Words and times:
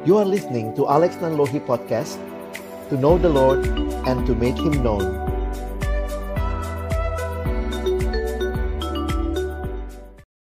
You 0.00 0.16
are 0.16 0.24
listening 0.24 0.72
to 0.80 0.88
Alex 0.88 1.20
Nanlohi 1.20 1.60
Podcast 1.60 2.16
To 2.88 2.96
know 2.96 3.20
the 3.20 3.28
Lord 3.28 3.60
and 4.08 4.24
to 4.24 4.32
make 4.32 4.56
Him 4.56 4.80
known. 4.80 5.04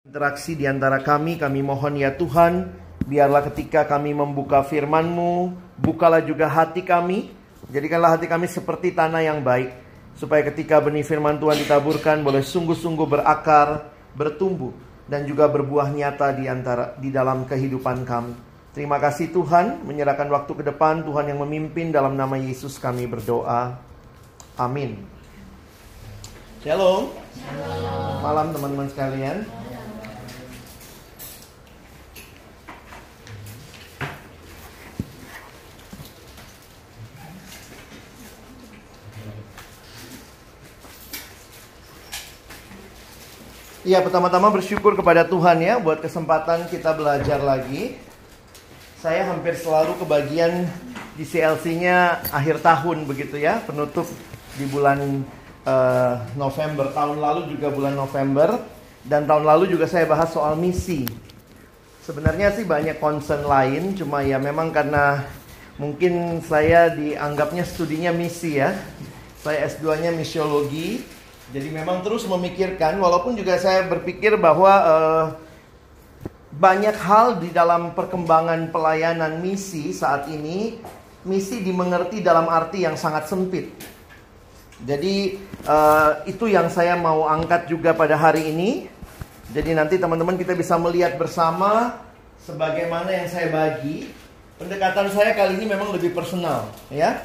Interaksi 0.04 0.60
di 0.60 0.68
antara 0.68 1.00
kami, 1.00 1.40
kami 1.40 1.64
mohon 1.64 1.96
ya 1.96 2.12
Tuhan 2.12 2.68
Biarlah 3.08 3.48
ketika 3.48 3.88
kami 3.88 4.12
membuka 4.12 4.60
firman-Mu 4.60 5.56
Bukalah 5.80 6.20
juga 6.20 6.44
hati 6.44 6.84
kami. 6.84 7.32
Jadikanlah 7.72 8.20
hati 8.20 8.28
kami 8.28 8.44
seperti 8.44 8.92
tanah 8.92 9.24
yang 9.24 9.40
baik 9.40 9.72
Supaya 10.20 10.44
ketika 10.52 10.84
benih 10.84 11.00
firman 11.00 11.40
Tuhan 11.40 11.56
ditaburkan 11.64 12.20
Boleh 12.20 12.44
sungguh-sungguh 12.44 13.08
berakar, 13.08 13.88
bertumbuh 14.12 14.76
Dan 15.08 15.24
juga 15.24 15.48
berbuah 15.48 15.88
nyata 15.96 16.28
di 16.36 16.44
antara 16.44 16.92
di 17.00 17.08
dalam 17.08 17.48
kehidupan 17.48 18.04
kami 18.04 18.49
Terima 18.70 19.02
kasih 19.02 19.34
Tuhan, 19.34 19.82
menyerahkan 19.82 20.30
waktu 20.30 20.52
ke 20.54 20.62
depan 20.62 21.02
Tuhan 21.02 21.26
yang 21.26 21.42
memimpin 21.42 21.90
dalam 21.90 22.14
nama 22.14 22.38
Yesus 22.38 22.78
kami 22.78 23.02
berdoa. 23.10 23.74
Amin. 24.54 24.94
Shalom. 26.62 27.10
Shalom. 27.34 28.22
Malam 28.22 28.46
teman-teman 28.54 28.86
sekalian. 28.86 29.42
Ya, 43.82 43.98
pertama-tama 43.98 44.54
bersyukur 44.54 44.94
kepada 44.94 45.26
Tuhan 45.26 45.58
ya 45.58 45.82
buat 45.82 45.98
kesempatan 45.98 46.70
kita 46.70 46.94
belajar 46.94 47.42
lagi 47.42 47.98
saya 49.00 49.24
hampir 49.32 49.56
selalu 49.56 49.96
kebagian 49.96 50.68
di 51.16 51.24
CLC-nya 51.24 52.20
akhir 52.36 52.60
tahun 52.60 53.08
begitu 53.08 53.40
ya, 53.40 53.64
penutup 53.64 54.04
di 54.60 54.68
bulan 54.68 55.24
uh, 55.64 56.20
November. 56.36 56.92
Tahun 56.92 57.16
lalu 57.16 57.48
juga 57.56 57.72
bulan 57.72 57.96
November 57.96 58.60
dan 59.08 59.24
tahun 59.24 59.48
lalu 59.48 59.72
juga 59.72 59.88
saya 59.88 60.04
bahas 60.04 60.28
soal 60.28 60.52
misi. 60.60 61.08
Sebenarnya 62.04 62.52
sih 62.52 62.68
banyak 62.68 63.00
concern 63.00 63.48
lain, 63.48 63.96
cuma 63.96 64.20
ya 64.20 64.36
memang 64.36 64.68
karena 64.68 65.24
mungkin 65.80 66.44
saya 66.44 66.92
dianggapnya 66.92 67.64
studinya 67.64 68.12
misi 68.12 68.60
ya. 68.60 68.76
Saya 69.40 69.64
S2-nya 69.64 70.12
misiologi. 70.12 71.00
Jadi 71.56 71.72
memang 71.72 72.04
terus 72.04 72.28
memikirkan 72.28 73.00
walaupun 73.00 73.32
juga 73.32 73.56
saya 73.56 73.88
berpikir 73.88 74.36
bahwa 74.36 74.72
uh, 74.84 75.24
banyak 76.50 76.96
hal 76.98 77.38
di 77.38 77.54
dalam 77.54 77.94
perkembangan 77.94 78.74
pelayanan 78.74 79.38
misi 79.38 79.94
saat 79.94 80.26
ini, 80.26 80.82
misi 81.22 81.62
dimengerti 81.62 82.18
dalam 82.18 82.50
arti 82.50 82.82
yang 82.82 82.98
sangat 82.98 83.30
sempit. 83.30 83.70
Jadi 84.82 85.36
uh, 85.68 86.24
itu 86.24 86.48
yang 86.50 86.72
saya 86.72 86.96
mau 86.96 87.28
angkat 87.28 87.68
juga 87.70 87.92
pada 87.92 88.16
hari 88.16 88.50
ini. 88.50 88.88
Jadi 89.50 89.74
nanti 89.74 89.98
teman-teman 89.98 90.38
kita 90.38 90.54
bisa 90.54 90.78
melihat 90.78 91.18
bersama 91.18 92.00
sebagaimana 92.42 93.10
yang 93.10 93.28
saya 93.28 93.50
bagi. 93.50 94.10
Pendekatan 94.60 95.08
saya 95.10 95.32
kali 95.32 95.56
ini 95.56 95.72
memang 95.72 95.88
lebih 95.88 96.12
personal, 96.12 96.68
ya. 96.92 97.16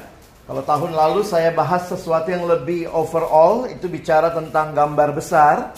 Kalau 0.46 0.62
tahun 0.64 0.96
lalu 0.96 1.20
saya 1.20 1.52
bahas 1.52 1.84
sesuatu 1.84 2.32
yang 2.32 2.48
lebih 2.48 2.88
overall, 2.88 3.68
itu 3.68 3.90
bicara 3.92 4.32
tentang 4.32 4.72
gambar 4.72 5.12
besar. 5.12 5.76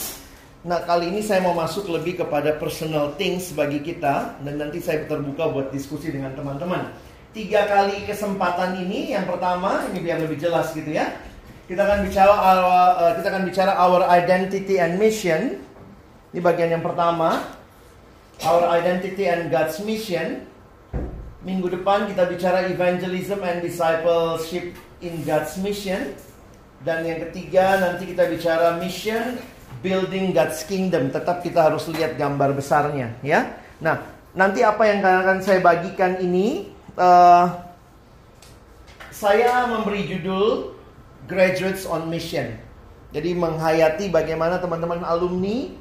Nah 0.66 0.82
kali 0.82 1.14
ini 1.14 1.22
saya 1.22 1.38
mau 1.38 1.54
masuk 1.54 1.86
lebih 1.86 2.18
kepada 2.18 2.58
personal 2.58 3.14
things 3.14 3.54
bagi 3.54 3.78
kita 3.78 4.42
dan 4.42 4.54
nanti 4.58 4.82
saya 4.82 5.06
terbuka 5.06 5.46
buat 5.46 5.70
diskusi 5.70 6.10
dengan 6.10 6.34
teman-teman. 6.34 6.90
Tiga 7.30 7.70
kali 7.70 8.02
kesempatan 8.02 8.82
ini, 8.82 9.14
yang 9.14 9.22
pertama 9.22 9.86
ini 9.86 10.02
biar 10.02 10.18
lebih 10.18 10.34
jelas 10.34 10.74
gitu 10.74 10.90
ya. 10.90 11.14
Kita 11.70 11.86
akan 11.86 12.10
bicara 12.10 12.32
our, 12.34 12.64
uh, 12.98 13.12
kita 13.20 13.26
akan 13.30 13.44
bicara 13.46 13.72
our 13.78 14.02
identity 14.10 14.82
and 14.82 14.98
mission. 14.98 15.62
Ini 16.34 16.40
bagian 16.42 16.74
yang 16.74 16.82
pertama. 16.82 17.54
Our 18.42 18.66
identity 18.82 19.30
and 19.30 19.54
God's 19.54 19.78
mission. 19.86 20.42
Minggu 21.46 21.70
depan 21.70 22.10
kita 22.10 22.26
bicara 22.26 22.66
evangelism 22.66 23.46
and 23.46 23.62
discipleship 23.62 24.74
in 25.04 25.22
God's 25.22 25.54
mission. 25.62 26.18
Dan 26.82 27.06
yang 27.06 27.22
ketiga 27.30 27.78
nanti 27.78 28.10
kita 28.10 28.26
bicara 28.26 28.74
mission 28.82 29.38
building 29.80 30.34
God's 30.34 30.62
kingdom, 30.66 31.10
tetap 31.10 31.42
kita 31.42 31.70
harus 31.70 31.86
lihat 31.90 32.18
gambar 32.18 32.54
besarnya, 32.54 33.14
ya. 33.22 33.58
Nah, 33.78 34.02
nanti 34.34 34.62
apa 34.66 34.82
yang 34.86 35.02
akan 35.02 35.38
saya 35.42 35.62
bagikan 35.62 36.18
ini, 36.18 36.70
uh, 36.98 37.46
saya 39.14 39.66
memberi 39.66 40.06
judul 40.06 40.74
Graduates 41.26 41.84
on 41.84 42.06
Mission. 42.06 42.54
Jadi 43.08 43.32
menghayati 43.32 44.12
bagaimana 44.12 44.60
teman-teman 44.60 45.00
alumni 45.00 45.72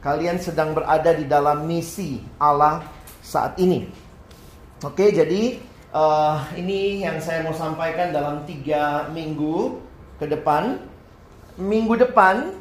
kalian 0.00 0.38
sedang 0.38 0.70
berada 0.70 1.10
di 1.12 1.26
dalam 1.26 1.66
misi 1.66 2.22
Allah 2.38 2.86
saat 3.26 3.58
ini. 3.58 3.90
Oke, 4.86 5.10
jadi 5.10 5.58
uh, 5.90 6.46
ini 6.54 7.02
yang 7.02 7.18
saya 7.18 7.42
mau 7.42 7.56
sampaikan 7.56 8.14
dalam 8.14 8.46
tiga 8.46 9.10
minggu 9.10 9.82
ke 10.22 10.30
depan. 10.30 10.78
Minggu 11.56 11.96
depan 11.96 12.52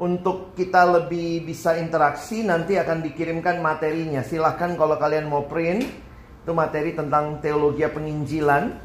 untuk 0.00 0.56
kita 0.56 0.88
lebih 0.88 1.44
bisa 1.44 1.76
interaksi 1.76 2.40
nanti 2.40 2.80
akan 2.80 3.04
dikirimkan 3.04 3.60
materinya. 3.60 4.24
Silahkan 4.24 4.72
kalau 4.72 4.96
kalian 4.96 5.28
mau 5.28 5.44
print 5.44 5.84
itu 6.40 6.52
materi 6.56 6.96
tentang 6.96 7.36
teologi 7.44 7.84
penginjilan. 7.84 8.80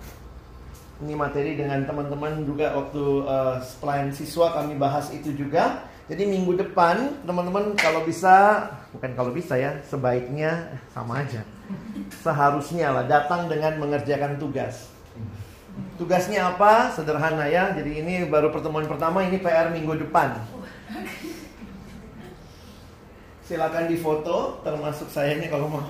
Ini 0.95 1.15
materi 1.15 1.55
dengan 1.55 1.87
teman-teman 1.87 2.43
juga 2.43 2.75
waktu 2.75 3.03
uh, 3.27 3.63
pelayan 3.79 4.11
siswa 4.11 4.59
kami 4.59 4.75
bahas 4.75 5.07
itu 5.15 5.31
juga. 5.31 5.87
Jadi 6.11 6.27
minggu 6.27 6.59
depan 6.59 7.23
teman-teman 7.23 7.73
kalau 7.79 8.03
bisa 8.03 8.67
bukan 8.91 9.11
kalau 9.15 9.31
bisa 9.31 9.55
ya 9.55 9.79
sebaiknya 9.87 10.67
sama 10.91 11.23
aja. 11.23 11.47
Seharusnya 12.27 12.91
lah 12.91 13.07
datang 13.07 13.47
dengan 13.47 13.79
mengerjakan 13.79 14.35
tugas. 14.35 14.91
Tugasnya 15.95 16.55
apa? 16.55 16.91
Sederhana 16.91 17.47
ya. 17.47 17.71
Jadi 17.71 18.03
ini 18.03 18.13
baru 18.27 18.51
pertemuan 18.51 18.87
pertama, 18.87 19.23
ini 19.23 19.39
PR 19.39 19.71
minggu 19.71 20.07
depan 20.07 20.39
silakan 23.46 23.85
difoto 23.85 24.59
termasuk 24.66 25.07
saya 25.13 25.38
ini 25.38 25.47
kalau 25.47 25.69
mau. 25.69 25.85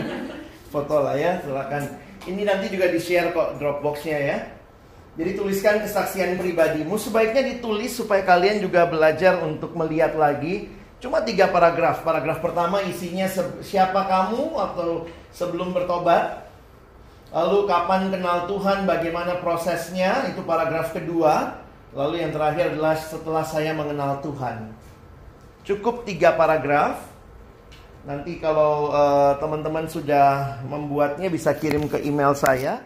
Foto 0.72 1.02
lah 1.02 1.18
ya 1.18 1.36
silakan. 1.44 1.82
Ini 2.24 2.42
nanti 2.46 2.72
juga 2.72 2.88
di 2.88 3.00
share 3.00 3.32
kok 3.34 3.60
Dropboxnya 3.60 4.18
ya. 4.18 4.38
Jadi 5.18 5.30
tuliskan 5.36 5.82
kesaksian 5.84 6.38
pribadimu. 6.38 6.96
Sebaiknya 6.96 7.42
ditulis 7.42 7.92
supaya 7.92 8.22
kalian 8.24 8.62
juga 8.62 8.86
belajar 8.86 9.42
untuk 9.42 9.74
melihat 9.76 10.16
lagi. 10.16 10.70
Cuma 11.02 11.20
tiga 11.20 11.50
paragraf. 11.50 12.06
Paragraf 12.06 12.38
pertama 12.40 12.80
isinya 12.86 13.26
siapa 13.60 14.06
kamu 14.06 14.56
atau 14.56 15.10
sebelum 15.34 15.74
bertobat? 15.74 16.48
Lalu 17.34 17.66
kapan 17.66 18.14
kenal 18.14 18.46
Tuhan? 18.46 18.86
Bagaimana 18.86 19.42
prosesnya? 19.42 20.30
Itu 20.30 20.46
paragraf 20.46 20.94
kedua 20.94 21.59
lalu 21.94 22.22
yang 22.22 22.30
terakhir 22.30 22.74
adalah 22.74 22.94
setelah 22.94 23.44
saya 23.46 23.74
mengenal 23.74 24.22
Tuhan 24.22 24.70
Cukup 25.60 26.08
tiga 26.08 26.32
paragraf. 26.34 27.04
Nanti 28.08 28.40
kalau 28.40 28.88
uh, 28.88 29.36
teman-teman 29.36 29.84
sudah 29.84 30.58
membuatnya 30.64 31.28
bisa 31.28 31.52
kirim 31.52 31.84
ke 31.84 32.00
email 32.00 32.32
saya. 32.32 32.80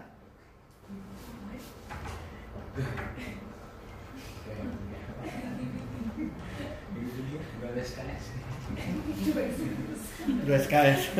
Dua 10.44 10.58
SKS. 10.58 11.14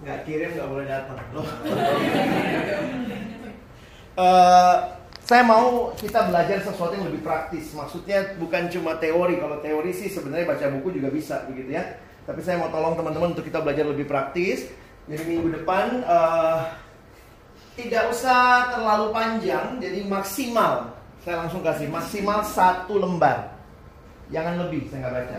Nggak 0.00 0.18
kirim 0.24 0.50
nggak 0.56 0.70
boleh 0.72 0.86
datang. 0.88 1.18
uh, 4.16 4.74
Saya 5.26 5.42
mau 5.42 5.90
kita 5.98 6.30
belajar 6.30 6.62
sesuatu 6.62 6.94
yang 6.94 7.10
lebih 7.10 7.26
praktis. 7.26 7.74
Maksudnya 7.74 8.38
bukan 8.38 8.70
cuma 8.70 8.94
teori. 9.02 9.42
Kalau 9.42 9.58
teori 9.58 9.90
sih 9.90 10.06
sebenarnya 10.06 10.46
baca 10.46 10.70
buku 10.78 11.02
juga 11.02 11.10
bisa 11.10 11.42
begitu 11.50 11.74
ya. 11.74 11.98
Tapi 12.22 12.46
saya 12.46 12.62
mau 12.62 12.70
tolong 12.70 12.94
teman-teman 12.94 13.34
untuk 13.34 13.42
kita 13.42 13.58
belajar 13.58 13.90
lebih 13.90 14.06
praktis. 14.06 14.70
Jadi 15.10 15.22
minggu 15.26 15.50
depan 15.50 16.06
uh, 16.06 16.70
tidak 17.74 18.14
usah 18.14 18.70
terlalu 18.70 19.10
panjang. 19.10 19.82
Jadi 19.82 20.06
maksimal. 20.06 20.94
Saya 21.26 21.42
langsung 21.42 21.66
kasih 21.66 21.90
maksimal 21.90 22.46
satu 22.46 22.94
lembar. 23.02 23.50
Jangan 24.30 24.62
lebih, 24.62 24.86
saya 24.90 25.06
nggak 25.06 25.14
baca. 25.14 25.38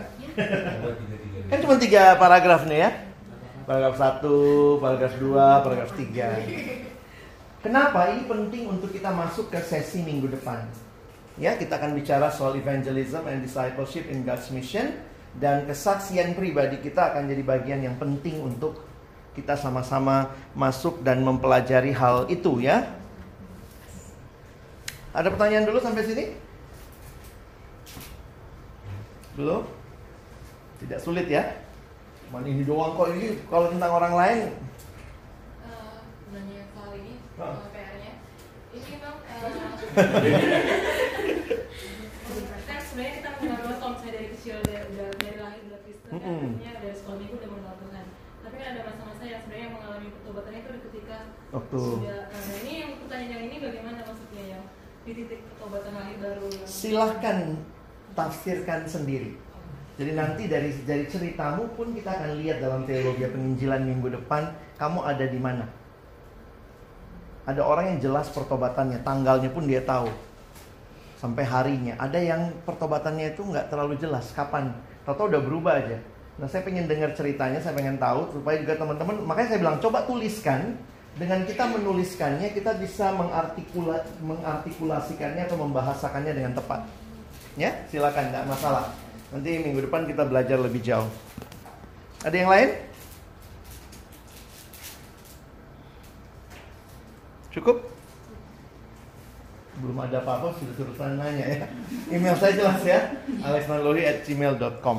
kan 1.48 1.58
cuma 1.64 1.76
tiga 1.80 2.20
paragraf 2.20 2.68
nih 2.68 2.80
ya. 2.84 2.92
Paragraf 3.64 3.96
satu, 3.96 4.36
paragraf 4.84 5.16
dua, 5.16 5.64
paragraf 5.64 5.92
tiga. 5.96 6.44
Kenapa 7.68 8.16
ini 8.16 8.24
penting 8.24 8.64
untuk 8.72 8.96
kita 8.96 9.12
masuk 9.12 9.52
ke 9.52 9.60
sesi 9.60 10.00
minggu 10.00 10.32
depan? 10.32 10.64
Ya, 11.36 11.60
kita 11.60 11.76
akan 11.76 12.00
bicara 12.00 12.32
soal 12.32 12.56
evangelism 12.56 13.28
and 13.28 13.44
discipleship 13.44 14.08
in 14.08 14.24
God's 14.24 14.48
mission 14.56 14.96
dan 15.36 15.68
kesaksian 15.68 16.32
pribadi 16.32 16.80
kita 16.80 17.12
akan 17.12 17.28
jadi 17.28 17.44
bagian 17.44 17.84
yang 17.84 18.00
penting 18.00 18.40
untuk 18.40 18.88
kita 19.36 19.60
sama-sama 19.60 20.32
masuk 20.56 21.04
dan 21.04 21.20
mempelajari 21.20 21.92
hal 21.92 22.32
itu 22.32 22.64
ya. 22.64 22.88
Ada 25.12 25.28
pertanyaan 25.28 25.68
dulu 25.68 25.84
sampai 25.84 26.08
sini? 26.08 26.26
Belum? 29.36 29.68
Tidak 30.88 31.04
sulit 31.04 31.28
ya? 31.28 31.44
Cuman 32.32 32.48
ini 32.48 32.64
doang 32.64 32.96
kok 32.96 33.12
ini 33.12 33.44
kalau 33.52 33.68
tentang 33.76 33.92
orang 33.92 34.14
lain. 34.16 34.40
Uh, 35.68 36.00
nanya 36.32 36.64
soal 36.72 36.96
ini, 36.96 37.12
Ah. 37.12 37.20
soal 37.20 37.26
PR-nya. 37.38 38.14
Ini 38.74 38.98
bang, 38.98 39.18
kan 42.68 42.80
sebenarnya 42.82 43.14
kita 43.22 43.30
mengenal 43.38 43.62
banget 43.62 43.78
kalau 43.78 43.94
misalnya 43.94 44.14
dari 44.18 44.28
kecil 44.34 44.58
dari, 44.66 44.82
udah 44.90 45.08
dari 45.22 45.38
lahir 45.38 45.62
udah 45.70 45.80
Kristen 45.86 46.10
Mm-mm. 46.18 46.58
artinya 46.58 46.74
dari 46.82 46.96
sekolah 46.98 47.18
minggu 47.22 47.36
udah 47.38 47.50
mengenal 47.54 47.76
Tuhan. 47.78 48.06
Tapi 48.42 48.56
kan 48.58 48.68
ada 48.74 48.82
masa-masa 48.90 49.24
yang 49.24 49.42
sebenarnya 49.46 49.70
mengalami 49.70 50.08
pertobatannya 50.18 50.60
itu 50.66 50.72
ketika 50.90 51.18
Waktu 51.54 51.78
sudah. 51.78 52.20
Nah 52.28 52.56
ini 52.60 52.72
yang 52.74 52.92
pertanyaan 53.00 53.32
yang 53.32 53.44
ini 53.48 53.56
bagaimana 53.62 54.00
maksudnya 54.04 54.44
yang 54.58 54.64
di 55.08 55.12
titik 55.16 55.40
pertobatan 55.54 55.94
lahir 55.96 56.18
baru 56.20 56.46
yang 56.52 56.68
silahkan 56.68 57.38
tafsirkan 58.18 58.82
sendiri. 58.90 59.32
Jadi 59.98 60.12
nanti 60.14 60.46
dari 60.46 60.70
dari 60.86 61.06
ceritamu 61.10 61.74
pun 61.74 61.90
kita 61.94 62.10
akan 62.14 62.38
lihat 62.42 62.62
dalam 62.62 62.86
teologi 62.86 63.26
penginjilan 63.26 63.82
minggu 63.86 64.10
depan 64.22 64.54
kamu 64.78 65.00
ada 65.06 65.26
di 65.26 65.40
mana. 65.42 65.66
Ada 67.48 67.64
orang 67.64 67.96
yang 67.96 68.12
jelas 68.12 68.28
pertobatannya, 68.28 69.00
tanggalnya 69.08 69.48
pun 69.48 69.64
dia 69.64 69.80
tahu. 69.80 70.12
Sampai 71.16 71.48
harinya. 71.48 71.96
Ada 71.96 72.20
yang 72.20 72.52
pertobatannya 72.68 73.32
itu 73.32 73.42
nggak 73.42 73.72
terlalu 73.72 73.96
jelas 73.96 74.36
kapan. 74.36 74.76
Tahu 75.08 75.32
udah 75.32 75.40
berubah 75.40 75.80
aja. 75.80 75.98
Nah 76.38 76.46
saya 76.46 76.62
pengen 76.68 76.86
dengar 76.86 77.16
ceritanya, 77.16 77.58
saya 77.64 77.74
pengen 77.74 77.96
tahu 77.98 78.36
supaya 78.36 78.60
juga 78.60 78.76
teman-teman. 78.78 79.24
Makanya 79.24 79.48
saya 79.56 79.60
bilang 79.64 79.80
coba 79.80 80.04
tuliskan. 80.04 80.76
Dengan 81.18 81.42
kita 81.50 81.66
menuliskannya 81.66 82.54
kita 82.54 82.78
bisa 82.78 83.10
mengartikula, 83.10 84.06
mengartikulasikannya 84.22 85.50
atau 85.50 85.58
membahasakannya 85.58 86.30
dengan 86.30 86.54
tepat. 86.54 86.86
Ya, 87.58 87.74
silakan, 87.90 88.30
nggak 88.30 88.46
masalah. 88.46 88.94
Nanti 89.34 89.58
minggu 89.58 89.90
depan 89.90 90.06
kita 90.06 90.30
belajar 90.30 90.62
lebih 90.62 90.78
jauh. 90.86 91.10
Ada 92.22 92.36
yang 92.38 92.52
lain? 92.54 92.70
Cukup? 97.58 97.82
Belum 99.82 99.98
ada 99.98 100.22
apa-apa, 100.22 100.54
sudah 100.62 100.74
suruh 100.78 100.94
nanya 101.18 101.46
ya. 101.46 101.66
Email 102.14 102.38
saya 102.38 102.54
jelas 102.54 102.82
ya, 102.86 103.18
alexmanlori@gmail.com. 103.42 104.98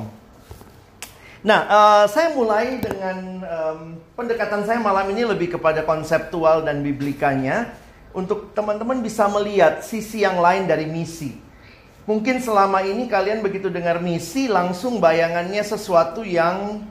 Nah, 1.39 1.59
eh, 1.63 2.05
saya 2.11 2.35
mulai 2.35 2.83
dengan 2.83 3.17
em, 3.47 3.79
pendekatan 4.11 4.67
saya 4.67 4.79
malam 4.83 5.07
ini 5.07 5.23
lebih 5.23 5.55
kepada 5.55 5.87
konseptual 5.87 6.67
dan 6.67 6.83
biblikanya 6.83 7.71
untuk 8.11 8.51
teman-teman 8.51 8.99
bisa 8.99 9.31
melihat 9.31 9.79
sisi 9.79 10.27
yang 10.27 10.43
lain 10.43 10.67
dari 10.67 10.83
misi. 10.83 11.39
Mungkin 12.03 12.43
selama 12.43 12.83
ini 12.83 13.07
kalian 13.07 13.39
begitu 13.39 13.71
dengar 13.71 14.03
misi 14.03 14.51
langsung 14.51 14.99
bayangannya 14.99 15.63
sesuatu 15.63 16.27
yang 16.27 16.83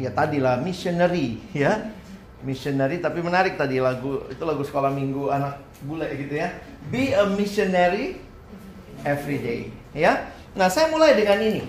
ya 0.00 0.08
tadilah 0.08 0.56
missionary 0.64 1.44
ya. 1.52 1.92
Missionary 2.44 3.00
tapi 3.00 3.24
menarik 3.24 3.56
tadi 3.56 3.80
lagu 3.80 4.20
itu 4.28 4.44
lagu 4.44 4.60
sekolah 4.60 4.92
minggu 4.92 5.32
anak 5.32 5.64
bule 5.80 6.04
gitu 6.12 6.36
ya. 6.36 6.52
Be 6.92 7.16
a 7.16 7.24
missionary 7.24 8.20
every 9.00 9.40
day 9.40 9.60
ya. 9.96 10.28
Nah, 10.52 10.68
saya 10.68 10.92
mulai 10.92 11.16
dengan 11.16 11.40
ini. 11.40 11.62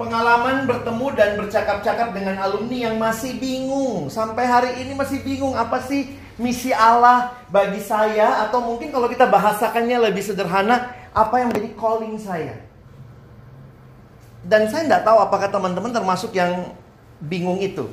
Pengalaman 0.00 0.64
bertemu 0.64 1.06
dan 1.12 1.36
bercakap-cakap 1.36 2.16
dengan 2.16 2.40
alumni 2.40 2.88
yang 2.88 2.96
masih 2.96 3.36
bingung 3.36 4.08
sampai 4.08 4.48
hari 4.48 4.70
ini 4.80 4.96
masih 4.96 5.20
bingung 5.20 5.52
apa 5.52 5.76
sih 5.84 6.16
misi 6.40 6.72
Allah 6.72 7.36
bagi 7.52 7.84
saya 7.84 8.48
atau 8.48 8.64
mungkin 8.64 8.88
kalau 8.88 9.12
kita 9.12 9.28
bahasakannya 9.28 10.00
lebih 10.08 10.24
sederhana 10.24 10.88
apa 11.12 11.44
yang 11.44 11.52
menjadi 11.52 11.76
calling 11.76 12.16
saya. 12.16 12.56
Dan 14.40 14.72
saya 14.72 14.88
tidak 14.88 15.04
tahu 15.04 15.20
apakah 15.20 15.52
teman-teman 15.52 15.92
termasuk 15.92 16.32
yang 16.32 16.72
bingung 17.20 17.60
itu. 17.60 17.84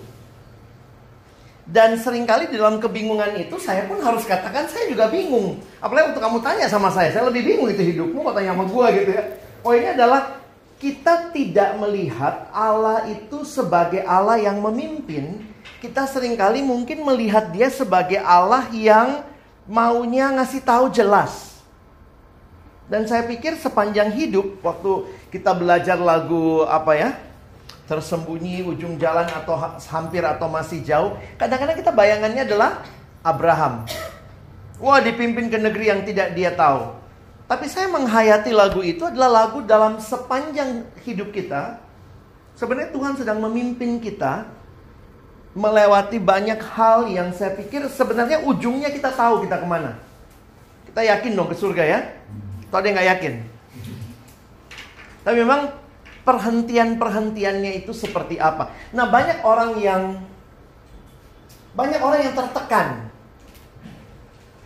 Dan 1.67 1.99
sering 1.99 2.23
kali 2.23 2.47
di 2.47 2.55
dalam 2.55 2.79
kebingungan 2.79 3.35
itu 3.43 3.59
saya 3.59 3.83
pun 3.91 3.99
harus 3.99 4.23
katakan 4.23 4.71
saya 4.71 4.87
juga 4.87 5.11
bingung. 5.11 5.59
Apalagi 5.83 6.15
waktu 6.15 6.23
kamu 6.23 6.39
tanya 6.39 6.65
sama 6.71 6.87
saya, 6.87 7.11
saya 7.11 7.27
lebih 7.27 7.43
bingung 7.43 7.67
itu 7.67 7.83
hidupmu 7.83 8.23
kok 8.23 8.39
tanya 8.39 8.55
sama 8.55 8.65
gua 8.71 8.87
gitu 8.95 9.11
ya. 9.11 9.23
Oh 9.67 9.75
ini 9.75 9.91
adalah 9.91 10.39
kita 10.79 11.35
tidak 11.35 11.75
melihat 11.75 12.47
Allah 12.55 13.03
itu 13.11 13.43
sebagai 13.43 13.99
Allah 14.07 14.39
yang 14.39 14.63
memimpin. 14.63 15.43
Kita 15.83 16.07
sering 16.07 16.39
kali 16.39 16.63
mungkin 16.63 17.03
melihat 17.03 17.51
dia 17.51 17.67
sebagai 17.67 18.23
Allah 18.23 18.63
yang 18.71 19.27
maunya 19.67 20.31
ngasih 20.39 20.63
tahu 20.63 20.87
jelas. 20.87 21.59
Dan 22.87 23.03
saya 23.03 23.27
pikir 23.27 23.59
sepanjang 23.59 24.15
hidup 24.15 24.63
waktu 24.63 25.11
kita 25.35 25.51
belajar 25.51 25.99
lagu 25.99 26.63
apa 26.63 26.95
ya? 26.95 27.09
Tersembunyi 27.87 28.67
ujung 28.67 28.99
jalan 28.99 29.25
atau 29.31 29.55
ha- 29.55 29.79
hampir 29.79 30.19
atau 30.19 30.51
masih 30.51 30.83
jauh, 30.83 31.15
kadang-kadang 31.39 31.79
kita 31.79 31.95
bayangannya 31.95 32.43
adalah 32.43 32.83
Abraham. 33.23 33.87
Wah, 34.77 34.99
dipimpin 35.01 35.47
ke 35.47 35.57
negeri 35.57 35.89
yang 35.89 36.01
tidak 36.03 36.35
dia 36.35 36.51
tahu. 36.53 36.93
Tapi 37.47 37.65
saya 37.71 37.87
menghayati 37.87 38.51
lagu 38.51 38.83
itu 38.83 39.07
adalah 39.07 39.47
lagu 39.47 39.63
dalam 39.63 40.03
sepanjang 40.03 40.83
hidup 41.07 41.31
kita. 41.31 41.79
Sebenarnya 42.59 42.91
Tuhan 42.91 43.15
sedang 43.15 43.39
memimpin 43.39 44.03
kita 44.03 44.43
melewati 45.57 46.19
banyak 46.19 46.59
hal 46.75 47.07
yang 47.09 47.31
saya 47.33 47.55
pikir 47.55 47.87
sebenarnya 47.89 48.45
ujungnya 48.45 48.91
kita 48.93 49.09
tahu 49.15 49.47
kita 49.47 49.63
ke 49.63 49.65
mana. 49.65 49.95
Kita 50.91 51.01
yakin 51.01 51.31
dong 51.33 51.49
ke 51.49 51.55
surga 51.55 51.83
ya? 51.87 51.99
Atau 52.67 52.77
ada 52.77 52.85
yang 52.85 52.95
nggak 52.99 53.09
yakin? 53.15 53.33
Tapi 55.23 55.35
memang 55.39 55.61
perhentian-perhentiannya 56.27 57.79
itu 57.79 57.95
seperti 57.95 58.35
apa? 58.35 58.75
Nah 58.91 59.07
banyak 59.07 59.47
orang 59.47 59.79
yang 59.79 60.03
banyak 61.71 62.01
orang 62.03 62.19
yang 62.27 62.35
tertekan. 62.35 63.07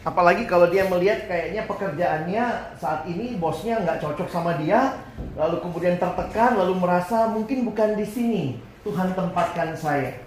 Apalagi 0.02 0.50
kalau 0.50 0.66
dia 0.66 0.90
melihat 0.90 1.30
kayaknya 1.30 1.70
pekerjaannya 1.70 2.46
saat 2.82 3.06
ini 3.06 3.38
bosnya 3.38 3.78
nggak 3.86 4.02
cocok 4.02 4.26
sama 4.34 4.58
dia, 4.58 4.98
lalu 5.38 5.62
kemudian 5.62 6.02
tertekan, 6.02 6.58
lalu 6.58 6.74
merasa 6.82 7.30
mungkin 7.30 7.70
bukan 7.70 7.94
di 7.94 8.08
sini 8.10 8.44
Tuhan 8.82 9.14
tempatkan 9.14 9.78
saya. 9.78 10.18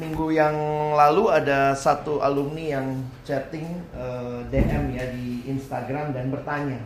Minggu 0.00 0.32
yang 0.32 0.56
lalu 0.96 1.28
ada 1.28 1.76
satu 1.76 2.24
alumni 2.24 2.80
yang 2.80 2.88
chatting 3.28 3.84
eh, 3.92 4.40
DM 4.48 4.96
ya 4.96 5.04
di 5.12 5.44
Instagram 5.52 6.16
dan 6.16 6.32
bertanya, 6.32 6.80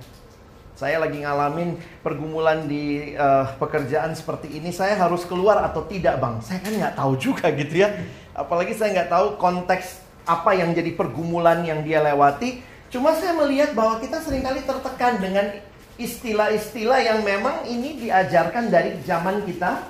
saya 0.81 0.97
lagi 0.97 1.21
ngalamin 1.21 1.77
pergumulan 2.01 2.65
di 2.65 3.13
eh, 3.13 3.47
pekerjaan 3.61 4.17
seperti 4.17 4.49
ini, 4.57 4.73
saya 4.73 4.97
harus 4.97 5.29
keluar 5.29 5.61
atau 5.61 5.85
tidak 5.85 6.17
bang? 6.17 6.41
Saya 6.41 6.65
kan 6.65 6.73
nggak 6.73 6.97
tahu 6.97 7.13
juga 7.21 7.53
gitu 7.53 7.85
ya. 7.85 8.01
Apalagi 8.33 8.73
saya 8.73 8.97
nggak 8.97 9.13
tahu 9.13 9.27
konteks 9.37 10.01
apa 10.25 10.57
yang 10.57 10.73
jadi 10.73 10.97
pergumulan 10.97 11.61
yang 11.69 11.85
dia 11.85 12.01
lewati. 12.01 12.65
Cuma 12.89 13.13
saya 13.13 13.37
melihat 13.37 13.77
bahwa 13.77 14.01
kita 14.01 14.25
sering 14.25 14.41
kali 14.41 14.65
tertekan 14.65 15.21
dengan 15.21 15.53
istilah-istilah 16.01 17.05
yang 17.05 17.21
memang 17.29 17.69
ini 17.69 18.01
diajarkan 18.01 18.73
dari 18.73 18.97
zaman 19.05 19.45
kita 19.45 19.85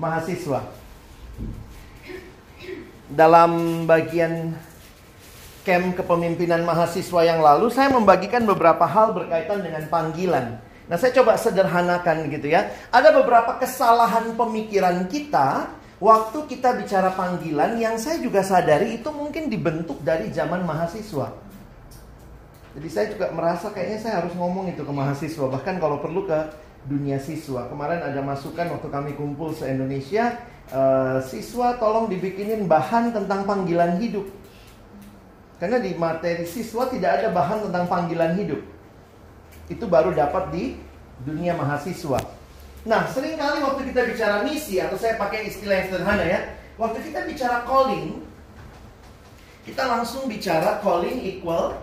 mahasiswa. 0.00 0.64
Dalam 3.12 3.84
bagian 3.84 4.56
camp 5.64 5.96
kepemimpinan 5.96 6.62
mahasiswa 6.62 7.20
yang 7.24 7.40
lalu, 7.40 7.72
saya 7.72 7.88
membagikan 7.88 8.44
beberapa 8.44 8.84
hal 8.84 9.16
berkaitan 9.16 9.64
dengan 9.64 9.82
panggilan. 9.88 10.60
Nah, 10.84 10.96
saya 11.00 11.16
coba 11.16 11.40
sederhanakan 11.40 12.28
gitu 12.28 12.52
ya. 12.52 12.68
Ada 12.92 13.16
beberapa 13.16 13.56
kesalahan 13.56 14.36
pemikiran 14.36 15.08
kita 15.08 15.72
waktu 15.96 16.38
kita 16.44 16.76
bicara 16.76 17.16
panggilan 17.16 17.80
yang 17.80 17.96
saya 17.96 18.20
juga 18.20 18.44
sadari 18.44 19.00
itu 19.00 19.08
mungkin 19.08 19.48
dibentuk 19.48 20.04
dari 20.04 20.28
zaman 20.28 20.60
mahasiswa. 20.68 21.32
Jadi 22.74 22.88
saya 22.90 23.06
juga 23.08 23.32
merasa 23.32 23.72
kayaknya 23.72 23.98
saya 24.02 24.14
harus 24.20 24.36
ngomong 24.36 24.68
itu 24.68 24.84
ke 24.84 24.92
mahasiswa, 24.92 25.46
bahkan 25.48 25.80
kalau 25.80 26.02
perlu 26.04 26.28
ke 26.28 26.38
dunia 26.84 27.16
siswa. 27.16 27.64
Kemarin 27.70 28.04
ada 28.04 28.20
masukan 28.20 28.76
waktu 28.76 28.88
kami 28.92 29.10
kumpul 29.16 29.56
se-Indonesia, 29.56 30.36
eh, 30.68 31.18
siswa 31.24 31.80
tolong 31.80 32.12
dibikinin 32.12 32.68
bahan 32.68 33.14
tentang 33.16 33.48
panggilan 33.48 33.96
hidup. 34.02 34.28
Karena 35.62 35.78
di 35.78 35.94
materi 35.94 36.44
siswa 36.44 36.90
tidak 36.90 37.22
ada 37.22 37.28
bahan 37.30 37.70
tentang 37.70 37.86
panggilan 37.86 38.34
hidup. 38.34 38.60
Itu 39.70 39.86
baru 39.86 40.12
dapat 40.12 40.50
di 40.50 40.76
dunia 41.22 41.54
mahasiswa. 41.54 42.20
Nah, 42.84 43.08
sering 43.08 43.40
kali 43.40 43.64
waktu 43.64 43.88
kita 43.94 44.02
bicara 44.12 44.44
misi 44.44 44.76
atau 44.76 44.98
saya 45.00 45.16
pakai 45.16 45.48
istilah 45.48 45.80
yang 45.80 45.88
sederhana 45.88 46.24
ya, 46.26 46.40
waktu 46.76 47.00
kita 47.00 47.24
bicara 47.24 47.64
calling, 47.64 48.20
kita 49.64 49.82
langsung 49.88 50.28
bicara 50.28 50.84
calling 50.84 51.16
equal 51.24 51.80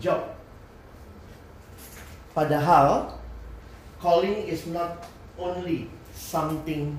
job. 0.00 0.32
Padahal 2.32 3.16
calling 4.00 4.44
is 4.48 4.64
not 4.68 5.04
only 5.36 5.88
something 6.16 6.96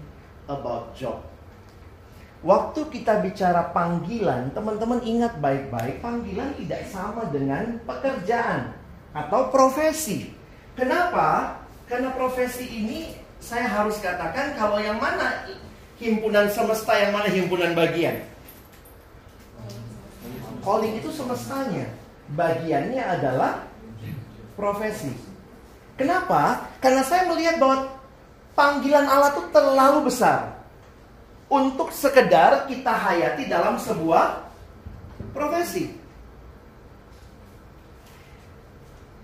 about 0.50 0.94
job. 0.94 1.27
Waktu 2.46 2.86
kita 2.94 3.24
bicara 3.26 3.74
panggilan, 3.74 4.54
teman-teman 4.54 5.02
ingat 5.02 5.38
baik-baik, 5.42 6.02
panggilan 6.02 6.54
tidak 6.62 6.82
sama 6.90 7.26
dengan 7.34 7.82
pekerjaan 7.86 8.78
atau 9.14 9.50
profesi. 9.50 10.30
Kenapa? 10.78 11.58
Karena 11.90 12.14
profesi 12.14 12.68
ini 12.68 13.18
saya 13.42 13.66
harus 13.66 13.98
katakan 13.98 14.54
kalau 14.60 14.78
yang 14.78 15.02
mana 15.02 15.48
himpunan 15.98 16.46
semesta, 16.54 16.94
yang 16.94 17.16
mana 17.16 17.30
himpunan 17.32 17.74
bagian. 17.74 18.22
Calling 20.62 21.00
itu 21.00 21.10
semestanya, 21.16 21.88
bagiannya 22.36 23.00
adalah 23.00 23.66
profesi. 24.60 25.16
Kenapa? 25.98 26.70
Karena 26.78 27.02
saya 27.02 27.26
melihat 27.26 27.58
bahwa 27.58 27.98
panggilan 28.54 29.08
Allah 29.08 29.34
itu 29.34 29.44
terlalu 29.50 30.12
besar 30.12 30.58
untuk 31.48 31.96
sekedar 31.96 32.68
kita 32.68 32.92
hayati 32.92 33.48
dalam 33.48 33.80
sebuah 33.80 34.48
profesi. 35.32 35.96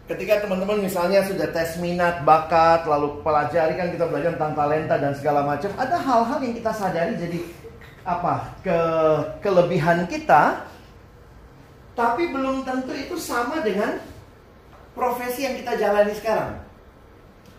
Ketika 0.03 0.43
teman-teman 0.43 0.83
misalnya 0.83 1.23
sudah 1.23 1.47
tes 1.55 1.79
minat, 1.79 2.27
bakat, 2.27 2.83
lalu 2.83 3.23
pelajari 3.23 3.79
kan 3.79 3.87
kita 3.87 4.03
belajar 4.03 4.35
tentang 4.35 4.55
talenta 4.55 4.95
dan 4.99 5.15
segala 5.15 5.47
macam, 5.47 5.71
ada 5.79 5.95
hal-hal 5.95 6.39
yang 6.43 6.55
kita 6.59 6.71
sadari 6.75 7.13
jadi 7.15 7.39
apa 8.03 8.51
ke 8.59 8.79
kelebihan 9.39 10.03
kita, 10.11 10.67
tapi 11.95 12.35
belum 12.35 12.67
tentu 12.67 12.91
itu 12.91 13.15
sama 13.15 13.63
dengan 13.63 13.95
profesi 14.91 15.47
yang 15.47 15.55
kita 15.55 15.79
jalani 15.79 16.13
sekarang. 16.19 16.59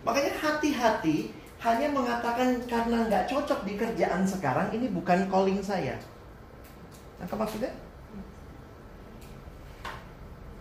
Makanya 0.04 0.36
hati-hati 0.36 1.32
hanya 1.64 1.88
mengatakan 1.88 2.60
karena 2.68 3.08
nggak 3.08 3.24
cocok 3.32 3.64
di 3.64 3.80
kerjaan 3.80 4.28
sekarang 4.28 4.68
ini 4.76 4.92
bukan 4.92 5.24
calling 5.32 5.64
saya. 5.64 5.96
Nangkap 7.16 7.40
maksudnya? 7.40 7.72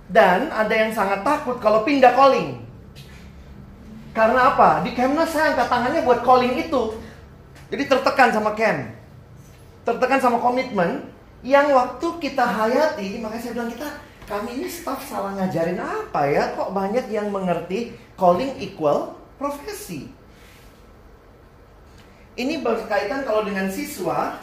Dan 0.07 0.47
ada 0.47 0.71
yang 0.71 0.95
sangat 0.95 1.27
takut 1.27 1.59
kalau 1.59 1.83
pindah 1.83 2.15
calling. 2.15 2.63
Karena 4.15 4.55
apa? 4.55 4.85
Di 4.87 4.95
Kemnas 4.95 5.35
saya 5.35 5.51
angkat 5.51 5.67
tangannya 5.67 6.07
buat 6.07 6.23
calling 6.23 6.55
itu. 6.55 6.95
Jadi 7.67 7.83
tertekan 7.89 8.31
sama 8.31 8.55
Kem. 8.55 8.95
Tertekan 9.83 10.23
sama 10.23 10.39
komitmen 10.39 11.03
yang 11.43 11.67
waktu 11.75 12.07
kita 12.23 12.45
hayati, 12.47 13.19
makanya 13.19 13.41
saya 13.43 13.53
bilang 13.59 13.71
kita 13.73 13.89
kami 14.23 14.63
ini 14.63 14.67
staff 14.71 15.03
salah 15.03 15.35
ngajarin 15.35 15.81
apa 15.81 16.21
ya? 16.31 16.55
Kok 16.55 16.71
banyak 16.71 17.11
yang 17.11 17.27
mengerti 17.27 17.91
calling 18.15 18.55
equal 18.63 19.19
profesi. 19.35 20.22
Ini 22.33 22.65
berkaitan 22.65 23.21
kalau 23.29 23.45
dengan 23.45 23.69
siswa, 23.69 24.41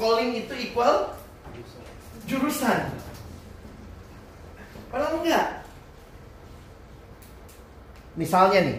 calling 0.00 0.32
itu 0.40 0.54
equal 0.56 1.12
jurusan. 2.24 2.88
Padahal 4.88 5.20
enggak. 5.20 5.60
Misalnya 8.16 8.60
nih, 8.72 8.78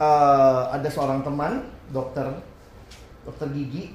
uh, 0.00 0.72
ada 0.72 0.88
seorang 0.88 1.20
teman 1.20 1.68
dokter, 1.92 2.32
dokter 3.28 3.46
gigi, 3.52 3.92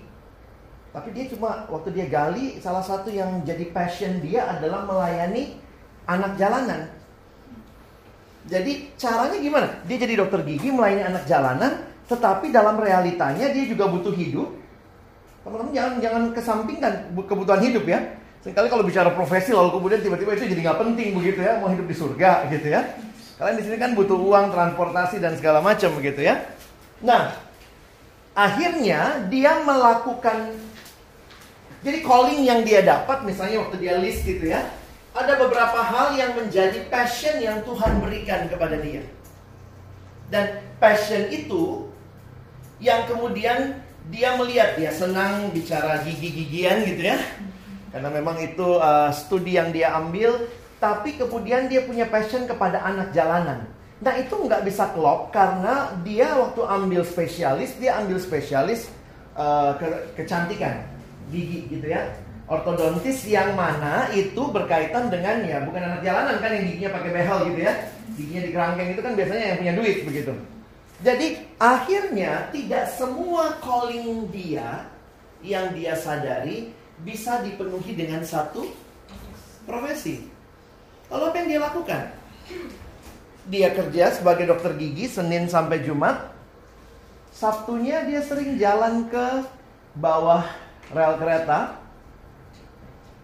tapi 0.94 1.10
dia 1.12 1.26
cuma 1.34 1.66
waktu 1.74 1.90
dia 1.90 2.06
gali 2.06 2.62
salah 2.62 2.86
satu 2.86 3.10
yang 3.10 3.42
jadi 3.42 3.74
passion 3.74 4.22
dia 4.22 4.46
adalah 4.46 4.86
melayani 4.86 5.58
anak 6.06 6.38
jalanan. 6.38 6.86
Jadi 8.46 8.94
caranya 9.00 9.38
gimana? 9.42 9.68
Dia 9.90 9.98
jadi 9.98 10.22
dokter 10.22 10.46
gigi 10.46 10.70
melayani 10.70 11.04
anak 11.04 11.24
jalanan, 11.26 11.93
tetapi 12.08 12.52
dalam 12.52 12.76
realitanya 12.80 13.50
dia 13.52 13.64
juga 13.68 13.88
butuh 13.88 14.12
hidup. 14.12 14.52
Teman-teman 15.44 15.74
jangan 15.76 15.94
jangan 16.00 16.24
kesampingkan 16.32 16.94
kebutuhan 17.28 17.62
hidup 17.64 17.86
ya. 17.88 18.00
Sekali 18.44 18.68
kalau 18.68 18.84
bicara 18.84 19.12
profesi 19.12 19.56
lalu 19.56 19.80
kemudian 19.80 20.04
tiba-tiba 20.04 20.36
itu 20.36 20.52
jadi 20.52 20.62
nggak 20.68 20.80
penting 20.84 21.16
begitu 21.16 21.40
ya, 21.44 21.60
mau 21.64 21.72
hidup 21.72 21.88
di 21.88 21.96
surga 21.96 22.52
gitu 22.52 22.68
ya. 22.72 22.82
Kalian 23.40 23.56
di 23.60 23.64
sini 23.66 23.78
kan 23.80 23.92
butuh 23.96 24.20
uang, 24.20 24.52
transportasi 24.52 25.20
dan 25.24 25.36
segala 25.40 25.64
macam 25.64 25.90
begitu 25.96 26.28
ya. 26.28 26.44
Nah, 27.04 27.36
akhirnya 28.36 29.28
dia 29.28 29.64
melakukan 29.64 30.56
jadi 31.84 32.00
calling 32.00 32.48
yang 32.48 32.64
dia 32.64 32.80
dapat 32.80 33.28
misalnya 33.28 33.60
waktu 33.68 33.76
dia 33.84 34.00
list 34.00 34.24
gitu 34.24 34.48
ya, 34.48 34.64
ada 35.12 35.36
beberapa 35.36 35.84
hal 35.84 36.16
yang 36.16 36.32
menjadi 36.34 36.88
passion 36.88 37.44
yang 37.44 37.60
Tuhan 37.68 38.00
berikan 38.00 38.48
kepada 38.48 38.80
dia. 38.80 39.04
Dan 40.32 40.64
passion 40.80 41.28
itu 41.30 41.93
yang 42.84 43.08
kemudian 43.08 43.80
dia 44.12 44.36
melihat 44.36 44.76
dia 44.76 44.92
senang 44.92 45.50
bicara 45.56 46.04
gigi-gigian 46.04 46.84
gitu 46.84 47.16
ya. 47.16 47.18
Karena 47.96 48.10
memang 48.12 48.42
itu 48.44 48.82
uh, 48.82 49.14
studi 49.16 49.56
yang 49.56 49.72
dia 49.72 49.96
ambil, 49.96 50.50
tapi 50.84 51.16
kemudian 51.16 51.72
dia 51.72 51.88
punya 51.88 52.04
passion 52.12 52.44
kepada 52.44 52.84
anak 52.84 53.16
jalanan. 53.16 53.64
Nah 54.04 54.14
itu 54.20 54.36
nggak 54.36 54.68
bisa 54.68 54.92
klop 54.92 55.32
karena 55.32 55.96
dia 56.04 56.36
waktu 56.36 56.60
ambil 56.68 57.08
spesialis, 57.08 57.80
dia 57.80 57.96
ambil 58.04 58.20
spesialis 58.20 58.92
uh, 59.40 59.80
ke 59.80 59.88
kecantikan 60.20 60.84
gigi 61.32 61.72
gitu 61.72 61.88
ya. 61.88 62.12
Ortodontis 62.44 63.24
yang 63.24 63.56
mana 63.56 64.12
itu 64.12 64.52
berkaitan 64.52 65.08
dengan 65.08 65.48
ya 65.48 65.64
bukan 65.64 65.80
anak 65.80 66.04
jalanan 66.04 66.44
kan 66.44 66.52
yang 66.52 66.68
giginya 66.68 66.92
pakai 67.00 67.12
behel 67.16 67.40
gitu 67.48 67.60
ya. 67.64 67.74
Giginya 68.20 68.42
di 68.44 68.52
kerangkeng 68.52 68.90
itu 68.92 69.02
kan 69.02 69.14
biasanya 69.16 69.46
yang 69.48 69.58
punya 69.64 69.74
duit 69.80 69.98
begitu. 70.04 70.34
Jadi 71.02 71.42
akhirnya 71.58 72.54
tidak 72.54 72.86
semua 72.94 73.58
calling 73.64 74.30
dia 74.30 74.86
yang 75.42 75.74
dia 75.74 75.98
sadari 75.98 76.72
bisa 77.02 77.42
dipenuhi 77.42 77.98
dengan 77.98 78.22
satu 78.22 78.70
profesi. 79.66 80.30
Lalu 81.10 81.24
apa 81.28 81.36
yang 81.42 81.50
dia 81.50 81.62
lakukan? 81.62 82.04
Dia 83.50 83.70
kerja 83.76 84.14
sebagai 84.16 84.48
dokter 84.48 84.78
gigi 84.80 85.10
Senin 85.10 85.50
sampai 85.52 85.84
Jumat. 85.84 86.32
Sabtunya 87.34 88.06
dia 88.06 88.22
sering 88.22 88.56
jalan 88.62 89.10
ke 89.10 89.44
bawah 89.98 90.46
rel 90.94 91.18
kereta 91.18 91.82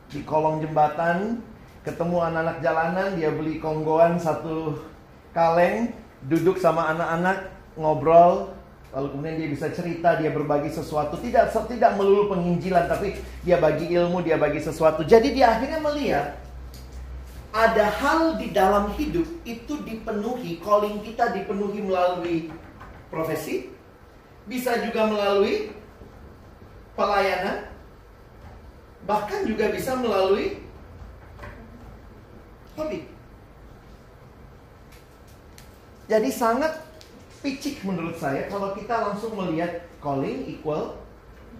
di 0.10 0.26
kolong 0.26 0.66
jembatan 0.66 1.38
ketemu 1.86 2.18
anak-anak 2.18 2.58
jalanan 2.66 3.10
dia 3.16 3.30
beli 3.30 3.62
konggoan 3.62 4.18
satu 4.18 4.82
kaleng 5.32 5.94
duduk 6.26 6.58
sama 6.58 6.92
anak-anak 6.92 7.59
ngobrol 7.80 8.52
lalu 8.90 9.08
kemudian 9.14 9.36
dia 9.38 9.50
bisa 9.54 9.68
cerita 9.72 10.20
dia 10.20 10.34
berbagi 10.34 10.68
sesuatu. 10.68 11.16
Tidak 11.16 11.56
tidak 11.72 11.92
melulu 11.96 12.36
penginjilan 12.36 12.92
tapi 12.92 13.16
dia 13.46 13.58
bagi 13.62 13.88
ilmu 13.96 14.20
dia 14.20 14.36
bagi 14.36 14.60
sesuatu. 14.60 15.08
Jadi 15.08 15.32
dia 15.34 15.56
akhirnya 15.56 15.80
melihat 15.80 16.36
ada 17.50 17.90
hal 17.90 18.38
di 18.38 18.54
dalam 18.54 18.94
hidup 18.94 19.26
itu 19.48 19.74
dipenuhi 19.82 20.62
calling 20.62 21.02
kita 21.02 21.34
dipenuhi 21.34 21.82
melalui 21.82 22.38
profesi 23.10 23.74
bisa 24.46 24.78
juga 24.86 25.10
melalui 25.10 25.74
pelayanan 26.94 27.70
bahkan 29.06 29.46
juga 29.46 29.74
bisa 29.74 29.98
melalui 29.98 30.62
hobi. 32.78 33.06
Jadi 36.10 36.30
sangat 36.34 36.89
picik 37.40 37.82
menurut 37.88 38.16
saya 38.20 38.48
kalau 38.52 38.76
kita 38.76 38.92
langsung 38.92 39.36
melihat 39.36 39.88
calling 40.04 40.48
equal 40.48 41.00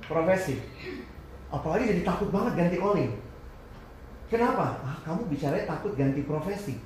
profesi. 0.06 0.60
Apalagi 1.50 1.90
jadi 1.96 2.02
takut 2.06 2.30
banget 2.30 2.54
ganti 2.56 2.78
calling. 2.78 3.12
Kenapa? 4.30 4.78
Ah, 4.86 4.98
kamu 5.08 5.26
bicara 5.32 5.66
takut 5.66 5.98
ganti 5.98 6.22
profesi. 6.22 6.78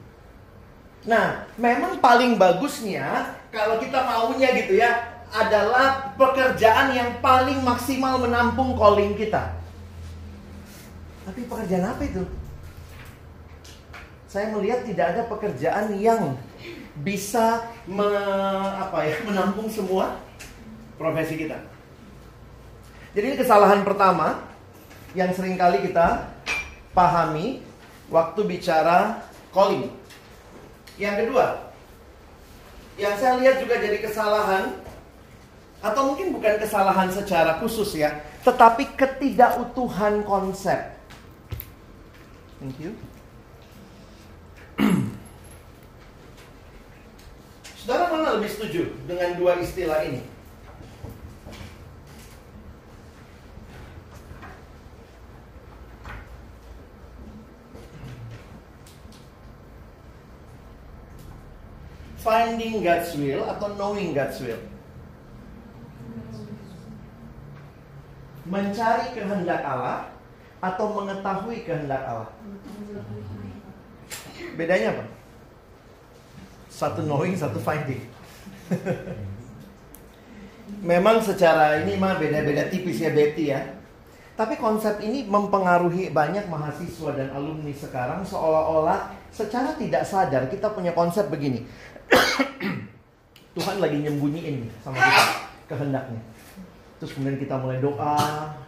Nah, 1.03 1.43
memang 1.59 1.99
paling 1.99 2.39
bagusnya 2.39 3.35
kalau 3.51 3.75
kita 3.83 3.99
maunya 4.07 4.55
gitu 4.55 4.79
ya 4.79 5.19
adalah 5.33 6.15
pekerjaan 6.15 6.95
yang 6.95 7.19
paling 7.19 7.59
maksimal 7.59 8.21
menampung 8.21 8.77
calling 8.79 9.17
kita. 9.19 9.51
Tapi 11.27 11.43
pekerjaan 11.43 11.91
apa 11.91 12.01
itu? 12.07 12.23
Saya 14.31 14.53
melihat 14.55 14.87
tidak 14.87 15.05
ada 15.13 15.21
pekerjaan 15.27 15.91
yang 15.99 16.39
bisa 17.01 17.65
me, 17.89 18.05
apa 18.77 19.09
ya, 19.09 19.17
menampung 19.25 19.65
semua 19.65 20.21
profesi 20.99 21.41
kita. 21.41 21.57
Jadi 23.13 23.25
ini 23.33 23.37
kesalahan 23.37 23.81
pertama 23.81 24.45
yang 25.17 25.29
sering 25.33 25.57
kali 25.57 25.85
kita 25.85 26.29
pahami 26.93 27.61
waktu 28.09 28.41
bicara 28.45 29.25
calling. 29.49 29.89
Yang 30.97 31.25
kedua, 31.25 31.73
yang 32.97 33.17
saya 33.17 33.41
lihat 33.41 33.57
juga 33.61 33.81
jadi 33.81 33.97
kesalahan 34.01 34.77
atau 35.81 36.13
mungkin 36.13 36.33
bukan 36.33 36.61
kesalahan 36.61 37.09
secara 37.09 37.57
khusus 37.57 37.97
ya, 37.97 38.21
tetapi 38.45 38.93
ketidakutuhan 38.93 40.21
konsep. 40.21 40.93
Thank 42.61 42.79
you. 42.79 42.95
Saudara 47.83 48.15
mana 48.15 48.39
lebih 48.39 48.47
setuju 48.47 48.87
dengan 49.03 49.35
dua 49.35 49.59
istilah 49.59 50.07
ini? 50.07 50.23
Finding 62.23 62.87
God's 62.87 63.11
will 63.19 63.43
atau 63.51 63.75
knowing 63.75 64.15
God's 64.15 64.39
will? 64.39 64.63
Mencari 68.47 69.11
kehendak 69.11 69.59
Allah 69.59 70.07
atau 70.63 70.87
mengetahui 71.03 71.67
kehendak 71.67 71.99
Allah? 72.07 72.31
Bedanya 74.55 74.95
apa? 74.95 75.22
Satu 76.83 76.99
knowing, 77.07 77.31
satu 77.39 77.63
finding. 77.63 78.03
Memang 80.83 81.23
secara 81.23 81.79
ini 81.79 81.95
mah 81.95 82.19
beda-beda 82.19 82.67
tipis 82.67 82.99
ya 82.99 83.15
Betty 83.15 83.55
ya. 83.55 83.63
Tapi 84.35 84.59
konsep 84.59 84.99
ini 84.99 85.23
mempengaruhi 85.23 86.11
banyak 86.11 86.51
mahasiswa 86.51 87.15
dan 87.15 87.31
alumni 87.31 87.71
sekarang 87.71 88.27
seolah-olah 88.27 89.15
secara 89.31 89.79
tidak 89.79 90.03
sadar 90.03 90.51
kita 90.51 90.75
punya 90.75 90.91
konsep 90.91 91.31
begini. 91.31 91.63
Tuhan 93.55 93.79
lagi 93.79 94.03
nyembunyiin 94.03 94.67
sama 94.83 94.99
kita 94.99 95.23
kehendaknya. 95.71 96.19
Terus 97.03 97.19
kemudian 97.19 97.35
kita 97.35 97.59
mulai 97.59 97.83
doa, 97.83 98.15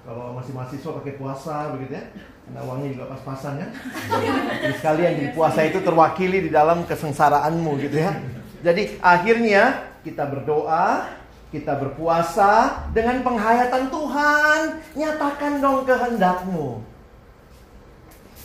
kalau 0.04 0.36
masih 0.36 0.52
mahasiswa 0.52 0.92
pakai 1.00 1.16
puasa 1.16 1.72
begitu 1.72 1.96
ya. 1.96 2.04
Karena 2.44 2.60
uangnya 2.68 2.90
juga 2.92 3.06
pas-pasan 3.16 3.64
kan. 3.64 3.70
Jadi 4.60 4.76
sekalian 4.76 5.14
di 5.24 5.26
puasa 5.32 5.64
itu 5.64 5.80
terwakili 5.80 6.44
di 6.44 6.52
dalam 6.52 6.84
kesengsaraanmu 6.84 7.80
gitu 7.80 7.96
ya. 7.96 8.12
Jadi 8.60 9.00
akhirnya 9.00 9.88
kita 10.04 10.28
berdoa, 10.28 11.16
kita 11.56 11.80
berpuasa 11.80 12.84
dengan 12.92 13.24
penghayatan 13.24 13.88
Tuhan, 13.88 14.60
nyatakan 15.00 15.54
dong 15.64 15.88
kehendakmu. 15.88 16.84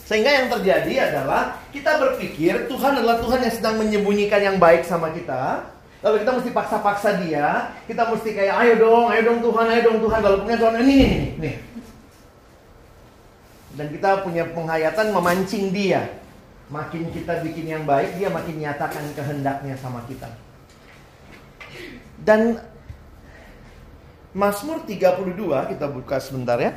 Sehingga 0.07 0.31
yang 0.31 0.47
terjadi 0.55 1.11
adalah 1.11 1.59
kita 1.75 1.99
berpikir 1.99 2.71
Tuhan 2.71 2.95
adalah 2.95 3.19
Tuhan 3.19 3.43
yang 3.43 3.53
sedang 3.59 3.75
menyembunyikan 3.75 4.39
yang 4.39 4.55
baik 4.55 4.87
sama 4.87 5.11
kita. 5.11 5.70
Lalu 6.01 6.25
kita 6.25 6.31
mesti 6.33 6.49
paksa-paksa 6.49 7.09
dia, 7.21 7.77
kita 7.85 8.09
mesti 8.09 8.29
kayak 8.33 8.55
ayo 8.65 8.73
dong, 8.81 9.05
ayo 9.13 9.21
dong 9.21 9.39
Tuhan, 9.45 9.65
ayo 9.69 9.81
dong 9.85 9.99
Tuhan. 10.01 10.19
Lalu 10.25 10.37
punya 10.49 10.57
Tuhan 10.57 10.75
ini, 10.81 10.97
ini, 10.97 11.27
ini. 11.37 11.51
Dan 13.77 13.87
kita 13.93 14.25
punya 14.25 14.43
penghayatan 14.49 15.13
memancing 15.13 15.69
dia. 15.69 16.17
Makin 16.73 17.13
kita 17.13 17.45
bikin 17.45 17.65
yang 17.69 17.83
baik, 17.85 18.17
dia 18.17 18.33
makin 18.33 18.57
nyatakan 18.57 19.05
kehendaknya 19.13 19.77
sama 19.77 20.01
kita. 20.09 20.25
Dan 22.17 22.57
Mazmur 24.31 24.81
32 24.87 25.75
kita 25.75 25.85
buka 25.91 26.17
sebentar 26.17 26.57
ya. 26.57 26.73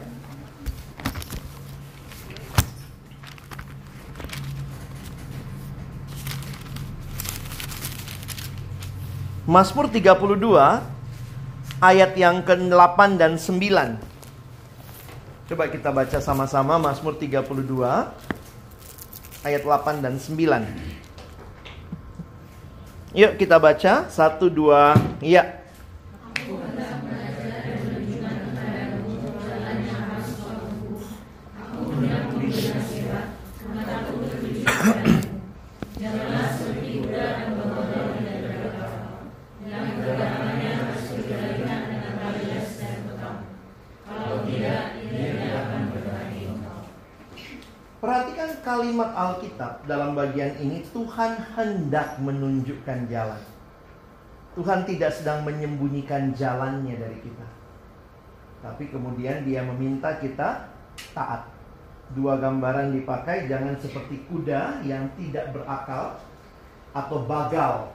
Mazmur 9.45 9.93
32 9.93 10.09
ayat 11.77 12.17
yang 12.17 12.41
ke-8 12.41 13.21
dan 13.21 13.37
9. 13.37 14.01
Coba 15.53 15.69
kita 15.69 15.93
baca 15.93 16.17
sama-sama 16.17 16.81
Mazmur 16.81 17.13
32 17.21 17.45
ayat 19.45 19.61
8 19.61 20.01
dan 20.01 20.17
9. 20.17 20.65
Yuk 23.13 23.37
kita 23.37 23.61
baca 23.61 24.09
1 24.09 24.17
2 24.49 25.21
ya. 25.21 25.61
Perhatikan 34.65 35.13
kalimat 48.65 49.13
Alkitab 49.13 49.85
dalam 49.85 50.17
bagian 50.17 50.57
ini 50.57 50.81
Tuhan 50.91 51.37
hendak 51.55 52.17
menunjukkan 52.19 53.07
jalan. 53.13 53.43
Tuhan 54.57 54.89
tidak 54.89 55.13
sedang 55.13 55.45
menyembunyikan 55.45 56.33
jalannya 56.33 56.97
dari 56.97 57.19
kita. 57.21 57.47
Tapi 58.65 58.89
kemudian 58.89 59.45
dia 59.45 59.61
meminta 59.61 60.17
kita 60.17 60.73
taat. 61.13 61.45
Dua 62.17 62.41
gambaran 62.41 62.97
dipakai 62.97 63.45
jangan 63.47 63.77
seperti 63.77 64.25
kuda 64.33 64.81
yang 64.89 65.13
tidak 65.21 65.53
berakal 65.53 66.17
atau 66.97 67.19
bagal. 67.29 67.93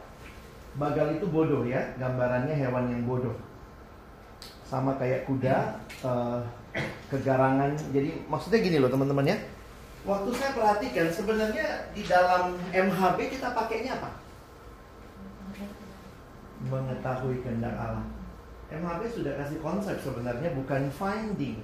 Bagal 0.78 1.18
itu 1.18 1.26
bodoh 1.26 1.66
ya, 1.66 1.82
gambarannya 1.98 2.54
hewan 2.54 2.94
yang 2.94 3.04
bodoh. 3.10 3.34
Sama 4.68 4.94
kayak 5.02 5.26
kuda 5.26 5.82
eh, 6.06 6.40
kegarangan. 7.10 7.74
Jadi 7.90 8.30
maksudnya 8.30 8.60
gini 8.62 8.78
loh 8.78 8.92
teman-teman 8.92 9.34
ya 9.34 9.38
waktu 10.08 10.30
saya 10.36 10.52
perhatikan 10.56 11.08
sebenarnya 11.12 11.92
di 11.92 12.04
dalam 12.08 12.56
MHB 12.72 13.18
kita 13.36 13.52
pakainya 13.52 14.00
apa? 14.00 14.10
Mengetahui 16.68 17.40
kehendak 17.44 17.76
Allah. 17.76 18.08
MHB 18.70 19.02
sudah 19.10 19.34
kasih 19.40 19.60
konsep 19.66 19.98
sebenarnya 20.04 20.54
bukan 20.54 20.94
finding, 20.94 21.58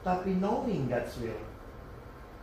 tapi 0.00 0.38
knowing 0.40 0.88
God's 0.88 1.12
will. 1.20 1.36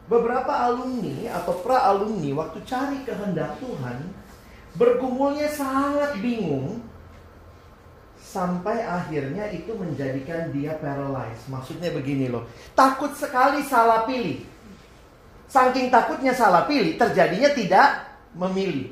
Beberapa 0.08 0.72
alumni 0.72 1.36
atau 1.36 1.60
pra 1.60 1.84
alumni 1.84 2.32
waktu 2.32 2.64
cari 2.64 3.04
kehendak 3.04 3.60
Tuhan 3.60 4.08
bergumulnya 4.78 5.52
sangat 5.52 6.16
bingung 6.22 6.80
sampai 8.16 8.84
akhirnya 8.86 9.50
itu 9.52 9.74
menjadikan 9.74 10.54
dia 10.54 10.78
paralyzed. 10.78 11.50
Maksudnya 11.50 11.92
begini 11.92 12.30
loh, 12.30 12.46
takut 12.78 13.12
sekali 13.18 13.66
salah 13.66 14.06
pilih. 14.06 14.57
Saking 15.48 15.88
takutnya 15.88 16.36
salah 16.36 16.68
pilih, 16.68 17.00
terjadinya 17.00 17.50
tidak 17.56 17.88
memilih. 18.36 18.92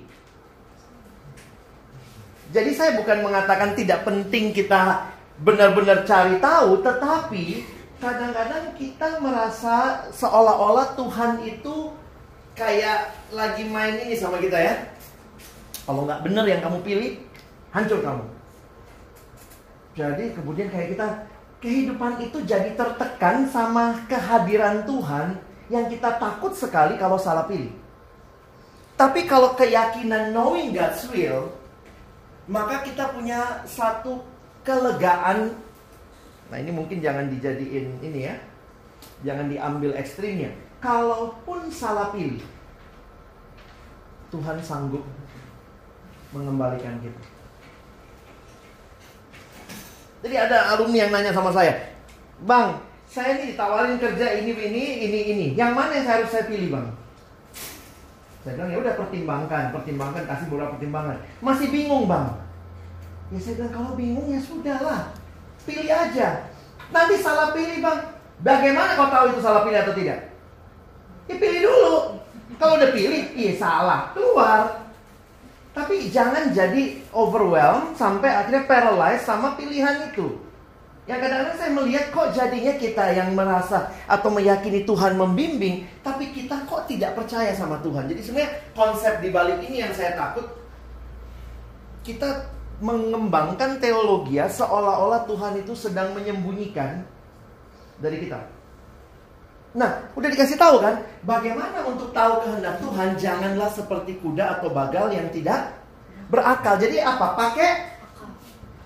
Jadi 2.56 2.72
saya 2.72 2.96
bukan 2.96 3.28
mengatakan 3.28 3.76
tidak 3.76 4.08
penting 4.08 4.56
kita 4.56 5.12
benar-benar 5.44 6.08
cari 6.08 6.40
tahu, 6.40 6.80
tetapi 6.80 7.68
kadang-kadang 8.00 8.72
kita 8.80 9.20
merasa 9.20 10.08
seolah-olah 10.16 10.96
Tuhan 10.96 11.44
itu 11.44 11.92
kayak 12.56 13.12
lagi 13.36 13.68
main 13.68 14.00
ini 14.08 14.16
sama 14.16 14.40
kita 14.40 14.56
ya. 14.56 14.76
Kalau 15.84 16.08
nggak 16.08 16.24
benar 16.24 16.48
yang 16.48 16.64
kamu 16.64 16.80
pilih, 16.88 17.12
hancur 17.76 18.00
kamu. 18.00 18.24
Jadi 19.96 20.32
kemudian 20.32 20.68
kayak 20.72 20.96
kita 20.96 21.08
kehidupan 21.60 22.24
itu 22.24 22.40
jadi 22.48 22.72
tertekan 22.80 23.48
sama 23.52 24.00
kehadiran 24.08 24.88
Tuhan 24.88 25.40
yang 25.70 25.90
kita 25.90 26.22
takut 26.22 26.54
sekali 26.54 26.98
kalau 27.02 27.18
salah 27.18 27.50
pilih. 27.50 27.74
Tapi 28.96 29.28
kalau 29.28 29.58
keyakinan 29.60 30.32
knowing 30.32 30.72
God's 30.72 31.04
will, 31.12 31.52
maka 32.48 32.86
kita 32.86 33.12
punya 33.12 33.66
satu 33.68 34.24
kelegaan. 34.64 35.52
Nah 36.48 36.58
ini 36.62 36.72
mungkin 36.72 37.02
jangan 37.02 37.28
dijadiin 37.28 38.00
ini 38.00 38.20
ya, 38.30 38.36
jangan 39.26 39.52
diambil 39.52 39.98
ekstrimnya. 39.98 40.54
Kalaupun 40.80 41.68
salah 41.74 42.14
pilih, 42.14 42.46
Tuhan 44.30 44.62
sanggup 44.62 45.02
mengembalikan 46.30 46.96
kita. 47.02 47.24
Jadi 50.24 50.36
ada 50.38 50.74
alumni 50.74 50.98
yang 51.06 51.12
nanya 51.12 51.32
sama 51.34 51.50
saya, 51.50 51.74
Bang, 52.46 52.82
saya 53.16 53.40
ini 53.40 53.56
ditawarin 53.56 53.96
kerja 53.96 54.44
ini 54.44 54.52
ini 54.52 54.84
ini 55.08 55.20
ini. 55.32 55.48
Yang 55.56 55.72
mana 55.72 55.92
yang 55.96 56.08
harus 56.12 56.28
saya 56.36 56.52
pilih, 56.52 56.68
Bang? 56.76 56.92
Saya 58.44 58.60
bilang 58.60 58.70
ya 58.76 58.78
udah 58.84 58.94
pertimbangkan, 59.00 59.64
pertimbangkan, 59.72 60.24
kasih 60.28 60.46
beberapa 60.52 60.76
pertimbangan. 60.76 61.18
Masih 61.40 61.72
bingung, 61.72 62.12
Bang. 62.12 62.36
Ya 63.32 63.40
saya 63.40 63.56
bilang 63.56 63.72
kalau 63.72 63.92
bingung 63.96 64.28
ya 64.28 64.44
sudahlah. 64.44 65.16
Pilih 65.64 65.88
aja. 65.88 66.44
Nanti 66.92 67.16
salah 67.24 67.56
pilih, 67.56 67.80
Bang. 67.80 68.20
Bagaimana 68.44 69.00
kau 69.00 69.08
tahu 69.08 69.26
itu 69.32 69.40
salah 69.40 69.64
pilih 69.64 69.80
atau 69.80 69.96
tidak? 69.96 70.20
Ya 71.32 71.36
pilih 71.40 71.60
dulu. 71.72 71.96
Kalau 72.60 72.76
udah 72.76 72.92
pilih, 72.92 73.32
iya 73.32 73.56
salah, 73.56 74.12
keluar. 74.12 74.92
Tapi 75.72 76.12
jangan 76.12 76.52
jadi 76.52 77.00
overwhelmed 77.16 77.96
sampai 77.96 78.28
akhirnya 78.28 78.68
paralyzed 78.68 79.24
sama 79.24 79.56
pilihan 79.56 80.12
itu. 80.12 80.45
Yang 81.06 81.20
kadang-kadang 81.22 81.58
saya 81.62 81.72
melihat 81.78 82.06
kok 82.10 82.28
jadinya 82.34 82.74
kita 82.82 83.04
yang 83.14 83.30
merasa 83.38 83.94
atau 84.10 84.30
meyakini 84.34 84.90
Tuhan 84.90 85.14
membimbing, 85.14 85.86
tapi 86.02 86.34
kita 86.34 86.66
kok 86.66 86.90
tidak 86.90 87.14
percaya 87.14 87.54
sama 87.54 87.78
Tuhan. 87.86 88.10
Jadi 88.10 88.22
sebenarnya 88.26 88.52
konsep 88.74 89.22
di 89.22 89.30
balik 89.30 89.62
ini 89.70 89.86
yang 89.86 89.94
saya 89.94 90.18
takut 90.18 90.50
kita 92.02 92.50
mengembangkan 92.82 93.78
teologi 93.78 94.42
ya 94.42 94.50
seolah-olah 94.50 95.30
Tuhan 95.30 95.62
itu 95.62 95.78
sedang 95.78 96.14
menyembunyikan 96.18 97.06
dari 98.02 98.26
kita. 98.26 98.42
Nah, 99.76 100.10
udah 100.16 100.30
dikasih 100.32 100.56
tahu 100.56 100.80
kan, 100.80 101.04
bagaimana 101.28 101.84
untuk 101.84 102.16
tahu 102.16 102.48
kehendak 102.48 102.80
Tuhan? 102.80 103.10
Janganlah 103.20 103.70
seperti 103.76 104.18
kuda 104.24 104.58
atau 104.60 104.72
bagal 104.72 105.12
yang 105.12 105.28
tidak 105.36 105.76
berakal. 106.32 106.80
Jadi 106.80 107.04
apa? 107.04 107.36
Pakai 107.36 107.70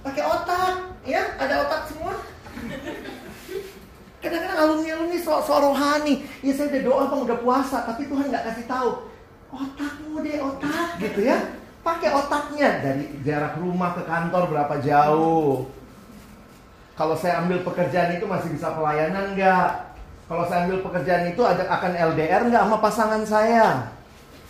pakai 0.01 0.23
otak, 0.25 0.88
ya? 1.07 1.23
Ada 1.39 1.53
otak 1.67 1.81
semua. 1.91 2.13
Kadang-kadang 4.19 4.59
alumni-alumni 4.59 5.17
so, 5.23 5.39
so 5.39 5.55
rohani, 5.63 6.27
ya 6.43 6.51
saya 6.51 6.67
udah 6.75 6.81
doa 6.83 7.03
bang, 7.07 7.21
udah 7.23 7.37
puasa, 7.39 7.87
tapi 7.87 8.03
Tuhan 8.11 8.27
nggak 8.27 8.45
kasih 8.51 8.65
tahu. 8.67 8.89
Otakmu 9.49 10.19
deh, 10.27 10.43
otak 10.43 10.99
gitu 10.99 11.23
ya. 11.23 11.39
Pakai 11.79 12.11
otaknya 12.11 12.83
dari 12.83 13.15
jarak 13.23 13.55
rumah 13.63 13.95
ke 13.95 14.03
kantor 14.03 14.51
berapa 14.51 14.75
jauh. 14.83 15.71
Kalau 16.99 17.15
saya 17.15 17.39
ambil 17.39 17.63
pekerjaan 17.63 18.19
itu 18.19 18.27
masih 18.27 18.51
bisa 18.51 18.75
pelayanan 18.75 19.39
nggak? 19.39 19.95
Kalau 20.27 20.43
saya 20.51 20.67
ambil 20.67 20.83
pekerjaan 20.83 21.31
itu 21.31 21.41
ada 21.47 21.63
akan 21.71 21.95
LDR 22.11 22.51
nggak 22.51 22.63
sama 22.67 22.77
pasangan 22.83 23.23
saya? 23.23 23.87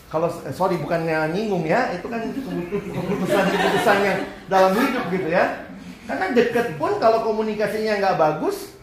Kalau 0.10 0.26
sorry 0.50 0.82
bukannya 0.82 1.30
nyinggung 1.30 1.70
ya, 1.70 1.94
itu 1.94 2.10
kan 2.10 2.26
keputusan-keputusan 2.26 3.98
yang 4.02 4.20
dalam 4.50 4.74
hidup 4.74 5.06
gitu 5.14 5.30
ya. 5.30 5.69
Karena 6.10 6.34
deket 6.34 6.74
pun 6.82 6.98
kalau 6.98 7.22
komunikasinya 7.22 8.02
nggak 8.02 8.18
bagus, 8.18 8.74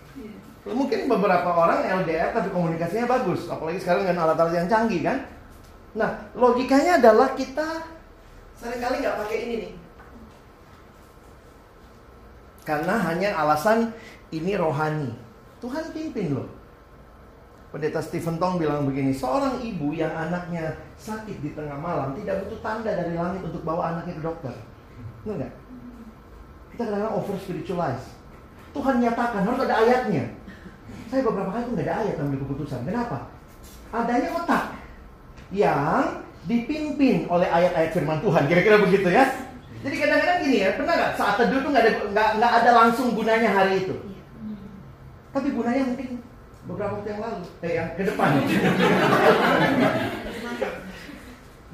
mungkin 0.63 1.11
beberapa 1.11 1.51
orang 1.51 1.83
LDR 2.07 2.31
tapi 2.31 2.55
komunikasinya 2.55 3.11
bagus, 3.11 3.51
apalagi 3.51 3.83
sekarang 3.83 4.07
dengan 4.07 4.31
alat-alat 4.31 4.63
yang 4.63 4.71
canggih 4.71 5.03
kan. 5.03 5.27
Nah 5.99 6.31
logikanya 6.39 7.03
adalah 7.03 7.35
kita 7.35 7.83
sering 8.55 8.79
kali 8.79 9.03
nggak 9.03 9.19
pakai 9.27 9.39
ini 9.43 9.55
nih. 9.59 9.73
Karena 12.63 12.95
hanya 13.11 13.35
alasan 13.43 13.91
ini 14.31 14.55
rohani. 14.55 15.11
Tuhan 15.59 15.91
pimpin 15.91 16.31
loh. 16.31 16.47
Pendeta 17.75 17.99
Stephen 17.99 18.39
Tong 18.39 18.63
bilang 18.63 18.87
begini, 18.87 19.11
seorang 19.11 19.59
ibu 19.67 19.91
yang 19.91 20.15
anaknya 20.15 20.79
sakit 20.95 21.43
di 21.43 21.51
tengah 21.59 21.75
malam 21.75 22.15
tidak 22.15 22.47
butuh 22.47 22.63
tanda 22.63 22.95
dari 22.95 23.19
langit 23.19 23.43
untuk 23.43 23.67
bawa 23.67 23.99
anaknya 23.99 24.15
ke 24.15 24.23
dokter. 24.23 24.55
Enggak? 25.27 25.66
Kita 26.77 26.93
kadang-kadang 26.93 27.17
over 27.17 27.41
spiritualize. 27.41 28.05
Tuhan 28.77 29.01
nyatakan 29.01 29.49
harus 29.49 29.65
ada 29.65 29.81
ayatnya. 29.81 30.29
Saya 31.09 31.25
beberapa 31.25 31.49
kali 31.49 31.65
tuh 31.65 31.73
nggak 31.73 31.89
ada 31.89 32.05
ayat 32.05 32.21
ambil 32.21 32.39
keputusan. 32.45 32.85
Kenapa? 32.85 33.33
Adanya 33.97 34.29
otak 34.37 34.77
yang 35.57 36.21
dipimpin 36.45 37.25
oleh 37.33 37.49
ayat-ayat 37.49 37.97
firman 37.97 38.21
Tuhan. 38.21 38.45
Kira-kira 38.45 38.77
begitu 38.85 39.09
ya. 39.09 39.25
Jadi 39.81 39.97
kadang-kadang 39.97 40.39
gini 40.45 40.69
ya, 40.69 40.77
pernah 40.77 40.95
nggak 41.01 41.17
saat 41.17 41.41
teduh 41.41 41.65
tuh 41.65 41.73
nggak 41.73 41.81
ada 41.81 41.93
nggak 42.13 42.53
ada 42.61 42.71
langsung 42.77 43.17
gunanya 43.17 43.49
hari 43.57 43.89
itu. 43.89 43.97
Tapi 45.33 45.49
gunanya 45.57 45.97
mungkin 45.97 46.21
beberapa 46.69 47.01
waktu 47.01 47.09
yang 47.09 47.25
lalu, 47.25 47.41
eh 47.65 47.73
yang 47.73 47.89
ke 47.97 48.05
depan. 48.05 48.31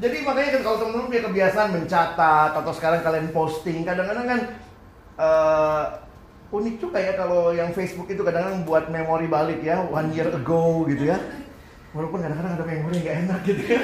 Jadi 0.02 0.16
makanya 0.22 0.50
kan 0.54 0.62
kalau 0.62 0.76
teman-teman 0.78 1.10
punya 1.10 1.22
kebiasaan 1.26 1.74
mencatat 1.74 2.50
atau 2.54 2.72
sekarang 2.74 3.02
kalian 3.02 3.34
posting, 3.34 3.82
kadang-kadang 3.82 4.26
kan 4.30 4.40
uh, 5.22 5.82
unik 6.52 6.76
juga 6.82 6.98
ya 6.98 7.14
kalau 7.14 7.54
yang 7.54 7.70
Facebook 7.72 8.10
itu 8.10 8.20
kadang-kadang 8.26 8.66
buat 8.66 8.90
memori 8.90 9.30
balik 9.30 9.62
ya, 9.62 9.86
one 9.86 10.10
year 10.12 10.28
ago 10.28 10.84
gitu 10.90 11.08
ya. 11.08 11.18
Walaupun 11.94 12.20
kadang-kadang 12.20 12.58
ada 12.58 12.64
memori 12.66 12.96
nggak 13.00 13.16
enak 13.28 13.40
gitu 13.46 13.62
ya. 13.70 13.80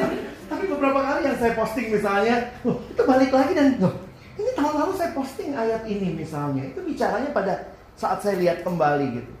Tapi 0.52 0.64
beberapa 0.68 1.00
kali 1.00 1.20
yang 1.26 1.38
saya 1.40 1.52
posting 1.56 1.88
misalnya, 1.88 2.52
itu 2.62 3.02
balik 3.08 3.32
lagi 3.32 3.52
dan 3.56 3.80
loh, 3.80 3.96
ini 4.36 4.50
tahun 4.52 4.74
lalu 4.84 4.92
saya 5.00 5.10
posting 5.16 5.56
ayat 5.56 5.82
ini 5.88 6.12
misalnya. 6.12 6.62
Itu 6.68 6.84
bicaranya 6.84 7.32
pada 7.32 7.72
saat 7.96 8.20
saya 8.20 8.36
lihat 8.36 8.60
kembali 8.60 9.06
gitu. 9.16 9.32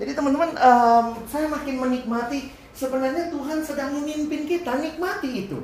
Jadi 0.00 0.16
teman-teman, 0.16 0.56
um, 0.56 1.04
saya 1.28 1.44
makin 1.50 1.76
menikmati 1.76 2.48
sebenarnya 2.72 3.28
Tuhan 3.28 3.60
sedang 3.60 3.92
memimpin 4.00 4.48
kita, 4.48 4.80
nikmati 4.80 5.44
itu. 5.44 5.60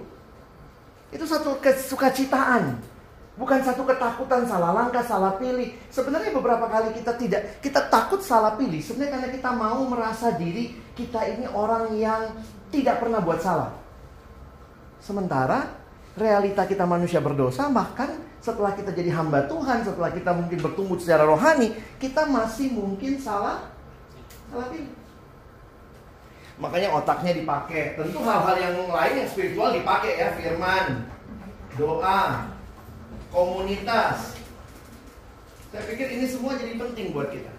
Itu 1.09 1.25
satu 1.25 1.57
kesukacitaan. 1.63 2.96
Bukan 3.37 3.61
satu 3.61 3.85
ketakutan 3.85 4.49
salah 4.49 4.73
langkah, 4.73 5.05
salah 5.05 5.37
pilih. 5.37 5.77
Sebenarnya 5.93 6.33
beberapa 6.33 6.73
kali 6.73 6.97
kita 6.97 7.21
tidak, 7.21 7.61
kita 7.61 7.85
takut 7.93 8.25
salah 8.25 8.57
pilih. 8.57 8.81
Sebenarnya 8.81 9.13
karena 9.13 9.29
kita 9.29 9.51
mau 9.53 9.85
merasa 9.85 10.33
diri 10.33 10.73
kita 10.97 11.21
ini 11.29 11.45
orang 11.53 11.93
yang 12.01 12.33
tidak 12.73 12.97
pernah 12.97 13.21
buat 13.21 13.45
salah. 13.45 13.77
Sementara 15.05 15.69
realita 16.17 16.65
kita 16.65 16.89
manusia 16.89 17.21
berdosa, 17.21 17.69
bahkan 17.69 18.17
setelah 18.41 18.73
kita 18.73 18.97
jadi 18.97 19.13
hamba 19.13 19.45
Tuhan, 19.45 19.85
setelah 19.85 20.09
kita 20.17 20.33
mungkin 20.33 20.57
bertumbuh 20.57 20.97
secara 20.97 21.29
rohani, 21.29 21.77
kita 22.01 22.25
masih 22.25 22.73
mungkin 22.73 23.21
salah 23.21 23.69
salah 24.49 24.73
pilih. 24.73 24.89
Makanya 26.57 26.89
otaknya 26.97 27.37
dipakai. 27.37 28.01
Tentu 28.01 28.17
hal-hal 28.25 28.57
yang 28.57 28.89
lain 28.89 29.15
yang 29.21 29.29
spiritual 29.29 29.77
dipakai 29.77 30.17
ya, 30.17 30.33
firman, 30.41 31.05
doa, 31.77 32.56
komunitas. 33.37 34.33
Saya 35.69 35.85
pikir 35.85 36.09
ini 36.17 36.25
semua 36.25 36.57
jadi 36.57 36.81
penting 36.81 37.13
buat 37.13 37.29
kita. 37.29 37.53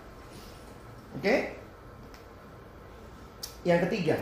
Oke? 1.21 1.53
Yang 3.61 3.79
ketiga, 3.85 4.17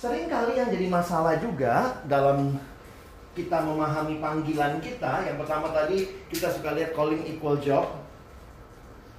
sering 0.00 0.32
kali 0.32 0.56
yang 0.56 0.72
jadi 0.72 0.86
masalah 0.88 1.36
juga 1.36 2.00
dalam 2.08 2.56
kita 3.36 3.60
memahami 3.60 4.16
panggilan 4.16 4.80
kita. 4.80 5.28
Yang 5.28 5.44
pertama 5.44 5.68
tadi 5.76 6.08
kita 6.32 6.56
suka 6.56 6.72
lihat 6.72 6.96
calling 6.96 7.28
equal 7.28 7.60
job. 7.60 7.84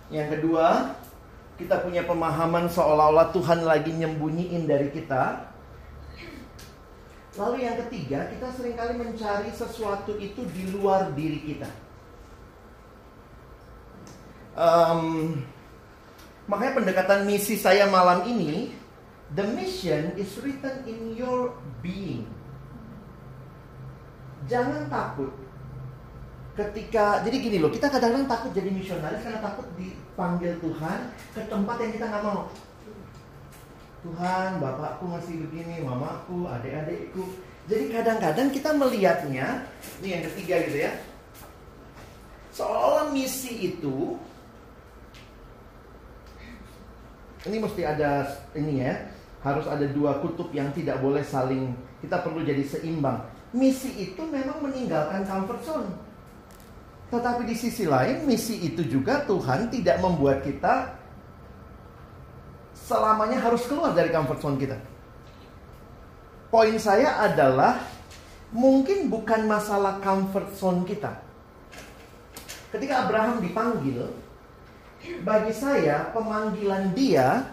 Yang 0.09 0.41
kedua, 0.41 0.97
kita 1.61 1.85
punya 1.85 2.01
pemahaman 2.07 2.65
seolah-olah 2.65 3.29
Tuhan 3.29 3.61
lagi 3.61 3.93
nyembunyiin 3.93 4.65
dari 4.65 4.89
kita. 4.89 5.48
Lalu 7.39 7.63
yang 7.63 7.79
ketiga, 7.87 8.27
kita 8.27 8.47
sering 8.51 8.75
kali 8.75 8.99
mencari 8.99 9.47
sesuatu 9.55 10.19
itu 10.19 10.43
di 10.51 10.75
luar 10.75 11.15
diri 11.15 11.39
kita. 11.39 11.71
Um, 14.59 15.39
makanya 16.51 16.83
pendekatan 16.83 17.23
misi 17.23 17.55
saya 17.55 17.87
malam 17.87 18.27
ini, 18.27 18.75
the 19.39 19.47
mission 19.55 20.11
is 20.19 20.35
written 20.43 20.83
in 20.83 21.15
your 21.15 21.55
being. 21.79 22.27
Jangan 24.51 24.91
takut 24.91 25.31
ketika 26.59 27.23
jadi 27.23 27.37
gini 27.39 27.57
loh 27.63 27.71
kita 27.71 27.87
kadang-kadang 27.87 28.27
takut 28.27 28.51
jadi 28.51 28.67
misionaris 28.67 29.23
karena 29.23 29.39
takut 29.39 29.63
dipanggil 29.79 30.59
Tuhan 30.59 30.99
ke 31.31 31.41
tempat 31.47 31.75
yang 31.79 31.91
kita 31.95 32.05
nggak 32.11 32.23
mau 32.27 32.51
Tuhan 33.99 34.63
bapakku 34.63 35.11
masih 35.11 35.43
begini 35.43 35.83
mamaku 35.83 36.47
adik-adikku. 36.47 37.23
Jadi 37.67 37.91
kadang-kadang 37.93 38.47
kita 38.49 38.69
melihatnya 38.73 39.47
ini 39.99 40.07
yang 40.07 40.23
ketiga 40.31 40.55
gitu 40.65 40.77
ya. 40.87 40.91
Seolah 42.55 43.11
misi 43.11 43.75
itu 43.75 44.15
ini 47.47 47.57
mesti 47.59 47.81
ada 47.87 48.27
ini 48.51 48.83
ya 48.83 48.99
harus 49.39 49.63
ada 49.67 49.87
dua 49.87 50.19
kutub 50.19 50.51
yang 50.51 50.67
tidak 50.75 50.99
boleh 50.99 51.23
saling 51.23 51.71
kita 52.03 52.19
perlu 52.23 52.43
jadi 52.43 52.63
seimbang. 52.63 53.19
Misi 53.51 53.95
itu 53.95 54.21
memang 54.27 54.63
meninggalkan 54.63 55.27
comfort 55.27 55.61
zone. 55.63 55.89
Tetapi 57.09 57.41
di 57.49 57.57
sisi 57.57 57.89
lain, 57.89 58.29
misi 58.29 58.61
itu 58.61 58.85
juga 58.85 59.25
Tuhan 59.25 59.73
tidak 59.73 59.97
membuat 59.97 60.45
kita 60.45 60.98
selamanya 62.89 63.37
harus 63.37 63.69
keluar 63.69 63.93
dari 63.93 64.09
comfort 64.09 64.41
zone 64.41 64.57
kita. 64.57 64.77
Poin 66.49 66.73
saya 66.81 67.21
adalah 67.21 67.77
mungkin 68.49 69.13
bukan 69.13 69.45
masalah 69.45 70.01
comfort 70.01 70.49
zone 70.57 70.81
kita. 70.89 71.13
Ketika 72.73 73.05
Abraham 73.05 73.45
dipanggil, 73.45 74.09
bagi 75.21 75.53
saya 75.53 76.09
pemanggilan 76.09 76.89
dia 76.97 77.45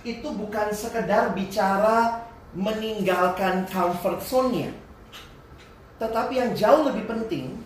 itu 0.00 0.32
bukan 0.32 0.72
sekedar 0.72 1.36
bicara 1.36 2.24
meninggalkan 2.56 3.68
comfort 3.68 4.24
zone-nya. 4.24 4.72
Tetapi 6.00 6.32
yang 6.40 6.52
jauh 6.56 6.88
lebih 6.88 7.04
penting, 7.04 7.60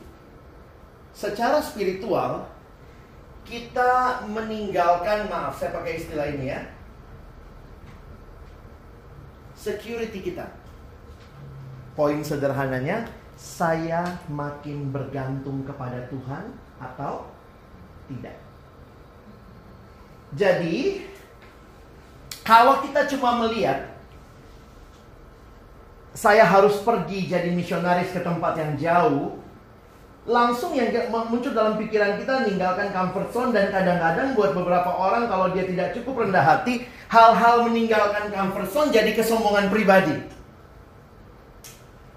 secara 1.14 1.62
spiritual 1.62 2.50
kita 3.44 4.24
meninggalkan 4.26 5.28
maaf 5.28 5.60
saya 5.60 5.76
pakai 5.76 6.00
istilah 6.00 6.26
ini 6.32 6.48
ya. 6.50 6.60
Security 9.54 10.20
kita. 10.20 10.48
Poin 11.94 12.18
sederhananya 12.24 13.06
saya 13.38 14.18
makin 14.26 14.90
bergantung 14.90 15.62
kepada 15.62 16.08
Tuhan 16.10 16.56
atau 16.80 17.28
tidak? 18.10 18.36
Jadi 20.34 21.06
kalau 22.42 22.82
kita 22.82 23.06
cuma 23.14 23.46
melihat 23.46 23.94
saya 26.14 26.46
harus 26.46 26.78
pergi 26.82 27.26
jadi 27.26 27.50
misionaris 27.50 28.10
ke 28.14 28.22
tempat 28.22 28.54
yang 28.58 28.72
jauh 28.78 29.43
langsung 30.24 30.72
yang 30.72 30.88
muncul 31.28 31.52
dalam 31.52 31.76
pikiran 31.76 32.16
kita 32.16 32.48
meninggalkan 32.48 32.88
comfort 32.96 33.28
zone 33.28 33.52
dan 33.52 33.68
kadang-kadang 33.68 34.32
buat 34.32 34.56
beberapa 34.56 34.88
orang 34.88 35.28
kalau 35.28 35.52
dia 35.52 35.68
tidak 35.68 35.92
cukup 36.00 36.24
rendah 36.24 36.40
hati, 36.40 36.88
hal-hal 37.12 37.68
meninggalkan 37.68 38.32
comfort 38.32 38.68
zone 38.72 38.88
jadi 38.88 39.12
kesombongan 39.12 39.68
pribadi. 39.68 40.16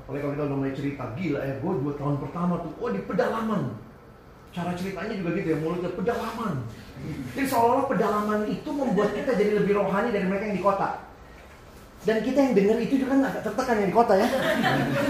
Oleh 0.08 0.24
kalau 0.24 0.34
kita 0.40 0.44
udah 0.48 0.58
mulai 0.58 0.72
cerita, 0.72 1.04
gila 1.20 1.40
ya, 1.44 1.60
gue 1.60 1.74
dua 1.84 1.94
tahun 2.00 2.16
pertama 2.24 2.64
tuh, 2.64 2.72
oh 2.80 2.90
di 2.96 3.04
pedalaman. 3.04 3.76
Cara 4.56 4.72
ceritanya 4.72 5.12
juga 5.20 5.30
gitu 5.36 5.48
ya, 5.52 5.58
mulutnya 5.60 5.92
pedalaman. 5.92 6.64
Jadi 7.36 7.46
seolah-olah 7.52 7.88
pedalaman 7.92 8.40
itu 8.48 8.70
membuat 8.72 9.12
kita 9.12 9.36
jadi 9.36 9.60
lebih 9.60 9.76
rohani 9.76 10.16
dari 10.16 10.24
mereka 10.24 10.48
yang 10.48 10.56
di 10.56 10.64
kota. 10.64 11.04
Dan 12.08 12.24
kita 12.24 12.40
yang 12.40 12.54
dengar 12.56 12.78
itu 12.80 13.04
juga 13.04 13.20
kan 13.20 13.28
agak 13.28 13.42
tertekan 13.52 13.76
yang 13.84 13.90
di 13.92 13.96
kota 14.00 14.14
ya. 14.16 14.28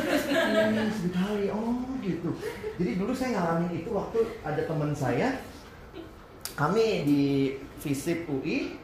Sekali, 1.05 1.45
oh 1.53 1.77
gitu. 2.01 2.33
Jadi 2.77 2.91
dulu 2.93 3.11
saya 3.17 3.41
ngalamin 3.41 3.81
itu 3.81 3.89
waktu 3.89 4.21
ada 4.45 4.61
teman 4.61 4.93
saya, 4.93 5.41
kami 6.53 7.05
di 7.09 7.23
FISIP 7.81 8.29
UI, 8.29 8.77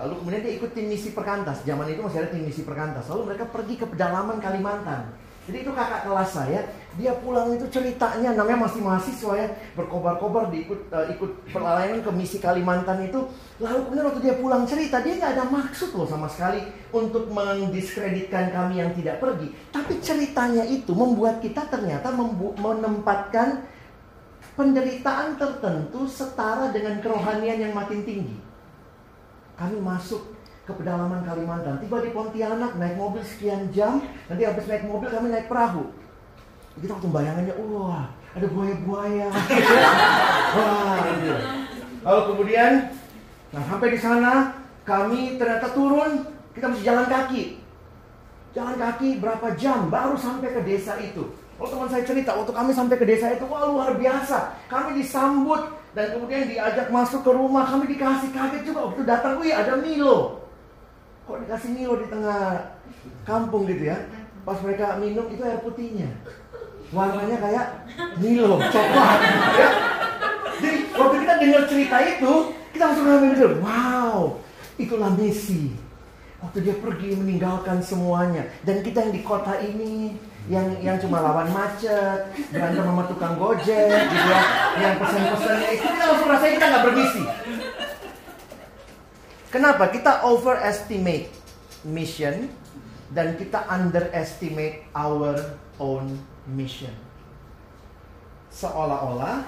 lalu 0.00 0.12
kemudian 0.24 0.40
dia 0.40 0.56
ikut 0.56 0.72
tim 0.72 0.88
misi 0.88 1.12
perkantas. 1.12 1.60
Zaman 1.68 1.84
itu 1.92 2.00
masih 2.00 2.24
ada 2.24 2.32
tim 2.32 2.44
misi 2.48 2.64
perkantas. 2.64 3.04
Lalu 3.12 3.32
mereka 3.36 3.44
pergi 3.52 3.76
ke 3.76 3.84
pedalaman 3.84 4.40
Kalimantan. 4.40 5.12
Jadi 5.50 5.66
itu 5.66 5.74
kakak 5.74 6.06
kelas 6.06 6.30
saya, 6.30 6.62
dia 6.94 7.10
pulang 7.18 7.50
itu 7.50 7.66
ceritanya 7.74 8.38
namanya 8.38 8.70
masih 8.70 8.86
mahasiswa 8.86 9.34
ya, 9.34 9.50
berkobar-kobar 9.74 10.46
diikut 10.46 10.78
uh, 10.94 11.10
ikut 11.10 11.50
pelayanan 11.50 12.06
ke 12.06 12.10
misi 12.14 12.38
Kalimantan 12.38 13.02
itu. 13.02 13.18
Lalu 13.58 13.90
kemudian 13.90 14.06
waktu 14.06 14.22
dia 14.22 14.38
pulang 14.38 14.62
cerita, 14.62 15.02
dia 15.02 15.18
nggak 15.18 15.34
ada 15.34 15.44
maksud 15.50 15.90
loh 15.98 16.06
sama 16.06 16.30
sekali 16.30 16.62
untuk 16.94 17.26
mendiskreditkan 17.34 18.54
kami 18.54 18.78
yang 18.78 18.94
tidak 18.94 19.18
pergi. 19.18 19.50
Tapi 19.74 19.98
ceritanya 19.98 20.62
itu 20.62 20.94
membuat 20.94 21.42
kita 21.42 21.66
ternyata 21.66 22.14
menempatkan 22.54 23.66
penderitaan 24.54 25.34
tertentu 25.34 26.06
setara 26.06 26.70
dengan 26.70 27.02
kerohanian 27.02 27.58
yang 27.58 27.74
makin 27.74 28.06
tinggi. 28.06 28.38
Kami 29.58 29.82
masuk 29.82 30.39
ke 30.70 30.74
pedalaman 30.86 31.26
Kalimantan, 31.26 31.82
tiba 31.82 31.98
di 31.98 32.14
Pontianak 32.14 32.78
naik 32.78 32.94
mobil 32.94 33.22
sekian 33.26 33.66
jam, 33.74 33.98
nanti 34.30 34.42
habis 34.46 34.64
naik 34.70 34.86
mobil 34.86 35.10
kami 35.10 35.34
naik 35.34 35.50
perahu. 35.50 35.90
Kita 36.78 36.94
waktu 36.94 37.10
bayangannya, 37.10 37.54
wah 37.58 38.06
ada 38.30 38.46
buaya-buaya. 38.46 39.28
wah. 40.56 41.02
Lalu 42.00 42.22
kemudian, 42.32 42.72
nah 43.50 43.62
sampai 43.66 43.88
di 43.90 43.98
sana 43.98 44.32
kami 44.86 45.36
ternyata 45.36 45.74
turun, 45.74 46.30
kita 46.54 46.70
mesti 46.70 46.86
jalan 46.86 47.06
kaki. 47.10 47.42
Jalan 48.54 48.76
kaki 48.78 49.18
berapa 49.18 49.46
jam 49.58 49.90
baru 49.90 50.14
sampai 50.14 50.54
ke 50.54 50.60
desa 50.62 50.96
itu. 51.02 51.28
Oh 51.60 51.68
teman 51.68 51.92
saya 51.92 52.08
cerita, 52.08 52.32
waktu 52.32 52.56
kami 52.56 52.72
sampai 52.72 52.96
ke 52.96 53.04
desa 53.04 53.36
itu, 53.36 53.44
wah 53.44 53.68
luar 53.68 53.92
biasa. 54.00 54.56
Kami 54.72 54.96
disambut 54.96 55.76
dan 55.92 56.16
kemudian 56.16 56.48
diajak 56.48 56.88
masuk 56.88 57.20
ke 57.20 57.30
rumah. 57.36 57.68
Kami 57.68 57.84
dikasih 57.84 58.32
kaget 58.32 58.62
juga 58.64 58.88
waktu 58.88 59.04
datang, 59.04 59.36
wih 59.36 59.52
ada 59.52 59.76
Milo. 59.76 60.39
Kok 61.30 61.46
dikasih 61.46 61.70
Milo 61.78 61.94
di 62.02 62.10
tengah 62.10 62.74
kampung 63.22 63.62
gitu 63.70 63.86
ya? 63.86 64.02
Pas 64.42 64.58
mereka 64.66 64.98
minum 64.98 65.30
itu 65.30 65.38
air 65.46 65.62
putihnya. 65.62 66.10
Warnanya 66.90 67.38
kayak 67.38 67.66
Milo, 68.18 68.58
coklat. 68.58 69.18
Ya. 69.54 69.68
Jadi 70.58 70.90
waktu 70.90 71.16
kita 71.22 71.34
dengar 71.38 71.62
cerita 71.70 71.96
itu, 72.02 72.32
kita 72.74 72.82
langsung 72.82 73.06
ngambil 73.06 73.30
mikir, 73.30 73.50
wow, 73.62 74.42
itulah 74.74 75.14
misi. 75.14 75.78
Waktu 76.42 76.66
dia 76.66 76.74
pergi 76.82 77.14
meninggalkan 77.14 77.78
semuanya. 77.78 78.50
Dan 78.66 78.82
kita 78.82 79.06
yang 79.06 79.14
di 79.14 79.22
kota 79.22 79.54
ini, 79.62 80.18
yang 80.50 80.66
yang 80.82 80.98
cuma 80.98 81.22
lawan 81.22 81.46
macet, 81.54 82.26
berantem 82.50 82.82
sama 82.82 83.06
tukang 83.06 83.38
gojek, 83.38 83.86
gitu 84.10 84.26
ya, 84.26 84.42
yang 84.82 84.94
pesan-pesannya 84.98 85.68
itu 85.78 85.86
kita 85.94 86.04
langsung 86.10 86.26
rasanya 86.26 86.52
kita 86.58 86.66
nggak 86.74 86.84
bermisi. 86.90 87.22
Kenapa? 89.50 89.90
Kita 89.90 90.22
overestimate 90.30 91.34
mission 91.82 92.46
dan 93.10 93.34
kita 93.34 93.66
underestimate 93.66 94.86
our 94.94 95.58
own 95.82 96.14
mission. 96.46 96.94
Seolah-olah 98.54 99.42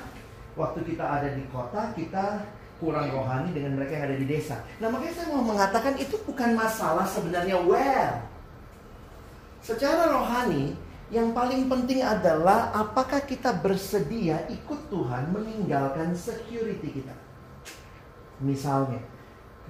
waktu 0.59 0.81
kita 0.83 1.07
ada 1.07 1.31
di 1.31 1.47
kota 1.55 1.95
kita 1.95 2.43
kurang 2.83 3.15
rohani 3.15 3.55
dengan 3.55 3.79
mereka 3.79 3.95
yang 3.95 4.11
ada 4.11 4.19
di 4.19 4.27
desa. 4.27 4.59
Nah 4.83 4.91
makanya 4.91 5.15
saya 5.23 5.29
mau 5.31 5.47
mengatakan 5.47 5.95
itu 5.95 6.19
bukan 6.27 6.51
masalah 6.59 7.07
sebenarnya 7.07 7.63
where. 7.63 8.27
Secara 9.63 10.11
rohani 10.11 10.75
yang 11.15 11.31
paling 11.31 11.71
penting 11.71 12.03
adalah 12.03 12.75
apakah 12.75 13.23
kita 13.23 13.55
bersedia 13.55 14.43
ikut 14.51 14.91
Tuhan 14.91 15.31
meninggalkan 15.31 16.11
security 16.19 16.99
kita. 16.99 17.15
Misalnya, 18.43 18.99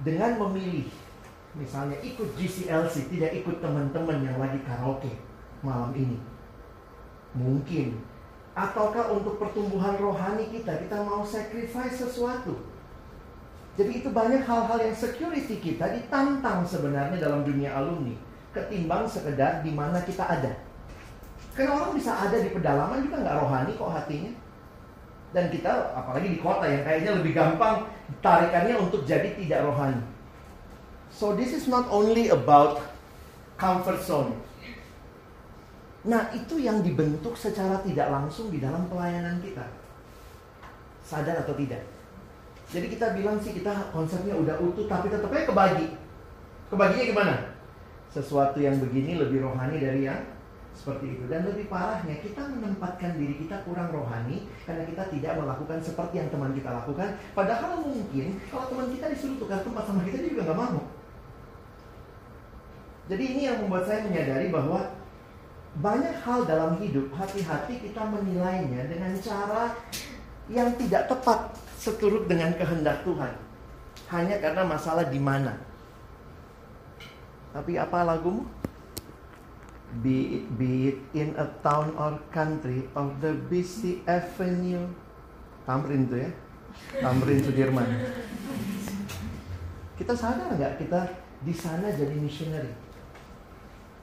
dengan 0.03 0.35
memilih, 0.37 0.87
misalnya 1.55 1.95
ikut 2.03 2.35
GCLC, 2.35 3.07
tidak 3.07 3.31
ikut 3.39 3.63
teman-teman 3.63 4.19
yang 4.19 4.37
lagi 4.37 4.59
karaoke 4.67 5.11
malam 5.63 5.95
ini. 5.95 6.19
Mungkin. 7.33 7.97
Ataukah 8.53 9.09
untuk 9.09 9.41
pertumbuhan 9.41 9.97
rohani 9.97 10.45
kita, 10.53 10.77
kita 10.77 11.01
mau 11.01 11.25
sacrifice 11.25 11.97
sesuatu. 11.97 12.53
Jadi 13.73 14.05
itu 14.05 14.13
banyak 14.13 14.45
hal-hal 14.45 14.77
yang 14.77 14.93
security 14.93 15.57
kita 15.57 15.89
ditantang 15.97 16.61
sebenarnya 16.61 17.17
dalam 17.17 17.41
dunia 17.41 17.73
alumni. 17.73 18.13
Ketimbang 18.53 19.09
sekedar 19.09 19.65
di 19.65 19.73
mana 19.73 19.97
kita 20.05 20.21
ada. 20.21 20.53
Karena 21.57 21.81
orang 21.81 21.97
bisa 21.97 22.13
ada 22.13 22.37
di 22.37 22.53
pedalaman 22.53 23.01
juga 23.01 23.25
nggak 23.25 23.37
rohani 23.41 23.71
kok 23.73 23.93
hatinya. 23.97 24.31
Dan 25.33 25.49
kita 25.49 25.97
apalagi 25.97 26.37
di 26.37 26.39
kota 26.39 26.69
yang 26.69 26.85
kayaknya 26.85 27.11
lebih 27.17 27.33
gampang 27.33 27.89
tarikannya 28.21 28.77
untuk 28.77 29.01
jadi 29.03 29.33
tidak 29.33 29.65
rohani. 29.65 29.99
So 31.09 31.33
this 31.33 31.53
is 31.53 31.65
not 31.65 31.89
only 31.89 32.29
about 32.29 32.81
comfort 33.57 34.01
zone. 34.05 34.37
Nah 36.05 36.29
itu 36.37 36.61
yang 36.61 36.85
dibentuk 36.85 37.33
secara 37.33 37.81
tidak 37.81 38.13
langsung 38.13 38.53
di 38.53 38.61
dalam 38.61 38.85
pelayanan 38.85 39.41
kita. 39.41 39.65
Sadar 41.01 41.41
atau 41.41 41.57
tidak? 41.57 41.81
Jadi 42.69 42.89
kita 42.93 43.13
bilang 43.17 43.37
sih 43.41 43.53
kita 43.53 43.89
konsepnya 43.93 44.37
udah 44.37 44.57
utuh 44.61 44.85
tapi 44.85 45.09
tetapnya 45.09 45.49
kebagi. 45.49 45.87
Kebaginya 46.69 47.05
gimana? 47.05 47.35
Sesuatu 48.09 48.61
yang 48.61 48.77
begini 48.77 49.17
lebih 49.17 49.45
rohani 49.45 49.81
dari 49.81 50.09
yang 50.09 50.21
seperti 50.73 51.05
itu. 51.17 51.23
Dan 51.29 51.45
lebih 51.47 51.69
parahnya 51.69 52.17
kita 52.19 52.43
menempatkan 52.49 53.15
diri 53.15 53.45
kita 53.45 53.61
kurang 53.63 53.93
rohani 53.93 54.49
karena 54.65 54.83
kita 54.89 55.03
tidak 55.13 55.33
melakukan 55.37 55.79
seperti 55.79 56.19
yang 56.19 56.29
teman 56.33 56.51
kita 56.51 56.69
lakukan. 56.73 57.09
Padahal 57.37 57.85
mungkin 57.85 58.41
kalau 58.49 58.65
teman 58.67 58.87
kita 58.91 59.05
disuruh 59.13 59.37
tukar 59.37 59.61
tempat 59.61 59.83
sama 59.85 60.01
kita 60.03 60.17
dia 60.19 60.31
juga 60.33 60.43
nggak 60.51 60.59
mau. 60.59 60.81
Jadi 63.07 63.23
ini 63.23 63.41
yang 63.47 63.57
membuat 63.63 63.85
saya 63.85 63.99
menyadari 64.07 64.47
bahwa 64.49 64.79
banyak 65.73 66.15
hal 66.21 66.45
dalam 66.45 66.77
hidup 66.77 67.09
hati-hati 67.17 67.81
kita 67.81 68.01
menilainya 68.05 68.85
dengan 68.85 69.11
cara 69.19 69.73
yang 70.51 70.69
tidak 70.77 71.09
tepat 71.09 71.57
seturut 71.77 72.29
dengan 72.29 72.53
kehendak 72.53 73.01
Tuhan. 73.01 73.33
Hanya 74.13 74.37
karena 74.37 74.63
masalah 74.63 75.09
di 75.09 75.17
mana. 75.17 75.57
Tapi 77.53 77.77
apa 77.77 78.05
lagumu 78.05 78.45
be 80.01 80.41
it, 80.41 80.45
be 80.57 80.95
it 80.95 80.97
in 81.13 81.35
a 81.37 81.45
town 81.61 81.93
or 81.99 82.17
country 82.33 82.87
of 82.97 83.13
the 83.21 83.37
busy 83.51 84.01
avenue. 84.09 84.89
Tamrin 85.67 86.09
tuh 86.09 86.23
ya. 86.23 86.29
Tamrin 87.03 87.39
Sudirman. 87.43 87.85
Kita 89.93 90.17
sadar 90.17 90.57
nggak 90.57 90.81
kita 90.81 91.05
di 91.45 91.53
sana 91.53 91.93
jadi 91.93 92.17
missionary? 92.17 92.73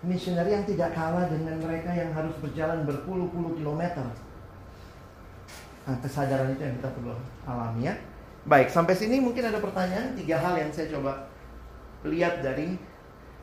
Missionary 0.00 0.57
yang 0.57 0.64
tidak 0.64 0.94
kalah 0.96 1.29
dengan 1.29 1.61
mereka 1.61 1.92
yang 1.92 2.14
harus 2.14 2.33
berjalan 2.40 2.87
berpuluh-puluh 2.87 3.59
kilometer. 3.59 4.07
Nah 5.85 5.96
kesadaran 6.00 6.55
itu 6.55 6.62
yang 6.62 6.79
kita 6.79 6.88
perlu 6.94 7.16
alami 7.44 7.90
ya. 7.90 7.94
Baik 8.48 8.72
sampai 8.72 8.96
sini 8.96 9.20
mungkin 9.20 9.44
ada 9.44 9.61
pertanyaan 9.61 10.16
tiga 10.16 10.40
hal 10.40 10.57
yang 10.57 10.72
saya 10.72 10.88
coba 10.88 11.29
lihat 12.09 12.40
dari 12.40 12.81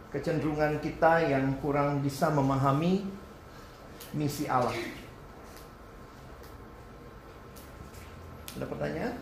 kecenderungan 0.08 0.80
kita 0.80 1.28
yang 1.28 1.60
kurang 1.60 2.00
bisa 2.00 2.32
memahami 2.32 3.04
misi 4.16 4.48
Allah. 4.48 4.74
Ada 8.58 8.66
pertanyaan? 8.66 9.16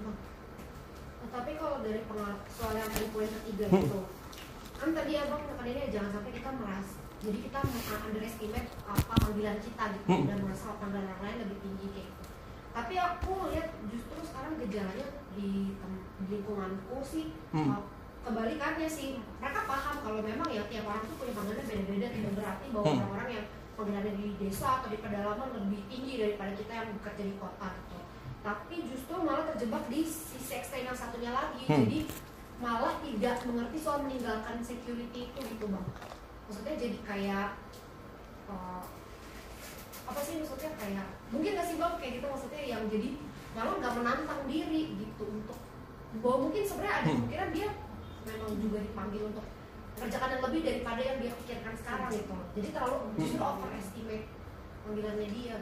Nah, 0.00 0.16
tapi 1.28 1.50
kalau 1.58 1.84
dari 1.84 2.00
soal 2.48 2.74
yang 2.78 2.88
tadi 2.88 3.06
poin 3.12 3.28
ketiga 3.28 3.64
Hmm. 3.68 3.84
itu, 3.84 4.00
kan 4.76 4.90
tadi 4.94 5.12
abang 5.18 5.42
nekannya 5.44 5.92
jangan 5.92 6.10
sampai 6.16 6.32
kita 6.32 6.50
merasa, 6.56 6.96
jadi 7.20 7.38
kita 7.44 7.58
underestimate 8.06 8.68
apa 8.86 9.14
panggilan 9.20 9.58
kita 9.60 9.84
gitu 9.98 10.06
Hmm. 10.08 10.26
dan 10.30 10.38
merasa 10.46 10.78
panggilan 10.80 11.10
orang 11.10 11.22
lain 11.26 11.38
lebih 11.44 11.58
tinggi 11.60 11.86
kayak 11.92 12.08
gitu. 12.08 12.24
Tapi 12.76 12.94
aku 13.00 13.32
lihat 13.56 13.68
justru 13.88 14.16
sekarang 14.20 14.60
gejalanya 14.60 15.08
di, 15.32 15.72
di 16.20 16.24
lingkunganku 16.28 16.96
sih 17.04 17.32
Hmm. 17.52 17.82
Kebalikannya 18.26 18.88
sih 18.88 19.08
mereka 19.38 19.60
paham 19.64 19.96
kalau 20.02 20.20
memang 20.20 20.48
ya 20.50 20.66
tiap 20.66 20.84
orang 20.84 21.06
tuh 21.06 21.16
punya 21.16 21.32
panggilan 21.32 21.62
beda-beda 21.62 22.06
tidak 22.10 22.32
berarti 22.34 22.66
bahwa 22.68 22.84
Hmm. 22.84 22.98
orang-orang 22.98 23.28
yang 23.32 23.46
panggilannya 23.76 24.12
di 24.12 24.26
desa 24.36 24.68
atau 24.80 24.88
di 24.90 24.98
pedalaman 24.98 25.48
lebih 25.54 25.80
tinggi 25.86 26.14
daripada 26.18 26.52
kita 26.52 26.72
yang 26.74 26.88
bekerja 26.98 27.22
di 27.22 27.34
kota 27.38 27.66
gitu 27.70 27.98
tapi 28.42 28.76
justru 28.86 29.14
malah 29.18 29.44
terjebak 29.46 29.84
di 29.86 30.00
sisi 30.02 30.52
ekstrem 30.54 30.84
yang 30.84 30.98
satunya 30.98 31.30
lagi 31.30 31.62
Hmm. 31.64 31.86
jadi 31.86 31.98
malah 32.56 32.94
tidak 32.98 33.36
mengerti 33.44 33.78
soal 33.78 34.00
meninggalkan 34.02 34.56
security 34.60 35.28
itu 35.28 35.40
gitu 35.46 35.64
bang 35.68 35.86
maksudnya 36.46 36.74
jadi 36.74 36.98
kayak 37.04 37.48
uh, 38.48 38.82
apa 40.06 40.20
sih 40.22 40.38
maksudnya 40.38 40.70
kayak 40.78 41.06
mungkin 41.28 41.50
gak 41.52 41.66
sih 41.66 41.76
bang 41.76 41.94
kayak 41.98 42.12
gitu 42.16 42.26
maksudnya 42.26 42.62
yang 42.64 42.82
jadi 42.86 43.08
malah 43.52 43.74
nggak 43.76 43.94
menantang 43.94 44.40
diri 44.46 44.82
gitu 44.94 45.24
untuk 45.26 45.58
bahwa 46.16 46.36
mungkin 46.48 46.62
sebenarnya 46.64 46.94
ada 46.96 47.04
Hmm. 47.04 47.14
kemungkinan 47.14 47.50
dia 47.52 47.68
memang 48.26 48.52
juga 48.58 48.78
dipanggil 48.82 49.22
untuk 49.30 49.46
mengerjakan 49.96 50.28
yang 50.36 50.42
lebih 50.44 50.60
daripada 50.66 51.00
yang 51.00 51.16
dia 51.22 51.32
pikirkan 51.40 51.74
sekarang 51.78 52.10
gitu 52.12 52.36
jadi 52.58 52.68
terlalu 52.74 52.96
justru 53.16 53.40
overestimate 53.40 54.26
panggilannya 54.84 55.28
dia 55.32 55.56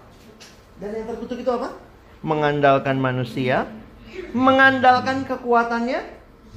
Dan 0.83 0.91
yang 0.91 1.07
terkutuk 1.07 1.39
itu 1.39 1.51
apa? 1.55 1.71
Mengandalkan 2.25 2.99
manusia, 2.99 3.69
mengandalkan 4.35 5.23
kekuatannya 5.23 6.03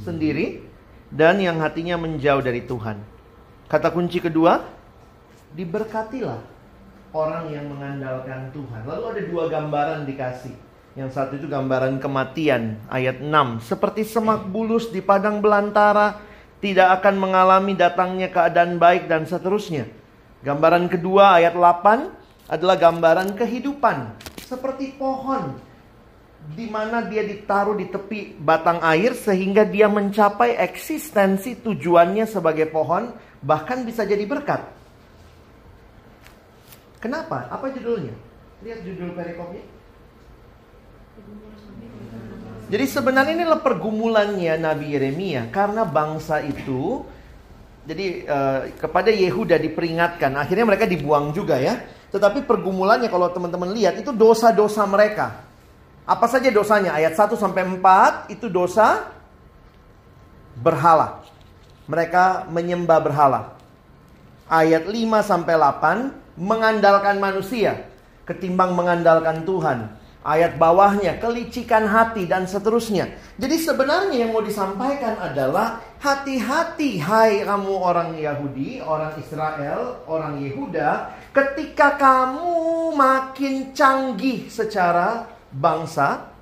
sendiri, 0.01 0.65
dan 1.13 1.37
yang 1.37 1.61
hatinya 1.61 1.95
menjauh 2.01 2.41
dari 2.41 2.65
Tuhan. 2.65 2.97
Kata 3.67 3.91
kunci 3.91 4.23
kedua, 4.23 4.63
diberkatilah 5.53 6.39
orang 7.11 7.51
yang 7.51 7.67
mengandalkan 7.67 8.49
Tuhan. 8.55 8.87
Lalu 8.87 9.03
ada 9.05 9.21
dua 9.27 9.43
gambaran 9.51 9.99
dikasih. 10.07 10.55
Yang 10.97 11.13
satu 11.13 11.37
itu 11.37 11.45
gambaran 11.45 12.01
kematian, 12.01 12.81
ayat 12.89 13.21
6. 13.21 13.61
Seperti 13.61 14.01
semak 14.01 14.49
bulus 14.49 14.89
di 14.89 14.97
padang 14.97 15.45
belantara, 15.45 16.17
tidak 16.57 17.01
akan 17.01 17.21
mengalami 17.21 17.77
datangnya 17.77 18.33
keadaan 18.33 18.81
baik 18.81 19.05
dan 19.05 19.29
seterusnya. 19.29 19.85
Gambaran 20.41 20.89
kedua 20.89 21.37
ayat 21.37 21.53
8 21.53 22.16
adalah 22.47 22.79
gambaran 22.79 23.35
kehidupan. 23.35 24.15
Seperti 24.43 24.95
pohon 24.95 25.59
di 26.47 26.71
mana 26.71 27.03
dia 27.03 27.27
ditaruh 27.27 27.75
di 27.75 27.91
tepi 27.91 28.39
batang 28.39 28.79
air 28.79 29.11
sehingga 29.11 29.67
dia 29.67 29.91
mencapai 29.91 30.55
eksistensi 30.55 31.59
tujuannya 31.59 32.23
sebagai 32.23 32.71
pohon 32.71 33.11
bahkan 33.43 33.83
bisa 33.83 34.07
jadi 34.07 34.23
berkat. 34.23 34.63
Kenapa? 37.03 37.51
Apa 37.51 37.67
judulnya? 37.75 38.15
Lihat 38.63 38.79
judul 38.87 39.11
perikopnya. 39.13 39.63
Jadi 42.67 42.85
sebenarnya 42.87 43.33
ini 43.35 43.45
pergumulannya 43.47 44.53
Nabi 44.59 44.91
Yeremia 44.91 45.47
karena 45.51 45.87
bangsa 45.87 46.43
itu 46.43 47.03
jadi 47.87 48.27
eh, 48.27 48.61
kepada 48.75 49.07
Yehuda 49.07 49.55
diperingatkan, 49.55 50.35
akhirnya 50.35 50.67
mereka 50.67 50.83
dibuang 50.83 51.31
juga 51.31 51.55
ya. 51.55 51.79
Tetapi 52.13 52.47
pergumulannya 52.47 53.11
kalau 53.11 53.27
teman-teman 53.31 53.75
lihat 53.75 53.99
itu 53.99 54.15
dosa-dosa 54.15 54.87
mereka. 54.87 55.43
Apa 56.07 56.23
saja 56.31 56.47
dosanya? 56.47 56.95
Ayat 56.95 57.19
1 57.19 57.35
sampai 57.35 57.67
4 57.67 58.31
itu 58.31 58.47
dosa 58.47 59.11
berhala. 60.55 61.19
Mereka 61.87 62.47
menyembah 62.47 62.99
berhala. 63.03 63.41
Ayat 64.47 64.87
5 64.87 64.95
sampai 65.19 65.59
8 65.59 66.39
mengandalkan 66.39 67.19
manusia 67.19 67.91
ketimbang 68.23 68.71
mengandalkan 68.71 69.43
Tuhan. 69.47 69.96
Ayat 70.25 70.59
bawahnya 70.59 71.21
kelicikan 71.21 71.87
hati 71.87 72.27
dan 72.27 72.49
seterusnya. 72.49 73.07
Jadi 73.37 73.55
sebenarnya 73.61 74.27
yang 74.27 74.33
mau 74.33 74.43
disampaikan 74.43 75.15
adalah 75.21 75.79
hati-hati 76.01 76.99
hai 76.99 77.45
kamu 77.45 77.73
orang 77.73 78.11
Yahudi, 78.17 78.81
orang 78.83 79.13
Israel, 79.21 80.03
orang 80.09 80.41
Yehuda, 80.41 81.15
ketika 81.31 81.95
kamu 81.95 82.91
makin 82.97 83.71
canggih 83.71 84.49
secara 84.49 85.29
bangsa. 85.53 86.33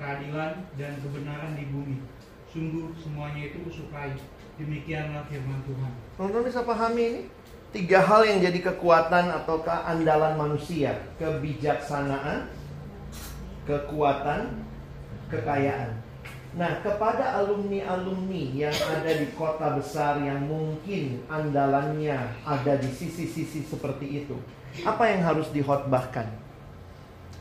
keadilan 0.00 0.64
dan 0.74 0.92
kebenaran 0.98 1.54
di 1.54 1.68
bumi 1.70 2.00
sungguh 2.50 2.90
semuanya 2.98 3.52
itu 3.52 3.62
kusukai 3.62 4.16
demikianlah 4.58 5.26
firman 5.28 5.60
Tuhan 5.68 5.92
Teman-teman 6.14 6.46
bisa 6.46 6.62
pahami 6.62 7.02
ini? 7.02 7.22
Tiga 7.74 7.98
hal 8.06 8.22
yang 8.22 8.38
jadi 8.38 8.70
kekuatan 8.70 9.34
atau 9.34 9.58
keandalan 9.66 10.38
manusia. 10.38 10.94
Kebijaksanaan, 11.18 12.46
kekuatan, 13.66 14.62
kekayaan. 15.26 15.98
Nah, 16.54 16.78
kepada 16.86 17.42
alumni-alumni 17.42 18.54
yang 18.54 18.74
ada 18.86 19.10
di 19.10 19.26
kota 19.34 19.74
besar 19.74 20.22
yang 20.22 20.46
mungkin 20.46 21.26
andalannya 21.26 22.14
ada 22.46 22.78
di 22.78 22.86
sisi-sisi 22.94 23.66
seperti 23.66 24.22
itu. 24.22 24.38
Apa 24.86 25.10
yang 25.10 25.26
harus 25.26 25.50
dihotbahkan? 25.50 26.30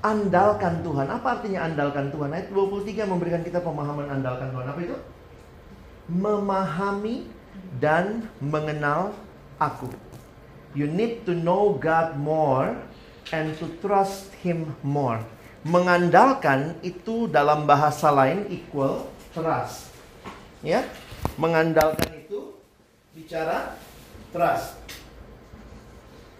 Andalkan 0.02 0.82
Tuhan. 0.82 1.08
Apa 1.14 1.40
artinya 1.40 1.70
andalkan 1.70 2.10
Tuhan? 2.10 2.34
Ayat 2.34 2.50
23 2.50 3.06
memberikan 3.06 3.46
kita 3.46 3.62
pemahaman 3.62 4.10
andalkan 4.10 4.50
Tuhan. 4.50 4.66
Apa 4.66 4.80
itu? 4.82 4.98
Memahami 6.10 7.30
dan 7.78 8.26
mengenal 8.42 9.14
aku. 9.62 9.94
You 10.74 10.90
need 10.90 11.22
to 11.30 11.38
know 11.38 11.78
God 11.78 12.18
more 12.18 12.74
and 13.30 13.54
to 13.62 13.70
trust 13.78 14.34
Him 14.42 14.74
more. 14.82 15.22
Mengandalkan 15.64 16.76
itu 16.84 17.32
dalam 17.32 17.64
bahasa 17.64 18.12
lain 18.12 18.52
equal 18.52 19.08
trust. 19.32 19.92
Ya, 20.60 20.84
mengandalkan 21.40 22.12
itu 22.20 22.56
bicara 23.16 23.80
trust. 24.36 24.76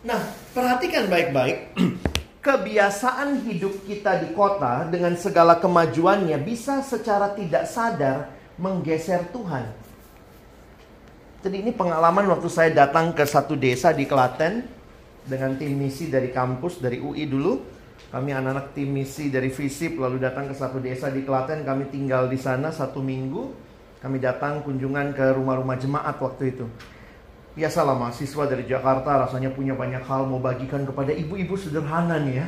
Nah, 0.04 0.20
perhatikan 0.52 1.08
baik-baik. 1.08 1.72
Kebiasaan 2.44 3.48
hidup 3.48 3.88
kita 3.88 4.20
di 4.20 4.36
kota 4.36 4.84
dengan 4.92 5.16
segala 5.16 5.56
kemajuannya 5.64 6.36
bisa 6.44 6.84
secara 6.84 7.32
tidak 7.32 7.64
sadar 7.64 8.28
menggeser 8.60 9.32
Tuhan. 9.32 9.64
Jadi 11.44 11.56
ini 11.60 11.72
pengalaman 11.72 12.28
waktu 12.28 12.48
saya 12.52 12.72
datang 12.72 13.16
ke 13.16 13.24
satu 13.24 13.56
desa 13.56 13.96
di 13.96 14.04
Klaten 14.04 14.64
dengan 15.24 15.56
tim 15.56 15.76
misi 15.76 16.12
dari 16.12 16.32
kampus 16.36 16.84
dari 16.84 17.00
UI 17.00 17.24
dulu. 17.28 17.73
Kami 18.10 18.30
anak-anak 18.34 18.76
tim 18.76 18.92
misi 18.92 19.32
dari 19.32 19.54
FISIP 19.54 20.02
lalu 20.02 20.20
datang 20.20 20.50
ke 20.50 20.56
satu 20.58 20.82
desa 20.82 21.14
di 21.14 21.24
Klaten. 21.24 21.64
Kami 21.64 21.88
tinggal 21.94 22.28
di 22.28 22.36
sana 22.36 22.74
satu 22.74 23.00
minggu. 23.00 23.54
Kami 24.04 24.20
datang 24.20 24.66
kunjungan 24.66 25.16
ke 25.16 25.32
rumah-rumah 25.32 25.80
jemaat 25.80 26.20
waktu 26.20 26.52
itu. 26.52 26.68
Biasalah 27.54 27.94
mahasiswa 27.94 28.44
dari 28.50 28.66
Jakarta 28.66 29.30
rasanya 29.30 29.54
punya 29.54 29.78
banyak 29.78 30.02
hal 30.04 30.26
mau 30.26 30.42
bagikan 30.42 30.84
kepada 30.84 31.14
ibu-ibu 31.14 31.54
sederhana 31.54 32.18
nih 32.18 32.42
ya. 32.42 32.48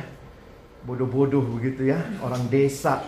Bodoh-bodoh 0.82 1.46
begitu 1.56 1.86
ya, 1.88 2.02
orang 2.20 2.50
desa. 2.50 3.06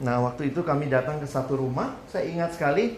Nah 0.00 0.24
waktu 0.24 0.50
itu 0.50 0.64
kami 0.64 0.88
datang 0.88 1.20
ke 1.20 1.26
satu 1.28 1.60
rumah, 1.60 2.00
saya 2.08 2.26
ingat 2.26 2.56
sekali 2.56 2.96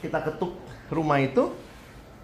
kita 0.00 0.22
ketuk 0.22 0.56
rumah 0.88 1.18
itu 1.18 1.52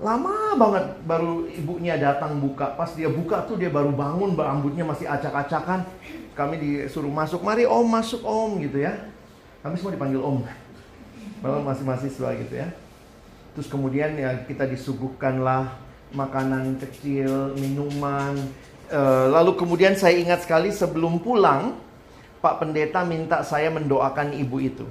lama 0.03 0.59
banget 0.59 0.85
baru 1.07 1.47
ibunya 1.55 1.95
datang 1.95 2.43
buka. 2.43 2.75
Pas 2.75 2.91
dia 2.93 3.07
buka 3.07 3.47
tuh 3.47 3.55
dia 3.55 3.71
baru 3.71 3.95
bangun 3.95 4.35
rambutnya 4.35 4.83
masih 4.83 5.07
acak-acakan. 5.07 5.87
Kami 6.35 6.59
disuruh 6.59 7.09
masuk 7.09 7.41
mari 7.47 7.63
om 7.65 7.87
masuk 7.87 8.21
om 8.27 8.59
gitu 8.59 8.83
ya. 8.83 8.99
Kami 9.63 9.79
semua 9.79 9.95
dipanggil 9.95 10.19
om. 10.19 10.43
Malah 11.39 11.63
masih 11.63 11.87
mahasiswa 11.87 12.29
gitu 12.35 12.55
ya. 12.59 12.69
Terus 13.55 13.71
kemudian 13.71 14.19
ya 14.19 14.43
kita 14.43 14.67
disuguhkanlah 14.67 15.71
makanan 16.11 16.83
kecil 16.83 17.55
minuman. 17.55 18.35
Eh, 18.91 19.27
lalu 19.31 19.55
kemudian 19.55 19.95
saya 19.95 20.19
ingat 20.19 20.45
sekali 20.45 20.75
sebelum 20.75 21.23
pulang 21.23 21.79
Pak 22.43 22.59
Pendeta 22.59 23.07
minta 23.07 23.47
saya 23.47 23.71
mendoakan 23.71 24.35
ibu 24.35 24.59
itu. 24.59 24.87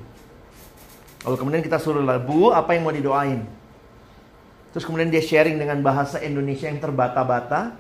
Lalu 1.21 1.35
kemudian 1.37 1.61
kita 1.61 1.77
suruh 1.77 2.01
lah, 2.01 2.17
Bu, 2.17 2.49
apa 2.49 2.73
yang 2.73 2.87
mau 2.87 2.95
didoain? 2.95 3.45
Terus 4.71 4.87
kemudian 4.87 5.11
dia 5.11 5.19
sharing 5.19 5.59
dengan 5.59 5.83
bahasa 5.83 6.23
Indonesia 6.23 6.71
yang 6.71 6.79
terbata-bata. 6.79 7.75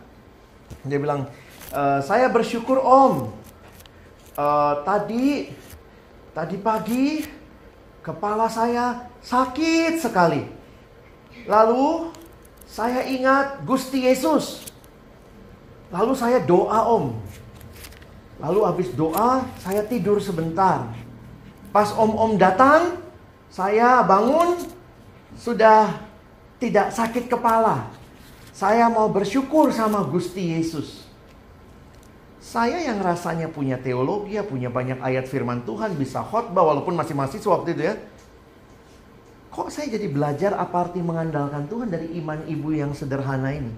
Dia 0.83 0.99
bilang, 0.99 1.31
e, 1.71 1.81
saya 2.03 2.27
bersyukur 2.27 2.83
Om. 2.83 3.31
E, 4.35 4.45
tadi, 4.83 5.27
tadi 6.35 6.55
pagi 6.59 7.23
kepala 8.03 8.51
saya 8.51 9.07
sakit 9.23 10.03
sekali. 10.03 10.43
Lalu 11.47 12.11
saya 12.67 13.07
ingat 13.07 13.63
Gusti 13.63 14.03
Yesus. 14.03 14.67
Lalu 15.95 16.11
saya 16.11 16.43
doa 16.43 16.91
Om. 16.91 17.15
Lalu 18.43 18.59
habis 18.67 18.89
doa 18.91 19.47
saya 19.63 19.87
tidur 19.87 20.19
sebentar. 20.19 20.91
Pas 21.71 21.95
om-om 21.95 22.35
datang, 22.35 22.99
saya 23.47 24.03
bangun 24.03 24.59
sudah 25.39 26.10
tidak 26.61 26.93
sakit 26.93 27.25
kepala. 27.25 27.89
Saya 28.53 28.85
mau 28.93 29.09
bersyukur 29.09 29.73
sama 29.73 30.05
Gusti 30.05 30.53
Yesus. 30.53 31.01
Saya 32.37 32.77
yang 32.85 33.01
rasanya 33.01 33.49
punya 33.49 33.81
teologi, 33.81 34.37
ya, 34.37 34.45
punya 34.45 34.69
banyak 34.69 35.01
ayat 35.01 35.25
firman 35.25 35.65
Tuhan, 35.65 35.97
bisa 35.97 36.21
khotbah 36.21 36.61
walaupun 36.61 36.93
masih 36.93 37.17
mahasiswa 37.17 37.49
waktu 37.57 37.73
itu 37.73 37.83
ya. 37.89 37.95
Kok 39.49 39.73
saya 39.73 39.97
jadi 39.97 40.07
belajar 40.07 40.53
apa 40.53 40.87
arti 40.87 41.01
mengandalkan 41.01 41.65
Tuhan 41.65 41.89
dari 41.89 42.13
iman 42.21 42.45
ibu 42.45 42.69
yang 42.71 42.93
sederhana 42.93 43.51
ini? 43.51 43.73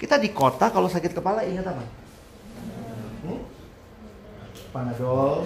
Kita 0.00 0.16
di 0.16 0.32
kota 0.32 0.72
kalau 0.72 0.88
sakit 0.88 1.12
kepala 1.12 1.44
ingat 1.44 1.68
apa? 1.68 1.84
Hmm? 3.28 3.40
Panadol, 4.72 5.44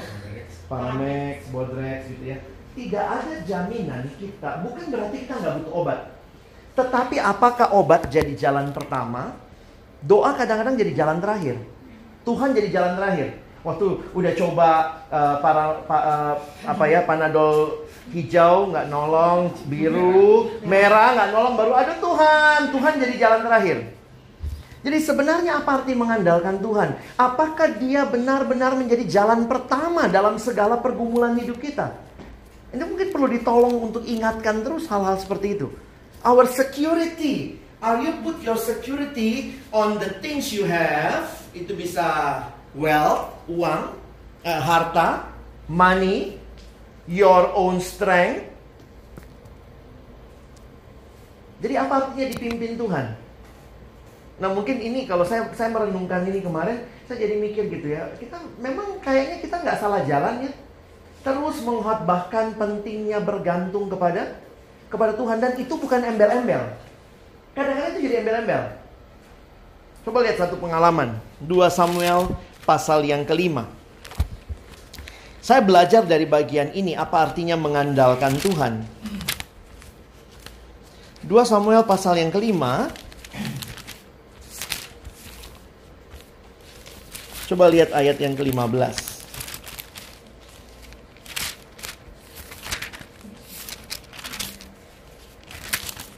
Paramex, 0.70 1.50
Bodrex 1.50 2.06
gitu 2.14 2.24
ya. 2.34 2.38
Tidak 2.74 3.06
ada 3.06 3.34
jaminan 3.42 4.06
kita, 4.18 4.62
bukan 4.62 4.84
berarti 4.90 5.16
kita 5.26 5.34
nggak 5.38 5.54
butuh 5.62 5.74
obat. 5.74 6.13
Tetapi 6.74 7.22
apakah 7.22 7.70
obat 7.70 8.10
jadi 8.10 8.34
jalan 8.34 8.74
pertama? 8.74 9.38
Doa 10.02 10.34
kadang-kadang 10.34 10.74
jadi 10.74 10.92
jalan 10.92 11.22
terakhir. 11.22 11.56
Tuhan 12.26 12.50
jadi 12.50 12.68
jalan 12.74 12.92
terakhir. 12.98 13.28
Waktu 13.64 13.86
udah 14.12 14.32
coba 14.36 14.68
uh, 15.08 15.36
para 15.40 15.64
pa, 15.88 15.96
uh, 16.04 16.34
apa 16.68 16.84
ya 16.84 17.00
panadol 17.08 17.88
hijau 18.12 18.68
nggak 18.68 18.92
nolong, 18.92 19.56
biru, 19.64 20.52
merah 20.68 21.16
nggak 21.16 21.30
nolong, 21.32 21.54
baru 21.56 21.72
ada 21.72 21.96
Tuhan. 21.96 22.60
Tuhan 22.76 22.92
jadi 23.00 23.14
jalan 23.16 23.40
terakhir. 23.40 23.78
Jadi 24.84 24.98
sebenarnya 25.00 25.64
apa 25.64 25.80
arti 25.80 25.96
mengandalkan 25.96 26.60
Tuhan? 26.60 27.00
Apakah 27.16 27.72
dia 27.80 28.04
benar-benar 28.04 28.76
menjadi 28.76 29.08
jalan 29.08 29.48
pertama 29.48 30.12
dalam 30.12 30.36
segala 30.36 30.76
pergumulan 30.76 31.32
hidup 31.40 31.56
kita? 31.56 31.96
Ini 32.68 32.84
mungkin 32.84 33.08
perlu 33.08 33.32
ditolong 33.32 33.80
untuk 33.80 34.04
ingatkan 34.04 34.60
terus 34.60 34.84
hal-hal 34.92 35.16
seperti 35.16 35.56
itu. 35.56 35.72
Our 36.24 36.48
security. 36.48 37.60
Are 37.84 38.00
you 38.00 38.16
put 38.24 38.40
your 38.40 38.56
security 38.56 39.60
on 39.68 40.00
the 40.00 40.16
things 40.24 40.48
you 40.48 40.64
have? 40.64 41.28
Itu 41.52 41.76
bisa 41.76 42.40
wealth, 42.72 43.44
uang, 43.44 43.92
uh, 44.40 44.60
harta, 44.64 45.28
money, 45.68 46.40
your 47.04 47.52
own 47.52 47.76
strength. 47.84 48.48
Jadi 51.60 51.74
apa 51.76 51.92
artinya 52.08 52.26
dipimpin 52.32 52.80
Tuhan? 52.80 53.06
Nah 54.40 54.48
mungkin 54.48 54.80
ini 54.80 55.04
kalau 55.04 55.28
saya 55.28 55.52
saya 55.52 55.68
merenungkan 55.72 56.24
ini 56.24 56.40
kemarin, 56.40 56.88
saya 57.04 57.20
jadi 57.20 57.36
mikir 57.36 57.68
gitu 57.68 57.92
ya. 57.92 58.08
Kita 58.16 58.40
memang 58.64 58.96
kayaknya 59.04 59.44
kita 59.44 59.60
nggak 59.60 59.76
salah 59.76 60.00
jalan 60.08 60.48
ya. 60.48 60.52
Terus 61.24 61.56
menghotbahkan 61.64 62.56
pentingnya 62.56 63.20
bergantung 63.20 63.88
kepada 63.88 64.43
kepada 64.94 65.18
Tuhan 65.18 65.42
dan 65.42 65.58
itu 65.58 65.74
bukan 65.74 66.00
embel-embel. 66.06 66.62
Kadang-kadang 67.58 67.90
itu 67.98 68.00
jadi 68.06 68.14
embel-embel. 68.22 68.62
Coba 70.06 70.18
lihat 70.22 70.38
satu 70.38 70.54
pengalaman. 70.62 71.18
2 71.42 71.50
Samuel 71.74 72.30
pasal 72.62 73.02
yang 73.02 73.26
kelima. 73.26 73.66
Saya 75.42 75.60
belajar 75.60 76.06
dari 76.06 76.24
bagian 76.24 76.72
ini 76.72 76.94
apa 76.94 77.26
artinya 77.26 77.58
mengandalkan 77.58 78.38
Tuhan. 78.38 78.86
2 81.26 81.30
Samuel 81.42 81.82
pasal 81.84 82.20
yang 82.20 82.30
kelima 82.30 82.92
Coba 87.44 87.68
lihat 87.68 87.92
ayat 87.92 88.16
yang 88.24 88.32
ke-15. 88.32 89.13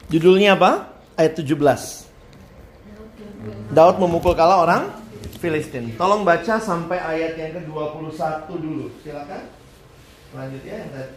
Judulnya 0.07 0.55
apa? 0.55 1.03
Ayat 1.19 1.35
17. 1.35 2.07
Daud 3.75 3.97
memukul 3.99 4.39
kala 4.39 4.63
orang 4.63 4.83
Filistin. 5.43 5.99
Tolong 5.99 6.23
baca 6.23 6.63
sampai 6.63 7.03
ayat 7.03 7.35
yang 7.35 7.59
ke-21 7.59 8.47
dulu. 8.55 8.87
Silakan. 9.03 9.43
Lanjut 10.31 10.63
ya 10.63 10.77
yang 10.87 10.91
tadi. 10.95 11.15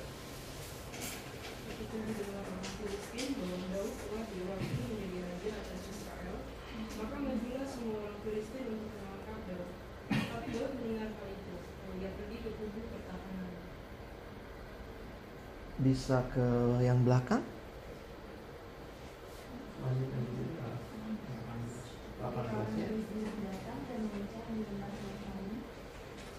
Bisa 15.80 16.28
ke 16.36 16.48
yang 16.84 17.08
belakang? 17.08 17.40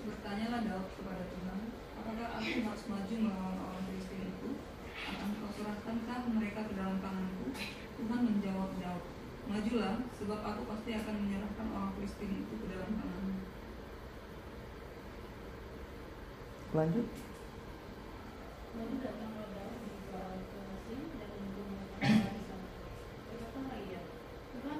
Bertanyalah 0.01 0.61
Daud 0.65 0.89
kepada 0.97 1.25
Tuhan, 1.29 1.61
apakah 1.97 2.29
aku 2.37 2.59
harus 2.65 2.85
maju 2.89 3.15
melawan 3.21 3.57
orang 3.61 3.85
Filistin 3.89 4.33
itu? 4.33 4.51
Akan 5.01 5.29
kau 5.41 5.51
serahkankah 5.57 6.19
mereka 6.37 6.69
ke 6.69 6.73
dalam 6.77 7.01
tanganku? 7.01 7.53
Tuhan 8.01 8.21
menjawab 8.29 8.71
Daud, 8.81 9.05
majulah, 9.49 9.97
sebab 10.17 10.41
aku 10.41 10.63
pasti 10.69 10.91
akan 10.97 11.17
menyerahkan 11.25 11.67
orang 11.73 11.93
Filistin 11.97 12.45
itu 12.45 12.55
ke 12.61 12.67
dalam 12.69 12.91
tanganmu. 12.97 13.41
Lanjut. 16.71 17.07
Lalu 18.71 18.95
datanglah 19.03 19.49
Daud 19.51 19.77
di 19.85 19.93
Baal 20.09 20.39
Perasim 20.49 21.01
dan 21.19 21.31
membunuh 21.35 21.83
mereka 21.99 22.31
di 22.31 22.43
sana. 22.47 22.69
Berkatalah 23.27 23.79
ia, 23.85 24.01
Tuhan 24.55 24.79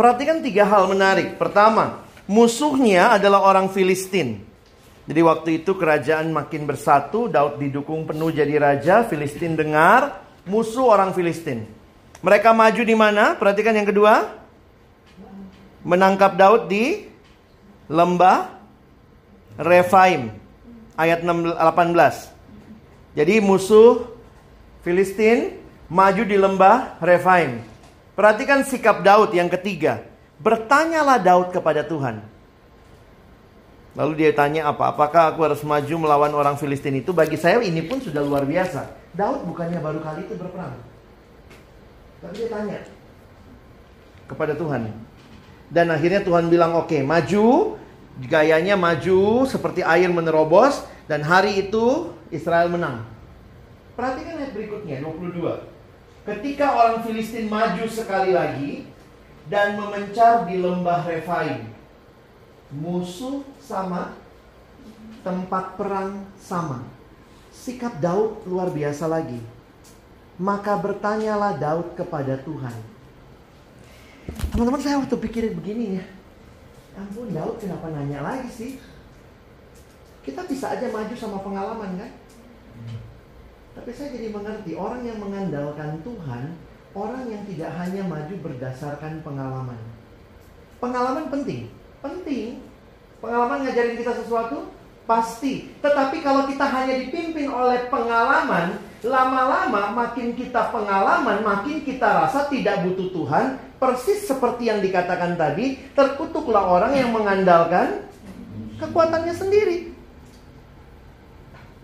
Perhatikan 0.00 0.40
tiga 0.40 0.64
hal 0.64 0.88
menarik. 0.88 1.36
Pertama, 1.36 2.00
musuhnya 2.24 3.20
adalah 3.20 3.44
orang 3.44 3.68
Filistin. 3.68 4.40
Jadi 5.04 5.20
waktu 5.20 5.48
itu 5.60 5.76
kerajaan 5.76 6.32
makin 6.32 6.64
bersatu, 6.64 7.28
Daud 7.28 7.60
didukung 7.60 8.08
penuh 8.08 8.32
jadi 8.32 8.56
raja, 8.56 9.04
Filistin 9.04 9.60
dengar, 9.60 10.24
musuh 10.48 10.88
orang 10.88 11.12
Filistin. 11.12 11.68
Mereka 12.24 12.56
maju 12.56 12.80
di 12.80 12.96
mana? 12.96 13.36
Perhatikan 13.36 13.76
yang 13.76 13.84
kedua. 13.84 14.39
Menangkap 15.80 16.36
Daud 16.36 16.68
di 16.68 17.08
lembah 17.88 18.60
Refaim. 19.56 20.36
Ayat 20.94 21.24
6 21.24 21.56
18. 21.56 23.16
Jadi 23.16 23.34
musuh 23.40 24.04
Filistin 24.84 25.56
maju 25.88 26.22
di 26.24 26.36
lembah 26.36 27.00
Refaim. 27.00 27.64
Perhatikan 28.12 28.64
sikap 28.64 29.00
Daud 29.00 29.32
yang 29.32 29.48
ketiga. 29.48 30.04
Bertanyalah 30.40 31.20
Daud 31.20 31.48
kepada 31.52 31.84
Tuhan. 31.84 32.20
Lalu 33.96 34.12
dia 34.22 34.30
tanya 34.30 34.70
apa? 34.70 34.94
Apakah 34.94 35.34
aku 35.34 35.42
harus 35.42 35.60
maju 35.66 35.94
melawan 35.98 36.32
orang 36.32 36.54
Filistin 36.56 37.02
itu? 37.02 37.10
Bagi 37.10 37.34
saya 37.34 37.58
ini 37.60 37.82
pun 37.84 37.98
sudah 37.98 38.22
luar 38.22 38.46
biasa. 38.46 38.86
Daud 39.16 39.42
bukannya 39.48 39.82
baru 39.82 39.98
kali 39.98 40.24
itu 40.24 40.38
berperang. 40.38 40.78
Tapi 42.22 42.34
dia 42.36 42.48
tanya 42.52 42.78
kepada 44.30 44.54
Tuhan. 44.54 45.09
Dan 45.70 45.94
akhirnya 45.94 46.20
Tuhan 46.26 46.50
bilang, 46.50 46.74
oke 46.74 47.00
maju. 47.06 47.78
Gayanya 48.20 48.76
maju 48.76 49.48
seperti 49.48 49.80
air 49.80 50.10
menerobos. 50.10 50.84
Dan 51.06 51.22
hari 51.24 51.70
itu 51.70 52.12
Israel 52.28 52.68
menang. 52.68 53.06
Perhatikan 53.94 54.38
ayat 54.38 54.52
berikutnya, 54.52 55.02
22. 55.02 55.70
Ketika 56.26 56.66
orang 56.76 57.00
Filistin 57.02 57.48
maju 57.48 57.84
sekali 57.88 58.36
lagi 58.36 58.90
dan 59.50 59.74
memencar 59.74 60.46
di 60.46 60.62
lembah 60.62 61.02
Refaim. 61.02 61.66
Musuh 62.70 63.42
sama, 63.58 64.14
tempat 65.26 65.74
perang 65.74 66.22
sama. 66.38 66.86
Sikap 67.50 67.98
Daud 67.98 68.46
luar 68.46 68.70
biasa 68.70 69.10
lagi. 69.10 69.42
Maka 70.38 70.78
bertanyalah 70.78 71.58
Daud 71.58 71.98
kepada 71.98 72.38
Tuhan. 72.40 72.99
Teman-teman 74.50 74.82
saya 74.82 74.98
waktu 75.02 75.16
pikirin 75.18 75.54
begini 75.58 75.98
ya. 75.98 76.04
Ampun 76.98 77.30
Daud 77.30 77.56
kenapa 77.62 77.90
nanya 77.94 78.20
lagi 78.20 78.50
sih? 78.50 78.70
Kita 80.20 80.44
bisa 80.44 80.76
aja 80.76 80.90
maju 80.90 81.14
sama 81.16 81.38
pengalaman 81.40 81.96
kan? 81.96 82.10
Tapi 83.70 83.90
saya 83.94 84.12
jadi 84.12 84.28
mengerti 84.34 84.74
orang 84.76 85.06
yang 85.06 85.18
mengandalkan 85.22 86.02
Tuhan, 86.02 86.52
orang 86.92 87.24
yang 87.30 87.42
tidak 87.46 87.70
hanya 87.78 88.02
maju 88.04 88.34
berdasarkan 88.42 89.22
pengalaman. 89.22 89.80
Pengalaman 90.82 91.30
penting, 91.30 91.70
penting. 92.02 92.60
Pengalaman 93.22 93.64
ngajarin 93.64 94.00
kita 94.00 94.12
sesuatu 94.16 94.68
pasti. 95.06 95.72
Tetapi 95.80 96.20
kalau 96.20 96.44
kita 96.50 96.66
hanya 96.66 96.98
dipimpin 96.98 97.48
oleh 97.48 97.86
pengalaman, 97.88 98.80
lama-lama 99.00 99.96
makin 99.96 100.36
kita 100.36 100.68
pengalaman, 100.68 101.40
makin 101.40 101.80
kita 101.80 102.04
rasa 102.04 102.48
tidak 102.52 102.84
butuh 102.84 103.08
Tuhan. 103.12 103.46
Persis 103.80 104.28
seperti 104.28 104.68
yang 104.68 104.84
dikatakan 104.84 105.40
tadi, 105.40 105.80
terkutuklah 105.96 106.68
orang 106.68 106.92
yang 106.92 107.08
mengandalkan 107.08 108.04
kekuatannya 108.76 109.32
sendiri. 109.32 109.96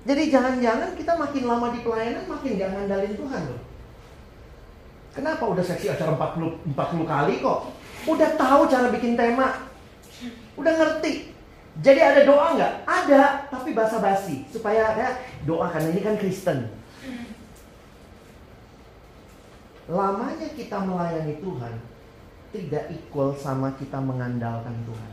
Jadi 0.07 0.23
jangan-jangan 0.31 0.93
kita 0.95 1.17
makin 1.19 1.45
lama 1.49 1.73
di 1.73 1.81
pelayanan 1.83 2.25
makin 2.31 2.61
gak 2.61 2.71
ngandalin 2.77 3.15
Tuhan 3.17 3.43
loh. 3.49 3.63
Kenapa 5.17 5.49
udah 5.49 5.65
seksi 5.65 5.89
acara 5.89 6.13
40, 6.13 6.77
40 6.77 7.09
kali 7.09 7.35
kok? 7.41 7.61
Udah 8.05 8.31
tahu 8.37 8.69
cara 8.69 8.93
bikin 8.93 9.17
tema. 9.17 9.65
Udah 10.61 10.73
ngerti. 10.77 11.33
Jadi 11.81 12.01
ada 12.01 12.21
doa 12.29 12.57
nggak? 12.57 12.75
Ada, 12.85 13.23
tapi 13.49 13.73
basa-basi. 13.73 14.45
Supaya 14.53 14.93
ada 14.93 15.17
doa 15.49 15.73
karena 15.73 15.89
ini 15.97 16.01
kan 16.05 16.21
Kristen. 16.21 16.69
Lamanya 19.87 20.51
kita 20.55 20.83
melayani 20.83 21.39
Tuhan 21.39 21.75
tidak 22.51 22.91
equal 22.91 23.35
sama 23.39 23.71
kita 23.79 24.03
mengandalkan 24.03 24.75
Tuhan. 24.83 25.11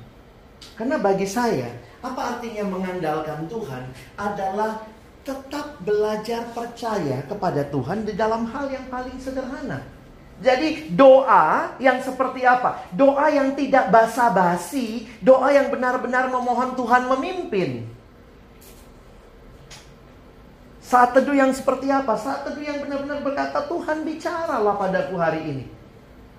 Karena 0.74 0.98
bagi 0.98 1.28
saya, 1.30 1.70
apa 2.02 2.38
artinya 2.38 2.66
mengandalkan 2.66 3.46
Tuhan 3.46 3.84
adalah 4.18 4.82
tetap 5.24 5.80
belajar 5.86 6.50
percaya 6.52 7.24
kepada 7.30 7.64
Tuhan 7.70 8.04
di 8.04 8.14
dalam 8.18 8.50
hal 8.50 8.68
yang 8.68 8.86
paling 8.90 9.16
sederhana. 9.22 9.86
Jadi 10.44 10.92
doa 10.92 11.78
yang 11.78 12.02
seperti 12.02 12.44
apa? 12.44 12.90
Doa 12.92 13.30
yang 13.30 13.54
tidak 13.56 13.94
basa-basi, 13.94 15.08
doa 15.22 15.54
yang 15.54 15.70
benar-benar 15.70 16.28
memohon 16.28 16.74
Tuhan 16.76 17.08
memimpin. 17.08 17.86
Saat 20.94 21.18
teduh 21.18 21.34
yang 21.34 21.50
seperti 21.50 21.90
apa? 21.90 22.14
Saat 22.14 22.46
teduh 22.46 22.62
yang 22.62 22.78
benar-benar 22.86 23.26
berkata, 23.26 23.66
Tuhan 23.66 24.06
bicaralah 24.06 24.78
padaku 24.78 25.18
hari 25.18 25.42
ini. 25.42 25.66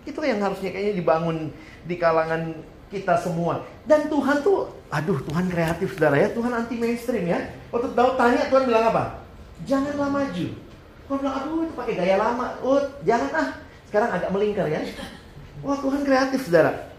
Itu 0.07 0.23
yang 0.23 0.39
harusnya 0.39 0.71
kayaknya 0.71 0.95
dibangun 0.95 1.51
di 1.83 1.99
kalangan 1.99 2.55
kita 2.87 3.19
semua. 3.19 3.67
Dan 3.83 4.07
Tuhan 4.07 4.47
tuh, 4.47 4.71
aduh 4.95 5.19
Tuhan 5.27 5.51
kreatif 5.51 5.99
saudara 5.99 6.23
ya, 6.23 6.31
Tuhan 6.31 6.55
anti 6.55 6.79
mainstream 6.79 7.27
ya. 7.27 7.51
Waktu 7.75 7.99
Daud 7.99 8.15
tanya, 8.15 8.47
Tuhan 8.47 8.63
bilang 8.71 8.95
apa? 8.95 9.27
Janganlah 9.67 10.23
maju. 10.23 10.47
Tuhan 11.03 11.19
bilang, 11.19 11.35
aduh 11.35 11.59
itu 11.67 11.75
pakai 11.75 11.95
gaya 11.99 12.15
lama. 12.15 12.47
Oh, 12.63 12.79
jangan 13.03 13.31
ah. 13.35 13.49
Sekarang 13.91 14.11
agak 14.15 14.31
melingkar 14.31 14.71
ya. 14.71 14.87
Wah 15.67 15.83
Tuhan 15.83 16.07
kreatif 16.07 16.47
saudara. 16.47 16.94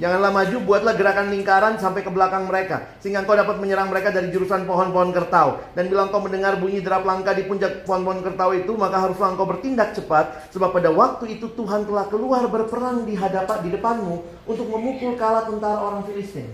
Janganlah 0.00 0.32
maju, 0.32 0.56
buatlah 0.64 0.96
gerakan 0.96 1.28
lingkaran 1.28 1.76
sampai 1.76 2.00
ke 2.00 2.08
belakang 2.08 2.48
mereka. 2.48 2.88
Sehingga 3.04 3.20
engkau 3.20 3.36
dapat 3.36 3.60
menyerang 3.60 3.92
mereka 3.92 4.08
dari 4.08 4.32
jurusan 4.32 4.64
pohon-pohon 4.64 5.12
kertau. 5.12 5.60
Dan 5.76 5.92
bila 5.92 6.08
engkau 6.08 6.24
mendengar 6.24 6.56
bunyi 6.56 6.80
derap 6.80 7.04
langka 7.04 7.36
di 7.36 7.44
puncak 7.44 7.84
pohon-pohon 7.84 8.24
kertau 8.24 8.56
itu, 8.56 8.72
maka 8.80 8.96
haruslah 8.96 9.36
engkau 9.36 9.44
bertindak 9.44 9.92
cepat. 9.92 10.48
Sebab 10.56 10.72
pada 10.72 10.88
waktu 10.88 11.36
itu 11.36 11.52
Tuhan 11.52 11.84
telah 11.84 12.08
keluar 12.08 12.48
berperang 12.48 13.04
di 13.04 13.12
hadapan 13.12 13.60
di 13.60 13.76
depanmu 13.76 14.24
untuk 14.48 14.72
memukul 14.72 15.20
kala 15.20 15.44
tentara 15.44 15.84
orang 15.84 16.08
Filistin. 16.08 16.48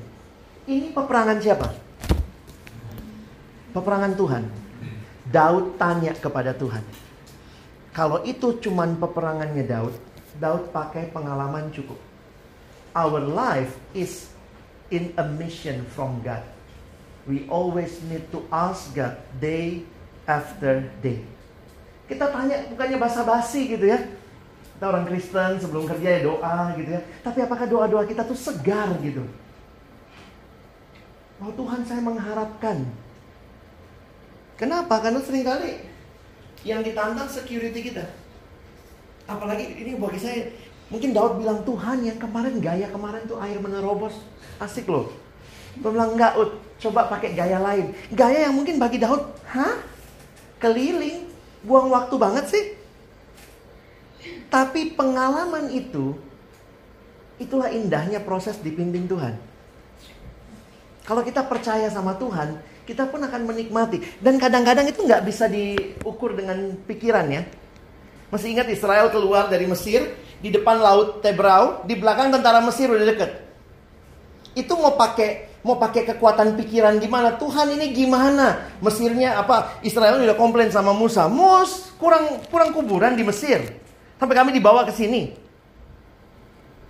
Ini 0.67 0.91
peperangan 0.91 1.39
siapa? 1.39 1.71
Peperangan 3.71 4.13
Tuhan. 4.19 4.43
Daud 5.31 5.79
tanya 5.79 6.19
kepada 6.19 6.51
Tuhan. 6.51 6.83
Kalau 7.95 8.27
itu 8.27 8.59
cuman 8.59 8.99
peperangannya 8.99 9.63
Daud, 9.63 9.95
Daud 10.43 10.75
pakai 10.75 11.15
pengalaman 11.15 11.71
cukup 11.71 12.06
our 12.97 13.21
life 13.21 13.77
is 13.93 14.33
in 14.89 15.13
a 15.21 15.25
mission 15.37 15.85
from 15.93 16.25
God. 16.25 16.41
We 17.29 17.45
always 17.53 18.01
need 18.09 18.25
to 18.33 18.41
ask 18.49 18.97
God 18.97 19.21
day 19.37 19.85
after 20.25 20.81
day. 21.05 21.21
Kita 22.09 22.33
tanya 22.33 22.65
bukannya 22.73 22.97
basa-basi 22.97 23.77
gitu 23.77 23.93
ya. 23.93 24.01
Kita 24.79 24.85
orang 24.89 25.05
Kristen 25.05 25.61
sebelum 25.61 25.85
kerja 25.85 26.09
ya 26.17 26.21
doa 26.25 26.73
gitu 26.81 26.91
ya. 26.97 27.01
Tapi 27.21 27.39
apakah 27.45 27.67
doa-doa 27.69 28.07
kita 28.09 28.25
tuh 28.25 28.39
segar 28.39 28.95
gitu? 29.03 29.27
Oh 31.43 31.53
Tuhan 31.53 31.85
saya 31.85 32.01
mengharapkan. 32.01 32.87
Kenapa? 34.57 35.03
Karena 35.05 35.21
sering 35.21 35.45
kali 35.45 35.85
yang 36.65 36.81
ditantang 36.81 37.29
security 37.29 37.93
kita. 37.93 38.07
Apalagi 39.27 39.75
ini 39.75 39.99
bagi 39.99 40.23
saya 40.23 40.49
Mungkin 40.87 41.11
Daud 41.11 41.43
bilang, 41.43 41.66
Tuhan 41.66 42.07
yang 42.07 42.18
kemarin 42.18 42.62
gaya 42.62 42.87
kemarin 42.87 43.26
tuh 43.26 43.39
air 43.43 43.59
menerobos. 43.59 44.14
Asik 44.62 44.87
loh. 44.87 45.11
Dia 45.76 45.91
bilang, 45.91 46.14
enggak 46.14 46.39
Ut, 46.39 46.62
coba 46.78 47.11
pakai 47.11 47.34
gaya 47.34 47.59
lain. 47.59 47.91
Gaya 48.14 48.47
yang 48.47 48.55
mungkin 48.55 48.78
bagi 48.78 49.03
Daud, 49.03 49.26
hah? 49.51 49.82
Keliling, 50.62 51.26
buang 51.66 51.91
waktu 51.91 52.14
banget 52.16 52.45
sih. 52.49 52.64
Tapi 54.47 54.95
pengalaman 54.95 55.68
itu, 55.74 56.14
itulah 57.37 57.68
indahnya 57.68 58.22
proses 58.22 58.57
dipimpin 58.62 59.11
Tuhan. 59.11 59.34
Kalau 61.07 61.22
kita 61.22 61.47
percaya 61.47 61.87
sama 61.91 62.14
Tuhan, 62.18 62.59
kita 62.87 63.11
pun 63.11 63.22
akan 63.22 63.43
menikmati. 63.47 64.03
Dan 64.22 64.39
kadang-kadang 64.39 64.87
itu 64.87 65.03
nggak 65.03 65.22
bisa 65.26 65.51
diukur 65.51 66.34
dengan 66.39 66.78
pikiran 66.87 67.26
ya. 67.30 67.43
Masih 68.30 68.55
ingat 68.55 68.66
Israel 68.70 69.11
keluar 69.11 69.47
dari 69.47 69.70
Mesir, 69.70 70.14
di 70.41 70.49
depan 70.53 70.80
laut 70.80 71.24
Tebrau, 71.24 71.84
di 71.89 71.97
belakang 71.97 72.28
tentara 72.32 72.61
Mesir 72.61 72.91
udah 72.93 73.07
deket. 73.07 73.30
Itu 74.57 74.76
mau 74.76 74.97
pakai 74.97 75.61
mau 75.66 75.76
pakai 75.76 76.07
kekuatan 76.14 76.55
pikiran 76.55 76.97
gimana? 77.03 77.34
Tuhan 77.37 77.74
ini 77.74 77.91
gimana? 77.91 78.70
Mesirnya 78.78 79.41
apa? 79.43 79.82
Israel 79.82 80.22
udah 80.22 80.39
komplain 80.39 80.70
sama 80.70 80.95
Musa, 80.95 81.26
Mus 81.26 81.93
kurang 81.99 82.41
kurang 82.49 82.70
kuburan 82.70 83.16
di 83.18 83.24
Mesir, 83.26 83.61
sampai 84.20 84.37
kami 84.37 84.55
dibawa 84.55 84.87
ke 84.87 84.93
sini. 84.95 85.34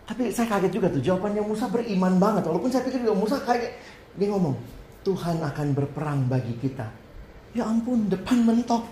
Tapi 0.07 0.30
saya 0.30 0.47
kaget 0.47 0.70
juga 0.70 0.86
tuh 0.86 1.03
jawabannya 1.03 1.42
Musa 1.42 1.66
beriman 1.66 2.14
banget. 2.22 2.47
Walaupun 2.47 2.70
saya 2.70 2.86
pikir 2.86 3.03
juga 3.03 3.18
Musa 3.18 3.42
kayak 3.42 3.74
dia 4.14 4.30
ngomong, 4.30 4.55
Tuhan 5.03 5.42
akan 5.42 5.66
berperang 5.74 6.30
bagi 6.30 6.55
kita. 6.62 6.86
Ya 7.59 7.66
ampun, 7.66 8.07
depan 8.07 8.47
mentok. 8.47 8.86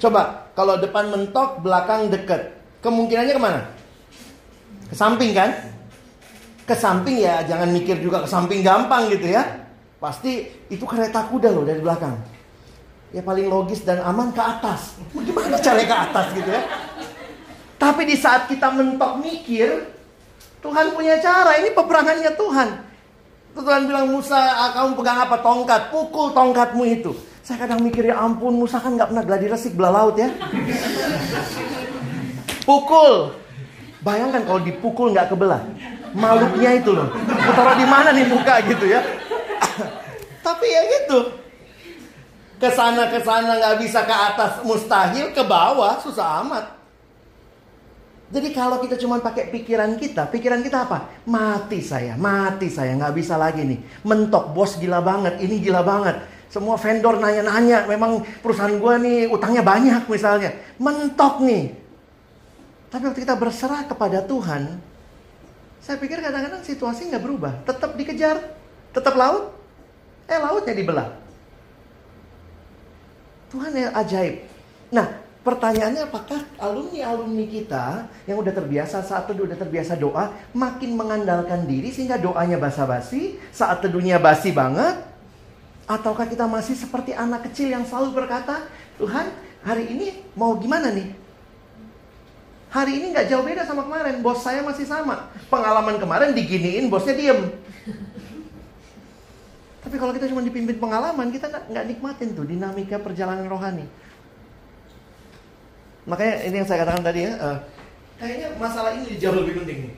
Coba, 0.00 0.48
kalau 0.56 0.80
depan 0.80 1.12
mentok, 1.12 1.60
belakang 1.60 2.08
deket. 2.08 2.56
Kemungkinannya 2.80 3.34
ke 3.36 3.42
mana? 3.42 3.60
Ke 4.94 5.02
samping 5.02 5.34
kan? 5.34 5.50
Ke 6.70 6.74
samping 6.78 7.18
ya, 7.18 7.42
jangan 7.42 7.66
mikir 7.74 7.98
juga 7.98 8.22
ke 8.22 8.30
samping 8.30 8.62
gampang 8.62 9.10
gitu 9.10 9.26
ya. 9.26 9.66
Pasti 9.98 10.46
itu 10.70 10.86
kereta 10.86 11.26
kuda 11.26 11.50
loh 11.50 11.66
dari 11.66 11.82
belakang. 11.82 12.14
Ya 13.10 13.18
paling 13.26 13.50
logis 13.50 13.82
dan 13.82 13.98
aman 14.06 14.30
ke 14.30 14.38
atas. 14.38 14.94
Gimana 15.10 15.58
cara 15.58 15.82
ke 15.82 15.96
atas 15.98 16.26
gitu 16.38 16.46
ya? 16.46 16.62
Tapi 17.74 18.06
di 18.06 18.14
saat 18.14 18.46
kita 18.46 18.70
mentok 18.70 19.18
mikir, 19.18 19.82
Tuhan 20.62 20.94
punya 20.94 21.18
cara. 21.18 21.58
Ini 21.58 21.74
peperangannya 21.74 22.30
Tuhan. 22.38 22.68
Tuhan 23.58 23.90
bilang 23.90 24.14
Musa, 24.14 24.38
ah, 24.38 24.70
kamu 24.78 24.94
pegang 24.94 25.18
apa? 25.26 25.42
Tongkat. 25.42 25.90
Pukul 25.90 26.30
tongkatmu 26.30 26.86
itu. 26.86 27.10
Saya 27.42 27.66
kadang 27.66 27.82
mikir 27.82 28.14
ya 28.14 28.22
ampun 28.22 28.54
Musa 28.54 28.78
kan 28.78 28.94
nggak 28.94 29.10
pernah 29.10 29.24
gladi 29.26 29.46
resik 29.50 29.74
belah 29.74 29.90
laut 29.90 30.14
ya. 30.14 30.30
Pukul. 32.62 33.42
Bayangkan 34.04 34.44
kalau 34.44 34.60
dipukul 34.60 35.16
nggak 35.16 35.32
kebelah. 35.32 35.64
Maluknya 36.12 36.76
itu 36.76 36.92
loh. 36.92 37.08
Taruh 37.56 37.74
di 37.80 37.86
mana 37.88 38.12
nih 38.12 38.28
muka 38.28 38.60
gitu 38.68 38.84
ya. 38.84 39.00
Tapi 40.46 40.66
ya 40.68 40.82
gitu. 41.00 41.18
Ke 42.60 42.68
sana 42.70 43.08
ke 43.08 43.18
sana 43.24 43.56
nggak 43.58 43.76
bisa 43.80 44.04
ke 44.04 44.14
atas 44.14 44.60
mustahil, 44.62 45.32
ke 45.32 45.42
bawah 45.42 45.98
susah 46.04 46.44
amat. 46.44 46.64
Jadi 48.34 48.50
kalau 48.50 48.82
kita 48.82 48.98
cuma 48.98 49.20
pakai 49.20 49.52
pikiran 49.52 49.94
kita, 49.94 50.26
pikiran 50.28 50.60
kita 50.64 50.88
apa? 50.88 51.22
Mati 51.28 51.78
saya, 51.84 52.16
mati 52.16 52.66
saya, 52.66 52.96
nggak 52.96 53.14
bisa 53.14 53.38
lagi 53.38 53.62
nih. 53.62 53.78
Mentok, 54.04 54.50
bos 54.50 54.80
gila 54.80 55.04
banget, 55.04 55.38
ini 55.44 55.60
gila 55.60 55.84
banget. 55.84 56.18
Semua 56.50 56.74
vendor 56.78 57.18
nanya-nanya, 57.18 57.86
memang 57.86 58.22
perusahaan 58.42 58.74
gue 58.74 58.94
nih 59.06 59.18
utangnya 59.30 59.62
banyak 59.62 60.02
misalnya. 60.10 60.50
Mentok 60.82 61.42
nih. 61.46 61.83
Tapi 62.94 63.10
waktu 63.10 63.26
kita 63.26 63.34
berserah 63.34 63.90
kepada 63.90 64.22
Tuhan, 64.22 64.78
saya 65.82 65.98
pikir 65.98 66.22
kadang-kadang 66.22 66.62
situasi 66.62 67.10
nggak 67.10 67.26
berubah. 67.26 67.66
Tetap 67.66 67.98
dikejar, 67.98 68.38
tetap 68.94 69.18
laut. 69.18 69.50
Eh 70.30 70.38
lautnya 70.38 70.78
dibelah. 70.78 71.10
Tuhan 73.50 73.74
yang 73.74 73.90
ajaib. 73.98 74.46
Nah, 74.94 75.26
Pertanyaannya 75.44 76.08
apakah 76.08 76.40
alumni-alumni 76.56 77.44
kita 77.44 78.08
yang 78.24 78.40
udah 78.40 78.48
terbiasa 78.48 79.04
saat 79.04 79.28
teduh 79.28 79.44
udah 79.44 79.60
terbiasa 79.60 79.92
doa 79.92 80.32
makin 80.56 80.96
mengandalkan 80.96 81.68
diri 81.68 81.92
sehingga 81.92 82.16
doanya 82.16 82.56
basa-basi, 82.56 83.36
saat 83.52 83.84
teduhnya 83.84 84.16
basi 84.16 84.56
banget? 84.56 85.04
Ataukah 85.84 86.24
kita 86.24 86.48
masih 86.48 86.72
seperti 86.72 87.12
anak 87.12 87.44
kecil 87.44 87.68
yang 87.68 87.84
selalu 87.84 88.24
berkata, 88.24 88.64
Tuhan 88.96 89.28
hari 89.60 89.84
ini 89.92 90.16
mau 90.32 90.56
gimana 90.56 90.88
nih? 90.88 91.23
Hari 92.74 92.98
ini 92.98 93.14
nggak 93.14 93.30
jauh 93.30 93.46
beda 93.46 93.62
sama 93.62 93.86
kemarin, 93.86 94.18
bos 94.18 94.42
saya 94.42 94.58
masih 94.66 94.82
sama. 94.82 95.30
Pengalaman 95.46 95.94
kemarin 95.94 96.34
diginiin, 96.34 96.90
bosnya 96.90 97.14
diem. 97.14 97.54
Tapi 99.78 99.94
kalau 99.94 100.10
kita 100.10 100.26
cuma 100.26 100.42
dipimpin 100.42 100.82
pengalaman, 100.82 101.30
kita 101.30 101.46
nggak 101.70 101.86
nikmatin 101.86 102.34
tuh 102.34 102.42
dinamika 102.42 102.98
perjalanan 102.98 103.46
rohani. 103.46 103.86
Makanya 106.02 106.50
ini 106.50 106.54
yang 106.58 106.66
saya 106.66 106.82
katakan 106.82 107.06
tadi 107.06 107.30
ya, 107.30 107.38
uh, 107.38 107.58
kayaknya 108.18 108.58
masalah 108.58 108.90
ini 108.98 109.22
jauh 109.22 109.38
lebih 109.38 109.62
penting 109.62 109.78
nih. 109.86 109.94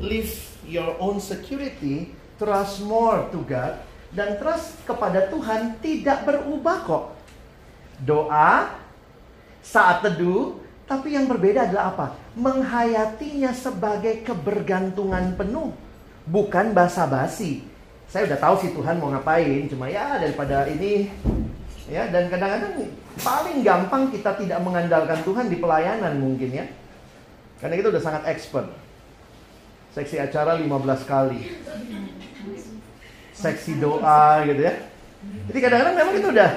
Live 0.00 0.32
your 0.64 0.96
own 0.96 1.20
security, 1.20 2.16
trust 2.40 2.80
more 2.88 3.28
to 3.28 3.44
God, 3.44 3.84
dan 4.16 4.40
trust 4.40 4.80
kepada 4.88 5.28
Tuhan 5.28 5.76
tidak 5.84 6.24
berubah 6.24 6.76
kok. 6.88 7.04
Doa, 8.00 8.80
saat 9.60 10.00
teduh, 10.00 10.61
tapi 10.92 11.16
yang 11.16 11.24
berbeda 11.24 11.72
adalah 11.72 11.96
apa? 11.96 12.06
Menghayatinya 12.36 13.56
sebagai 13.56 14.20
kebergantungan 14.20 15.32
penuh, 15.40 15.72
bukan 16.28 16.76
basa-basi. 16.76 17.64
Saya 18.12 18.28
udah 18.28 18.36
tahu 18.36 18.54
sih 18.60 18.70
Tuhan 18.76 19.00
mau 19.00 19.08
ngapain, 19.08 19.72
cuma 19.72 19.88
ya 19.88 20.20
daripada 20.20 20.68
ini 20.68 21.08
ya 21.88 22.12
dan 22.12 22.28
kadang-kadang 22.28 22.92
paling 23.24 23.64
gampang 23.64 24.12
kita 24.12 24.36
tidak 24.36 24.60
mengandalkan 24.60 25.16
Tuhan 25.24 25.48
di 25.48 25.56
pelayanan 25.56 26.20
mungkin 26.20 26.52
ya. 26.52 26.68
Karena 27.56 27.80
kita 27.80 27.88
udah 27.88 28.02
sangat 28.04 28.22
expert. 28.28 28.68
Seksi 29.96 30.20
acara 30.20 30.60
15 30.60 31.08
kali. 31.08 31.40
Seksi 33.32 33.80
doa 33.80 34.44
gitu 34.44 34.60
ya. 34.60 34.76
Jadi 35.48 35.58
kadang-kadang 35.62 35.96
memang 35.96 36.14
itu 36.20 36.28
udah 36.28 36.50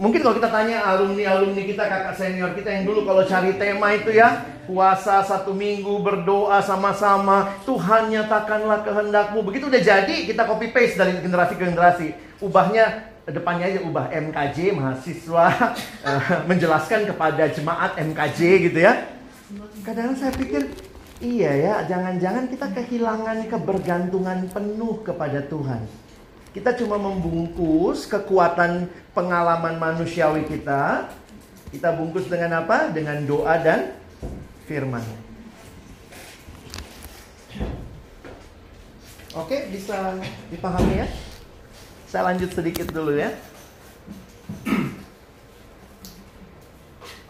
Mungkin 0.00 0.24
kalau 0.24 0.34
kita 0.40 0.48
tanya 0.48 0.88
alumni-alumni 0.88 1.62
kita, 1.68 1.84
kakak 1.84 2.16
senior 2.16 2.56
kita 2.56 2.68
yang 2.72 2.88
dulu 2.88 3.04
kalau 3.04 3.22
cari 3.28 3.52
tema 3.60 3.92
itu 3.92 4.08
ya 4.16 4.48
Puasa 4.64 5.20
satu 5.20 5.52
minggu, 5.52 6.00
berdoa 6.00 6.64
sama-sama 6.64 7.60
Tuhan 7.68 8.08
nyatakanlah 8.08 8.88
kehendakmu 8.88 9.44
Begitu 9.44 9.68
udah 9.68 9.82
jadi, 9.84 10.16
kita 10.24 10.48
copy 10.48 10.72
paste 10.72 10.96
dari 10.96 11.20
generasi 11.20 11.54
ke 11.60 11.64
generasi 11.68 12.08
Ubahnya 12.40 13.12
depannya 13.28 13.70
aja 13.70 13.80
ubah 13.86 14.10
MKJ 14.10 14.74
mahasiswa 14.74 15.44
uh, 16.02 16.22
menjelaskan 16.50 17.06
kepada 17.06 17.46
jemaat 17.54 17.94
MKJ 17.94 18.40
gitu 18.66 18.78
ya. 18.82 19.06
Kadang-kadang 19.86 20.18
saya 20.18 20.32
pikir 20.34 20.66
iya 21.22 21.52
ya, 21.54 21.74
jangan-jangan 21.86 22.50
kita 22.50 22.66
kehilangan 22.74 23.46
kebergantungan 23.46 24.50
penuh 24.50 25.06
kepada 25.06 25.38
Tuhan. 25.46 26.01
Kita 26.52 26.76
cuma 26.76 27.00
membungkus 27.00 28.04
kekuatan 28.04 28.84
pengalaman 29.16 29.80
manusiawi 29.80 30.44
kita. 30.44 31.08
Kita 31.72 31.96
bungkus 31.96 32.28
dengan 32.28 32.60
apa? 32.60 32.92
Dengan 32.92 33.24
doa 33.24 33.56
dan 33.56 33.96
firman. 34.68 35.00
Oke, 39.32 39.72
bisa 39.72 40.20
dipahami 40.52 41.00
ya? 41.00 41.08
Saya 42.04 42.28
lanjut 42.28 42.52
sedikit 42.52 42.92
dulu 42.92 43.16
ya. 43.16 43.32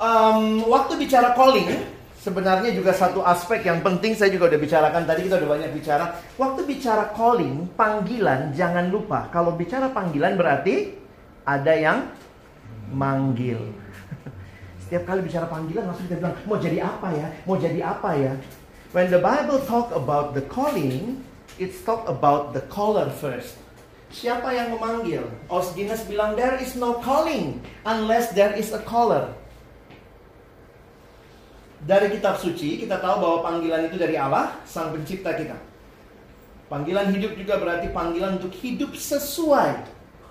Um, 0.02 0.66
waktu 0.66 0.98
bicara 0.98 1.30
calling, 1.38 1.78
sebenarnya 2.22 2.70
juga 2.70 2.94
satu 2.94 3.26
aspek 3.26 3.66
yang 3.66 3.82
penting 3.82 4.14
saya 4.14 4.30
juga 4.30 4.46
udah 4.46 4.60
bicarakan 4.62 5.02
tadi 5.02 5.26
kita 5.26 5.42
udah 5.42 5.50
banyak 5.58 5.70
bicara. 5.74 6.04
Waktu 6.38 6.60
bicara 6.62 7.10
calling, 7.10 7.66
panggilan 7.74 8.54
jangan 8.54 8.88
lupa. 8.94 9.26
Kalau 9.34 9.58
bicara 9.58 9.90
panggilan 9.90 10.38
berarti 10.38 10.94
ada 11.42 11.74
yang 11.74 12.06
manggil. 12.94 13.58
Setiap 14.86 15.02
kali 15.02 15.26
bicara 15.26 15.50
panggilan 15.50 15.90
langsung 15.90 16.06
kita 16.06 16.22
bilang 16.22 16.34
mau 16.46 16.56
jadi 16.62 16.78
apa 16.86 17.08
ya? 17.10 17.26
Mau 17.42 17.58
jadi 17.58 17.80
apa 17.82 18.10
ya? 18.14 18.32
When 18.94 19.10
the 19.10 19.18
Bible 19.18 19.58
talk 19.66 19.90
about 19.90 20.38
the 20.38 20.44
calling, 20.46 21.24
it's 21.58 21.82
talk 21.82 22.06
about 22.06 22.54
the 22.54 22.62
caller 22.70 23.10
first. 23.10 23.58
Siapa 24.12 24.52
yang 24.52 24.76
memanggil? 24.76 25.24
Osginus 25.48 26.04
bilang 26.04 26.36
there 26.36 26.60
is 26.60 26.76
no 26.76 27.00
calling 27.00 27.64
unless 27.88 28.36
there 28.36 28.52
is 28.52 28.76
a 28.76 28.82
caller. 28.84 29.32
Dari 31.82 32.14
kitab 32.14 32.38
suci 32.38 32.78
kita 32.78 33.02
tahu 33.02 33.16
bahwa 33.18 33.38
panggilan 33.42 33.90
itu 33.90 33.98
dari 33.98 34.14
Allah, 34.14 34.54
sang 34.62 34.94
pencipta 34.94 35.34
kita. 35.34 35.58
Panggilan 36.70 37.10
hidup 37.10 37.34
juga 37.34 37.58
berarti 37.58 37.90
panggilan 37.90 38.38
untuk 38.38 38.54
hidup 38.62 38.94
sesuai 38.94 39.82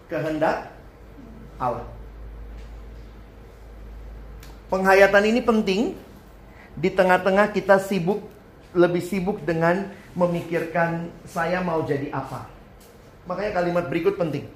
kehendak 0.08 0.72
Allah. 1.60 1.86
Penghayatan 4.72 5.24
ini 5.28 5.44
penting 5.44 5.82
di 6.80 6.88
tengah-tengah 6.88 7.52
kita 7.52 7.84
sibuk 7.84 8.24
lebih 8.72 9.04
sibuk 9.04 9.44
dengan 9.44 9.92
memikirkan 10.16 11.12
saya 11.28 11.60
mau 11.60 11.84
jadi 11.84 12.08
apa. 12.16 12.48
Makanya 13.28 13.52
kalimat 13.60 13.86
berikut 13.92 14.16
penting. 14.16 14.48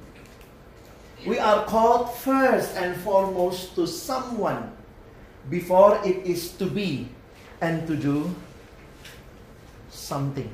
We 1.27 1.41
are 1.41 1.67
called 1.67 2.15
first 2.23 2.75
and 2.79 2.95
foremost 3.03 3.75
to 3.75 3.83
someone 3.83 4.74
before 5.49 6.01
it 6.01 6.25
is 6.25 6.53
to 6.57 6.65
be 6.65 7.09
and 7.61 7.85
to 7.85 7.93
do 7.93 8.29
something. 9.89 10.49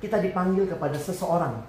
Kita 0.00 0.20
dipanggil 0.20 0.68
kepada 0.68 0.96
seseorang. 1.00 1.64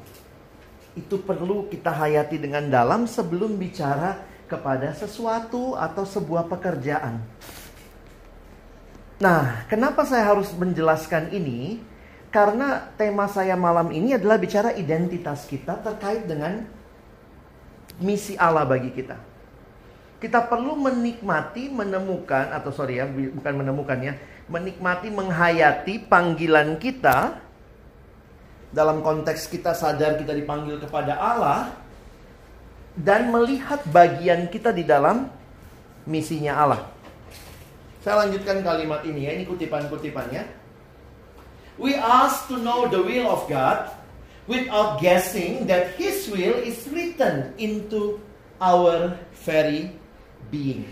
Itu 0.97 1.21
perlu 1.21 1.69
kita 1.69 1.93
hayati 1.93 2.41
dengan 2.41 2.67
dalam 2.67 3.05
sebelum 3.05 3.55
bicara 3.55 4.17
kepada 4.49 4.91
sesuatu 4.95 5.77
atau 5.77 6.03
sebuah 6.03 6.49
pekerjaan. 6.49 7.21
Nah, 9.17 9.65
kenapa 9.69 10.05
saya 10.05 10.29
harus 10.29 10.53
menjelaskan 10.53 11.33
ini? 11.33 11.81
Karena 12.29 12.91
tema 12.99 13.25
saya 13.25 13.55
malam 13.57 13.89
ini 13.89 14.13
adalah 14.13 14.37
bicara 14.37 14.75
identitas 14.75 15.47
kita 15.47 15.79
terkait 15.79 16.27
dengan 16.27 16.65
misi 17.97 18.37
Allah 18.37 18.67
bagi 18.67 18.93
kita. 18.93 19.36
Kita 20.17 20.49
perlu 20.49 20.73
menikmati, 20.73 21.69
menemukan 21.69 22.49
atau 22.49 22.73
sorry 22.73 22.97
ya, 22.97 23.05
bukan 23.05 23.53
menemukannya, 23.53 24.17
menikmati, 24.49 25.13
menghayati 25.13 26.09
panggilan 26.09 26.81
kita 26.81 27.37
dalam 28.73 29.05
konteks 29.05 29.45
kita 29.47 29.77
sadar 29.77 30.17
kita 30.17 30.33
dipanggil 30.33 30.81
kepada 30.81 31.21
Allah 31.21 31.69
dan 32.97 33.29
melihat 33.29 33.85
bagian 33.93 34.49
kita 34.49 34.73
di 34.73 34.81
dalam 34.81 35.29
misinya 36.09 36.65
Allah. 36.65 36.81
Saya 38.01 38.25
lanjutkan 38.25 38.65
kalimat 38.65 39.05
ini 39.05 39.29
ya, 39.29 39.31
ini 39.37 39.45
kutipan-kutipannya. 39.45 40.49
We 41.77 41.93
ask 41.93 42.49
to 42.49 42.57
know 42.57 42.89
the 42.89 42.97
will 42.97 43.29
of 43.29 43.45
God 43.45 43.93
without 44.49 44.97
guessing 44.97 45.69
that 45.69 45.93
His 45.93 46.25
will 46.25 46.57
is 46.57 46.89
written 46.89 47.53
into 47.61 48.17
our 48.57 49.13
very 49.45 49.93
being. 50.49 50.87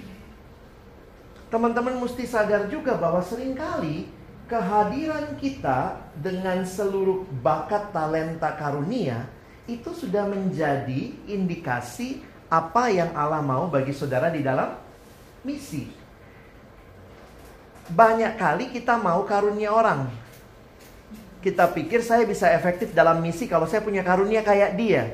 Teman-teman 1.50 2.02
mesti 2.02 2.28
sadar 2.28 2.68
juga 2.68 2.98
bahwa 2.98 3.22
sering 3.24 3.56
kali 3.56 4.10
kehadiran 4.46 5.38
kita 5.42 5.98
dengan 6.18 6.62
seluruh 6.66 7.26
bakat 7.42 7.90
talenta 7.90 8.54
karunia 8.54 9.26
itu 9.66 9.90
sudah 9.94 10.30
menjadi 10.30 11.16
indikasi 11.26 12.22
apa 12.46 12.94
yang 12.94 13.10
Allah 13.18 13.42
mau 13.42 13.66
bagi 13.66 13.94
saudara 13.94 14.30
di 14.30 14.46
dalam 14.46 14.78
misi. 15.42 15.90
Banyak 17.90 18.34
kali 18.38 18.66
kita 18.74 18.98
mau 18.98 19.26
karunia 19.26 19.74
orang. 19.74 20.10
Kita 21.42 21.70
pikir 21.70 22.02
saya 22.02 22.26
bisa 22.26 22.50
efektif 22.50 22.90
dalam 22.94 23.22
misi 23.22 23.46
kalau 23.46 23.70
saya 23.70 23.82
punya 23.86 24.02
karunia 24.02 24.42
kayak 24.42 24.74
dia. 24.78 25.14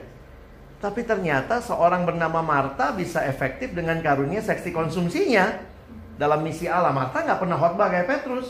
Tapi 0.82 1.06
ternyata 1.06 1.62
seorang 1.62 2.10
bernama 2.10 2.42
Marta 2.42 2.90
bisa 2.90 3.22
efektif 3.22 3.70
dengan 3.78 4.02
karunia 4.02 4.42
seksi 4.42 4.74
konsumsinya 4.74 5.62
dalam 6.18 6.42
misi 6.42 6.66
Allah. 6.66 6.90
Marta 6.90 7.22
nggak 7.22 7.38
pernah 7.38 7.58
khotbah 7.62 7.88
kayak 7.94 8.10
Petrus. 8.10 8.50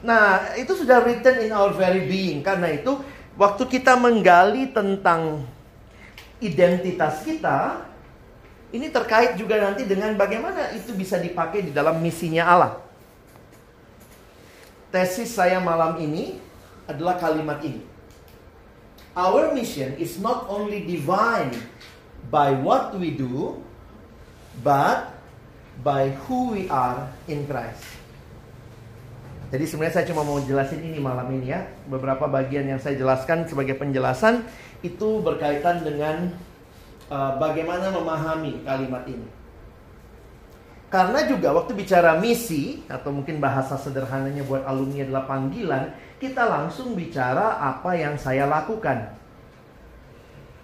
Nah, 0.00 0.56
itu 0.56 0.72
sudah 0.72 1.04
written 1.04 1.44
in 1.44 1.52
our 1.52 1.76
very 1.76 2.08
being. 2.08 2.40
Karena 2.40 2.72
itu, 2.72 2.96
waktu 3.36 3.68
kita 3.68 4.00
menggali 4.00 4.72
tentang 4.72 5.44
identitas 6.40 7.20
kita, 7.28 7.84
ini 8.72 8.88
terkait 8.88 9.36
juga 9.36 9.60
nanti 9.60 9.84
dengan 9.84 10.16
bagaimana 10.16 10.72
itu 10.72 10.96
bisa 10.96 11.20
dipakai 11.20 11.68
di 11.68 11.72
dalam 11.76 12.00
misinya 12.00 12.48
Allah. 12.48 12.72
Tesis 14.88 15.36
saya 15.36 15.60
malam 15.60 16.00
ini 16.00 16.40
adalah 16.88 17.20
kalimat 17.20 17.60
ini. 17.60 17.89
Our 19.20 19.52
mission 19.52 20.00
is 20.00 20.16
not 20.16 20.48
only 20.48 20.88
divine 20.88 21.52
by 22.32 22.56
what 22.56 22.96
we 22.96 23.12
do, 23.12 23.60
but 24.64 25.12
by 25.84 26.16
who 26.24 26.56
we 26.56 26.72
are 26.72 27.04
in 27.28 27.44
Christ. 27.44 27.84
Jadi 29.52 29.66
sebenarnya 29.68 29.94
saya 30.00 30.06
cuma 30.08 30.24
mau 30.24 30.40
jelasin 30.40 30.80
ini 30.80 30.96
malam 30.96 31.28
ini 31.36 31.52
ya. 31.52 31.68
Beberapa 31.84 32.32
bagian 32.32 32.64
yang 32.64 32.80
saya 32.80 32.96
jelaskan 32.96 33.44
sebagai 33.44 33.76
penjelasan 33.76 34.46
itu 34.80 35.20
berkaitan 35.20 35.84
dengan 35.84 36.32
uh, 37.12 37.36
bagaimana 37.36 37.92
memahami 37.92 38.64
kalimat 38.64 39.04
ini. 39.04 39.39
Karena 40.90 41.22
juga 41.22 41.54
waktu 41.54 41.78
bicara 41.78 42.18
misi 42.18 42.82
atau 42.90 43.14
mungkin 43.14 43.38
bahasa 43.38 43.78
sederhananya 43.78 44.42
buat 44.42 44.66
alumni 44.66 45.06
adalah 45.06 45.24
panggilan, 45.30 45.94
kita 46.18 46.42
langsung 46.50 46.98
bicara 46.98 47.62
apa 47.62 47.94
yang 47.94 48.18
saya 48.18 48.50
lakukan. 48.50 49.14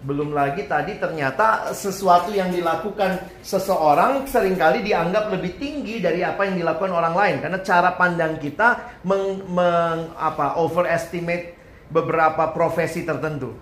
Belum 0.03 0.35
lagi 0.35 0.67
tadi 0.67 0.99
ternyata 0.99 1.71
sesuatu 1.71 2.29
yang 2.35 2.51
dilakukan 2.51 3.23
seseorang 3.39 4.27
sering 4.27 4.59
kali 4.59 4.83
dianggap 4.83 5.31
lebih 5.31 5.57
tinggi 5.57 6.03
dari 6.03 6.21
apa 6.21 6.43
yang 6.43 6.59
dilakukan 6.59 6.91
orang 6.93 7.15
lain 7.17 7.35
karena 7.41 7.59
cara 7.63 7.95
pandang 7.95 8.37
kita 8.37 8.99
meng, 9.07 9.41
meng 9.47 10.11
apa 10.19 10.59
overestimate 10.59 11.55
beberapa 11.87 12.51
profesi 12.51 13.07
tertentu. 13.07 13.55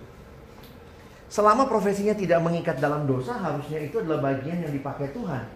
Selama 1.30 1.70
profesinya 1.70 2.12
tidak 2.12 2.42
mengikat 2.42 2.82
dalam 2.82 3.06
dosa, 3.06 3.38
harusnya 3.38 3.86
itu 3.86 4.02
adalah 4.02 4.34
bagian 4.34 4.66
yang 4.66 4.74
dipakai 4.74 5.14
Tuhan. 5.14 5.55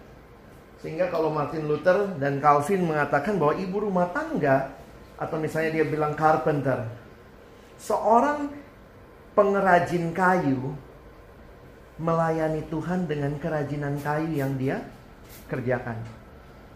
Sehingga 0.81 1.13
kalau 1.13 1.29
Martin 1.29 1.69
Luther 1.69 2.17
dan 2.17 2.41
Calvin 2.41 2.89
mengatakan 2.89 3.37
bahwa 3.37 3.53
ibu 3.53 3.85
rumah 3.85 4.09
tangga 4.09 4.73
atau 5.21 5.37
misalnya 5.37 5.77
dia 5.77 5.85
bilang 5.85 6.17
carpenter, 6.17 6.89
seorang 7.77 8.49
pengrajin 9.37 10.09
kayu 10.09 10.73
melayani 12.01 12.65
Tuhan 12.65 13.05
dengan 13.05 13.37
kerajinan 13.37 14.01
kayu 14.01 14.33
yang 14.33 14.57
dia 14.57 14.81
kerjakan. 15.45 16.01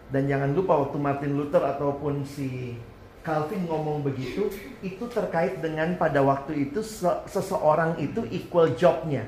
Dan 0.06 0.30
jangan 0.30 0.54
lupa 0.54 0.86
waktu 0.86 1.02
Martin 1.02 1.34
Luther 1.34 1.66
ataupun 1.66 2.22
si 2.22 2.78
Calvin 3.26 3.66
ngomong 3.66 4.06
begitu, 4.06 4.46
itu 4.86 5.02
terkait 5.10 5.58
dengan 5.58 5.98
pada 5.98 6.22
waktu 6.22 6.70
itu 6.70 6.78
seseorang 7.26 7.98
itu 7.98 8.22
equal 8.30 8.70
jobnya. 8.78 9.26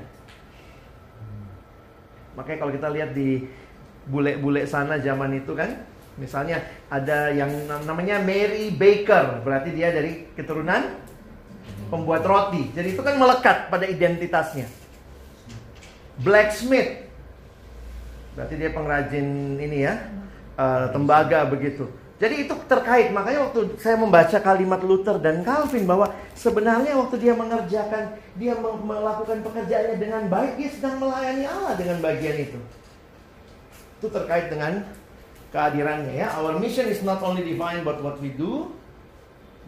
Makanya 2.39 2.63
kalau 2.63 2.71
kita 2.71 2.87
lihat 2.95 3.11
di 3.11 3.43
bule-bule 4.09 4.65
sana 4.65 4.97
zaman 4.97 5.37
itu 5.37 5.53
kan, 5.53 5.85
misalnya 6.17 6.65
ada 6.89 7.29
yang 7.29 7.49
namanya 7.85 8.17
Mary 8.19 8.73
Baker, 8.73 9.45
berarti 9.45 9.69
dia 9.71 9.93
dari 9.93 10.27
keturunan 10.33 10.97
pembuat 11.87 12.25
roti. 12.25 12.73
Jadi 12.73 12.97
itu 12.97 13.01
kan 13.05 13.15
melekat 13.15 13.69
pada 13.69 13.85
identitasnya. 13.85 14.65
Blacksmith, 16.19 17.07
berarti 18.35 18.53
dia 18.59 18.69
pengrajin 18.75 19.27
ini 19.61 19.87
ya, 19.87 20.09
uh, 20.59 20.91
tembaga 20.91 21.47
begitu. 21.47 21.87
Jadi 22.19 22.43
itu 22.43 22.51
terkait, 22.67 23.15
makanya 23.15 23.47
waktu 23.47 23.79
saya 23.79 23.95
membaca 23.95 24.35
kalimat 24.43 24.83
Luther 24.83 25.23
dan 25.23 25.39
Calvin 25.47 25.87
bahwa 25.87 26.11
sebenarnya 26.35 26.99
waktu 26.99 27.15
dia 27.15 27.31
mengerjakan, 27.31 28.19
dia 28.35 28.59
melakukan 28.59 29.39
pekerjaannya 29.39 29.95
dengan 29.95 30.27
baik, 30.27 30.59
dia 30.59 30.67
sedang 30.67 30.99
melayani 30.99 31.47
Allah 31.47 31.79
dengan 31.79 32.03
bagian 32.03 32.35
itu. 32.35 32.59
Itu 33.99 34.07
terkait 34.07 34.47
dengan 34.47 34.87
kehadirannya 35.51 36.15
ya. 36.15 36.31
Our 36.39 36.55
mission 36.55 36.87
is 36.87 37.03
not 37.03 37.19
only 37.19 37.43
divine 37.43 37.83
but 37.83 37.99
what 37.99 38.17
we 38.23 38.31
do, 38.31 38.71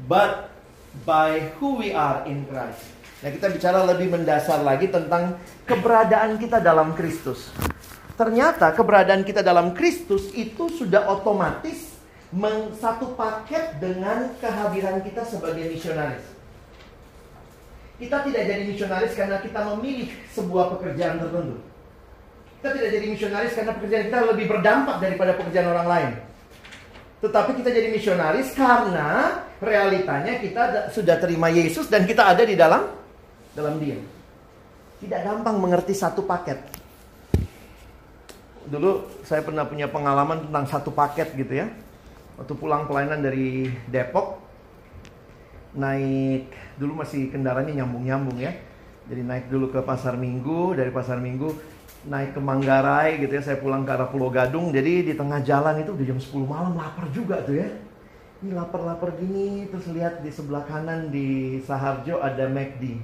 but 0.08 0.50
by 1.04 1.52
who 1.60 1.76
we 1.76 1.92
are 1.92 2.24
in 2.24 2.48
Christ. 2.48 2.88
Nah 3.22 3.30
kita 3.30 3.54
bicara 3.54 3.86
lebih 3.86 4.10
mendasar 4.16 4.66
lagi 4.66 4.90
tentang 4.90 5.38
keberadaan 5.68 6.42
kita 6.42 6.58
dalam 6.58 6.98
Kristus. 6.98 7.54
Ternyata 8.18 8.74
keberadaan 8.74 9.22
kita 9.28 9.44
dalam 9.46 9.76
Kristus 9.76 10.32
itu 10.34 10.72
sudah 10.72 11.06
otomatis 11.12 11.92
satu 12.80 13.12
paket 13.20 13.78
dengan 13.84 14.32
kehadiran 14.40 15.04
kita 15.04 15.28
sebagai 15.28 15.68
misionaris. 15.68 16.24
Kita 18.00 18.24
tidak 18.26 18.44
jadi 18.48 18.64
misionaris 18.66 19.14
karena 19.14 19.38
kita 19.44 19.60
memilih 19.76 20.10
sebuah 20.34 20.74
pekerjaan 20.78 21.22
tertentu. 21.22 21.60
Kita 22.62 22.78
tidak 22.78 22.90
jadi 22.94 23.06
misionaris 23.10 23.58
karena 23.58 23.74
pekerjaan 23.74 24.04
kita 24.06 24.18
lebih 24.30 24.46
berdampak 24.46 24.96
daripada 25.02 25.34
pekerjaan 25.34 25.74
orang 25.74 25.88
lain. 25.90 26.10
Tetapi 27.26 27.52
kita 27.58 27.70
jadi 27.74 27.90
misionaris 27.90 28.54
karena 28.54 29.42
realitanya 29.58 30.38
kita 30.38 30.94
sudah 30.94 31.18
terima 31.18 31.50
Yesus 31.50 31.90
dan 31.90 32.06
kita 32.06 32.22
ada 32.22 32.46
di 32.46 32.54
dalam 32.54 32.86
dalam 33.58 33.82
Dia. 33.82 33.98
Tidak 35.02 35.20
gampang 35.26 35.58
mengerti 35.58 35.98
satu 35.98 36.22
paket. 36.22 36.62
Dulu 38.70 39.26
saya 39.26 39.42
pernah 39.42 39.66
punya 39.66 39.90
pengalaman 39.90 40.46
tentang 40.46 40.70
satu 40.70 40.94
paket 40.94 41.34
gitu 41.34 41.66
ya 41.66 41.68
waktu 42.38 42.54
pulang 42.58 42.86
pelayanan 42.86 43.26
dari 43.26 43.70
Depok 43.90 44.38
naik 45.78 46.52
dulu 46.78 47.02
masih 47.06 47.32
kendaraannya 47.32 47.80
nyambung-nyambung 47.80 48.38
ya. 48.38 48.54
Jadi 49.10 49.22
naik 49.26 49.46
dulu 49.50 49.74
ke 49.74 49.80
Pasar 49.82 50.14
Minggu, 50.14 50.78
dari 50.78 50.94
Pasar 50.94 51.18
Minggu 51.18 51.52
naik 52.08 52.34
ke 52.34 52.42
Manggarai 52.42 53.22
gitu 53.22 53.34
ya. 53.38 53.44
Saya 53.44 53.58
pulang 53.62 53.86
ke 53.86 53.92
arah 53.94 54.10
Pulau 54.10 54.34
Gadung. 54.34 54.74
Jadi 54.74 55.12
di 55.12 55.14
tengah 55.14 55.42
jalan 55.46 55.82
itu 55.82 55.94
udah 55.94 56.06
jam 56.06 56.20
10 56.20 56.46
malam 56.50 56.74
lapar 56.74 57.06
juga 57.14 57.42
tuh 57.46 57.62
ya. 57.62 57.70
Ini 58.42 58.58
lapar-lapar 58.58 59.14
gini 59.22 59.70
terus 59.70 59.86
lihat 59.94 60.26
di 60.26 60.34
sebelah 60.34 60.66
kanan 60.66 61.14
di 61.14 61.62
Saharjo 61.62 62.18
ada 62.26 62.50
McD. 62.50 62.98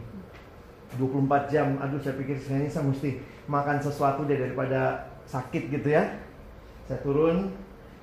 24 0.98 1.54
jam. 1.54 1.78
Aduh 1.78 2.02
saya 2.02 2.18
pikir 2.18 2.41
ini 2.41 2.66
saya 2.72 2.89
mesti 2.89 3.22
makan 3.45 3.78
sesuatu 3.78 4.26
deh 4.26 4.39
daripada 4.39 5.14
sakit 5.30 5.70
gitu 5.70 5.93
ya. 5.93 6.18
Saya 6.89 7.04
turun, 7.04 7.54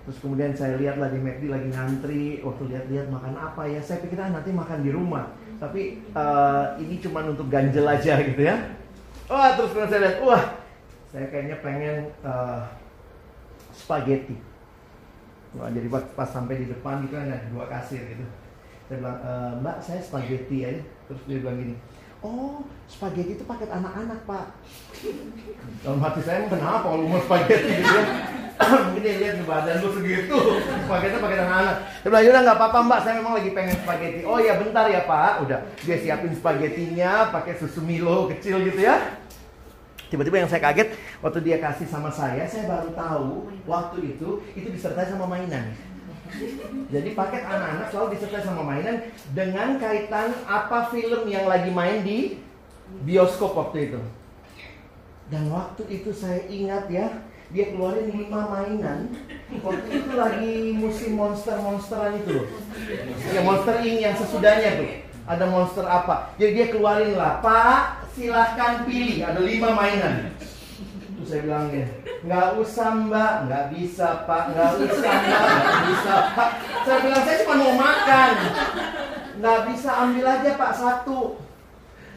terus 0.04 0.20
kemudian 0.20 0.52
saya 0.54 0.78
lihat 0.78 1.00
lagi 1.02 1.18
McD 1.18 1.50
lagi 1.50 1.68
ngantri. 1.74 2.24
Waktu 2.46 2.62
lihat-lihat 2.70 3.10
makan 3.10 3.34
apa 3.34 3.66
ya? 3.66 3.82
Saya 3.82 3.98
pikir 3.98 4.20
ah, 4.20 4.30
nanti 4.30 4.54
makan 4.54 4.86
di 4.86 4.94
rumah. 4.94 5.34
Tapi 5.58 6.06
eh, 6.06 6.64
ini 6.86 7.02
cuma 7.02 7.26
untuk 7.26 7.50
ganjel 7.50 7.88
aja 7.88 8.20
gitu 8.22 8.46
ya. 8.46 8.78
Wah 9.26 9.56
terus 9.58 9.74
kemudian 9.74 9.90
saya 9.90 10.00
lihat, 10.06 10.16
wah 10.22 10.63
saya 11.14 11.30
kayaknya 11.30 11.56
pengen 11.62 12.10
eh, 12.26 12.62
spaghetti. 13.70 14.34
Wah, 15.54 15.70
jadi 15.70 15.86
pas, 15.86 16.26
sampai 16.26 16.66
di 16.66 16.66
depan 16.66 17.06
gitu 17.06 17.14
kan 17.14 17.30
ada 17.30 17.46
dua 17.54 17.70
kasir 17.70 18.02
gitu. 18.02 18.26
Saya 18.90 18.98
bilang, 18.98 19.18
"E, 19.22 19.32
Mbak 19.62 19.76
saya 19.78 20.02
spaghetti 20.02 20.66
aja. 20.66 20.82
Terus 21.06 21.22
dia 21.30 21.38
bilang 21.38 21.62
gini, 21.62 21.74
Oh, 22.24 22.64
spaghetti 22.88 23.36
itu 23.36 23.44
paket 23.44 23.68
anak-anak, 23.68 24.24
Pak. 24.24 24.46
Dalam 25.84 26.00
hati 26.00 26.24
saya, 26.24 26.48
kenapa 26.48 26.88
kalau 26.88 27.04
mau 27.04 27.20
spaghetti 27.20 27.84
gitu 27.84 27.84
ya? 27.84 28.04
Mungkin 28.88 29.02
dia 29.04 29.14
lihat 29.20 29.34
di 29.36 29.44
badan 29.44 29.76
lu 29.84 29.92
segitu. 29.92 30.38
Spaghetti 30.88 31.20
paket 31.20 31.38
anak-anak. 31.44 31.76
Dia 32.00 32.08
bilang, 32.08 32.24
yaudah 32.24 32.40
nggak 32.48 32.56
apa-apa 32.56 32.78
mbak, 32.88 32.98
saya 33.04 33.14
memang 33.20 33.34
lagi 33.36 33.50
pengen 33.52 33.76
spaghetti. 33.76 34.20
Oh 34.24 34.40
ya 34.40 34.56
bentar 34.56 34.88
ya 34.88 35.04
Pak. 35.04 35.32
Udah, 35.44 35.60
dia 35.84 35.96
siapin 36.00 36.32
spagettinya 36.32 37.28
pakai 37.28 37.60
susu 37.60 37.84
Milo 37.84 38.32
kecil 38.32 38.56
gitu 38.72 38.80
ya. 38.80 38.96
Tiba-tiba 40.14 40.46
yang 40.46 40.46
saya 40.46 40.62
kaget, 40.70 40.94
waktu 41.18 41.42
dia 41.42 41.58
kasih 41.58 41.90
sama 41.90 42.06
saya, 42.06 42.46
saya 42.46 42.70
baru 42.70 42.94
tahu 42.94 43.50
waktu 43.66 44.14
itu, 44.14 44.46
itu 44.54 44.68
disertai 44.70 45.10
sama 45.10 45.26
mainan. 45.26 45.74
Jadi 46.86 47.18
paket 47.18 47.42
anak-anak 47.42 47.90
selalu 47.90 48.14
disertai 48.14 48.46
sama 48.46 48.62
mainan 48.62 49.10
dengan 49.34 49.74
kaitan 49.82 50.30
apa 50.46 50.94
film 50.94 51.26
yang 51.26 51.50
lagi 51.50 51.74
main 51.74 52.06
di 52.06 52.38
bioskop 53.02 53.58
waktu 53.58 53.90
itu. 53.90 54.00
Dan 55.34 55.50
waktu 55.50 55.82
itu 55.90 56.14
saya 56.14 56.46
ingat 56.46 56.86
ya, 56.86 57.10
dia 57.50 57.74
keluarin 57.74 58.14
lima 58.14 58.46
mainan. 58.54 59.10
Waktu 59.66 59.98
itu 59.98 60.10
lagi 60.14 60.78
musim 60.78 61.18
monster-monsteran 61.18 62.22
itu 62.22 62.38
loh. 62.38 62.46
Ya 63.34 63.42
monster 63.42 63.82
Inc 63.82 63.98
yang 63.98 64.14
sesudahnya 64.14 64.78
tuh. 64.78 64.90
Ada 65.26 65.44
monster 65.50 65.82
apa? 65.82 66.30
Jadi 66.38 66.50
dia 66.54 66.66
keluarin 66.70 67.18
lah, 67.18 67.42
Pak 67.42 68.03
silahkan 68.14 68.86
pilih. 68.86 69.26
Ada 69.26 69.40
lima 69.42 69.68
mainan. 69.74 70.30
Terus 71.14 71.28
saya 71.30 71.40
bilang 71.46 71.66
ya, 71.72 71.86
nggak 72.26 72.48
usah 72.60 72.88
mbak, 73.06 73.32
nggak 73.48 73.64
bisa 73.74 74.08
pak, 74.28 74.42
nggak 74.52 74.70
usah 74.76 75.12
mbak, 75.24 75.42
nggak 75.48 75.82
bisa 75.88 76.14
pak. 76.36 76.50
Saya 76.84 76.98
bilang 77.00 77.22
saya 77.24 77.36
cuma 77.42 77.54
mau 77.56 77.74
makan, 77.80 78.30
nggak 79.40 79.60
bisa 79.72 79.90
ambil 80.04 80.24
aja 80.28 80.50
pak 80.58 80.72
satu. 80.76 81.20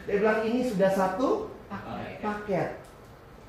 Dia 0.04 0.16
bilang 0.20 0.40
ini 0.44 0.60
sudah 0.68 0.90
satu 0.92 1.52
paket. 2.20 2.68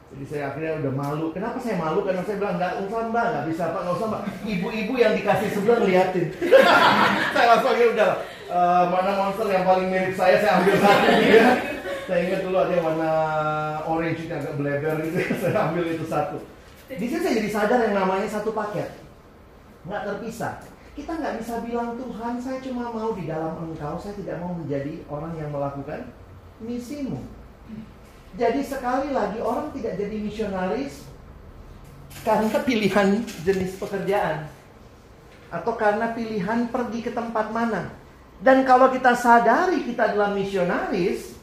Jadi 0.10 0.26
saya 0.26 0.44
akhirnya 0.50 0.82
udah 0.82 0.94
malu. 0.98 1.26
Kenapa 1.38 1.62
saya 1.62 1.78
malu? 1.78 2.02
Karena 2.02 2.26
saya 2.26 2.38
bilang 2.42 2.56
nggak 2.58 2.74
usah 2.88 3.02
mbak, 3.14 3.26
nggak 3.30 3.46
bisa 3.54 3.64
pak, 3.70 3.82
nggak 3.86 3.98
usah 4.00 4.08
mbak. 4.10 4.22
Ibu-ibu 4.42 4.94
yang 4.98 5.14
dikasih 5.14 5.50
sebelah 5.54 5.78
ngeliatin. 5.86 6.28
saya 7.34 7.46
langsung 7.46 7.72
aja 7.78 7.86
udah 7.94 8.12
eh, 8.50 8.84
mana 8.90 9.12
monster 9.18 9.48
yang 9.54 9.66
paling 9.70 9.88
mirip 9.92 10.14
saya, 10.18 10.36
saya 10.42 10.52
ambil 10.62 10.76
satu 10.82 11.08
ya. 11.30 11.50
Saya 12.10 12.26
ingat 12.26 12.42
dulu 12.42 12.58
ada 12.58 12.74
warna 12.82 13.12
orange 13.86 14.26
yang 14.26 14.42
agak 14.42 14.58
bleber 14.58 14.98
gitu, 15.06 15.18
saya 15.46 15.70
ambil 15.70 15.86
itu 15.94 16.06
satu. 16.10 16.42
Di 16.90 17.06
sini 17.06 17.22
saya 17.22 17.38
jadi 17.38 17.50
sadar 17.54 17.80
yang 17.86 18.02
namanya 18.02 18.26
satu 18.26 18.50
paket, 18.50 18.90
nggak 19.86 20.10
terpisah. 20.10 20.58
Kita 20.98 21.22
nggak 21.22 21.38
bisa 21.38 21.62
bilang 21.62 21.94
Tuhan, 22.02 22.42
saya 22.42 22.58
cuma 22.66 22.90
mau 22.90 23.14
di 23.14 23.30
dalam 23.30 23.62
Engkau, 23.62 24.02
saya 24.02 24.18
tidak 24.18 24.42
mau 24.42 24.58
menjadi 24.58 25.06
orang 25.06 25.38
yang 25.38 25.54
melakukan 25.54 26.10
misimu. 26.58 27.22
Jadi 28.42 28.66
sekali 28.66 29.14
lagi 29.14 29.38
orang 29.46 29.70
tidak 29.78 30.02
jadi 30.02 30.16
misionaris 30.18 31.06
karena 32.26 32.58
pilihan 32.66 33.22
jenis 33.46 33.78
pekerjaan 33.78 34.50
atau 35.54 35.74
karena 35.78 36.10
pilihan 36.18 36.74
pergi 36.74 37.06
ke 37.06 37.14
tempat 37.14 37.54
mana. 37.54 37.94
Dan 38.42 38.66
kalau 38.66 38.90
kita 38.90 39.14
sadari 39.14 39.86
kita 39.86 40.10
adalah 40.10 40.34
misionaris, 40.34 41.38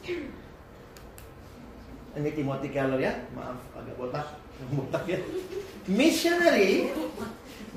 ini 2.17 2.33
Timothy 2.33 2.73
Keller 2.73 2.97
ya, 2.97 3.13
maaf 3.37 3.61
agak 3.77 3.95
botak, 3.95 4.25
botak 4.77 5.03
ya. 5.05 5.19
Missionary, 5.87 6.91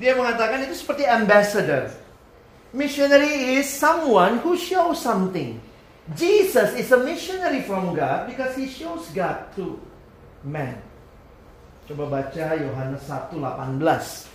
dia 0.01 0.17
mengatakan 0.17 0.65
itu 0.65 0.75
seperti 0.75 1.07
ambassador. 1.07 1.91
Missionary 2.73 3.59
is 3.59 3.67
someone 3.67 4.39
who 4.41 4.55
shows 4.55 4.99
something. 4.99 5.59
Jesus 6.17 6.73
is 6.75 6.91
a 6.91 6.99
missionary 6.99 7.61
from 7.63 7.93
God 7.93 8.27
because 8.27 8.55
he 8.57 8.67
shows 8.67 9.07
God 9.13 9.53
to 9.55 9.79
man. 10.43 10.81
Coba 11.85 12.07
baca 12.07 12.55
Yohanes 12.55 13.03
1:18. 13.05 14.27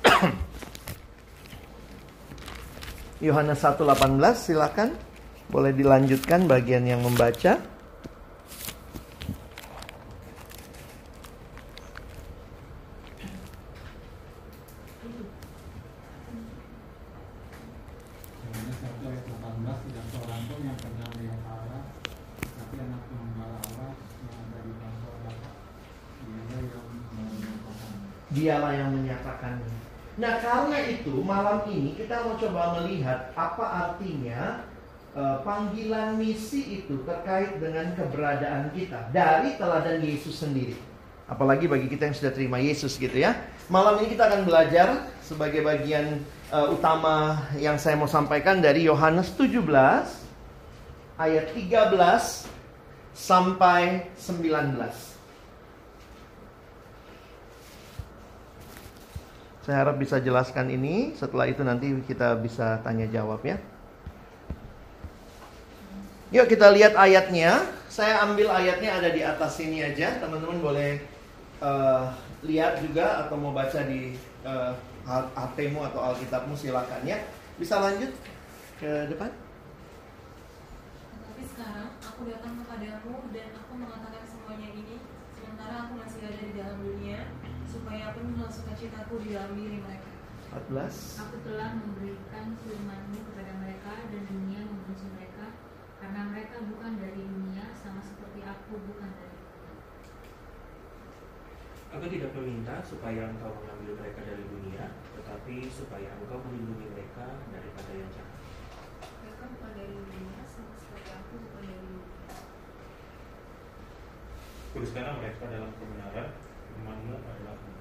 Yohanes 3.26 3.60
1:18 3.60 4.36
silakan. 4.36 4.90
Boleh 5.50 5.74
dilanjutkan 5.74 6.46
bagian 6.46 6.86
yang 6.86 7.02
membaca. 7.02 7.58
Yohanes 18.46 18.78
1 18.78 19.10
ayat 19.10 19.24
18 19.26 19.90
tidak 19.90 20.06
seorang 20.14 20.40
pun 20.46 20.60
yang 20.62 20.78
kenal 20.78 21.10
melihat 21.18 21.42
Allah 21.50 21.82
tapi 22.38 22.74
anak 22.78 23.02
penggembala 23.10 23.58
Allah 23.58 23.90
yang 24.22 24.46
dari 24.54 24.70
bangsa 24.78 25.06
Bapa 25.10 25.50
dialah 26.24 26.60
yang 26.62 26.86
menyatakan 27.26 27.94
Dialah 28.30 28.72
yang 28.74 28.94
menyatakannya. 28.94 29.90
Nah, 30.20 30.36
karena 30.42 30.78
itu 30.84 31.22
malam 31.24 31.64
ini 31.70 31.96
kita 31.96 32.26
mau 32.26 32.36
coba 32.36 32.82
melihat 32.82 33.32
apa 33.32 33.64
artinya 33.64 34.68
eh, 35.16 35.36
panggilan 35.40 36.20
misi 36.20 36.82
itu 36.82 37.00
terkait 37.08 37.56
dengan 37.56 37.96
keberadaan 37.96 38.68
kita 38.76 39.08
dari 39.14 39.56
teladan 39.56 40.04
Yesus 40.04 40.42
sendiri. 40.44 40.76
Apalagi 41.30 41.70
bagi 41.70 41.86
kita 41.86 42.10
yang 42.10 42.16
sudah 42.18 42.32
terima 42.34 42.58
Yesus 42.58 42.98
gitu 42.98 43.16
ya. 43.16 43.38
Malam 43.70 44.02
ini 44.02 44.18
kita 44.18 44.26
akan 44.26 44.42
belajar 44.44 45.08
sebagai 45.22 45.62
bagian 45.62 46.20
eh, 46.52 46.66
utama 46.68 47.46
yang 47.56 47.78
saya 47.80 47.96
mau 47.96 48.10
sampaikan 48.10 48.58
dari 48.58 48.84
Yohanes 48.84 49.32
17 49.38 49.62
ayat 51.16 51.52
13 51.56 51.96
sampai 53.16 54.10
19. 54.16 55.09
Saya 59.60 59.84
harap 59.84 60.00
bisa 60.00 60.16
jelaskan 60.20 60.72
ini. 60.72 61.12
Setelah 61.12 61.46
itu 61.48 61.60
nanti 61.60 61.92
kita 62.08 62.36
bisa 62.40 62.80
tanya 62.80 63.04
jawab 63.12 63.44
ya. 63.44 63.60
Yuk 66.30 66.46
kita 66.48 66.72
lihat 66.72 66.96
ayatnya. 66.96 67.68
Saya 67.90 68.22
ambil 68.24 68.48
ayatnya 68.48 69.02
ada 69.02 69.10
di 69.12 69.20
atas 69.20 69.60
sini 69.60 69.84
aja. 69.84 70.16
Teman-teman 70.22 70.62
boleh 70.62 71.02
eh, 71.60 72.04
lihat 72.46 72.80
juga 72.80 73.26
atau 73.26 73.36
mau 73.36 73.52
baca 73.52 73.84
di 73.84 74.16
eh, 74.46 74.72
HP-mu 75.04 75.84
atau 75.92 76.00
Alkitabmu 76.14 76.56
silakan 76.56 77.02
ya. 77.04 77.20
Bisa 77.60 77.76
lanjut 77.76 78.14
ke 78.80 79.12
depan? 79.12 79.28
Tetapi 81.12 81.42
sekarang 81.44 81.88
aku 82.00 82.20
datang 82.30 82.64
kepadamu 82.64 83.28
dan 83.34 83.48
aku 83.52 83.72
mengatakan 83.76 84.19
sukacitaku 88.80 89.20
di 89.20 89.36
dalam 89.36 89.52
diri 89.60 89.76
mereka. 89.84 90.08
14. 90.72 91.20
Aku 91.20 91.36
telah 91.44 91.76
memberikan 91.76 92.56
firman-Mu 92.64 93.18
kepada 93.28 93.52
mereka 93.60 93.92
dan 94.08 94.24
dunia 94.24 94.64
membenci 94.64 95.04
mereka 95.20 95.52
karena 96.00 96.32
mereka 96.32 96.64
bukan 96.64 96.96
dari 96.96 97.20
dunia 97.28 97.76
sama 97.76 98.00
seperti 98.00 98.40
aku 98.40 98.80
bukan 98.88 99.12
dari 99.20 99.36
dunia. 99.36 99.72
Aku 101.92 102.06
tidak 102.08 102.32
meminta 102.40 102.80
supaya 102.80 103.28
engkau 103.28 103.52
mengambil 103.52 104.00
mereka 104.00 104.20
dari 104.24 104.48
dunia, 104.48 104.84
tetapi 105.12 105.56
supaya 105.68 106.16
engkau 106.16 106.40
melindungi 106.48 106.88
mereka 106.88 107.36
daripada 107.52 107.92
yang 107.92 108.08
jahat. 108.16 108.40
Mereka 109.20 109.44
bukan 109.44 109.70
dari 109.76 109.92
dunia 109.92 110.40
sama 110.48 110.72
seperti 110.80 111.10
aku 111.20 111.34
bukan 111.36 111.62
dari 111.68 111.84
dunia. 111.84 112.08
Kuduskanlah 114.72 115.14
mereka 115.20 115.44
dalam 115.52 115.68
kebenaran, 115.76 116.28
firmanmu 116.64 117.16
adalah 117.20 117.54
kebenaran. 117.60 117.79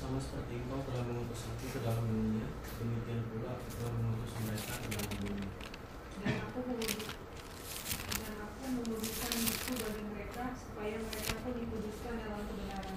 Sama 0.00 0.16
seperti 0.16 0.64
engkau 0.64 0.80
telah 0.88 1.04
mengutus 1.04 1.44
aku 1.44 1.76
ke 1.76 1.78
dalam 1.84 2.08
dunia, 2.08 2.48
demikian 2.80 3.20
pula 3.28 3.52
aku 3.52 3.68
telah 3.68 3.92
mengutus 4.00 4.32
mereka 4.48 4.72
ke 4.80 4.88
dalam 4.96 5.12
dunia. 5.12 5.48
Dan 6.24 6.34
aku 6.40 6.58
dan 6.64 8.34
aku 8.40 8.62
menguduskan 8.80 9.32
itu 9.44 9.72
bagi 9.76 10.04
mereka 10.08 10.56
supaya 10.56 10.96
mereka 11.04 11.32
pun 11.44 11.52
dikuduskan 11.52 12.14
dalam 12.16 12.42
kebenaran. 12.48 12.96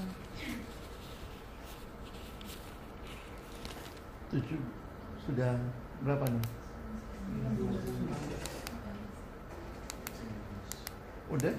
7 4.32 5.28
sudah 5.28 5.54
berapa 6.08 6.26
nih? 6.32 6.46
Udah? 11.36 11.56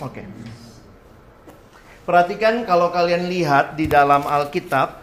Oke. 0.00 0.22
Perhatikan 2.06 2.62
kalau 2.62 2.94
kalian 2.94 3.26
lihat 3.26 3.74
di 3.74 3.90
dalam 3.90 4.22
Alkitab, 4.22 5.02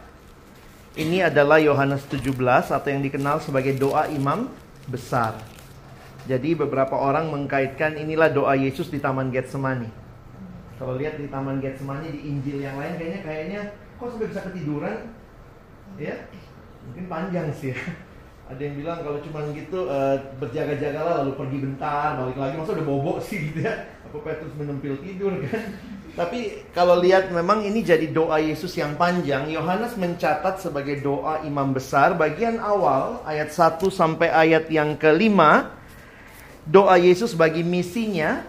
ini 0.95 1.19
adalah 1.19 1.59
Yohanes 1.59 2.07
17 2.07 2.31
atau 2.71 2.87
yang 2.87 3.03
dikenal 3.03 3.43
sebagai 3.43 3.75
doa 3.75 4.07
imam 4.07 4.47
besar. 4.87 5.35
Jadi 6.31 6.55
beberapa 6.55 6.95
orang 6.95 7.27
mengkaitkan 7.27 7.99
inilah 7.99 8.31
doa 8.31 8.55
Yesus 8.55 8.87
di 8.87 9.03
Taman 9.03 9.35
Getsemani. 9.35 9.91
Kalau 10.79 10.95
lihat 10.95 11.19
di 11.19 11.27
Taman 11.27 11.59
Getsemani 11.59 12.07
di 12.07 12.23
Injil 12.23 12.63
yang 12.63 12.79
lain 12.79 12.95
kayaknya 12.95 13.19
kayaknya 13.27 13.61
kok 13.99 14.07
sampai 14.07 14.27
bisa 14.31 14.41
ketiduran? 14.47 14.95
Ya, 15.99 16.15
mungkin 16.87 17.11
panjang 17.11 17.51
sih. 17.51 17.75
Ya. 17.75 17.79
Ada 18.47 18.59
yang 18.63 18.75
bilang 18.79 19.03
kalau 19.03 19.19
cuma 19.19 19.43
gitu 19.51 19.91
uh, 19.91 20.15
berjaga-jagalah 20.39 21.19
lalu 21.19 21.35
pergi 21.35 21.57
bentar, 21.67 22.15
balik 22.15 22.39
lagi. 22.39 22.55
Masa 22.55 22.79
udah 22.79 22.87
bobok 22.87 23.19
sih 23.19 23.51
gitu 23.51 23.67
ya? 23.67 23.91
Apa 24.07 24.23
Petrus 24.23 24.55
menempil 24.55 24.95
tidur 25.03 25.35
kan? 25.43 25.91
Tapi 26.13 26.69
kalau 26.77 27.01
lihat 27.01 27.33
memang 27.33 27.65
ini 27.65 27.81
jadi 27.81 28.05
doa 28.05 28.37
Yesus 28.37 28.77
yang 28.77 28.93
panjang. 28.93 29.49
Yohanes 29.49 29.97
mencatat 29.97 30.61
sebagai 30.61 31.01
doa 31.01 31.41
imam 31.41 31.73
besar 31.73 32.13
bagian 32.13 32.61
awal 32.61 33.25
ayat 33.25 33.49
1 33.49 33.81
sampai 33.89 34.29
ayat 34.29 34.69
yang 34.69 34.93
kelima. 34.93 35.73
Doa 36.69 37.01
Yesus 37.01 37.33
bagi 37.33 37.65
misinya. 37.65 38.45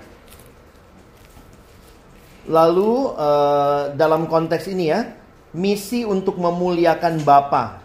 Lalu 2.44 3.16
uh, 3.16 3.96
dalam 3.96 4.28
konteks 4.28 4.68
ini 4.68 4.92
ya, 4.92 5.16
misi 5.56 6.04
untuk 6.04 6.36
memuliakan 6.36 7.24
Bapa. 7.24 7.80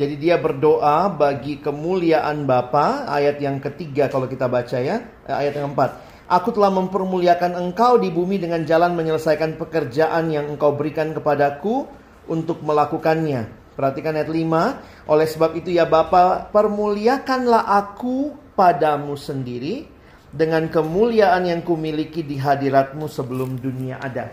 Jadi 0.00 0.16
dia 0.16 0.40
berdoa 0.40 1.12
bagi 1.12 1.60
kemuliaan 1.60 2.48
Bapa 2.48 3.04
ayat 3.12 3.36
yang 3.44 3.60
ketiga 3.60 4.08
kalau 4.08 4.24
kita 4.24 4.48
baca 4.48 4.80
ya, 4.80 5.04
eh, 5.28 5.36
ayat 5.36 5.60
yang 5.60 5.68
keempat. 5.68 6.07
Aku 6.28 6.52
telah 6.52 6.68
mempermuliakan 6.68 7.56
engkau 7.56 7.96
di 7.96 8.12
bumi 8.12 8.36
dengan 8.36 8.60
jalan 8.68 8.92
menyelesaikan 8.92 9.56
pekerjaan 9.56 10.28
yang 10.28 10.44
engkau 10.52 10.76
berikan 10.76 11.16
kepadaku 11.16 11.88
untuk 12.28 12.60
melakukannya. 12.60 13.48
Perhatikan 13.72 14.12
ayat 14.12 14.28
5. 14.28 15.08
Oleh 15.08 15.24
sebab 15.24 15.56
itu 15.56 15.72
ya 15.72 15.88
Bapa, 15.88 16.52
permuliakanlah 16.52 17.64
aku 17.72 18.36
padamu 18.52 19.16
sendiri 19.16 19.88
dengan 20.28 20.68
kemuliaan 20.68 21.48
yang 21.48 21.64
kumiliki 21.64 22.20
di 22.20 22.36
hadiratmu 22.36 23.08
sebelum 23.08 23.56
dunia 23.56 23.96
ada. 23.96 24.28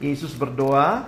Yesus 0.00 0.32
berdoa 0.32 1.04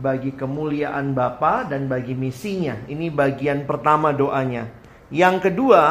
bagi 0.00 0.32
kemuliaan 0.32 1.12
Bapa 1.12 1.68
dan 1.68 1.84
bagi 1.84 2.16
misinya. 2.16 2.80
Ini 2.88 3.12
bagian 3.12 3.68
pertama 3.68 4.16
doanya. 4.16 4.72
Yang 5.12 5.52
kedua, 5.52 5.82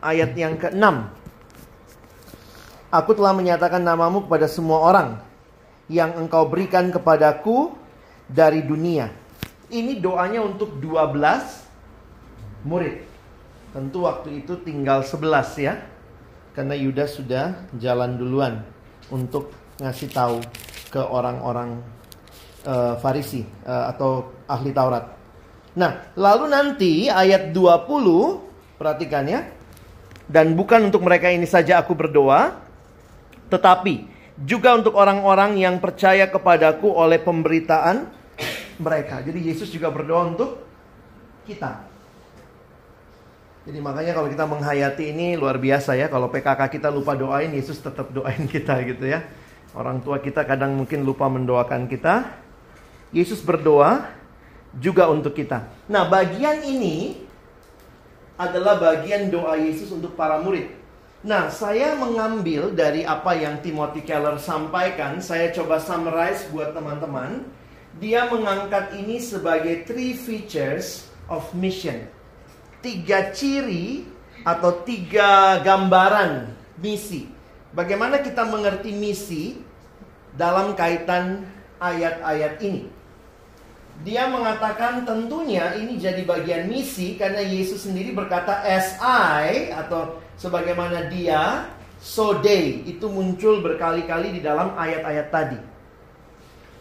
ayat 0.00 0.32
yang 0.32 0.56
ke-6. 0.56 1.20
Aku 2.92 3.16
telah 3.16 3.32
menyatakan 3.32 3.80
namamu 3.80 4.28
kepada 4.28 4.44
semua 4.44 4.84
orang 4.84 5.16
yang 5.88 6.12
engkau 6.12 6.44
berikan 6.44 6.92
kepadaku 6.92 7.72
dari 8.28 8.60
dunia. 8.60 9.08
Ini 9.72 9.96
doanya 9.96 10.44
untuk 10.44 10.76
12 10.76 12.68
murid. 12.68 13.00
Tentu 13.72 14.04
waktu 14.04 14.44
itu 14.44 14.60
tinggal 14.60 15.00
11 15.08 15.56
ya. 15.56 15.80
Karena 16.52 16.76
Yudas 16.76 17.16
sudah 17.16 17.64
jalan 17.80 18.20
duluan 18.20 18.60
untuk 19.08 19.56
ngasih 19.80 20.12
tahu 20.12 20.44
ke 20.92 21.00
orang-orang 21.00 21.80
uh, 22.68 23.00
Farisi 23.00 23.40
uh, 23.64 23.88
atau 23.88 24.36
ahli 24.44 24.68
Taurat. 24.76 25.16
Nah, 25.80 26.12
lalu 26.12 26.52
nanti 26.52 27.08
ayat 27.08 27.56
20 27.56 28.76
perhatikan 28.76 29.24
ya. 29.24 29.48
Dan 30.28 30.52
bukan 30.52 30.92
untuk 30.92 31.00
mereka 31.00 31.32
ini 31.32 31.48
saja 31.48 31.80
aku 31.80 31.96
berdoa, 31.96 32.71
tetapi 33.52 34.08
juga 34.40 34.72
untuk 34.72 34.96
orang-orang 34.96 35.60
yang 35.60 35.76
percaya 35.76 36.24
kepadaku 36.24 36.88
oleh 36.88 37.20
pemberitaan 37.20 38.08
mereka. 38.80 39.20
Jadi 39.20 39.52
Yesus 39.52 39.68
juga 39.68 39.92
berdoa 39.92 40.32
untuk 40.32 40.64
kita. 41.44 41.84
Jadi 43.62 43.78
makanya 43.78 44.16
kalau 44.18 44.26
kita 44.26 44.42
menghayati 44.48 45.14
ini 45.14 45.38
luar 45.38 45.60
biasa 45.60 45.94
ya. 45.94 46.10
Kalau 46.10 46.32
PKK 46.32 46.66
kita 46.66 46.88
lupa 46.90 47.14
doain, 47.14 47.52
Yesus 47.54 47.78
tetap 47.78 48.10
doain 48.10 48.48
kita 48.50 48.80
gitu 48.82 49.06
ya. 49.06 49.22
Orang 49.76 50.02
tua 50.02 50.18
kita 50.18 50.42
kadang 50.42 50.74
mungkin 50.74 51.06
lupa 51.06 51.30
mendoakan 51.30 51.86
kita. 51.86 52.42
Yesus 53.14 53.38
berdoa 53.44 54.08
juga 54.74 55.06
untuk 55.12 55.36
kita. 55.36 55.68
Nah, 55.86 56.08
bagian 56.08 56.64
ini 56.64 57.22
adalah 58.34 58.80
bagian 58.80 59.30
doa 59.30 59.54
Yesus 59.54 59.92
untuk 59.94 60.18
para 60.18 60.42
murid. 60.42 60.81
Nah, 61.22 61.54
saya 61.54 61.94
mengambil 61.94 62.74
dari 62.74 63.06
apa 63.06 63.38
yang 63.38 63.62
Timothy 63.62 64.02
Keller 64.02 64.42
sampaikan, 64.42 65.22
saya 65.22 65.54
coba 65.54 65.78
summarize 65.78 66.50
buat 66.50 66.74
teman-teman. 66.74 67.46
Dia 68.02 68.26
mengangkat 68.26 68.90
ini 68.98 69.22
sebagai 69.22 69.86
three 69.86 70.18
features 70.18 71.06
of 71.30 71.46
mission. 71.54 72.10
Tiga 72.82 73.30
ciri 73.30 74.02
atau 74.42 74.82
tiga 74.82 75.62
gambaran 75.62 76.50
misi. 76.82 77.30
Bagaimana 77.70 78.18
kita 78.18 78.42
mengerti 78.42 78.90
misi 78.90 79.62
dalam 80.34 80.74
kaitan 80.74 81.46
ayat-ayat 81.78 82.58
ini? 82.66 82.90
Dia 84.02 84.26
mengatakan 84.26 85.06
tentunya 85.06 85.78
ini 85.78 86.02
jadi 86.02 86.26
bagian 86.26 86.66
misi 86.66 87.14
karena 87.14 87.38
Yesus 87.38 87.86
sendiri 87.86 88.10
berkata 88.10 88.58
as 88.66 88.98
I 88.98 89.70
atau 89.70 90.18
sebagaimana 90.36 91.08
dia, 91.08 91.72
so 91.98 92.38
they. 92.40 92.84
Itu 92.86 93.08
muncul 93.08 93.60
berkali-kali 93.60 94.36
di 94.36 94.40
dalam 94.40 94.76
ayat-ayat 94.76 95.26
tadi. 95.32 95.60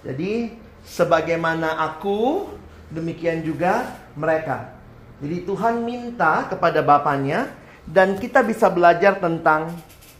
Jadi, 0.01 0.55
sebagaimana 0.85 1.77
aku, 1.77 2.49
demikian 2.91 3.45
juga 3.45 3.95
mereka. 4.17 4.75
Jadi 5.21 5.45
Tuhan 5.45 5.85
minta 5.85 6.49
kepada 6.49 6.81
Bapaknya 6.81 7.53
dan 7.85 8.17
kita 8.17 8.41
bisa 8.41 8.67
belajar 8.73 9.21
tentang 9.21 9.69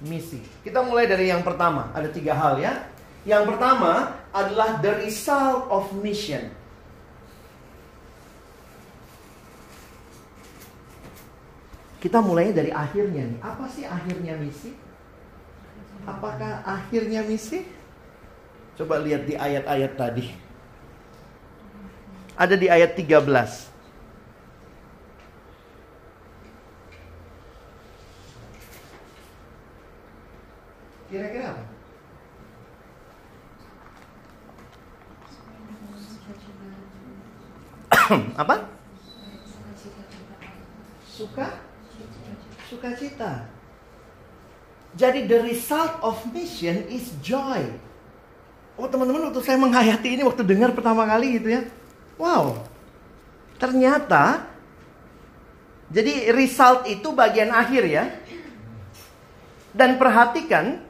misi. 0.06 0.38
Kita 0.62 0.86
mulai 0.86 1.10
dari 1.10 1.34
yang 1.34 1.42
pertama. 1.42 1.90
Ada 1.98 2.10
tiga 2.14 2.38
hal 2.38 2.62
ya. 2.62 2.86
Yang 3.26 3.54
pertama 3.54 4.18
adalah 4.34 4.78
the 4.82 4.94
result 5.02 5.70
of 5.70 5.90
mission. 6.02 6.61
Kita 12.02 12.18
mulainya 12.18 12.66
dari 12.66 12.74
akhirnya 12.74 13.30
nih. 13.30 13.40
Apa 13.46 13.70
sih 13.70 13.86
akhirnya 13.86 14.34
misi? 14.42 14.74
Apakah 16.02 16.66
akhirnya 16.66 17.22
misi? 17.22 17.62
Coba 18.74 18.98
lihat 19.06 19.30
di 19.30 19.38
ayat-ayat 19.38 19.94
tadi. 19.94 20.34
Ada 22.34 22.58
di 22.58 22.66
ayat 22.74 22.98
13. 22.98 23.70
Kira-kira 31.06 31.54
apa? 31.54 31.64
apa? 38.42 38.56
Suka? 41.06 41.71
Sukacita. 42.72 43.44
Jadi 44.96 45.28
the 45.28 45.44
result 45.44 46.00
of 46.00 46.16
mission 46.32 46.88
is 46.88 47.12
joy. 47.20 47.60
Oh 48.80 48.88
teman-teman 48.88 49.28
waktu 49.28 49.44
saya 49.44 49.60
menghayati 49.60 50.16
ini 50.16 50.24
waktu 50.24 50.48
dengar 50.48 50.72
pertama 50.72 51.04
kali 51.04 51.36
gitu 51.40 51.52
ya. 51.52 51.62
Wow. 52.16 52.64
Ternyata 53.60 54.48
jadi 55.92 56.32
result 56.32 56.88
itu 56.88 57.12
bagian 57.12 57.52
akhir 57.52 57.84
ya. 57.84 58.08
Dan 59.72 59.96
perhatikan 59.96 60.84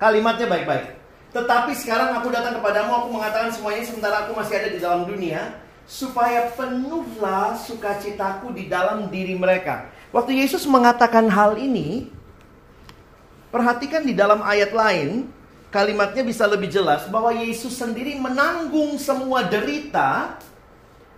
kalimatnya 0.00 0.48
baik-baik. 0.48 0.96
Tetapi 1.36 1.72
sekarang 1.76 2.16
aku 2.16 2.32
datang 2.32 2.56
kepadamu, 2.56 3.04
aku 3.04 3.08
mengatakan 3.12 3.52
semuanya 3.52 3.84
sementara 3.84 4.24
aku 4.24 4.32
masih 4.32 4.56
ada 4.56 4.68
di 4.72 4.80
dalam 4.80 5.04
dunia. 5.04 5.60
Supaya 5.84 6.48
penuhlah 6.56 7.54
sukacitaku 7.60 8.56
di 8.56 8.72
dalam 8.72 9.12
diri 9.12 9.36
mereka. 9.36 9.92
Waktu 10.14 10.38
Yesus 10.38 10.66
mengatakan 10.70 11.26
hal 11.26 11.58
ini, 11.58 12.10
perhatikan 13.50 14.06
di 14.06 14.14
dalam 14.14 14.42
ayat 14.42 14.70
lain, 14.70 15.26
kalimatnya 15.74 16.22
bisa 16.22 16.46
lebih 16.46 16.70
jelas 16.70 17.10
bahwa 17.10 17.34
Yesus 17.34 17.74
sendiri 17.74 18.14
menanggung 18.16 18.96
semua 18.96 19.44
derita 19.44 20.38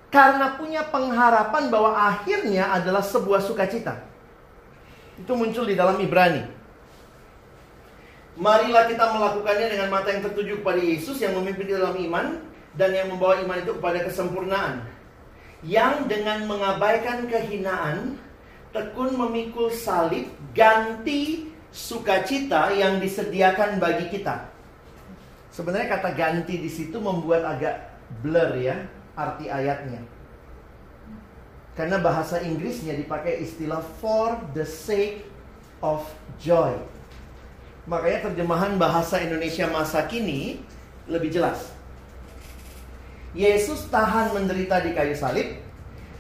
karena 0.09 0.57
punya 0.57 0.89
pengharapan 0.89 1.69
bahwa 1.69 1.93
akhirnya 1.93 2.73
adalah 2.73 3.05
sebuah 3.05 3.45
sukacita. 3.45 4.01
Itu 5.21 5.37
muncul 5.37 5.69
di 5.69 5.77
dalam 5.77 6.01
Ibrani. 6.01 6.57
Marilah 8.39 8.87
kita 8.87 9.05
melakukannya 9.19 9.67
dengan 9.67 9.91
mata 9.91 10.15
yang 10.15 10.23
tertuju 10.23 10.63
kepada 10.63 10.79
Yesus 10.79 11.19
yang 11.19 11.35
memimpin 11.35 11.67
di 11.69 11.75
dalam 11.75 11.99
iman 11.99 12.39
dan 12.79 12.95
yang 12.95 13.11
membawa 13.11 13.43
iman 13.43 13.59
itu 13.59 13.75
kepada 13.77 14.07
kesempurnaan. 14.07 14.87
Yang 15.67 16.07
dengan 16.07 16.47
mengabaikan 16.47 17.27
kehinaan 17.27 18.15
tekun 18.75 19.17
memikul 19.17 19.73
salib 19.73 20.29
ganti 20.53 21.49
sukacita 21.73 22.73
yang 22.73 23.01
disediakan 23.01 23.81
bagi 23.81 24.09
kita. 24.13 24.49
Sebenarnya 25.53 25.99
kata 25.99 26.11
ganti 26.15 26.61
di 26.61 26.71
situ 26.71 27.01
membuat 27.03 27.43
agak 27.45 27.91
blur 28.23 28.55
ya 28.57 28.87
arti 29.19 29.51
ayatnya. 29.51 30.01
Karena 31.75 32.03
bahasa 32.03 32.43
Inggrisnya 32.43 32.99
dipakai 32.99 33.39
istilah 33.43 33.83
for 34.03 34.35
the 34.51 34.67
sake 34.67 35.23
of 35.79 36.03
joy. 36.43 36.75
Makanya 37.87 38.31
terjemahan 38.31 38.75
bahasa 38.77 39.23
Indonesia 39.23 39.71
masa 39.71 40.03
kini 40.11 40.59
lebih 41.07 41.31
jelas. 41.31 41.71
Yesus 43.33 43.87
tahan 43.89 44.35
menderita 44.35 44.83
di 44.83 44.91
kayu 44.93 45.15
salib. 45.15 45.68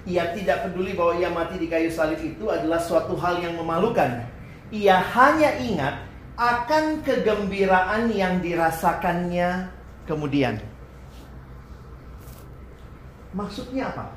Ia 0.09 0.33
tidak 0.33 0.65
peduli 0.65 0.97
bahwa 0.97 1.21
ia 1.21 1.29
mati 1.29 1.61
di 1.61 1.69
kayu 1.69 1.93
salib 1.93 2.17
itu 2.25 2.49
adalah 2.49 2.81
suatu 2.81 3.13
hal 3.21 3.45
yang 3.45 3.61
memalukan. 3.61 4.25
Ia 4.73 4.97
hanya 4.97 5.61
ingat 5.61 6.01
akan 6.41 7.05
kegembiraan 7.05 8.09
yang 8.09 8.41
dirasakannya 8.41 9.69
kemudian. 10.09 10.57
Maksudnya 13.37 13.93
apa? 13.93 14.17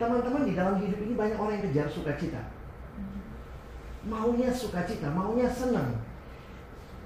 Teman-teman 0.00 0.48
di 0.48 0.56
dalam 0.56 0.80
hidup 0.80 0.98
ini 1.04 1.12
banyak 1.12 1.36
orang 1.36 1.60
yang 1.60 1.64
kejar 1.68 1.86
sukacita. 1.92 2.40
Maunya 4.08 4.48
sukacita, 4.56 5.12
maunya 5.12 5.52
senang. 5.52 6.00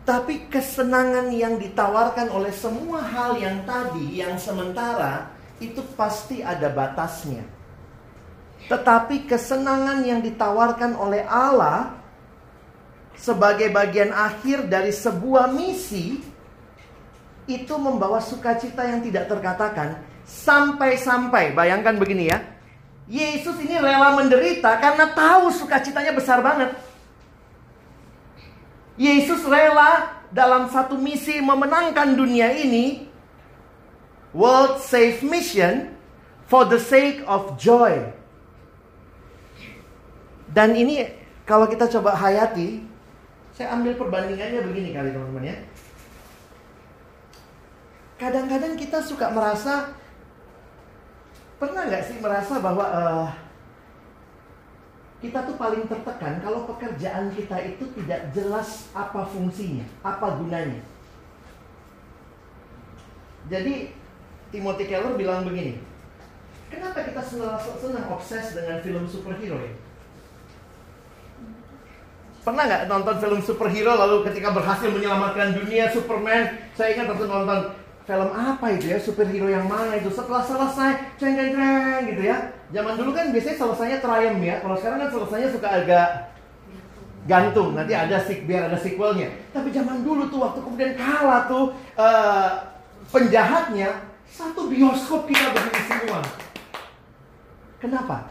Tapi 0.07 0.49
kesenangan 0.49 1.35
yang 1.35 1.59
ditawarkan 1.61 2.31
oleh 2.33 2.55
semua 2.55 3.03
hal 3.03 3.37
yang 3.37 3.61
tadi, 3.69 4.23
yang 4.23 4.41
sementara, 4.41 5.29
itu 5.59 5.83
pasti 5.95 6.43
ada 6.43 6.71
batasnya. 6.71 7.43
Tetapi 8.67 9.31
kesenangan 9.31 10.03
yang 10.03 10.21
ditawarkan 10.23 10.99
oleh 10.99 11.23
Allah 11.27 11.95
sebagai 13.19 13.71
bagian 13.71 14.15
akhir 14.15 14.71
dari 14.71 14.95
sebuah 14.95 15.51
misi 15.51 16.23
itu 17.49 17.75
membawa 17.81 18.21
sukacita 18.23 18.85
yang 18.85 19.01
tidak 19.03 19.27
terkatakan 19.27 19.99
sampai-sampai 20.29 21.57
bayangkan 21.57 21.97
begini 21.97 22.29
ya. 22.29 22.39
Yesus 23.09 23.57
ini 23.65 23.81
rela 23.81 24.13
menderita 24.13 24.77
karena 24.77 25.09
tahu 25.17 25.49
sukacitanya 25.49 26.13
besar 26.13 26.45
banget. 26.45 26.77
Yesus 29.01 29.49
rela 29.49 30.21
dalam 30.29 30.69
satu 30.69 31.01
misi 31.01 31.41
memenangkan 31.41 32.13
dunia 32.13 32.53
ini 32.53 33.08
World 34.37 34.85
Save 34.85 35.25
Mission 35.25 35.97
for 36.49 36.69
the 36.69 36.81
sake 36.81 37.25
of 37.25 37.57
joy. 37.57 38.13
Dan 40.53 40.77
ini 40.77 41.09
kalau 41.45 41.69
kita 41.69 41.89
coba 41.89 42.17
hayati, 42.17 42.85
saya 43.57 43.77
ambil 43.77 43.97
perbandingannya 43.97 44.65
begini 44.65 44.91
kali 44.97 45.13
teman-teman 45.13 45.51
ya. 45.51 45.57
Kadang-kadang 48.19 48.75
kita 48.75 48.99
suka 49.05 49.31
merasa 49.31 49.95
pernah 51.59 51.87
nggak 51.87 52.05
sih 52.07 52.17
merasa 52.23 52.55
bahwa 52.63 52.85
uh, 52.87 53.29
kita 55.19 55.43
tuh 55.43 55.59
paling 55.59 55.87
tertekan 55.91 56.39
kalau 56.39 56.63
pekerjaan 56.71 57.35
kita 57.35 57.59
itu 57.67 57.91
tidak 57.99 58.31
jelas 58.31 58.87
apa 58.95 59.27
fungsinya, 59.27 59.87
apa 60.07 60.39
gunanya. 60.39 60.83
Jadi 63.51 63.91
Timothy 64.49 64.85
Keller 64.89 65.13
bilang 65.15 65.45
begini, 65.45 65.77
kenapa 66.73 67.05
kita 67.05 67.21
senang, 67.21 68.09
obses 68.09 68.57
dengan 68.57 68.81
film 68.81 69.05
superhero 69.05 69.61
ya? 69.61 69.73
Pernah 72.49 72.65
nggak 72.65 72.83
nonton 72.89 73.17
film 73.21 73.41
superhero 73.45 73.93
lalu 73.93 74.25
ketika 74.25 74.57
berhasil 74.57 74.89
menyelamatkan 74.89 75.53
dunia 75.53 75.93
Superman? 75.93 76.57
Saya 76.73 76.97
ingat 76.97 77.13
waktu 77.13 77.29
nonton 77.29 77.77
film 78.09 78.31
apa 78.33 78.67
itu 78.73 78.89
ya 78.89 78.97
superhero 78.97 79.53
yang 79.53 79.69
mana 79.69 80.01
itu? 80.01 80.09
Setelah 80.09 80.41
selesai 80.41 81.21
ceng 81.21 81.37
ceng 81.37 81.53
ceng 81.53 82.01
gitu 82.09 82.23
ya. 82.25 82.57
Zaman 82.73 82.97
dulu 82.97 83.13
kan 83.13 83.37
biasanya 83.37 83.57
selesainya 83.61 83.99
triumph 84.01 84.41
ya. 84.41 84.65
Kalau 84.65 84.77
sekarang 84.81 84.99
kan 85.05 85.11
selesainya 85.13 85.49
suka 85.53 85.69
agak 85.69 86.09
gantung. 87.29 87.77
Nanti 87.77 87.93
ada 87.93 88.17
sik 88.25 88.49
biar 88.49 88.73
ada 88.73 88.81
sequelnya. 88.81 89.29
Tapi 89.53 89.69
zaman 89.69 90.01
dulu 90.01 90.33
tuh 90.33 90.41
waktu 90.41 90.65
kemudian 90.65 90.97
kalah 90.97 91.45
tuh 91.53 91.77
uh, 92.01 92.65
penjahatnya 93.13 94.08
satu 94.39 94.71
bioskop 94.71 95.27
kita 95.27 95.51
begini 95.51 95.83
semua 95.91 96.23
kenapa 97.83 98.31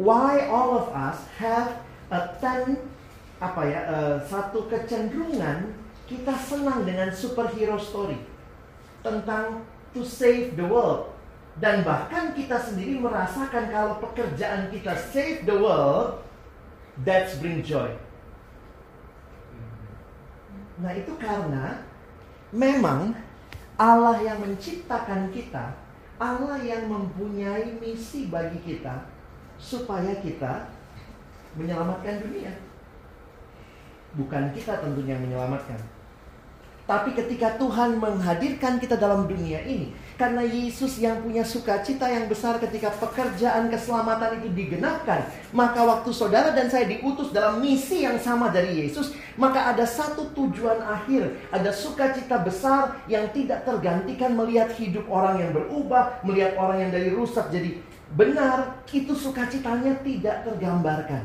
why 0.00 0.48
all 0.48 0.80
of 0.80 0.86
us 0.96 1.28
have 1.36 1.76
a 2.08 2.40
ten 2.40 2.80
apa 3.36 3.60
ya 3.68 3.80
uh, 3.84 4.16
satu 4.24 4.64
kecenderungan 4.72 5.76
kita 6.08 6.32
senang 6.40 6.88
dengan 6.88 7.12
superhero 7.12 7.76
story 7.76 8.16
tentang 9.02 9.66
to 9.92 10.04
save 10.04 10.56
the 10.56 10.64
world. 10.64 11.12
Dan 11.60 11.84
bahkan 11.84 12.32
kita 12.32 12.56
sendiri 12.56 12.96
merasakan 12.96 13.68
kalau 13.68 14.00
pekerjaan 14.00 14.72
kita 14.72 14.96
save 14.96 15.44
the 15.44 15.52
world, 15.52 16.24
that's 17.04 17.36
bring 17.36 17.60
joy. 17.60 17.92
Nah 20.80 20.96
itu 20.96 21.12
karena 21.20 21.84
memang 22.56 23.12
Allah 23.82 24.22
yang 24.22 24.38
menciptakan 24.38 25.34
kita, 25.34 25.74
Allah 26.22 26.54
yang 26.62 26.86
mempunyai 26.86 27.82
misi 27.82 28.30
bagi 28.30 28.62
kita, 28.62 29.10
supaya 29.58 30.22
kita 30.22 30.70
menyelamatkan 31.58 32.22
dunia. 32.22 32.54
Bukan 34.14 34.54
kita 34.54 34.78
tentunya 34.78 35.18
yang 35.18 35.26
menyelamatkan. 35.26 35.82
Tapi 36.86 37.10
ketika 37.18 37.58
Tuhan 37.58 37.98
menghadirkan 37.98 38.78
kita 38.78 38.94
dalam 38.94 39.26
dunia 39.26 39.66
ini, 39.66 39.90
karena 40.20 40.44
Yesus 40.44 41.00
yang 41.00 41.24
punya 41.24 41.42
sukacita 41.42 42.04
yang 42.06 42.28
besar 42.28 42.60
ketika 42.60 42.92
pekerjaan 43.00 43.72
keselamatan 43.72 44.40
itu 44.42 44.48
digenapkan, 44.52 45.24
maka 45.56 45.80
waktu 45.82 46.10
saudara 46.12 46.52
dan 46.52 46.68
saya 46.68 46.84
diutus 46.88 47.32
dalam 47.32 47.64
misi 47.64 48.04
yang 48.04 48.20
sama 48.20 48.52
dari 48.52 48.84
Yesus, 48.84 49.16
maka 49.40 49.72
ada 49.72 49.88
satu 49.88 50.30
tujuan 50.36 50.84
akhir, 50.84 51.32
ada 51.48 51.72
sukacita 51.72 52.40
besar 52.40 53.00
yang 53.08 53.32
tidak 53.32 53.64
tergantikan 53.64 54.36
melihat 54.36 54.70
hidup 54.76 55.08
orang 55.08 55.40
yang 55.40 55.50
berubah, 55.56 56.20
melihat 56.22 56.56
orang 56.60 56.88
yang 56.88 56.90
dari 56.92 57.08
rusak 57.12 57.48
jadi 57.48 57.80
benar, 58.12 58.84
itu 58.92 59.16
sukacitanya 59.16 59.96
tidak 60.04 60.44
tergambarkan. 60.44 61.24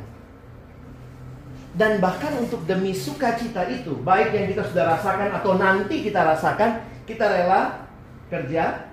Dan 1.78 2.02
bahkan 2.02 2.34
untuk 2.42 2.66
demi 2.66 2.96
sukacita 2.96 3.70
itu, 3.70 3.94
baik 4.02 4.34
yang 4.34 4.50
kita 4.50 4.66
sudah 4.66 4.98
rasakan 4.98 5.30
atau 5.30 5.62
nanti 5.62 6.02
kita 6.02 6.26
rasakan, 6.26 6.82
kita 7.06 7.22
rela 7.22 7.87
kerja 8.28 8.92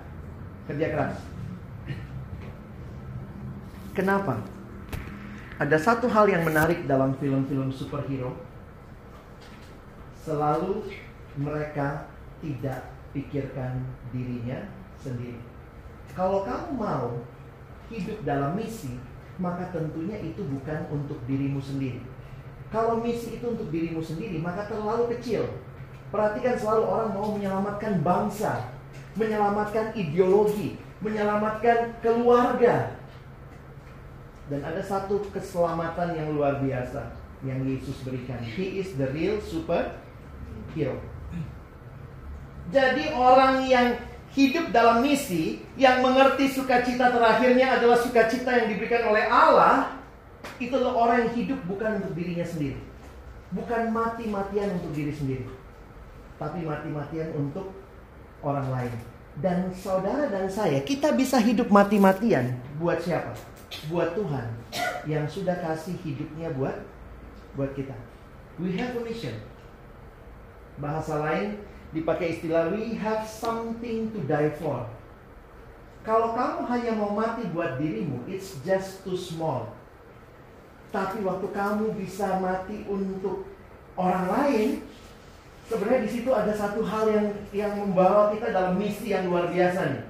kerja 0.65 0.87
keras. 0.89 1.15
Kenapa? 3.95 4.43
Ada 5.55 5.79
satu 5.79 6.11
hal 6.11 6.27
yang 6.27 6.43
menarik 6.43 6.83
dalam 6.83 7.15
film-film 7.15 7.71
superhero. 7.71 8.35
Selalu 10.19 10.91
mereka 11.39 12.11
tidak 12.43 12.91
pikirkan 13.15 13.87
dirinya 14.11 14.67
sendiri. 14.99 15.39
Kalau 16.11 16.43
kamu 16.43 16.75
mau 16.75 17.23
hidup 17.87 18.19
dalam 18.27 18.59
misi, 18.59 18.99
maka 19.39 19.71
tentunya 19.71 20.19
itu 20.19 20.43
bukan 20.43 20.91
untuk 20.91 21.23
dirimu 21.23 21.63
sendiri. 21.63 22.03
Kalau 22.67 22.99
misi 22.99 23.39
itu 23.39 23.45
untuk 23.47 23.71
dirimu 23.71 24.03
sendiri, 24.03 24.43
maka 24.43 24.67
terlalu 24.67 25.07
kecil. 25.15 25.47
Perhatikan 26.11 26.59
selalu 26.59 26.83
orang 26.83 27.09
mau 27.15 27.31
menyelamatkan 27.31 28.03
bangsa, 28.03 28.74
menyelamatkan 29.15 29.95
ideologi, 29.95 30.79
menyelamatkan 31.03 31.99
keluarga. 31.99 32.95
Dan 34.45 34.61
ada 34.61 34.79
satu 34.79 35.25
keselamatan 35.33 36.13
yang 36.13 36.37
luar 36.37 36.61
biasa 36.61 37.17
yang 37.41 37.65
Yesus 37.65 37.97
berikan. 38.05 38.37
He 38.41 38.77
is 38.79 38.93
the 38.95 39.09
real 39.09 39.41
super 39.41 39.97
hero. 40.77 41.01
Jadi 42.69 43.13
orang 43.13 43.65
yang 43.69 43.97
hidup 44.33 44.73
dalam 44.73 45.05
misi, 45.05 45.61
yang 45.77 46.01
mengerti 46.01 46.49
sukacita 46.49 47.13
terakhirnya 47.13 47.77
adalah 47.77 47.97
sukacita 48.01 48.51
yang 48.57 48.67
diberikan 48.73 49.05
oleh 49.09 49.25
Allah, 49.29 49.95
itu 50.57 50.73
adalah 50.73 51.09
orang 51.09 51.17
yang 51.25 51.31
hidup 51.37 51.59
bukan 51.69 52.01
untuk 52.01 52.13
dirinya 52.17 52.45
sendiri. 52.45 52.79
Bukan 53.53 53.93
mati-matian 53.93 54.75
untuk 54.81 54.91
diri 54.97 55.13
sendiri. 55.13 55.45
Tapi 56.41 56.65
mati-matian 56.65 57.31
untuk 57.37 57.71
orang 58.45 58.69
lain. 58.69 58.93
Dan 59.35 59.67
saudara 59.75 60.31
dan 60.31 60.47
saya, 60.47 60.79
kita 60.85 61.11
bisa 61.11 61.35
hidup 61.41 61.67
mati-matian 61.67 62.55
buat 62.79 63.03
siapa? 63.03 63.35
Buat 63.91 64.15
Tuhan 64.15 64.47
yang 65.03 65.27
sudah 65.27 65.59
kasih 65.59 65.97
hidupnya 65.99 66.53
buat 66.55 66.79
buat 67.57 67.75
kita. 67.75 67.97
We 68.55 68.79
have 68.79 68.95
a 68.95 69.03
mission. 69.03 69.35
Bahasa 70.79 71.19
lain 71.19 71.59
dipakai 71.91 72.39
istilah 72.39 72.71
we 72.71 72.95
have 72.95 73.27
something 73.27 74.13
to 74.15 74.23
die 74.23 74.55
for. 74.55 74.87
Kalau 76.05 76.37
kamu 76.37 76.69
hanya 76.69 76.91
mau 76.95 77.11
mati 77.17 77.49
buat 77.49 77.81
dirimu, 77.81 78.29
it's 78.29 78.61
just 78.61 79.01
too 79.01 79.17
small. 79.17 79.73
Tapi 80.93 81.25
waktu 81.25 81.49
kamu 81.49 81.97
bisa 81.97 82.39
mati 82.39 82.85
untuk 82.87 83.43
orang 83.97 84.29
lain, 84.29 84.69
Sebenarnya 85.65 86.05
di 86.05 86.11
situ 86.13 86.29
ada 86.29 86.53
satu 86.53 86.85
hal 86.85 87.09
yang 87.09 87.27
yang 87.49 87.73
membawa 87.73 88.29
kita 88.29 88.53
dalam 88.53 88.77
misi 88.77 89.09
yang 89.09 89.25
luar 89.25 89.49
biasa 89.49 89.81
nih. 89.97 90.03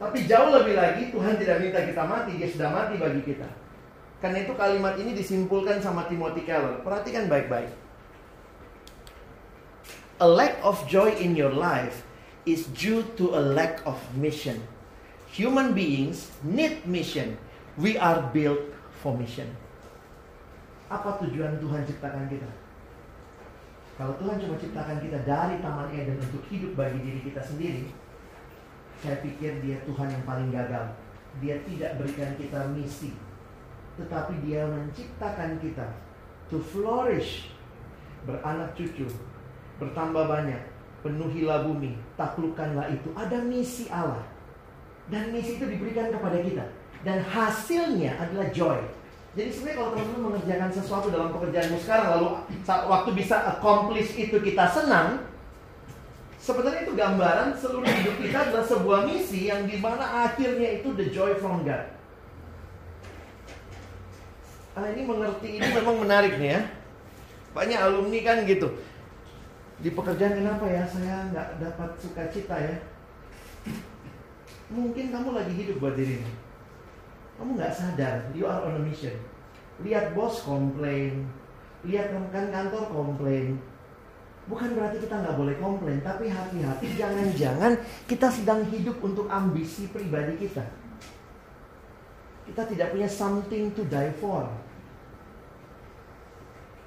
Tapi 0.00 0.18
jauh 0.24 0.50
lebih 0.50 0.74
lagi 0.80 1.12
Tuhan 1.12 1.36
tidak 1.36 1.60
minta 1.60 1.80
kita 1.84 2.02
mati, 2.08 2.32
dia 2.40 2.48
sudah 2.48 2.68
mati 2.72 2.96
bagi 2.96 3.20
kita. 3.20 3.48
Karena 4.24 4.40
itu 4.40 4.56
kalimat 4.56 4.96
ini 4.96 5.12
disimpulkan 5.12 5.84
sama 5.84 6.08
Timothy 6.08 6.48
Keller. 6.48 6.80
Perhatikan 6.80 7.28
baik-baik. 7.28 7.68
A 10.24 10.28
lack 10.28 10.56
of 10.64 10.80
joy 10.88 11.12
in 11.20 11.36
your 11.36 11.52
life 11.52 12.08
is 12.48 12.64
due 12.72 13.04
to 13.20 13.36
a 13.36 13.42
lack 13.42 13.84
of 13.84 14.00
mission. 14.16 14.64
Human 15.36 15.76
beings 15.76 16.32
need 16.40 16.80
mission. 16.88 17.36
We 17.76 18.00
are 18.00 18.24
built 18.32 18.72
for 19.04 19.12
mission. 19.12 19.52
Apa 20.88 21.20
tujuan 21.20 21.60
Tuhan 21.60 21.84
ciptakan 21.84 22.24
kita? 22.32 22.63
Kalau 23.94 24.18
Tuhan 24.18 24.42
cuma 24.42 24.58
ciptakan 24.58 24.98
kita 24.98 25.18
dari 25.22 25.62
Taman 25.62 25.88
Eden 25.94 26.18
untuk 26.18 26.42
hidup 26.50 26.74
bagi 26.74 26.98
diri 26.98 27.20
kita 27.22 27.38
sendiri, 27.38 27.86
saya 28.98 29.22
pikir 29.22 29.62
dia 29.62 29.78
Tuhan 29.86 30.10
yang 30.10 30.24
paling 30.26 30.50
gagal. 30.50 30.90
Dia 31.38 31.62
tidak 31.62 32.02
berikan 32.02 32.34
kita 32.34 32.70
misi, 32.74 33.14
tetapi 33.98 34.34
dia 34.42 34.66
menciptakan 34.66 35.62
kita 35.62 35.86
to 36.50 36.58
flourish, 36.58 37.50
beranak 38.26 38.74
cucu, 38.74 39.06
bertambah 39.78 40.26
banyak, 40.26 40.62
penuhilah 41.06 41.66
bumi, 41.66 41.94
taklukkanlah 42.18 42.90
itu. 42.90 43.14
Ada 43.14 43.42
misi 43.46 43.86
Allah. 43.90 44.26
Dan 45.06 45.30
misi 45.30 45.60
itu 45.60 45.66
diberikan 45.68 46.10
kepada 46.10 46.40
kita. 46.40 46.64
Dan 47.04 47.20
hasilnya 47.20 48.16
adalah 48.16 48.48
joy. 48.50 48.80
Jadi 49.34 49.50
sebenarnya 49.50 49.76
kalau 49.82 49.90
teman-teman 49.98 50.22
mengerjakan 50.30 50.70
sesuatu 50.70 51.06
dalam 51.10 51.34
pekerjaanmu 51.34 51.78
sekarang 51.82 52.08
lalu 52.14 52.28
saat 52.62 52.86
waktu 52.86 53.10
bisa 53.18 53.36
accomplish 53.50 54.14
itu 54.14 54.38
kita 54.38 54.70
senang, 54.70 55.26
sebenarnya 56.38 56.86
itu 56.86 56.94
gambaran 56.94 57.50
seluruh 57.58 57.82
hidup 57.82 58.14
kita 58.22 58.38
adalah 58.46 58.62
sebuah 58.62 59.00
misi 59.10 59.50
yang 59.50 59.66
di 59.66 59.82
mana 59.82 60.30
akhirnya 60.30 60.78
itu 60.78 60.94
the 60.94 61.10
joy 61.10 61.34
from 61.42 61.66
God. 61.66 61.82
Ah 64.78 64.86
ini 64.94 65.02
mengerti 65.02 65.58
ini 65.58 65.66
memang 65.82 65.98
menarik 66.06 66.38
nih 66.38 66.50
ya. 66.54 66.60
Banyak 67.58 67.78
alumni 67.78 68.18
kan 68.22 68.46
gitu. 68.46 68.70
Di 69.82 69.90
pekerjaan 69.90 70.38
kenapa 70.38 70.66
ya 70.70 70.86
saya 70.86 71.26
nggak 71.34 71.58
dapat 71.58 71.90
sukacita 71.98 72.54
ya? 72.54 72.76
Mungkin 74.70 75.10
kamu 75.10 75.30
lagi 75.34 75.52
hidup 75.58 75.82
buat 75.82 75.98
dirimu. 75.98 76.43
Kamu 77.34 77.58
nggak 77.58 77.74
sadar, 77.74 78.30
you 78.30 78.46
are 78.46 78.62
on 78.62 78.78
a 78.78 78.82
mission. 78.82 79.14
Lihat 79.82 80.14
bos 80.14 80.46
komplain, 80.46 81.26
lihat 81.82 82.14
rekan 82.14 82.54
kantor 82.54 82.84
komplain. 82.94 83.58
Bukan 84.44 84.76
berarti 84.76 85.00
kita 85.02 85.24
nggak 85.24 85.36
boleh 85.40 85.56
komplain, 85.58 85.98
tapi 86.04 86.28
hati-hati 86.28 86.94
jangan-jangan 86.94 87.72
kita 88.06 88.28
sedang 88.28 88.60
hidup 88.68 89.00
untuk 89.00 89.26
ambisi 89.26 89.88
pribadi 89.88 90.36
kita. 90.36 90.62
Kita 92.44 92.62
tidak 92.68 92.92
punya 92.92 93.08
something 93.08 93.72
to 93.72 93.82
die 93.88 94.12
for. 94.20 94.44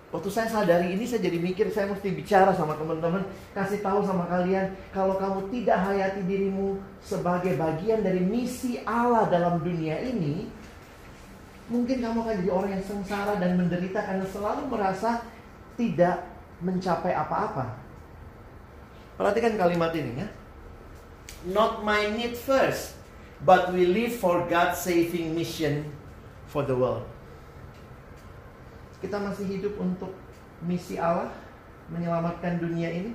Waktu 0.08 0.30
saya 0.32 0.48
sadari 0.48 0.96
ini 0.96 1.04
saya 1.04 1.20
jadi 1.20 1.36
mikir 1.36 1.68
saya 1.68 1.92
mesti 1.92 2.16
bicara 2.16 2.56
sama 2.56 2.80
teman-teman 2.80 3.28
Kasih 3.52 3.84
tahu 3.84 4.08
sama 4.08 4.24
kalian 4.32 4.72
Kalau 4.96 5.20
kamu 5.20 5.52
tidak 5.52 5.84
hayati 5.84 6.24
dirimu 6.24 6.80
sebagai 7.04 7.60
bagian 7.60 8.00
dari 8.00 8.24
misi 8.24 8.80
Allah 8.88 9.28
dalam 9.28 9.60
dunia 9.60 10.00
ini 10.00 10.48
Mungkin 11.68 12.00
kamu 12.00 12.24
akan 12.24 12.36
jadi 12.40 12.52
orang 12.56 12.72
yang 12.80 12.86
sengsara 12.88 13.36
dan 13.36 13.60
menderita 13.60 14.00
Karena 14.00 14.24
selalu 14.32 14.72
merasa 14.72 15.28
tidak 15.76 16.26
mencapai 16.58 17.14
apa-apa. 17.14 17.78
Perhatikan 19.14 19.60
kalimat 19.62 19.94
ini 19.94 20.26
ya. 20.26 20.28
Not 21.52 21.84
my 21.84 22.16
need 22.16 22.40
first 22.40 22.96
But 23.44 23.76
we 23.76 23.84
live 23.84 24.16
for 24.16 24.48
God's 24.48 24.80
saving 24.80 25.36
mission 25.36 25.92
for 26.48 26.64
the 26.64 26.80
world 26.80 27.17
kita 29.04 29.18
masih 29.22 29.46
hidup 29.46 29.78
untuk 29.78 30.12
misi 30.66 30.98
Allah 30.98 31.30
menyelamatkan 31.94 32.58
dunia 32.58 32.90
ini? 32.90 33.12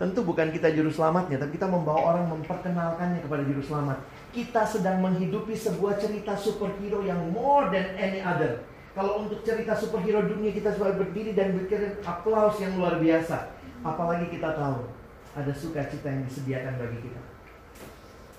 Tentu 0.00 0.24
bukan 0.24 0.48
kita 0.48 0.72
juru 0.72 0.88
selamatnya, 0.88 1.36
tapi 1.36 1.60
kita 1.60 1.68
membawa 1.68 2.16
orang 2.16 2.32
memperkenalkannya 2.32 3.20
kepada 3.20 3.44
juru 3.44 3.60
selamat. 3.60 4.00
Kita 4.32 4.64
sedang 4.64 5.04
menghidupi 5.04 5.52
sebuah 5.52 6.00
cerita 6.00 6.32
superhero 6.32 7.04
yang 7.04 7.20
more 7.36 7.68
than 7.68 7.84
any 8.00 8.24
other. 8.24 8.64
Kalau 8.96 9.28
untuk 9.28 9.44
cerita 9.44 9.76
superhero 9.76 10.24
dunia 10.24 10.56
kita 10.56 10.72
selalu 10.72 11.04
berdiri 11.04 11.36
dan 11.36 11.52
berkirim 11.52 12.00
aplaus 12.00 12.56
yang 12.64 12.80
luar 12.80 12.96
biasa. 12.96 13.52
Apalagi 13.84 14.32
kita 14.32 14.56
tahu 14.56 14.88
ada 15.36 15.52
sukacita 15.52 16.08
yang 16.08 16.24
disediakan 16.24 16.80
bagi 16.80 16.98
kita. 17.04 17.20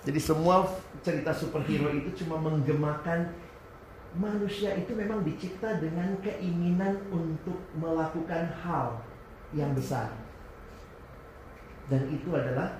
Jadi 0.02 0.18
semua 0.18 0.66
cerita 1.06 1.30
superhero 1.30 1.94
itu 1.94 2.26
cuma 2.26 2.42
menggemakan 2.42 3.30
manusia 4.16 4.76
itu 4.76 4.92
memang 4.92 5.24
dicipta 5.24 5.80
dengan 5.80 6.16
keinginan 6.20 7.00
untuk 7.08 7.56
melakukan 7.76 8.52
hal 8.60 9.00
yang 9.56 9.72
besar. 9.72 10.12
Dan 11.88 12.08
itu 12.12 12.28
adalah 12.32 12.76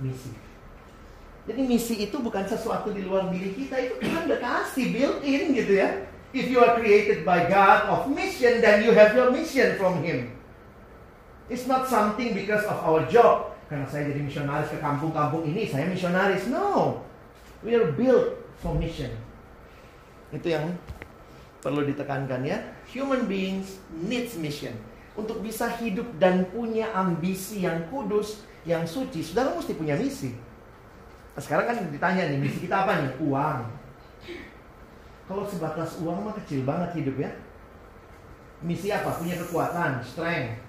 misi. 0.00 0.32
Jadi 1.48 1.64
misi 1.64 1.94
itu 2.04 2.16
bukan 2.20 2.44
sesuatu 2.44 2.92
di 2.92 3.08
luar 3.08 3.32
diri 3.32 3.56
kita, 3.56 3.80
itu 3.80 3.94
Tuhan 4.04 4.28
udah 4.28 4.40
kasih 4.40 4.92
built 4.92 5.18
in 5.24 5.56
gitu 5.56 5.80
ya. 5.80 6.04
If 6.36 6.52
you 6.52 6.60
are 6.60 6.76
created 6.76 7.24
by 7.24 7.48
God 7.48 7.88
of 7.88 8.12
mission, 8.12 8.60
then 8.60 8.84
you 8.84 8.92
have 8.92 9.16
your 9.16 9.32
mission 9.32 9.80
from 9.80 10.04
Him. 10.04 10.36
It's 11.48 11.64
not 11.64 11.88
something 11.88 12.36
because 12.36 12.68
of 12.68 12.76
our 12.84 13.08
job. 13.08 13.56
Karena 13.72 13.88
saya 13.88 14.12
jadi 14.12 14.20
misionaris 14.20 14.68
ke 14.68 14.76
kampung-kampung 14.76 15.48
ini, 15.48 15.64
saya 15.64 15.88
misionaris. 15.88 16.44
No. 16.52 17.00
We 17.64 17.72
are 17.72 17.88
built 17.96 18.36
for 18.60 18.76
mission. 18.76 19.08
Itu 20.32 20.52
yang 20.52 20.76
perlu 21.64 21.84
ditekankan 21.88 22.44
ya. 22.44 22.58
Human 22.92 23.24
beings 23.26 23.80
needs 24.04 24.36
mission. 24.36 24.76
Untuk 25.18 25.42
bisa 25.42 25.66
hidup 25.82 26.06
dan 26.22 26.46
punya 26.54 26.94
ambisi 26.94 27.66
yang 27.66 27.90
kudus, 27.90 28.46
yang 28.62 28.86
suci, 28.86 29.24
saudara 29.24 29.50
mesti 29.56 29.74
punya 29.74 29.98
misi. 29.98 30.30
Nah, 31.34 31.42
sekarang 31.42 31.66
kan 31.66 31.76
ditanya 31.90 32.30
nih, 32.30 32.38
misi 32.38 32.58
kita 32.62 32.86
apa 32.86 33.02
nih? 33.02 33.12
Uang. 33.26 33.66
Kalau 35.26 35.44
sebatas 35.44 35.98
uang 35.98 36.30
mah 36.30 36.34
kecil 36.38 36.62
banget 36.62 37.02
hidup 37.02 37.16
ya. 37.18 37.30
Misi 38.62 38.94
apa? 38.94 39.10
Punya 39.18 39.34
kekuatan, 39.42 40.02
strength. 40.06 40.62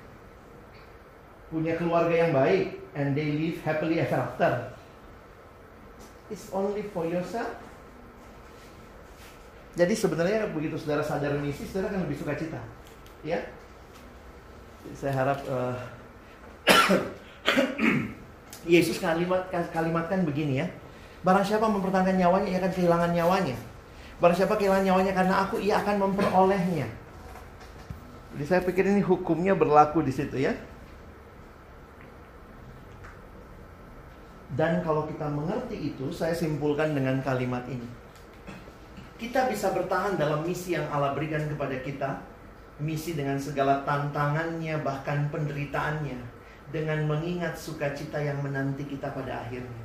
Punya 1.54 1.78
keluarga 1.78 2.14
yang 2.14 2.34
baik, 2.34 2.78
and 2.98 3.14
they 3.14 3.34
live 3.34 3.58
happily 3.62 4.02
ever 4.02 4.18
after. 4.18 4.74
It's 6.30 6.50
only 6.54 6.86
for 6.94 7.10
yourself 7.10 7.69
jadi 9.78 9.94
sebenarnya 9.94 10.50
begitu 10.50 10.74
saudara 10.82 11.06
sadar 11.06 11.38
misi, 11.38 11.68
saudara 11.70 11.94
akan 11.94 12.10
lebih 12.10 12.18
suka 12.18 12.34
cita. 12.34 12.58
Ya. 13.22 13.38
Saya 14.98 15.14
harap 15.14 15.38
uh, 15.46 15.78
Yesus 18.74 18.98
kalimat 18.98 19.46
kalimatkan 19.52 20.26
begini 20.26 20.66
ya. 20.66 20.68
Barang 21.22 21.46
siapa 21.46 21.68
mempertahankan 21.68 22.16
nyawanya, 22.16 22.50
ia 22.50 22.58
akan 22.64 22.74
kehilangan 22.74 23.12
nyawanya. 23.12 23.58
Barang 24.24 24.38
siapa 24.40 24.56
kehilangan 24.56 24.88
nyawanya 24.88 25.14
karena 25.14 25.36
aku, 25.46 25.62
ia 25.62 25.78
akan 25.84 26.10
memperolehnya. 26.10 26.88
Jadi 28.34 28.46
saya 28.48 28.62
pikir 28.64 28.88
ini 28.88 29.04
hukumnya 29.04 29.54
berlaku 29.54 30.02
di 30.02 30.16
situ 30.16 30.40
ya. 30.40 30.56
Dan 34.56 34.82
kalau 34.82 35.06
kita 35.06 35.30
mengerti 35.30 35.94
itu, 35.94 36.10
saya 36.10 36.34
simpulkan 36.34 36.96
dengan 36.96 37.22
kalimat 37.22 37.68
ini 37.70 37.99
kita 39.20 39.52
bisa 39.52 39.76
bertahan 39.76 40.16
dalam 40.16 40.48
misi 40.48 40.80
yang 40.80 40.88
Allah 40.88 41.12
berikan 41.12 41.44
kepada 41.52 41.76
kita, 41.84 42.24
misi 42.80 43.20
dengan 43.20 43.36
segala 43.36 43.84
tantangannya, 43.84 44.80
bahkan 44.80 45.28
penderitaannya, 45.28 46.16
dengan 46.72 47.04
mengingat 47.04 47.60
sukacita 47.60 48.16
yang 48.16 48.40
menanti 48.40 48.88
kita 48.88 49.12
pada 49.12 49.44
akhirnya. 49.44 49.84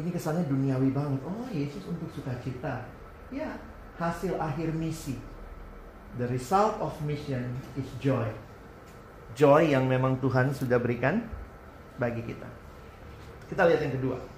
Ini 0.00 0.08
kesannya 0.08 0.48
duniawi 0.48 0.96
banget. 0.96 1.20
Oh, 1.28 1.48
Yesus 1.52 1.84
untuk 1.84 2.08
sukacita. 2.08 2.88
Ya, 3.28 3.60
hasil 4.00 4.36
akhir 4.40 4.72
misi. 4.72 5.20
The 6.16 6.24
result 6.32 6.80
of 6.80 6.96
mission 7.04 7.52
is 7.76 7.88
joy. 8.00 8.32
Joy 9.36 9.76
yang 9.76 9.84
memang 9.84 10.16
Tuhan 10.24 10.56
sudah 10.56 10.80
berikan 10.80 11.20
bagi 12.00 12.24
kita. 12.24 12.48
Kita 13.52 13.68
lihat 13.68 13.84
yang 13.84 13.96
kedua 14.00 14.35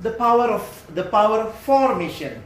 the 0.00 0.12
power 0.16 0.48
of 0.56 0.64
the 0.96 1.04
power 1.04 1.48
for 1.64 1.92
mission. 1.96 2.40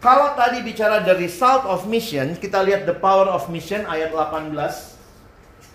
Kalau 0.00 0.32
tadi 0.32 0.64
bicara 0.64 1.04
the 1.04 1.12
result 1.18 1.68
of 1.68 1.84
mission, 1.84 2.32
kita 2.38 2.64
lihat 2.64 2.88
the 2.88 2.96
power 2.96 3.28
of 3.28 3.52
mission 3.52 3.84
ayat 3.84 4.16
18. 4.16 4.56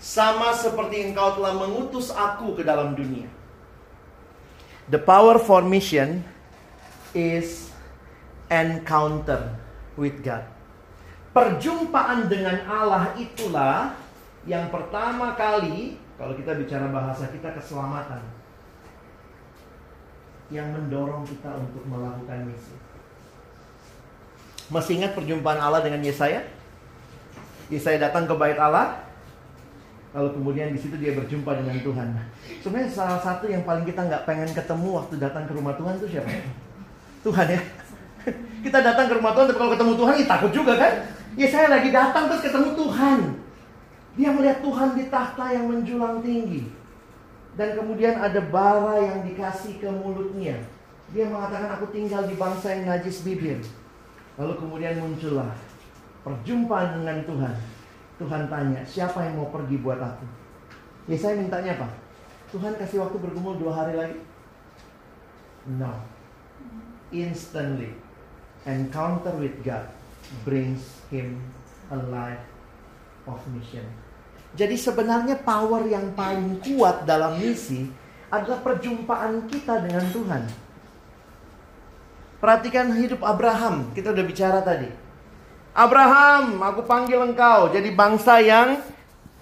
Sama 0.02 0.54
seperti 0.58 1.06
engkau 1.06 1.38
telah 1.38 1.54
mengutus 1.54 2.10
aku 2.10 2.58
ke 2.58 2.66
dalam 2.66 2.98
dunia. 2.98 3.30
The 4.90 5.02
power 5.02 5.38
for 5.38 5.62
mission 5.62 6.26
is 7.14 7.70
encounter 8.50 9.54
with 9.98 10.22
God. 10.26 10.46
Perjumpaan 11.34 12.32
dengan 12.32 12.66
Allah 12.66 13.14
itulah 13.18 13.98
yang 14.46 14.70
pertama 14.70 15.34
kali 15.34 15.98
kalau 16.16 16.38
kita 16.38 16.54
bicara 16.54 16.88
bahasa 16.90 17.28
kita 17.28 17.52
keselamatan 17.58 18.35
yang 20.54 20.70
mendorong 20.70 21.26
kita 21.26 21.58
untuk 21.58 21.82
melakukan 21.90 22.46
misi. 22.46 22.76
Masih 24.70 25.02
ingat 25.02 25.14
perjumpaan 25.18 25.62
Allah 25.62 25.82
dengan 25.82 26.02
Yesaya? 26.02 26.42
Yesaya 27.70 27.98
datang 27.98 28.30
ke 28.30 28.34
bait 28.38 28.58
Allah, 28.58 29.06
lalu 30.14 30.38
kemudian 30.38 30.70
di 30.74 30.80
situ 30.82 30.98
dia 31.02 31.18
berjumpa 31.18 31.50
dengan 31.58 31.78
Tuhan. 31.82 32.08
Sebenarnya 32.62 32.90
salah 32.94 33.20
satu 33.22 33.50
yang 33.50 33.66
paling 33.66 33.86
kita 33.86 34.06
nggak 34.06 34.26
pengen 34.30 34.50
ketemu 34.54 34.90
waktu 35.02 35.18
datang 35.18 35.50
ke 35.50 35.54
rumah 35.54 35.74
Tuhan 35.74 35.98
itu 35.98 36.08
siapa? 36.14 36.30
Tuhan 37.26 37.48
ya. 37.50 37.62
Kita 38.66 38.82
datang 38.82 39.06
ke 39.10 39.14
rumah 39.18 39.34
Tuhan, 39.38 39.46
tapi 39.50 39.58
kalau 39.62 39.72
ketemu 39.78 39.94
Tuhan, 39.98 40.14
ya 40.18 40.26
takut 40.26 40.52
juga 40.54 40.74
kan? 40.78 40.94
Ya 41.38 41.48
saya 41.50 41.68
lagi 41.70 41.90
datang 41.94 42.26
terus 42.30 42.42
ketemu 42.42 42.70
Tuhan. 42.74 43.20
Dia 44.16 44.30
melihat 44.32 44.58
Tuhan 44.64 44.90
di 44.98 45.04
tahta 45.10 45.46
yang 45.54 45.66
menjulang 45.70 46.24
tinggi. 46.26 46.66
Dan 47.56 47.80
kemudian 47.80 48.20
ada 48.20 48.40
bara 48.52 49.00
yang 49.00 49.24
dikasih 49.24 49.80
ke 49.80 49.88
mulutnya. 49.88 50.60
Dia 51.16 51.32
mengatakan 51.32 51.72
aku 51.80 51.88
tinggal 51.96 52.28
di 52.28 52.36
bangsa 52.36 52.76
yang 52.76 52.92
najis 52.92 53.24
bibir. 53.24 53.64
Lalu 54.36 54.54
kemudian 54.60 55.00
muncullah 55.00 55.56
perjumpaan 56.28 57.00
dengan 57.00 57.24
Tuhan. 57.24 57.56
Tuhan 58.16 58.44
tanya, 58.52 58.82
siapa 58.84 59.24
yang 59.24 59.40
mau 59.40 59.52
pergi 59.52 59.80
buat 59.80 60.00
aku? 60.00 60.26
Ya 61.08 61.16
saya 61.16 61.40
mintanya 61.40 61.80
apa? 61.80 61.88
Tuhan 62.52 62.76
kasih 62.80 63.04
waktu 63.04 63.18
bergumul 63.20 63.60
dua 63.60 63.76
hari 63.76 63.94
lagi? 63.96 64.20
No. 65.68 65.92
Instantly, 67.14 67.96
encounter 68.66 69.32
with 69.38 69.56
God 69.62 69.88
brings 70.44 71.04
him 71.14 71.40
a 71.94 72.00
life 72.10 72.42
of 73.30 73.38
mission. 73.54 73.86
Jadi 74.56 74.80
sebenarnya 74.80 75.36
power 75.44 75.84
yang 75.84 76.16
paling 76.16 76.64
kuat 76.64 77.04
dalam 77.04 77.36
misi 77.36 77.92
adalah 78.32 78.64
perjumpaan 78.64 79.52
kita 79.52 79.84
dengan 79.84 80.08
Tuhan. 80.16 80.44
Perhatikan 82.40 82.96
hidup 82.96 83.20
Abraham, 83.20 83.92
kita 83.92 84.16
udah 84.16 84.24
bicara 84.24 84.60
tadi. 84.64 84.88
Abraham, 85.76 86.64
aku 86.64 86.88
panggil 86.88 87.20
engkau 87.20 87.68
jadi 87.68 87.92
bangsa 87.92 88.40
yang 88.40 88.80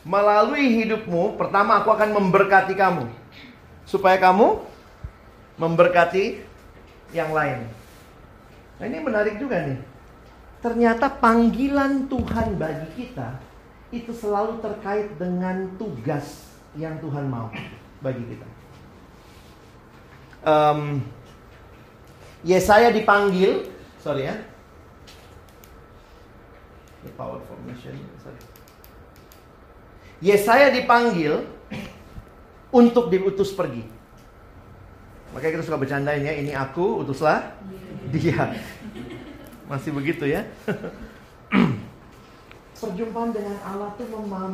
melalui 0.01 0.81
hidupmu, 0.81 1.37
pertama 1.37 1.77
aku 1.77 1.93
akan 1.93 2.09
memberkati 2.17 2.73
kamu. 2.73 3.05
Supaya 3.85 4.17
kamu 4.17 4.65
memberkati 5.61 6.41
yang 7.13 7.29
lain. 7.29 7.69
Nah 8.81 8.85
ini 8.89 8.97
menarik 8.97 9.37
juga 9.37 9.61
nih. 9.61 9.77
Ternyata 10.65 11.05
panggilan 11.21 12.09
Tuhan 12.09 12.57
bagi 12.57 12.89
kita 12.97 13.52
itu 13.93 14.09
selalu 14.09 14.57
terkait 14.57 15.13
dengan 15.21 15.69
tugas 15.77 16.49
yang 16.73 16.97
Tuhan 16.97 17.29
mau 17.29 17.53
bagi 18.01 18.25
kita. 18.25 18.47
Um, 20.43 21.05
Yesaya 22.41 22.89
dipanggil, 22.89 23.69
sorry 24.01 24.27
ya. 24.27 24.35
The 27.05 27.13
power 27.13 27.37
formation, 27.45 27.93
sorry. 28.17 28.41
Yesaya 30.25 30.73
dipanggil 30.73 31.45
untuk 32.73 33.13
diutus 33.13 33.53
pergi. 33.53 33.85
Makanya 35.37 35.61
kita 35.61 35.65
suka 35.69 35.77
bercandain 35.77 36.25
ya, 36.25 36.33
ini 36.33 36.51
aku, 36.57 37.05
utuslah 37.05 37.53
dia. 38.09 38.57
Masih 39.69 39.93
begitu 39.93 40.25
ya. 40.25 40.49
Perjumpaan 42.73 43.31
dengan 43.31 43.57
Allah 43.63 43.93
itu 43.95 44.03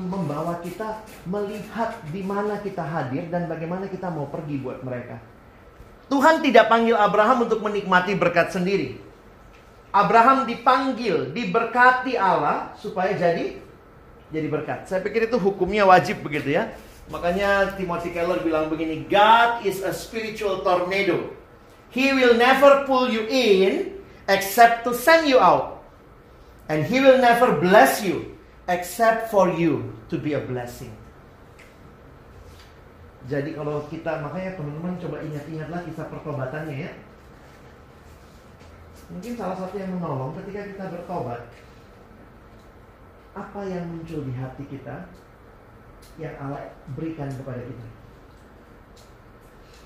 membawa 0.06 0.60
kita 0.62 1.02
melihat 1.26 1.98
di 2.12 2.22
mana 2.22 2.60
kita 2.60 2.84
hadir 2.84 3.26
dan 3.32 3.48
bagaimana 3.48 3.88
kita 3.88 4.12
mau 4.12 4.28
pergi 4.28 4.60
buat 4.60 4.84
mereka. 4.84 5.18
Tuhan 6.10 6.42
tidak 6.42 6.68
panggil 6.68 6.98
Abraham 6.98 7.46
untuk 7.46 7.62
menikmati 7.62 8.18
berkat 8.18 8.50
sendiri. 8.54 8.98
Abraham 9.90 10.46
dipanggil, 10.46 11.34
diberkati 11.34 12.14
Allah 12.18 12.74
supaya 12.78 13.14
jadi 13.14 13.58
jadi 14.30 14.48
berkat. 14.50 14.86
Saya 14.86 15.02
pikir 15.02 15.26
itu 15.26 15.38
hukumnya 15.42 15.86
wajib 15.90 16.22
begitu 16.22 16.54
ya. 16.54 16.70
Makanya 17.10 17.74
Timothy 17.74 18.14
Keller 18.14 18.46
bilang 18.46 18.70
begini, 18.70 19.10
God 19.10 19.66
is 19.66 19.82
a 19.82 19.90
spiritual 19.90 20.62
tornado. 20.62 21.34
He 21.90 22.14
will 22.14 22.38
never 22.38 22.86
pull 22.86 23.10
you 23.10 23.26
in 23.26 23.98
except 24.30 24.86
to 24.86 24.94
send 24.94 25.26
you 25.26 25.42
out. 25.42 25.79
And 26.70 26.86
he 26.86 27.02
will 27.02 27.18
never 27.18 27.58
bless 27.58 28.06
you 28.06 28.38
except 28.70 29.34
for 29.34 29.50
you 29.50 29.90
to 30.14 30.22
be 30.22 30.38
a 30.38 30.42
blessing. 30.46 30.94
Jadi 33.26 33.58
kalau 33.58 33.90
kita 33.90 34.22
makanya 34.22 34.54
teman-teman 34.54 35.02
coba 35.02 35.26
ingat-ingatlah 35.26 35.82
kisah 35.90 36.06
pertobatannya 36.14 36.86
ya. 36.86 36.92
Mungkin 39.10 39.34
salah 39.34 39.58
satu 39.58 39.82
yang 39.82 39.98
menolong 39.98 40.38
ketika 40.38 40.62
kita 40.70 40.86
bertobat 40.94 41.42
apa 43.34 43.62
yang 43.66 43.90
muncul 43.90 44.22
di 44.22 44.34
hati 44.38 44.64
kita 44.70 45.10
yang 46.22 46.38
Allah 46.38 46.70
berikan 46.94 47.34
kepada 47.34 47.66
kita. 47.66 47.88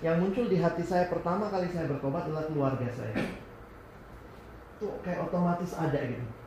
Yang 0.03 0.15
muncul 0.19 0.45
di 0.51 0.59
hati 0.59 0.83
saya 0.83 1.07
pertama 1.07 1.47
kali 1.47 1.71
saya 1.71 1.87
bertobat 1.87 2.27
adalah 2.27 2.43
keluarga 2.51 2.87
saya. 2.91 3.15
Itu 4.75 4.99
kayak 4.99 5.31
otomatis 5.31 5.71
ada 5.79 5.95
gitu 6.03 6.42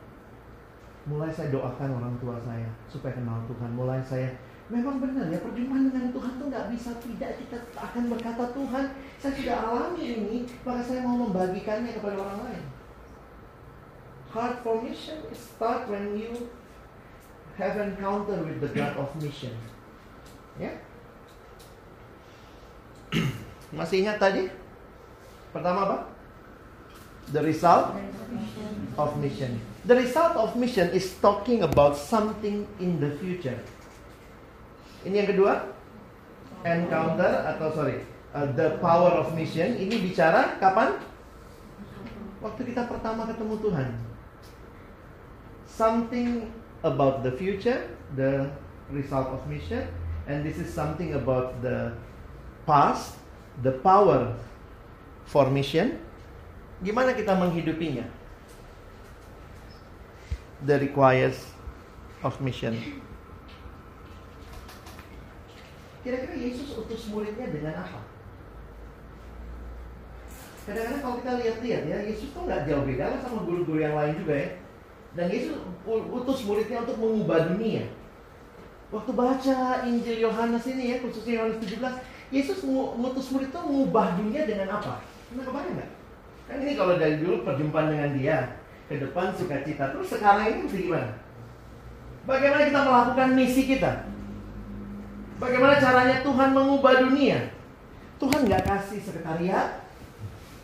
mulai 1.06 1.30
saya 1.30 1.54
doakan 1.54 2.02
orang 2.02 2.14
tua 2.18 2.34
saya 2.42 2.66
supaya 2.90 3.14
kenal 3.14 3.38
Tuhan. 3.46 3.70
Mulai 3.78 4.02
saya 4.02 4.28
memang 4.66 4.98
benar 4.98 5.30
ya 5.30 5.38
perjumpaan 5.38 5.94
dengan 5.94 6.10
Tuhan 6.10 6.32
tuh 6.42 6.46
nggak 6.50 6.66
bisa 6.74 6.90
tidak 6.98 7.38
kita 7.38 7.58
akan 7.78 8.10
berkata 8.10 8.50
Tuhan 8.50 8.84
saya 9.22 9.32
sudah 9.38 9.58
alami 9.62 10.02
ini 10.02 10.36
maka 10.66 10.82
saya 10.82 11.06
mau 11.06 11.30
membagikannya 11.30 11.94
kepada 11.94 12.18
orang 12.18 12.50
lain. 12.50 12.64
Heart 14.34 14.66
formation 14.66 15.22
start 15.30 15.86
when 15.86 16.18
you 16.18 16.50
have 17.54 17.78
encounter 17.78 18.42
with 18.42 18.58
the 18.58 18.70
God 18.74 18.98
of 18.98 19.14
mission. 19.22 19.54
Ya. 20.58 20.74
Masih 23.78 24.02
ingat 24.02 24.18
tadi? 24.18 24.50
Pertama 25.54 25.86
apa? 25.86 25.98
The 27.30 27.40
result 27.46 27.94
of 28.98 29.10
mission. 29.22 29.75
The 29.86 29.94
result 29.94 30.34
of 30.34 30.58
mission 30.58 30.90
is 30.90 31.14
talking 31.22 31.62
about 31.62 31.94
something 31.94 32.66
in 32.82 32.98
the 32.98 33.14
future. 33.22 33.54
Ini 35.06 35.22
yang 35.22 35.30
kedua, 35.30 35.62
encounter 36.66 37.46
atau 37.54 37.70
sorry, 37.70 38.02
uh, 38.34 38.50
the 38.58 38.82
power 38.82 39.14
of 39.14 39.30
mission. 39.38 39.78
Ini 39.78 40.02
bicara 40.02 40.58
kapan? 40.58 40.98
Waktu 42.42 42.66
kita 42.66 42.90
pertama 42.90 43.30
ketemu 43.30 43.62
Tuhan. 43.62 43.88
Something 45.70 46.50
about 46.82 47.22
the 47.22 47.30
future, 47.38 47.86
the 48.18 48.50
result 48.90 49.30
of 49.38 49.46
mission, 49.46 49.86
and 50.26 50.42
this 50.42 50.58
is 50.58 50.66
something 50.66 51.14
about 51.14 51.62
the 51.62 51.94
past, 52.66 53.22
the 53.62 53.78
power 53.86 54.34
for 55.30 55.46
mission. 55.46 56.02
Gimana 56.82 57.14
kita 57.14 57.38
menghidupinya? 57.38 58.15
The 60.64 60.80
requires 60.80 61.52
of 62.24 62.38
mission. 62.40 62.78
Kira-kira 66.00 66.38
Yesus 66.38 66.78
utus 66.78 67.10
muridnya 67.10 67.50
dengan 67.50 67.82
apa? 67.82 68.00
Kadang-kadang 70.66 71.02
kalau 71.02 71.16
kita 71.22 71.32
lihat-lihat 71.42 71.82
ya, 71.86 71.98
Yesus 72.06 72.30
tuh 72.30 72.46
nggak 72.46 72.66
jauh 72.66 72.86
beda 72.86 73.22
sama 73.22 73.42
guru-guru 73.42 73.82
yang 73.82 73.98
lain 73.98 74.14
juga 74.22 74.34
ya. 74.34 74.48
Dan 75.18 75.26
Yesus 75.28 75.58
utus 75.86 76.38
muridnya 76.46 76.86
untuk 76.86 76.98
mengubah 76.98 77.50
dunia. 77.54 77.90
Waktu 78.94 79.10
baca 79.18 79.58
Injil 79.82 80.22
Yohanes 80.22 80.62
ini 80.70 80.94
ya, 80.94 80.96
khususnya 81.02 81.42
Yohanes 81.42 81.58
17, 81.58 81.82
Yesus 82.30 82.62
mengutus 82.66 83.30
murid 83.34 83.50
itu 83.50 83.58
mengubah 83.58 84.14
dunia 84.18 84.46
dengan 84.46 84.78
apa? 84.78 85.02
Pernah 85.30 85.44
kebayang 85.46 85.74
nggak? 85.78 85.90
Kan 86.46 86.56
ini 86.62 86.72
kalau 86.78 86.94
dari 86.94 87.18
dulu 87.18 87.42
perjumpaan 87.42 87.90
dengan 87.90 88.10
dia, 88.14 88.38
ke 88.86 89.02
depan 89.02 89.34
sukacita. 89.34 89.90
Terus 89.94 90.08
sekarang 90.10 90.46
ini 90.50 90.60
mesti 90.66 90.78
gimana? 90.86 91.10
Bagaimana 92.26 92.62
kita 92.66 92.80
melakukan 92.82 93.28
misi 93.34 93.62
kita? 93.66 93.92
Bagaimana 95.36 95.78
caranya 95.78 96.16
Tuhan 96.24 96.50
mengubah 96.56 96.94
dunia? 97.06 97.52
Tuhan 98.16 98.48
nggak 98.48 98.64
kasih 98.64 98.98
sekretariat, 99.04 99.84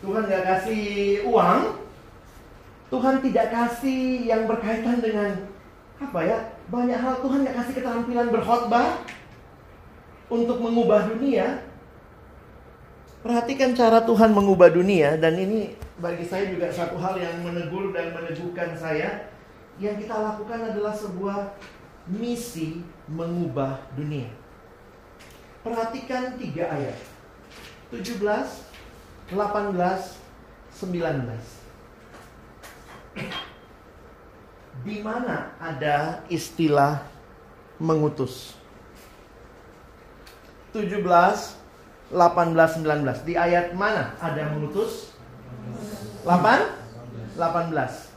Tuhan 0.01 0.25
nggak 0.25 0.45
kasih 0.49 0.85
uang, 1.29 1.77
Tuhan 2.89 3.15
tidak 3.21 3.47
kasih 3.53 4.01
yang 4.25 4.49
berkaitan 4.49 5.05
dengan 5.05 5.53
apa 6.01 6.21
ya? 6.25 6.39
Banyak 6.73 6.99
hal 6.99 7.15
Tuhan 7.21 7.45
nggak 7.45 7.57
kasih 7.61 7.75
keterampilan 7.77 8.29
berkhotbah 8.33 9.05
untuk 10.33 10.59
mengubah 10.65 11.13
dunia. 11.13 11.61
Perhatikan 13.23 13.77
cara 13.77 14.03
Tuhan 14.03 14.35
mengubah 14.35 14.73
dunia 14.73 15.15
dan 15.21 15.39
ini 15.39 15.77
bagi 16.03 16.27
saya 16.27 16.51
juga 16.51 16.67
satu 16.67 16.99
hal 16.99 17.15
yang 17.15 17.47
menegur 17.47 17.95
dan 17.95 18.11
meneguhkan 18.11 18.75
saya. 18.75 19.31
Yang 19.79 20.05
kita 20.05 20.19
lakukan 20.19 20.75
adalah 20.75 20.93
sebuah 20.93 21.55
misi 22.11 22.83
mengubah 23.07 23.79
dunia. 23.95 24.27
Perhatikan 25.63 26.35
tiga 26.37 26.69
ayat. 26.69 26.99
17, 27.95 28.19
18, 29.31 29.33
19. 29.33 30.13
Di 34.83 34.99
mana 35.01 35.55
ada 35.63 36.27
istilah 36.27 37.07
mengutus? 37.79 38.59
17, 40.75 40.99
18, 42.11 42.13
19. 42.13 43.25
Di 43.25 43.39
ayat 43.39 43.73
mana 43.79 44.19
ada 44.19 44.51
mengutus? 44.53 45.12
8, 46.25 47.37
18. 47.37 48.13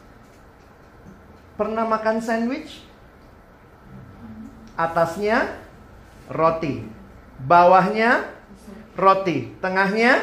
Pernah 1.56 1.86
makan 1.88 2.18
sandwich? 2.20 2.84
Atasnya 4.76 5.56
roti. 6.28 6.84
Bawahnya 7.40 8.28
roti. 9.00 9.56
Tengahnya 9.64 10.20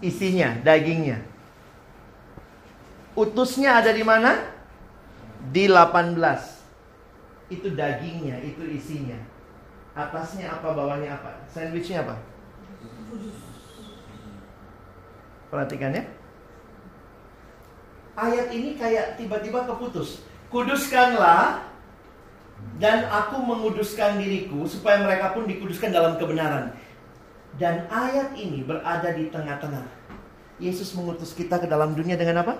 isinya, 0.00 0.56
dagingnya. 0.64 1.20
Utusnya 3.14 3.78
ada 3.78 3.94
di 3.94 4.02
mana? 4.02 4.34
Di 5.52 5.68
18. 5.70 6.18
Itu 7.52 7.76
dagingnya, 7.76 8.40
itu 8.42 8.64
isinya. 8.66 9.20
Atasnya 9.94 10.50
apa, 10.58 10.74
bawahnya 10.74 11.14
apa? 11.20 11.46
Sandwichnya 11.46 12.02
apa? 12.02 12.18
Perhatikan 15.54 15.94
ya. 15.94 16.02
Ayat 18.18 18.50
ini 18.50 18.74
kayak 18.74 19.14
tiba-tiba 19.14 19.62
keputus. 19.70 20.26
Kuduskanlah 20.50 21.62
dan 22.82 23.06
aku 23.06 23.38
menguduskan 23.38 24.18
diriku 24.18 24.66
supaya 24.66 25.06
mereka 25.06 25.30
pun 25.30 25.46
dikuduskan 25.46 25.94
dalam 25.94 26.18
kebenaran. 26.18 26.74
Dan 27.54 27.86
ayat 27.86 28.34
ini 28.34 28.66
berada 28.66 29.14
di 29.14 29.30
tengah-tengah. 29.30 29.86
Yesus 30.58 30.90
mengutus 30.98 31.30
kita 31.38 31.62
ke 31.62 31.70
dalam 31.70 31.94
dunia 31.94 32.18
dengan 32.18 32.42
apa? 32.42 32.58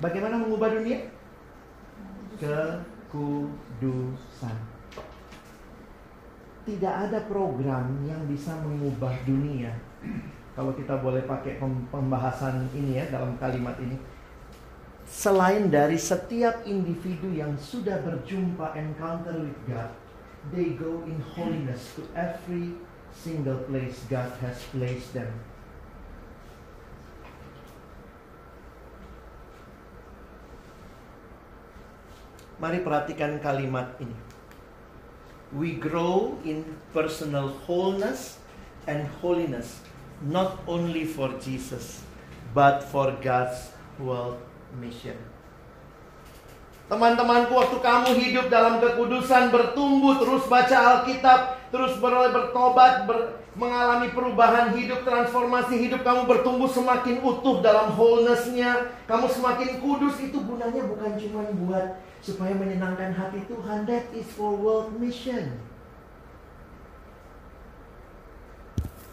Bagaimana 0.00 0.40
mengubah 0.40 0.72
dunia? 0.72 1.04
Kekudusan. 2.40 3.36
Tidak 6.64 6.94
ada 7.12 7.20
program 7.28 8.08
yang 8.08 8.24
bisa 8.24 8.56
mengubah 8.64 9.12
dunia 9.28 9.76
kalau 10.54 10.70
kita 10.78 11.02
boleh 11.02 11.26
pakai 11.26 11.58
pembahasan 11.90 12.70
ini 12.78 13.02
ya 13.02 13.10
dalam 13.10 13.34
kalimat 13.42 13.74
ini. 13.82 13.98
Selain 15.04 15.66
dari 15.68 15.98
setiap 15.98 16.62
individu 16.64 17.34
yang 17.34 17.58
sudah 17.58 18.00
berjumpa 18.06 18.72
encounter 18.78 19.34
with 19.34 19.58
God, 19.66 19.90
they 20.54 20.78
go 20.78 21.02
in 21.04 21.18
holiness 21.34 21.92
to 21.98 22.06
every 22.14 22.78
single 23.10 23.58
place 23.66 23.98
God 24.06 24.30
has 24.40 24.62
placed 24.70 25.12
them. 25.12 25.28
Mari 32.62 32.80
perhatikan 32.80 33.42
kalimat 33.42 33.98
ini. 33.98 34.14
We 35.50 35.76
grow 35.76 36.38
in 36.46 36.64
personal 36.94 37.50
wholeness 37.66 38.38
and 38.86 39.06
holiness 39.20 39.82
not 40.22 40.62
only 40.70 41.02
for 41.02 41.34
Jesus, 41.42 42.06
but 42.54 42.86
for 42.86 43.10
God's 43.18 43.74
world 43.98 44.38
mission. 44.78 45.18
Teman-temanku, 46.84 47.56
waktu 47.56 47.80
kamu 47.80 48.10
hidup 48.20 48.46
dalam 48.52 48.76
kekudusan, 48.76 49.48
bertumbuh, 49.48 50.20
terus 50.20 50.44
baca 50.44 50.76
Alkitab, 51.00 51.72
terus 51.72 51.96
ber 51.96 52.28
bertobat, 52.28 53.08
ber 53.08 53.40
mengalami 53.54 54.10
perubahan 54.10 54.74
hidup, 54.74 55.06
transformasi 55.06 55.78
hidup, 55.78 56.02
kamu 56.04 56.26
bertumbuh 56.26 56.66
semakin 56.68 57.22
utuh 57.22 57.62
dalam 57.64 57.94
wholeness-nya, 57.94 58.92
kamu 59.06 59.30
semakin 59.30 59.78
kudus, 59.80 60.18
itu 60.20 60.36
gunanya 60.42 60.84
bukan 60.84 61.14
cuma 61.16 61.46
buat 61.64 62.02
supaya 62.20 62.52
menyenangkan 62.52 63.14
hati 63.14 63.40
Tuhan, 63.46 63.86
that 63.88 64.04
is 64.12 64.26
for 64.34 64.52
world 64.52 64.92
mission. 64.98 65.54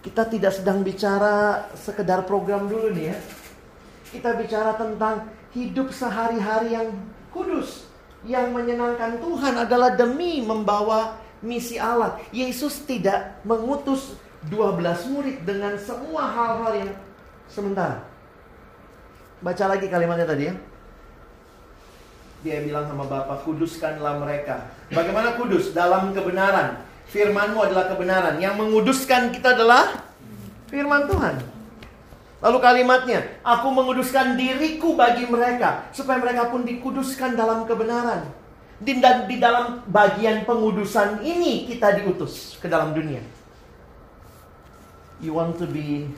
Kita 0.02 0.26
tidak 0.26 0.58
sedang 0.58 0.82
bicara 0.82 1.70
sekedar 1.78 2.26
program 2.26 2.66
dulu 2.66 2.90
nih 2.90 3.14
ya. 3.14 3.18
Kita 4.12 4.34
bicara 4.34 4.74
tentang 4.74 5.30
hidup 5.54 5.94
sehari-hari 5.94 6.74
yang 6.74 6.90
kudus. 7.30 7.86
Yang 8.26 8.54
menyenangkan 8.54 9.22
Tuhan 9.22 9.56
adalah 9.62 9.94
demi 9.94 10.42
membawa 10.42 11.22
misi 11.46 11.78
Allah. 11.78 12.18
Yesus 12.34 12.82
tidak 12.86 13.42
mengutus 13.46 14.18
12 14.50 15.14
murid 15.14 15.38
dengan 15.46 15.78
semua 15.78 16.26
hal-hal 16.30 16.72
yang 16.86 16.92
sementara. 17.46 18.02
Baca 19.42 19.66
lagi 19.70 19.86
kalimatnya 19.90 20.26
tadi 20.26 20.44
ya. 20.50 20.56
Dia 22.42 22.58
bilang 22.66 22.90
sama 22.90 23.06
Bapak, 23.06 23.46
kuduskanlah 23.46 24.18
mereka. 24.18 24.66
Bagaimana 24.90 25.38
kudus? 25.38 25.78
Dalam 25.78 26.10
kebenaran. 26.10 26.90
Firmanmu 27.12 27.60
adalah 27.60 27.92
kebenaran. 27.92 28.40
Yang 28.40 28.56
menguduskan 28.56 29.36
kita 29.36 29.60
adalah 29.60 30.08
firman 30.72 31.12
Tuhan. 31.12 31.44
Lalu 32.42 32.58
kalimatnya, 32.58 33.20
aku 33.44 33.68
menguduskan 33.70 34.40
diriku 34.40 34.96
bagi 34.96 35.28
mereka. 35.28 35.92
Supaya 35.92 36.24
mereka 36.24 36.48
pun 36.48 36.64
dikuduskan 36.64 37.36
dalam 37.36 37.68
kebenaran. 37.68 38.32
Di, 38.82 38.98
di 39.28 39.38
dalam 39.38 39.86
bagian 39.86 40.42
pengudusan 40.48 41.22
ini 41.22 41.70
kita 41.70 42.02
diutus 42.02 42.58
ke 42.58 42.66
dalam 42.66 42.98
dunia. 42.98 43.22
You 45.22 45.38
want 45.38 45.62
to 45.62 45.70
be 45.70 46.10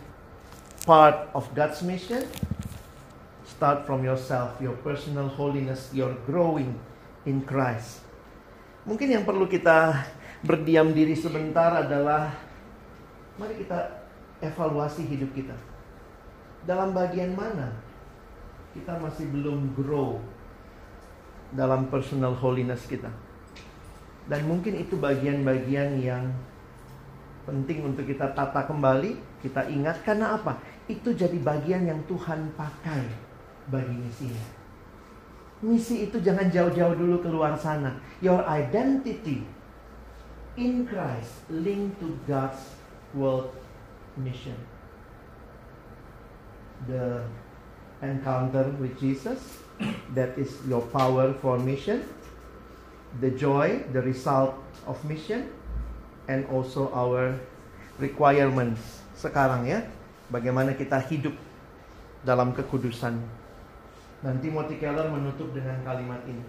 part 0.88 1.28
of 1.36 1.50
God's 1.52 1.84
mission? 1.84 2.24
Start 3.44 3.84
from 3.84 4.08
yourself, 4.08 4.56
your 4.64 4.80
personal 4.80 5.28
holiness, 5.28 5.92
your 5.92 6.16
growing 6.24 6.72
in 7.28 7.44
Christ. 7.44 8.00
Mungkin 8.88 9.12
yang 9.12 9.24
perlu 9.28 9.44
kita 9.44 10.08
berdiam 10.44 10.92
diri 10.92 11.16
sebentar 11.16 11.88
adalah 11.88 12.36
mari 13.40 13.64
kita 13.64 14.04
evaluasi 14.44 15.08
hidup 15.08 15.32
kita. 15.32 15.56
Dalam 16.68 16.92
bagian 16.92 17.32
mana 17.32 17.72
kita 18.76 19.00
masih 19.00 19.32
belum 19.32 19.72
grow 19.72 20.20
dalam 21.56 21.88
personal 21.88 22.36
holiness 22.36 22.84
kita. 22.90 23.08
Dan 24.28 24.48
mungkin 24.48 24.80
itu 24.80 24.96
bagian-bagian 25.00 26.00
yang 26.00 26.32
penting 27.44 27.84
untuk 27.84 28.08
kita 28.08 28.32
tata 28.32 28.64
kembali, 28.64 29.20
kita 29.44 29.68
ingat 29.68 30.00
karena 30.08 30.40
apa? 30.40 30.60
Itu 30.88 31.12
jadi 31.12 31.36
bagian 31.40 31.88
yang 31.88 32.00
Tuhan 32.08 32.56
pakai 32.56 33.04
bagi 33.68 33.96
misinya. 33.96 34.46
Misi 35.64 36.08
itu 36.08 36.20
jangan 36.20 36.52
jauh-jauh 36.52 36.96
dulu 36.96 37.24
keluar 37.24 37.56
sana. 37.56 37.96
Your 38.20 38.44
identity 38.48 39.44
in 40.58 40.86
Christ 40.86 41.50
linked 41.50 42.00
to 42.00 42.14
God's 42.28 42.62
world 43.14 43.50
mission. 44.18 44.56
The 46.86 47.24
encounter 48.02 48.70
with 48.78 49.00
Jesus, 49.00 49.40
that 50.14 50.38
is 50.38 50.52
your 50.68 50.82
power 50.94 51.34
for 51.42 51.58
mission. 51.58 52.06
The 53.22 53.32
joy, 53.32 53.86
the 53.94 54.02
result 54.02 54.58
of 54.86 54.98
mission, 55.06 55.50
and 56.28 56.46
also 56.50 56.90
our 56.94 57.38
requirements 58.02 59.06
sekarang 59.14 59.70
ya. 59.70 59.86
Bagaimana 60.34 60.74
kita 60.74 60.98
hidup 60.98 61.38
dalam 62.26 62.58
kekudusan. 62.58 63.22
Dan 64.24 64.36
Timothy 64.42 64.82
Keller 64.82 65.12
menutup 65.14 65.54
dengan 65.54 65.78
kalimat 65.86 66.24
ini. 66.26 66.42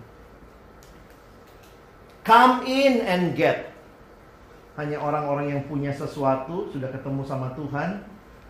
Come 2.25 2.65
in 2.65 3.05
and 3.05 3.37
get 3.37 3.74
hanya 4.75 4.99
orang-orang 4.99 5.55
yang 5.55 5.63
punya 5.71 5.95
sesuatu, 5.95 6.71
sudah 6.75 6.91
ketemu 6.91 7.23
sama 7.23 7.55
Tuhan, 7.55 8.03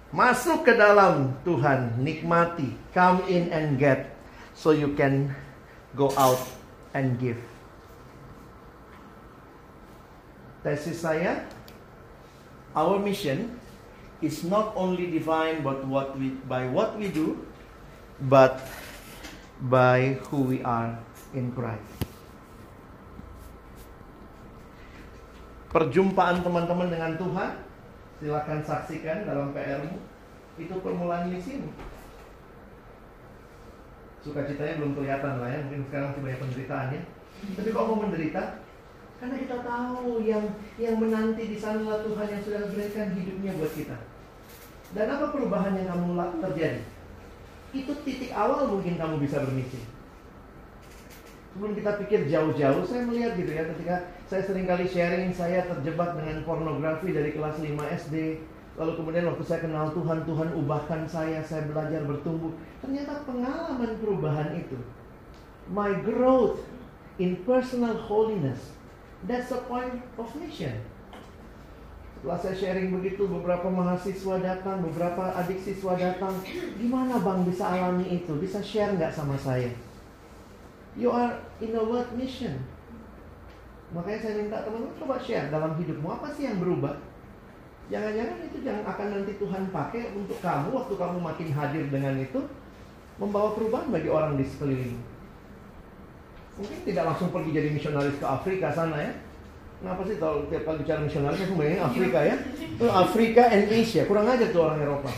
masuk 0.09 0.65
ke 0.65 0.73
dalam 0.73 1.37
Tuhan, 1.45 2.01
nikmati, 2.01 2.73
come 2.97 3.21
in 3.29 3.53
and 3.53 3.77
get, 3.77 4.17
so 4.57 4.73
you 4.73 4.97
can 4.97 5.33
go 5.93 6.09
out 6.17 6.41
and 6.97 7.21
give. 7.21 7.41
Tesis 10.65 11.05
saya, 11.05 11.45
our 12.73 12.97
mission 12.97 13.61
is 14.25 14.49
not 14.49 14.73
only 14.73 15.13
defined 15.13 15.61
but 15.61 15.85
what 15.85 16.17
we, 16.17 16.33
by 16.49 16.65
what 16.73 16.97
we 16.97 17.13
do, 17.13 17.37
but 18.33 18.65
by 19.69 20.17
who 20.33 20.41
we 20.49 20.65
are 20.65 20.97
in 21.37 21.53
Christ. 21.53 22.04
Perjumpaan 25.75 26.39
teman-teman 26.47 26.87
dengan 26.87 27.19
Tuhan, 27.19 27.51
silakan 28.23 28.63
saksikan 28.63 29.27
dalam 29.27 29.51
PR-mu. 29.51 29.99
Itu 30.55 30.79
permulaan 30.79 31.35
misimu. 31.35 31.67
Sukacitanya 34.23 34.79
belum 34.79 34.95
kelihatan 34.95 35.43
lah 35.43 35.51
ya, 35.51 35.59
mungkin 35.67 35.83
sekarang 35.91 36.15
masih 36.15 36.23
banyak 36.23 36.41
penderitaan 36.41 36.95
ya. 36.95 37.03
Tapi 37.59 37.69
kok 37.75 37.87
mau 37.91 37.99
menderita? 37.99 38.43
Karena 39.19 39.37
kita 39.43 39.57
tahu 39.67 40.23
yang 40.23 40.45
yang 40.79 40.97
menanti 40.97 41.45
di 41.51 41.59
sana 41.59 42.07
Tuhan 42.07 42.27
yang 42.31 42.43
sudah 42.47 42.63
berikan 42.71 43.11
hidupnya 43.13 43.53
buat 43.59 43.73
kita. 43.75 43.99
Dan 44.95 45.11
apa 45.11 45.35
perubahan 45.35 45.75
yang 45.75 45.91
kamu 45.91 46.39
terjadi? 46.39 46.81
Itu 47.75 47.93
titik 48.07 48.31
awal 48.31 48.71
mungkin 48.71 48.95
kamu 48.95 49.19
bisa 49.19 49.43
bermisi. 49.43 49.94
Sebelum 51.55 51.71
kita 51.79 52.03
pikir 52.03 52.27
jauh-jauh, 52.27 52.83
saya 52.83 53.07
melihat 53.07 53.39
gitu 53.39 53.55
ya 53.55 53.63
ketika 53.71 54.11
saya 54.27 54.43
sering 54.43 54.67
kali 54.67 54.91
sharing 54.91 55.31
saya 55.31 55.63
terjebak 55.71 56.19
dengan 56.19 56.43
pornografi 56.43 57.15
dari 57.15 57.31
kelas 57.31 57.63
5 57.63 57.79
SD. 57.95 58.43
Lalu 58.75 58.93
kemudian 58.99 59.31
waktu 59.31 59.47
saya 59.47 59.63
kenal 59.63 59.95
Tuhan, 59.95 60.27
Tuhan 60.27 60.51
ubahkan 60.59 61.07
saya, 61.07 61.39
saya 61.47 61.63
belajar 61.71 62.03
bertumbuh. 62.11 62.51
Ternyata 62.83 63.23
pengalaman 63.23 64.03
perubahan 64.03 64.51
itu, 64.59 64.75
my 65.71 65.95
growth 66.03 66.59
in 67.23 67.39
personal 67.47 67.95
holiness, 68.03 68.75
that's 69.31 69.55
the 69.55 69.63
point 69.71 70.03
of 70.19 70.27
mission. 70.35 70.75
Setelah 72.19 72.39
saya 72.43 72.57
sharing 72.59 72.91
begitu, 72.91 73.31
beberapa 73.31 73.71
mahasiswa 73.71 74.43
datang, 74.43 74.83
beberapa 74.83 75.39
adik 75.39 75.63
siswa 75.63 75.95
datang. 75.95 76.35
Gimana 76.83 77.23
bang 77.23 77.47
bisa 77.47 77.63
alami 77.63 78.11
itu? 78.11 78.35
Bisa 78.43 78.59
share 78.59 78.99
nggak 78.99 79.15
sama 79.15 79.39
saya? 79.39 79.71
You 80.95 81.11
are 81.11 81.35
in 81.59 81.75
a 81.75 81.83
world 81.83 82.11
mission. 82.15 82.55
Makanya 83.91 84.19
saya 84.23 84.35
minta 84.43 84.63
teman-teman 84.63 84.95
coba 84.99 85.19
share 85.19 85.51
dalam 85.51 85.75
hidupmu 85.79 86.07
apa 86.07 86.31
sih 86.35 86.47
yang 86.47 86.59
berubah? 86.63 86.99
Jangan-jangan 87.91 88.39
itu 88.49 88.59
jangan 88.65 88.85
akan 88.89 89.07
nanti 89.13 89.33
Tuhan 89.37 89.63
pakai 89.71 90.03
untuk 90.17 90.39
kamu 90.41 90.69
waktu 90.73 90.95
kamu 90.97 91.19
makin 91.21 91.49
hadir 91.53 91.85
dengan 91.93 92.15
itu 92.17 92.41
membawa 93.21 93.55
perubahan 93.55 93.93
bagi 93.93 94.11
orang 94.11 94.35
di 94.39 94.47
sekeliling. 94.47 94.99
Mungkin 96.55 96.79
tidak 96.87 97.05
langsung 97.11 97.35
pergi 97.35 97.51
jadi 97.51 97.69
misionaris 97.75 98.19
ke 98.19 98.27
Afrika 98.27 98.71
sana 98.71 98.99
ya. 98.99 99.13
Kenapa 99.83 100.01
sih 100.07 100.17
kalau 100.17 100.47
tiap 100.49 100.65
kali 100.65 100.87
bicara 100.87 101.03
misionaris 101.03 101.45
aku 101.45 101.55
bayangin 101.59 101.83
Afrika 101.83 102.19
ya? 102.23 102.37
Itu 102.57 102.87
Afrika 102.89 103.43
and 103.51 103.67
Asia, 103.69 104.03
kurang 104.07 104.27
aja 104.31 104.47
tuh 104.49 104.63
orang 104.65 104.81
Eropa. 104.81 105.11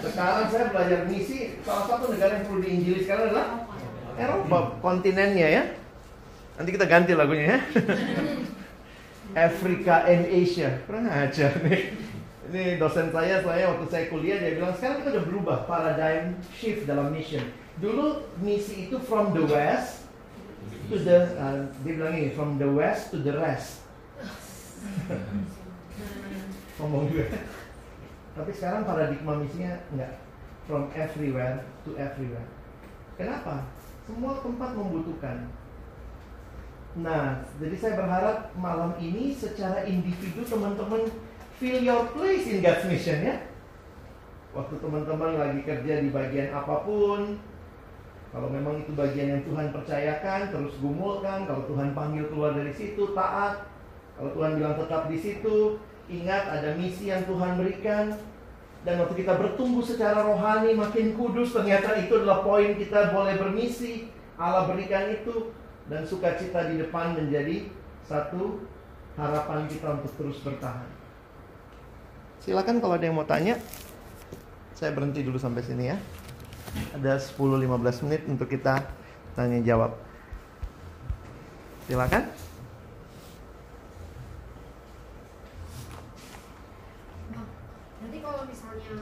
Sekarang 0.00 0.46
saya 0.48 0.70
belajar 0.70 1.00
misi, 1.10 1.58
salah 1.66 1.84
satu 1.84 2.14
negara 2.14 2.40
yang 2.40 2.44
perlu 2.46 2.60
diinjili 2.62 2.98
sekarang 3.04 3.34
adalah 3.34 3.46
Eropa, 4.16 4.80
kontinennya 4.80 5.48
ya. 5.48 5.62
Nanti 6.56 6.70
kita 6.72 6.88
ganti 6.88 7.12
lagunya 7.12 7.56
ya. 7.56 7.58
Afrika 9.48 10.08
and 10.08 10.24
Asia, 10.32 10.80
kurang 10.88 11.12
aja 11.12 11.52
nih. 11.60 11.92
Ini 12.46 12.80
dosen 12.80 13.12
saya, 13.12 13.42
saya 13.42 13.74
waktu 13.74 13.86
saya 13.90 14.04
kuliah 14.08 14.40
dia 14.40 14.56
bilang 14.56 14.72
sekarang 14.72 15.02
kita 15.02 15.18
udah 15.18 15.24
berubah 15.28 15.58
paradigm 15.68 16.38
shift 16.56 16.88
dalam 16.88 17.12
mission. 17.12 17.44
Dulu 17.76 18.24
misi 18.40 18.88
itu 18.88 18.96
from 19.02 19.36
the 19.36 19.44
west 19.44 20.08
to 20.88 20.96
the 20.96 21.36
uh, 21.36 21.68
dia 21.84 21.92
bilang 22.00 22.14
ini 22.16 22.32
from 22.32 22.56
the 22.56 22.70
west 22.70 23.12
to 23.12 23.20
the 23.20 23.34
rest. 23.36 23.84
Ngomong 26.80 27.12
juga. 27.12 27.28
Tapi 28.38 28.50
sekarang 28.56 28.88
paradigma 28.88 29.36
misinya 29.36 29.76
enggak 29.92 30.16
from 30.64 30.88
everywhere 30.96 31.60
to 31.82 31.92
everywhere. 31.98 32.46
Kenapa? 33.20 33.64
Semua 34.06 34.38
tempat 34.38 34.70
membutuhkan. 34.78 35.50
Nah, 36.96 37.44
jadi 37.60 37.76
saya 37.76 37.94
berharap 37.98 38.54
malam 38.56 38.94
ini 39.02 39.34
secara 39.34 39.84
individu 39.84 40.46
teman-teman 40.46 41.10
feel 41.58 41.82
your 41.82 42.08
place 42.14 42.46
in 42.48 42.62
God's 42.62 42.86
mission 42.88 43.20
ya. 43.20 43.36
Waktu 44.56 44.80
teman-teman 44.80 45.36
lagi 45.36 45.60
kerja 45.66 46.00
di 46.00 46.08
bagian 46.08 46.54
apa 46.54 46.86
pun, 46.86 47.36
kalau 48.32 48.48
memang 48.52 48.80
itu 48.80 48.92
bagian 48.96 49.28
yang 49.32 49.42
Tuhan 49.44 49.72
percayakan, 49.72 50.52
terus 50.52 50.76
gumulkan. 50.80 51.44
Kalau 51.44 51.68
Tuhan 51.68 51.92
panggil 51.92 52.28
keluar 52.32 52.56
dari 52.56 52.72
situ, 52.72 53.12
taat. 53.12 53.68
Kalau 54.16 54.32
Tuhan 54.32 54.56
bilang 54.56 54.76
tetap 54.80 55.12
di 55.12 55.18
situ, 55.20 55.76
ingat 56.08 56.44
ada 56.48 56.72
misi 56.76 57.12
yang 57.12 57.24
Tuhan 57.28 57.60
berikan. 57.60 58.16
Dan 58.82 59.02
waktu 59.02 59.24
kita 59.24 59.38
bertumbuh 59.38 59.82
secara 59.82 60.26
rohani 60.26 60.76
makin 60.76 61.16
kudus, 61.16 61.54
ternyata 61.54 61.96
itu 61.98 62.22
adalah 62.22 62.44
poin 62.44 62.74
kita 62.76 63.14
boleh 63.14 63.34
bermisi. 63.40 64.12
Allah 64.36 64.68
berikan 64.68 65.08
itu 65.10 65.50
dan 65.88 66.02
sukacita 66.04 66.68
di 66.68 66.82
depan 66.82 67.16
menjadi 67.16 67.70
satu 68.04 68.62
harapan 69.16 69.64
kita 69.66 69.96
untuk 69.96 70.12
terus 70.18 70.38
bertahan. 70.44 70.86
Silakan 72.44 72.78
kalau 72.78 72.94
ada 72.94 73.06
yang 73.08 73.16
mau 73.16 73.26
tanya. 73.26 73.58
Saya 74.76 74.92
berhenti 74.92 75.24
dulu 75.24 75.40
sampai 75.40 75.64
sini 75.64 75.88
ya. 75.88 75.96
Ada 76.92 77.16
10-15 77.16 78.04
menit 78.04 78.22
untuk 78.28 78.46
kita 78.52 78.84
tanya 79.32 79.58
jawab. 79.64 79.96
Silakan. 81.88 82.28
Bang, 87.32 87.48
berarti 88.04 88.18
kalau 88.20 88.42
misalnya 88.44 88.94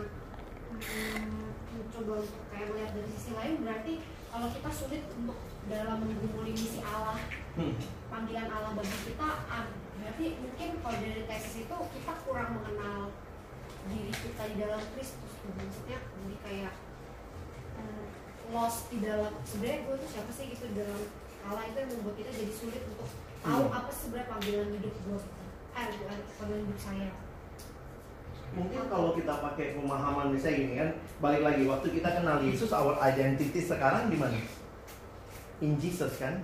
hmm, 0.78 1.42
kayak 2.22 2.66
melihat 2.70 2.90
dari 2.92 3.08
sisi 3.10 3.30
lain 3.32 3.54
berarti 3.60 3.92
kalau 4.28 4.48
kita 4.50 4.70
sulit 4.70 5.02
untuk 5.14 5.38
dalam 5.66 5.98
menggumuli 6.02 6.52
misi 6.52 6.80
Allah 6.82 7.18
Hmm. 7.54 7.70
panggilan 8.10 8.50
Allah 8.50 8.74
bagi 8.74 8.98
kita 9.06 9.30
ah, 9.46 9.70
berarti 9.94 10.26
mungkin 10.42 10.68
kalau 10.82 10.98
dari 10.98 11.22
tesis 11.22 11.62
itu 11.62 11.76
kita 11.94 12.12
kurang 12.26 12.58
mengenal 12.58 13.14
diri 13.86 14.10
kita 14.10 14.42
di 14.50 14.56
dalam 14.58 14.82
Kristus 14.90 15.32
maksudnya 15.46 16.02
jadi 16.02 16.36
kayak 16.42 16.74
hmm, 17.78 18.04
lost 18.50 18.90
di 18.90 18.98
dalam 18.98 19.38
sebenarnya 19.46 19.86
gue 19.86 19.94
tuh 20.02 20.10
siapa 20.10 20.30
sih 20.34 20.50
gitu 20.50 20.66
di 20.66 20.82
dalam 20.82 20.98
Allah 21.46 21.62
itu 21.70 21.78
yang 21.78 21.90
membuat 21.94 22.16
kita 22.18 22.30
jadi 22.34 22.52
sulit 22.52 22.82
untuk 22.90 23.06
tahu 23.38 23.64
Hmm. 23.64 23.78
apa 23.78 23.90
sebenarnya 23.94 24.26
panggilan 24.34 24.68
hidup 24.74 24.94
gue 24.98 25.18
eh 25.78 25.86
panggilan 26.34 26.62
hidup 26.66 26.80
saya 26.82 27.10
Mungkin 28.54 28.86
kalau 28.86 29.10
kita 29.18 29.42
pakai 29.42 29.74
pemahaman 29.74 30.30
misalnya 30.30 30.56
gini 30.62 30.74
kan, 30.78 30.90
balik 31.18 31.42
lagi 31.42 31.62
waktu 31.66 31.86
kita 31.90 32.08
kenal 32.22 32.38
Yesus, 32.38 32.70
our 32.70 32.94
identity 33.02 33.58
sekarang 33.58 34.06
di 34.10 34.16
mana? 34.18 34.38
In 35.58 35.74
Jesus 35.78 36.14
kan? 36.22 36.38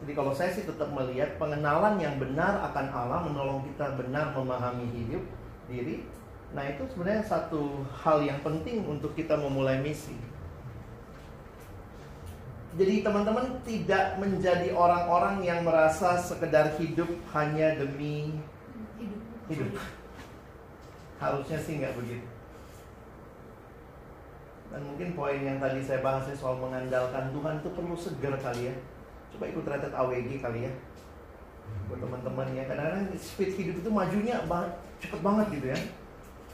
Jadi 0.00 0.12
kalau 0.16 0.32
saya 0.32 0.54
sih 0.54 0.64
tetap 0.64 0.88
melihat 0.94 1.36
pengenalan 1.36 2.00
yang 2.00 2.16
benar 2.16 2.62
akan 2.72 2.86
Allah 2.88 3.20
menolong 3.26 3.66
kita 3.68 3.98
benar 4.00 4.32
memahami 4.32 4.88
hidup 4.96 5.20
diri. 5.68 6.06
Nah 6.56 6.64
itu 6.66 6.86
sebenarnya 6.88 7.26
satu 7.26 7.84
hal 7.90 8.24
yang 8.24 8.40
penting 8.40 8.86
untuk 8.88 9.12
kita 9.12 9.36
memulai 9.36 9.82
misi. 9.82 10.16
Jadi 12.78 13.02
teman-teman 13.02 13.58
tidak 13.66 14.22
menjadi 14.22 14.70
orang-orang 14.72 15.42
yang 15.42 15.66
merasa 15.66 16.14
sekedar 16.16 16.78
hidup 16.78 17.10
hanya 17.34 17.74
demi 17.74 18.38
hidup 18.96 19.20
hidup. 19.50 19.74
Harusnya 21.20 21.58
sih 21.60 21.76
nggak 21.78 21.94
begitu. 22.00 22.26
Dan 24.70 24.80
mungkin 24.86 25.08
poin 25.18 25.40
yang 25.42 25.58
tadi 25.58 25.82
saya 25.82 26.00
bahas 26.00 26.24
ya 26.30 26.36
soal 26.38 26.56
mengandalkan 26.62 27.34
Tuhan 27.34 27.58
itu 27.58 27.68
perlu 27.74 27.94
seger 27.98 28.34
kali 28.38 28.70
ya. 28.70 28.74
Coba 29.34 29.44
ikut 29.50 29.66
retret 29.66 29.92
AWG 29.92 30.30
kali 30.40 30.60
ya. 30.70 30.72
Buat 31.90 32.00
teman-teman 32.06 32.46
ya. 32.54 32.64
Kadang-kadang 32.70 33.04
speed 33.18 33.52
hidup 33.58 33.76
itu 33.82 33.90
majunya 33.90 34.40
ba- 34.46 34.78
cepet 35.02 35.20
banget 35.20 35.46
gitu 35.58 35.66
ya. 35.74 35.78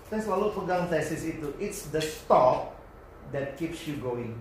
Saya 0.09 0.21
selalu 0.25 0.57
pegang 0.57 0.89
tesis 0.89 1.23
itu. 1.29 1.49
It's 1.61 1.93
the 1.93 2.01
stop 2.01 2.75
that 3.37 3.55
keeps 3.61 3.85
you 3.85 4.01
going. 4.01 4.33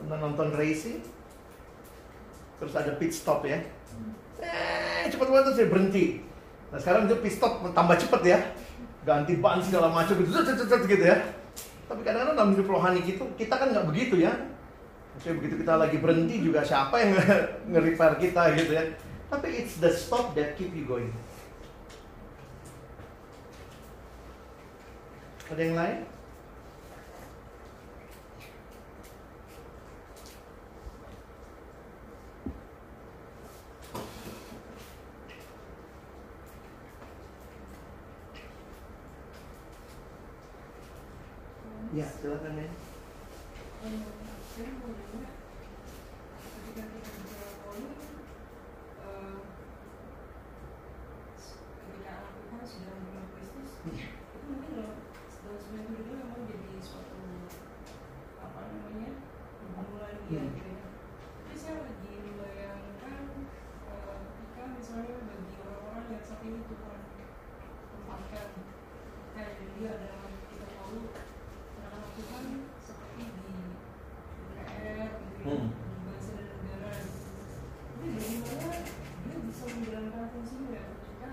Pernah 0.00 0.18
nonton 0.18 0.56
racing? 0.56 1.04
Terus 2.56 2.72
ada 2.72 2.96
pit 2.96 3.12
stop 3.12 3.44
ya. 3.44 3.60
Eh, 4.40 5.04
cepet 5.12 5.28
banget 5.28 5.44
terus 5.52 5.56
saya 5.60 5.68
berhenti. 5.68 6.24
Nah 6.72 6.78
sekarang 6.80 7.04
itu 7.06 7.16
pit 7.20 7.34
stop 7.36 7.60
tambah 7.76 7.96
cepet 8.00 8.22
ya. 8.24 8.38
Ganti 9.04 9.36
ban 9.36 9.60
segala 9.60 9.92
macam 9.92 10.16
gitu, 10.16 10.32
zut, 10.32 10.48
zut, 10.48 10.64
zut, 10.64 10.82
gitu 10.88 11.04
ya. 11.04 11.20
Tapi 11.84 12.00
kadang-kadang 12.00 12.36
dalam 12.40 12.50
hidup 12.56 12.68
rohani 12.72 13.04
gitu, 13.04 13.28
kita 13.36 13.54
kan 13.60 13.68
nggak 13.70 13.86
begitu 13.92 14.24
ya. 14.24 14.32
Maksudnya 15.14 15.36
begitu 15.38 15.54
kita 15.60 15.74
lagi 15.76 15.96
berhenti 16.00 16.36
juga 16.40 16.64
siapa 16.64 16.96
yang 16.98 17.10
nge-repair 17.70 18.16
kita 18.16 18.42
gitu 18.56 18.72
ya. 18.72 18.84
Tapi 19.28 19.46
it's 19.60 19.76
the 19.78 19.92
stop 19.92 20.32
that 20.32 20.56
keep 20.56 20.72
you 20.72 20.88
going. 20.88 21.12
Ada 25.52 25.60
yang 25.60 25.76
lain? 25.76 25.98
Ya, 41.94 42.06
silakan 42.10 42.58
ya. 42.58 42.66
saya 44.54 44.70
mau 44.78 44.90
nanya 44.90 45.30
ketika 46.42 46.82
kita 46.90 47.10
bicara 47.14 47.50
poli 47.62 47.86
eh, 48.98 49.38
ketika 51.84 52.10
anak 52.10 52.32
Tuhan 52.34 52.62
sudah 52.66 52.94
mengenal 52.98 53.26
Kristus 53.34 53.70
itu 53.82 54.46
mungkin 54.48 54.70
dalam 54.74 54.94
dalam 54.96 55.58
sebuah 55.60 55.82
hidup 55.84 55.98
itu 56.00 56.12
memang 56.16 56.42
jadi 56.48 56.70
suatu 56.82 57.18
apa 58.40 58.60
namanya 58.72 59.10
dunia 59.70 60.42
gitu 60.50 60.70
ya. 60.70 60.86
Jadi 61.44 61.54
saya 61.58 61.76
lagi 61.84 62.10
membayangkan 62.24 63.18
eh, 63.86 64.16
ketika 64.34 64.62
misalnya 64.72 65.14
bagi 65.22 65.54
orang-orang 65.62 66.06
yang 66.10 66.22
saat 66.24 66.42
ini 66.42 66.58
Tuhan 66.64 67.00
tempatkan 67.94 68.48
kayak 69.34 69.52
dia 69.76 69.92
dalam 69.98 70.32
kita 70.48 70.66
tahu 70.72 70.98
anak-anak 71.74 72.10
Tuhan 72.14 72.44
seperti 72.78 73.24
di 73.26 73.52
DPR 74.54 75.10
gitu 75.18 75.34
ya, 75.34 75.42
Hmm. 75.44 75.68
di 75.68 76.00
bangsa 76.08 76.30
dan 76.40 76.56
negara 76.56 76.90
gitu. 76.96 77.28
Tapi 78.00 78.06
bagaimana 78.40 78.78
dia 79.20 79.38
bisa 79.44 79.64
menjalankan 79.68 80.24
fungsinya 80.32 80.80
ketika 80.88 81.30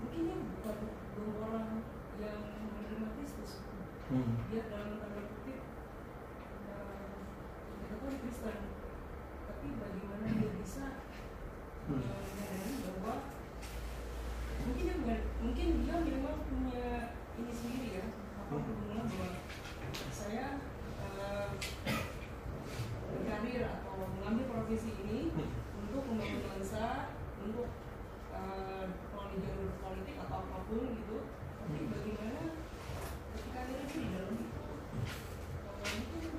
mungkin 0.00 0.20
dia 0.24 0.36
bukan 0.40 0.76
belum 1.12 1.32
orang 1.42 1.68
yang 2.16 2.38
menerima 2.40 3.08
Kristus 3.18 3.52
Hmm. 4.08 4.40
dia 4.48 4.62
dalam 4.70 4.96
tanda 4.96 5.20
kutip 5.26 5.58
eh, 6.64 7.16
dikatakan 7.76 8.14
Kristen 8.22 8.56
tapi 9.42 9.66
bagaimana 9.76 10.26
dia 10.32 10.50
bisa 10.56 10.84
Hmm. 11.82 12.00
eh, 12.00 12.22
menyadari 12.24 12.72
bahwa 12.86 13.14
mungkin 14.62 14.84
dia 14.86 14.96
bukan- 14.96 15.26
mungkin 15.42 15.68
dia 15.82 15.96
memang 15.98 16.38
punya 16.46 16.86
ini 17.36 17.52
sendiri 17.52 17.88
ya 18.00 18.04
apa 18.38 18.54
Hmm. 18.54 18.64
hubungan 18.64 19.04
bahwa 19.08 19.28
saya 20.08 20.46
eh, 21.02 21.48
berkarir 23.12 23.62
atau 23.66 23.92
mengambil 24.08 24.44
profesi 24.48 24.90
ini 24.98 25.32
Hmm. 25.32 25.48
untuk 25.82 26.02
membangun 26.08 26.40
bangsa 26.46 27.12
untuk 27.42 27.68
eh, 28.32 28.86
melalui 29.12 29.38
jalur 29.40 29.70
politik 29.76 30.16
atau 30.18 30.36
apa 30.40 30.56
pun 30.64 30.80
gitu 30.88 31.18
tapi 31.58 31.76
Hmm. 31.78 31.90
bagaimana 31.92 32.40
ketika 33.32 33.60
dia 33.68 33.82
di 33.84 34.00
dalam 34.08 34.32
itu 34.32 34.62
eh, 34.62 35.92
mungkin 35.92 36.32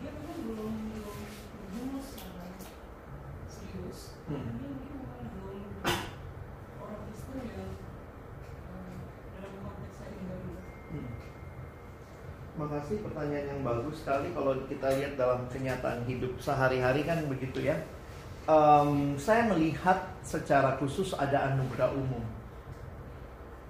dia 0.00 0.10
memang 0.14 0.38
belum 0.46 0.72
belum 0.88 1.18
berjumus 1.52 2.06
secara 2.08 2.46
serius 3.50 4.00
Hmm. 4.24 4.56
dia 4.56 4.68
mungkin 4.70 4.92
memang 4.96 5.20
belum 5.28 5.60
orang 6.78 7.00
Kristen 7.04 7.36
yang 7.44 7.72
eh, 8.64 8.94
dalam 9.36 9.52
konteks 9.60 9.94
saya 9.94 10.10
ini 10.14 10.24
baru 10.24 10.52
Hmm. 10.86 11.10
Makasih 12.76 13.00
pertanyaan 13.08 13.56
yang 13.56 13.62
bagus 13.64 14.04
sekali 14.04 14.28
kalau 14.36 14.52
kita 14.68 14.92
lihat 15.00 15.16
dalam 15.16 15.48
kenyataan 15.48 16.04
hidup 16.04 16.36
sehari-hari 16.36 17.08
kan 17.08 17.24
begitu 17.24 17.72
ya. 17.72 17.72
Em, 18.44 19.16
saya 19.16 19.48
melihat 19.48 20.12
secara 20.20 20.76
khusus 20.76 21.16
ada 21.16 21.56
anugerah 21.56 21.96
umum. 21.96 22.20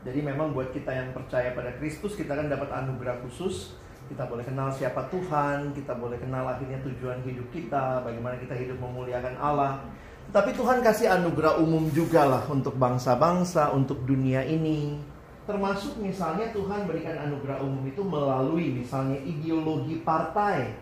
Jadi 0.02 0.26
memang 0.26 0.50
buat 0.50 0.74
kita 0.74 0.90
yang 0.90 1.14
percaya 1.14 1.54
pada 1.54 1.78
Kristus 1.78 2.18
kita 2.18 2.34
kan 2.34 2.50
dapat 2.50 2.66
anugerah 2.66 3.22
khusus. 3.22 3.78
Kita 4.10 4.26
boleh 4.26 4.42
kenal 4.42 4.74
siapa 4.74 5.06
Tuhan, 5.06 5.70
kita 5.70 5.94
boleh 5.94 6.18
kenal 6.18 6.42
akhirnya 6.42 6.82
tujuan 6.82 7.22
hidup 7.22 7.46
kita, 7.54 8.02
bagaimana 8.02 8.34
kita 8.42 8.58
hidup 8.58 8.82
memuliakan 8.82 9.38
Allah. 9.38 9.86
Tapi 10.34 10.50
Tuhan 10.50 10.82
kasih 10.82 11.14
anugerah 11.14 11.62
umum 11.62 11.86
juga 11.94 12.26
lah 12.26 12.42
untuk 12.50 12.74
bangsa-bangsa, 12.74 13.70
untuk 13.70 14.02
dunia 14.02 14.42
ini. 14.42 14.98
Termasuk 15.46 16.02
misalnya 16.02 16.50
Tuhan 16.50 16.90
berikan 16.90 17.14
anugerah 17.14 17.62
umum 17.62 17.86
itu 17.86 18.02
melalui 18.02 18.82
misalnya 18.82 19.14
ideologi 19.22 20.02
partai 20.02 20.74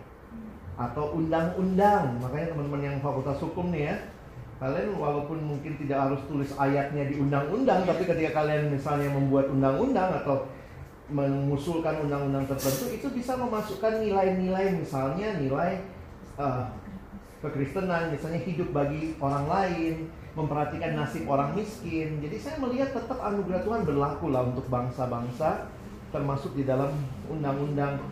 atau 0.80 1.12
undang-undang. 1.14 2.16
Makanya 2.18 2.56
teman-teman 2.56 2.80
yang 2.80 2.96
fakultas 3.04 3.38
hukum 3.44 3.68
nih 3.70 3.92
ya, 3.92 3.96
kalian 4.58 4.96
walaupun 4.96 5.38
mungkin 5.44 5.76
tidak 5.76 6.08
harus 6.08 6.20
tulis 6.24 6.50
ayatnya 6.56 7.12
di 7.12 7.20
undang-undang, 7.20 7.84
tapi 7.84 8.08
ketika 8.08 8.40
kalian 8.40 8.72
misalnya 8.72 9.12
membuat 9.12 9.52
undang-undang 9.52 10.16
atau 10.24 10.48
mengusulkan 11.12 12.00
undang-undang 12.08 12.48
tertentu, 12.48 12.88
itu 12.88 13.06
bisa 13.12 13.36
memasukkan 13.36 14.00
nilai-nilai 14.00 14.80
misalnya 14.80 15.36
nilai 15.36 15.84
eh, 16.40 16.64
kekristenan, 17.44 18.08
misalnya 18.16 18.40
hidup 18.40 18.72
bagi 18.72 19.12
orang 19.20 19.44
lain, 19.44 19.94
memperhatikan 20.34 20.98
nasib 20.98 21.30
orang 21.30 21.54
miskin. 21.54 22.18
Jadi 22.18 22.36
saya 22.42 22.56
melihat 22.58 22.90
tetap 22.90 23.18
anugerah 23.22 23.62
Tuhan 23.62 23.82
berlaku 23.86 24.34
lah 24.34 24.50
untuk 24.50 24.66
bangsa-bangsa, 24.66 25.70
termasuk 26.10 26.58
di 26.58 26.66
dalam 26.66 26.90
undang-undang. 27.30 28.02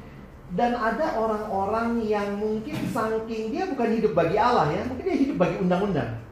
Dan 0.52 0.76
ada 0.76 1.18
orang-orang 1.18 2.04
yang 2.06 2.38
mungkin 2.38 2.76
saking 2.92 3.50
dia 3.50 3.66
bukan 3.66 3.88
hidup 3.98 4.12
bagi 4.14 4.38
Allah 4.38 4.70
ya, 4.70 4.82
mungkin 4.86 5.04
dia 5.04 5.18
hidup 5.18 5.36
bagi 5.40 5.56
undang-undang. 5.58 6.22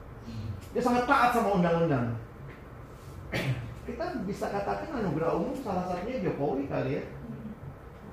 Dia 0.71 0.83
sangat 0.83 1.11
taat 1.11 1.35
sama 1.35 1.59
undang-undang. 1.59 2.15
Kita 3.91 4.23
bisa 4.23 4.47
katakan 4.55 4.95
anugerah 5.03 5.35
umum 5.35 5.57
salah 5.59 5.91
satunya 5.91 6.23
Jokowi 6.23 6.71
kali 6.71 7.03
ya. 7.03 7.05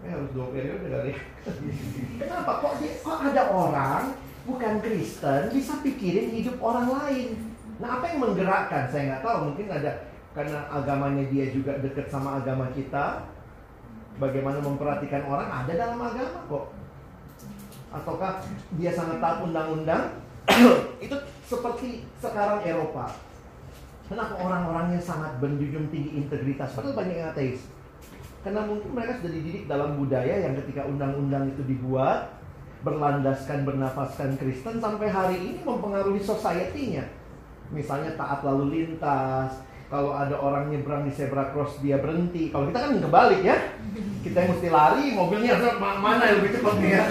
Eh 0.01 0.09
harus 0.09 0.33
dua 0.33 0.49
periode 0.49 0.87
kali. 0.89 1.13
ya. 1.13 1.19
Kenapa 2.25 2.51
kok 2.65 2.73
dia, 2.81 2.97
kok 3.05 3.19
ada 3.21 3.43
orang 3.53 4.17
bukan 4.47 4.73
Kristen 4.81 5.53
bisa 5.53 5.77
pikirin 5.85 6.33
hidup 6.33 6.57
orang 6.63 6.87
lain? 6.89 7.46
Nah 7.77 7.89
apa 8.01 8.05
yang 8.09 8.19
menggerakkan? 8.25 8.89
Saya 8.89 9.03
nggak 9.13 9.23
tahu. 9.23 9.37
Mungkin 9.53 9.67
ada 9.69 9.91
karena 10.33 10.59
agamanya 10.69 11.25
dia 11.29 11.49
juga 11.49 11.77
dekat 11.81 12.09
sama 12.09 12.41
agama 12.41 12.69
kita. 12.73 13.25
Bagaimana 14.17 14.57
memperhatikan 14.57 15.29
orang 15.29 15.45
ada 15.45 15.71
dalam 15.73 15.99
agama 16.01 16.39
kok. 16.49 16.65
Ataukah 17.93 18.41
dia 18.81 18.91
sangat 18.91 19.21
taat 19.21 19.45
undang-undang? 19.45 20.17
itu 21.05 21.15
seperti 21.45 22.07
sekarang 22.17 22.65
Eropa. 22.65 23.13
Kenapa 24.07 24.39
orang-orangnya 24.39 25.03
sangat 25.03 25.35
menjunjung 25.43 25.91
tinggi 25.91 26.15
integritas? 26.15 26.71
Padahal 26.73 26.95
banyak 26.95 27.15
yang 27.19 27.29
ateis. 27.35 27.67
Karena 28.41 28.63
mungkin 28.63 28.95
mereka 28.95 29.19
sudah 29.19 29.31
dididik 29.35 29.67
dalam 29.67 29.99
budaya 29.99 30.47
yang 30.47 30.55
ketika 30.63 30.87
undang-undang 30.87 31.51
itu 31.51 31.61
dibuat 31.67 32.31
berlandaskan 32.85 33.67
bernafaskan 33.67 34.39
Kristen 34.39 34.79
sampai 34.79 35.11
hari 35.11 35.35
ini 35.43 35.59
mempengaruhi 35.67 36.23
society-nya. 36.23 37.03
Misalnya 37.71 38.15
taat 38.15 38.43
lalu 38.43 38.65
lintas, 38.73 39.63
kalau 39.87 40.11
ada 40.11 40.35
orang 40.35 40.67
nyebrang 40.67 41.07
di 41.07 41.11
zebra 41.15 41.51
cross 41.55 41.79
dia 41.79 41.99
berhenti. 41.99 42.51
Kalau 42.51 42.67
kita 42.67 42.79
kan 42.83 42.91
kebalik 42.99 43.41
ya. 43.43 43.57
Kita 44.23 44.37
yang 44.43 44.51
mesti 44.55 44.67
lari, 44.67 45.05
mobilnya 45.15 45.55
ma- 45.79 45.99
mana 45.99 46.23
yang 46.27 46.43
lebih 46.43 46.59
cepat 46.59 46.75
nih 46.83 46.91
ya. 46.99 47.03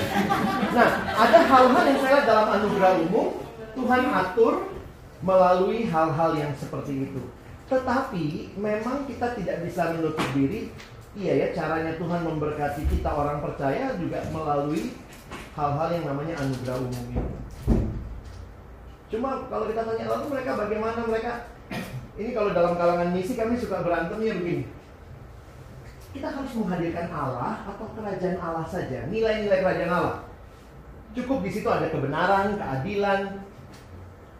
Nah, 0.77 0.89
ada 1.17 1.39
hal-hal 1.49 1.85
yang 1.89 1.99
saya 2.05 2.13
lihat 2.21 2.27
dalam 2.29 2.47
anugerah 2.61 2.93
umum 3.09 3.27
Tuhan 3.73 4.03
atur 4.13 4.55
melalui 5.25 5.89
hal-hal 5.89 6.31
yang 6.37 6.53
seperti 6.53 7.09
itu. 7.09 7.23
Tetapi 7.67 8.57
memang 8.61 9.09
kita 9.09 9.33
tidak 9.35 9.65
bisa 9.65 9.97
menutup 9.97 10.29
diri 10.37 10.71
Iya 11.17 11.33
ya, 11.33 11.47
caranya 11.57 11.97
Tuhan 11.97 12.29
memberkati 12.29 12.85
kita 12.93 13.09
orang 13.09 13.41
percaya 13.41 13.97
juga 13.97 14.21
melalui 14.29 14.93
hal-hal 15.57 15.89
yang 15.89 16.05
namanya 16.13 16.37
anugerah 16.45 16.77
umum 16.77 17.05
itu. 17.09 17.25
Cuma 19.07 19.47
kalau 19.47 19.71
kita 19.71 19.87
tanya 19.87 20.05
lalu 20.11 20.25
mereka 20.35 20.51
bagaimana 20.59 21.01
mereka 21.07 21.33
ini 22.17 22.33
kalau 22.33 22.51
dalam 22.57 22.75
kalangan 22.81 23.13
misi 23.13 23.37
kami 23.37 23.55
suka 23.61 23.85
berantemnya 23.85 24.35
begini. 24.41 24.65
Kita 26.17 26.33
harus 26.33 26.53
menghadirkan 26.57 27.13
Allah 27.13 27.61
atau 27.69 27.93
kerajaan 27.93 28.41
Allah 28.41 28.65
saja, 28.65 29.05
nilai-nilai 29.13 29.61
kerajaan 29.61 29.93
Allah. 29.93 30.19
Cukup 31.13 31.45
di 31.45 31.53
situ 31.53 31.69
ada 31.69 31.93
kebenaran, 31.93 32.57
keadilan. 32.57 33.45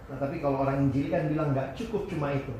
Nah, 0.09 0.17
tapi 0.17 0.41
kalau 0.41 0.65
orang 0.65 0.89
Injil 0.89 1.13
kan 1.13 1.29
bilang 1.29 1.53
nggak 1.53 1.77
cukup 1.77 2.09
cuma 2.09 2.33
itu. 2.33 2.53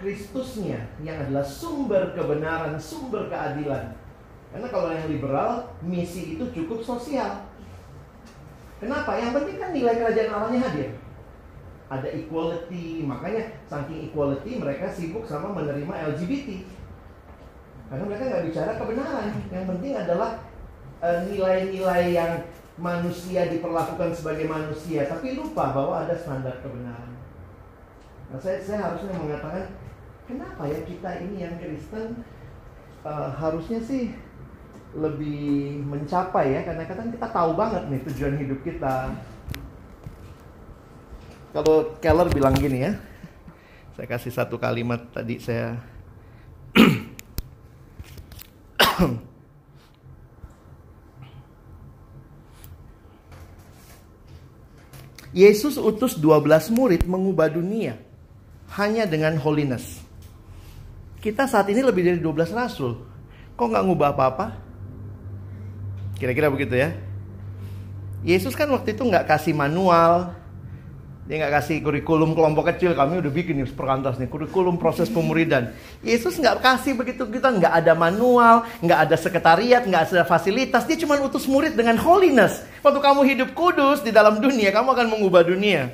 Kristusnya 0.00 0.80
yang 1.04 1.20
adalah 1.28 1.44
sumber 1.44 2.16
kebenaran, 2.16 2.80
sumber 2.80 3.28
keadilan. 3.28 3.92
Karena 4.52 4.68
kalau 4.72 4.88
yang 4.92 5.08
liberal, 5.12 5.76
misi 5.84 6.36
itu 6.40 6.44
cukup 6.56 6.80
sosial. 6.80 7.45
Kenapa? 8.86 9.18
Yang 9.18 9.32
penting 9.42 9.56
kan 9.58 9.70
nilai 9.74 9.94
kerajaan 9.98 10.30
Allahnya 10.30 10.60
hadir. 10.62 10.90
Ada 11.90 12.08
equality, 12.14 13.02
makanya 13.02 13.42
saking 13.66 14.10
equality 14.10 14.62
mereka 14.62 14.86
sibuk 14.94 15.26
sama 15.26 15.50
menerima 15.50 16.14
LGBT. 16.14 16.62
Karena 17.90 18.02
mereka 18.06 18.22
nggak 18.30 18.44
bicara 18.46 18.72
kebenaran. 18.78 19.28
Yang 19.50 19.64
penting 19.74 19.92
adalah 19.98 20.30
eh, 21.02 21.18
nilai-nilai 21.26 22.04
yang 22.14 22.32
manusia 22.78 23.50
diperlakukan 23.50 24.14
sebagai 24.14 24.46
manusia, 24.46 25.10
tapi 25.10 25.34
lupa 25.34 25.74
bahwa 25.74 26.06
ada 26.06 26.14
standar 26.14 26.62
kebenaran. 26.62 27.10
Nah, 28.30 28.38
saya, 28.38 28.62
saya 28.62 28.86
harusnya 28.86 29.18
mengatakan, 29.18 29.66
kenapa 30.30 30.62
ya 30.70 30.78
kita 30.86 31.10
ini 31.26 31.42
yang 31.42 31.58
Kristen 31.58 32.22
eh, 33.02 33.30
harusnya 33.34 33.82
sih 33.82 34.14
lebih 34.96 35.84
mencapai 35.84 36.56
ya, 36.56 36.64
karena 36.64 36.88
kadang 36.88 37.12
kita 37.12 37.28
tahu 37.28 37.52
banget 37.52 37.84
nih 37.92 38.00
tujuan 38.10 38.34
hidup 38.40 38.60
kita. 38.64 39.12
Kalau 41.52 41.92
Keller 42.00 42.28
bilang 42.32 42.56
gini 42.56 42.88
ya, 42.88 42.96
saya 43.96 44.06
kasih 44.08 44.32
satu 44.32 44.60
kalimat 44.60 45.00
tadi 45.12 45.40
saya 45.40 45.76
Yesus 55.36 55.76
utus 55.76 56.16
12 56.16 56.72
murid 56.72 57.04
mengubah 57.04 57.52
dunia 57.52 58.00
hanya 58.80 59.04
dengan 59.04 59.36
holiness. 59.36 60.00
Kita 61.20 61.44
saat 61.44 61.68
ini 61.68 61.84
lebih 61.84 62.08
dari 62.08 62.20
12 62.24 62.56
rasul. 62.56 63.04
Kok 63.52 63.68
nggak 63.68 63.84
ngubah 63.84 64.16
apa-apa? 64.16 64.65
Kira-kira 66.16 66.48
begitu 66.48 66.76
ya. 66.76 66.96
Yesus 68.26 68.56
kan 68.56 68.66
waktu 68.72 68.96
itu 68.96 69.06
nggak 69.06 69.28
kasih 69.28 69.54
manual, 69.54 70.34
dia 71.26 71.42
nggak 71.42 71.62
kasih 71.62 71.82
kurikulum 71.82 72.38
kelompok 72.38 72.74
kecil. 72.74 72.94
Kami 72.94 73.18
udah 73.18 73.32
bikin 73.34 73.58
nih 73.58 73.66
perkantas 73.70 74.16
nih 74.18 74.26
kurikulum 74.30 74.78
proses 74.78 75.10
pemuridan. 75.10 75.74
Yesus 76.00 76.38
nggak 76.38 76.62
kasih 76.62 76.94
begitu 76.94 77.26
kita 77.26 77.50
nggak 77.50 77.70
ada 77.82 77.92
manual, 77.98 78.66
nggak 78.78 78.98
ada 79.10 79.16
sekretariat, 79.18 79.82
nggak 79.82 80.02
ada 80.10 80.24
fasilitas. 80.26 80.86
Dia 80.86 80.98
cuma 81.02 81.18
utus 81.18 81.46
murid 81.50 81.74
dengan 81.74 81.98
holiness. 81.98 82.62
Waktu 82.82 82.98
kamu 82.98 83.20
hidup 83.26 83.48
kudus 83.58 84.06
di 84.06 84.10
dalam 84.14 84.38
dunia, 84.38 84.70
kamu 84.70 84.88
akan 84.94 85.06
mengubah 85.18 85.42
dunia. 85.46 85.90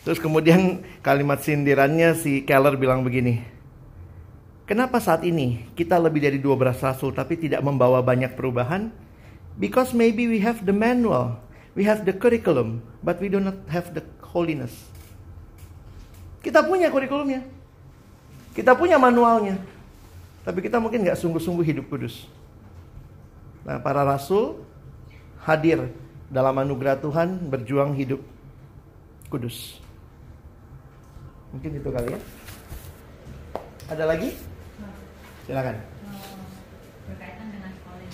Terus 0.00 0.16
kemudian 0.16 0.80
kalimat 1.04 1.44
sindirannya 1.44 2.16
si 2.16 2.40
Keller 2.44 2.76
bilang 2.76 3.04
begini. 3.04 3.44
Kenapa 4.64 5.02
saat 5.02 5.26
ini 5.26 5.66
kita 5.74 5.98
lebih 5.98 6.22
dari 6.22 6.38
dua 6.38 6.54
belas 6.56 6.78
rasul 6.80 7.10
tapi 7.10 7.36
tidak 7.36 7.60
membawa 7.60 8.00
banyak 8.00 8.32
perubahan? 8.38 9.09
Because 9.58 9.92
maybe 9.92 10.28
we 10.28 10.38
have 10.44 10.62
the 10.64 10.72
manual, 10.72 11.38
we 11.74 11.84
have 11.84 12.04
the 12.06 12.14
curriculum, 12.14 12.84
but 13.02 13.18
we 13.18 13.28
do 13.28 13.40
not 13.40 13.56
have 13.68 13.92
the 13.96 14.04
holiness. 14.22 14.72
Kita 16.40 16.64
punya 16.64 16.88
kurikulumnya, 16.88 17.44
kita 18.56 18.72
punya 18.72 18.96
manualnya, 18.96 19.60
tapi 20.46 20.64
kita 20.64 20.80
mungkin 20.80 21.04
nggak 21.04 21.18
sungguh-sungguh 21.20 21.66
hidup 21.66 21.92
kudus. 21.92 22.24
Nah, 23.68 23.76
para 23.76 24.00
rasul 24.00 24.64
hadir 25.44 25.92
dalam 26.32 26.56
anugerah 26.56 26.96
Tuhan 26.96 27.36
berjuang 27.52 27.92
hidup 27.92 28.24
kudus. 29.28 29.76
Mungkin 31.52 31.76
itu 31.76 31.88
kali 31.92 32.16
ya. 32.16 32.20
Ada 33.92 34.06
lagi? 34.06 34.32
Silakan. 35.50 36.00
berkaitan 37.10 37.50
dengan 37.50 37.74
sekolah 37.74 38.06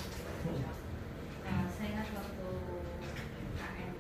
uh, 1.53 1.67
saya 1.77 1.89
ingat 1.93 2.09
waktu 2.17 2.49
KM 3.61 3.91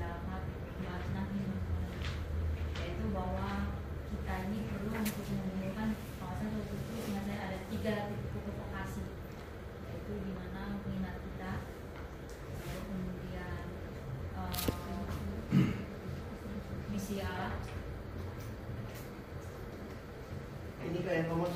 dalam 0.00 0.20
pembahasan 0.24 1.26
ini 1.36 1.60
yaitu 2.80 3.04
bahwa 3.12 3.68
kita 4.08 4.34
ini 4.48 4.58
perlu 4.72 4.96
untuk 4.96 5.24
mengumpulkan 5.28 5.88
kawasan 6.16 6.56
waktu 6.56 6.72
itu 6.72 6.94
ingat 7.12 7.24
saya 7.28 7.40
ada 7.52 7.58
tiga 7.68 7.94
titik 8.08 8.28
pokok 8.32 8.54
vokasi 8.64 9.04
yaitu 9.92 10.12
di 10.24 10.32
mana 10.32 10.80
minat 10.88 11.16
kita 11.20 11.52
lalu 12.64 12.80
kemudian 12.88 13.64
uh, 14.40 14.56
misi 16.88 17.20
Allah 17.20 17.52
Nomor 21.38 21.54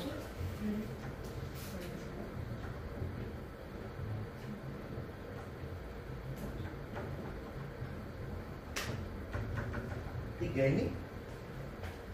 Tiga 10.39 10.63
ini 10.71 10.87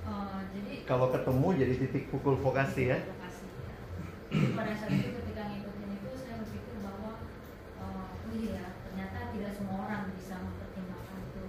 Uh, 0.10 0.42
jadi 0.50 0.90
kalau 0.90 1.14
ketemu 1.14 1.48
jadi 1.54 1.74
titik 1.86 2.10
pukul 2.10 2.34
vokasi 2.42 2.90
ya. 2.90 2.98
Vokasi, 2.98 3.46
ya. 3.46 3.74
Jadi 4.34 4.58
pada 4.58 4.74
saat 4.74 4.90
itu 4.90 5.22
ketika 5.22 5.46
ngikutin 5.46 5.90
itu 6.02 6.10
saya 6.18 6.42
berpikir 6.42 6.82
bahwa 6.82 7.22
uh, 7.78 8.10
oh 8.10 8.34
iya 8.34 8.74
ternyata 8.90 9.30
tidak 9.30 9.54
semua 9.54 9.86
orang 9.86 10.10
bisa 10.18 10.42
mempertimbangkan 10.42 11.18
itu 11.30 11.46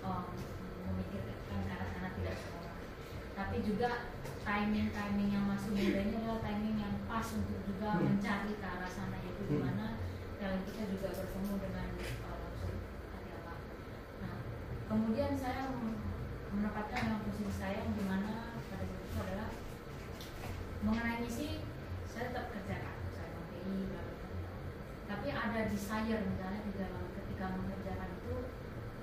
um, 0.00 0.24
memikirkan 0.88 1.36
sana 1.92 2.08
tidak 2.16 2.34
semua 2.40 2.64
orang. 2.64 2.80
Tapi 3.36 3.56
juga 3.60 3.90
timing-timing 4.52 5.30
yang 5.32 5.48
masih 5.48 5.72
muda 5.72 6.00
ini 6.04 6.14
adalah 6.20 6.44
timing 6.44 6.76
yang 6.76 6.92
pas 7.08 7.24
untuk 7.32 7.56
juga 7.64 7.96
Hmm. 7.96 8.04
mencari 8.04 8.52
ke 8.52 8.66
arah 8.68 8.90
sana 8.92 9.16
yaitu 9.24 9.42
Hmm. 9.48 9.48
di 9.48 9.56
mana 9.64 9.86
talent 10.36 10.62
kita 10.68 10.82
juga 10.92 11.08
bertemu 11.08 11.52
dengan 11.56 11.86
hati 11.96 12.04
Allah. 13.32 13.56
Nah, 14.20 14.34
kemudian 14.92 15.32
saya 15.40 15.72
menempatkan 16.52 17.00
dalam 17.00 17.20
posisi 17.24 17.48
saya 17.48 17.80
yang 17.80 17.96
di 17.96 18.04
mana 18.04 18.52
pada 18.68 18.84
saat 18.84 19.00
itu 19.00 19.16
adalah 19.16 19.48
mengenai 20.84 21.24
misi 21.24 21.48
saya 22.04 22.28
tetap 22.28 22.52
kerjakan 22.52 22.96
saya 23.08 23.32
bla. 23.32 24.02
tapi 25.08 25.28
ada 25.32 25.60
desire 25.72 26.20
misalnya 26.28 26.60
di 26.60 26.72
dalam 26.76 27.04
ketika 27.16 27.56
mengerjakan 27.56 28.10
itu 28.20 28.34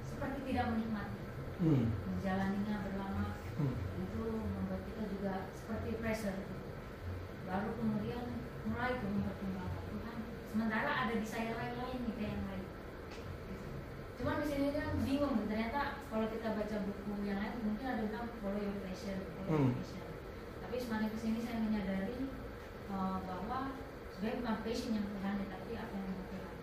seperti 0.06 0.40
tidak 0.46 0.78
menikmati 0.78 1.22
Hmm. 1.58 1.90
menjalaninya 2.06 2.76
berlama 2.86 3.26
Hmm. 3.58 3.74
itu 3.98 4.26
juga 5.20 5.52
seperti 5.52 6.00
pressure 6.00 6.40
baru 7.44 7.76
kemudian 7.76 8.24
mulai 8.64 9.04
tuh 9.04 9.12
mempertimbangkan 9.12 9.84
Tuhan 9.92 10.18
sementara 10.48 10.92
ada 10.96 11.14
desire 11.20 11.52
lain-lain 11.60 12.00
kayak 12.16 12.32
yang 12.40 12.44
lain. 12.48 12.64
Cuman 14.16 14.40
di 14.40 14.48
sini 14.48 14.68
kan 14.72 14.96
bingung 15.04 15.44
ternyata 15.44 16.00
kalau 16.08 16.28
kita 16.32 16.56
baca 16.56 16.76
buku 16.88 17.12
yang 17.28 17.36
lain 17.36 17.52
mungkin 17.68 17.84
ada 17.84 18.04
bilang 18.08 18.32
follow 18.40 18.64
your 18.64 18.80
passion 18.80 19.20
follow 19.36 19.60
your 19.60 19.68
Hmm. 19.68 19.76
passion. 19.76 20.04
Tapi 20.64 20.76
semakin 20.80 21.10
ke 21.12 21.18
sini 21.20 21.40
saya 21.44 21.58
menyadari 21.68 22.18
eh, 22.88 23.18
bahwa 23.28 23.76
sebenarnya 24.16 24.40
bukan 24.40 24.58
passion 24.64 24.96
yang 24.96 25.04
Tuhan 25.04 25.36
tapi 25.52 25.72
apa 25.76 25.94
yang 26.00 26.08
mau. 26.16 26.24
Tuhan 26.32 26.54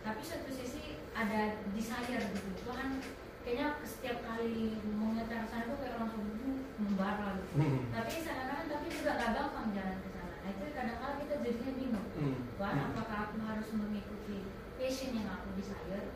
tapi 0.00 0.20
satu 0.24 0.48
sisi 0.48 0.96
ada 1.12 1.60
desire 1.76 2.24
gitu. 2.32 2.50
Tuhan 2.64 2.88
kayaknya 3.44 3.68
setiap 3.84 4.24
kali 4.24 4.80
mau 4.96 5.12
ngetar 5.12 5.44
sana 5.44 5.68
tuh 5.68 5.76
kayak 5.80 6.00
langsung 6.00 6.24
uh, 6.32 6.67
membara 6.78 7.34
gitu 7.36 7.58
Hmm. 7.58 7.90
tapi 7.90 8.12
kadang-kadang 8.22 8.66
tapi 8.70 8.86
juga 8.88 9.10
gak 9.18 9.30
gampang 9.34 9.68
jalan 9.74 9.96
ke 9.98 10.08
sana. 10.14 10.34
Nah 10.38 10.50
itu 10.54 10.62
kadang-kadang 10.70 11.18
kita 11.18 11.34
jadinya 11.42 11.72
bingung. 11.74 12.08
Hmm. 12.14 12.36
Tuhan 12.54 12.74
Hmm. 12.78 12.86
apakah 12.94 13.18
aku 13.26 13.36
harus 13.42 13.68
mengikuti 13.74 14.36
passion 14.78 15.10
yang 15.12 15.28
aku 15.28 15.48
desire? 15.58 16.06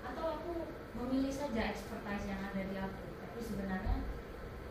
Atau 0.00 0.24
aku 0.40 0.52
memilih 0.96 1.28
saja 1.28 1.68
expertise 1.68 2.24
yang 2.26 2.40
ada 2.40 2.60
di 2.64 2.76
aku? 2.78 3.04
Tapi 3.20 3.38
sebenarnya 3.38 3.96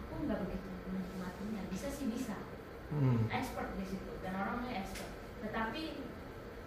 aku 0.02 0.14
nggak 0.26 0.40
begitu 0.50 0.68
menikmatinya. 0.90 1.62
Bisa 1.70 1.88
sih 1.88 2.10
bisa. 2.10 2.36
Hmm. 2.90 3.26
expert 3.30 3.74
di 3.78 3.86
situ. 3.86 4.12
Dan 4.26 4.34
orangnya 4.34 4.82
expert. 4.82 5.10
Tetapi 5.46 5.82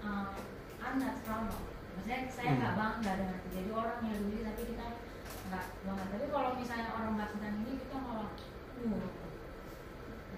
uh, 0.03 0.31
I'm 0.79 1.03
not 1.03 1.19
proud 1.27 1.51
of 1.51 1.59
maksudnya 1.99 2.31
saya 2.31 2.55
nggak 2.55 2.73
Hmm. 2.75 2.81
bangga 3.03 3.13
dengan 3.19 3.39
jadi 3.51 3.71
orang 3.75 3.99
yang 4.07 4.17
dulu 4.23 4.39
tapi 4.47 4.63
kita 4.71 4.87
nggak 5.51 5.65
bangga. 5.83 6.05
Tapi 6.15 6.27
kalau 6.31 6.51
misalnya 6.55 6.89
orang 6.95 7.15
tentang 7.19 7.55
ini 7.63 7.73
kita 7.75 7.97
malah 7.99 8.31
nah 8.87 9.11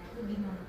itu 0.07 0.21
gimana 0.25 0.63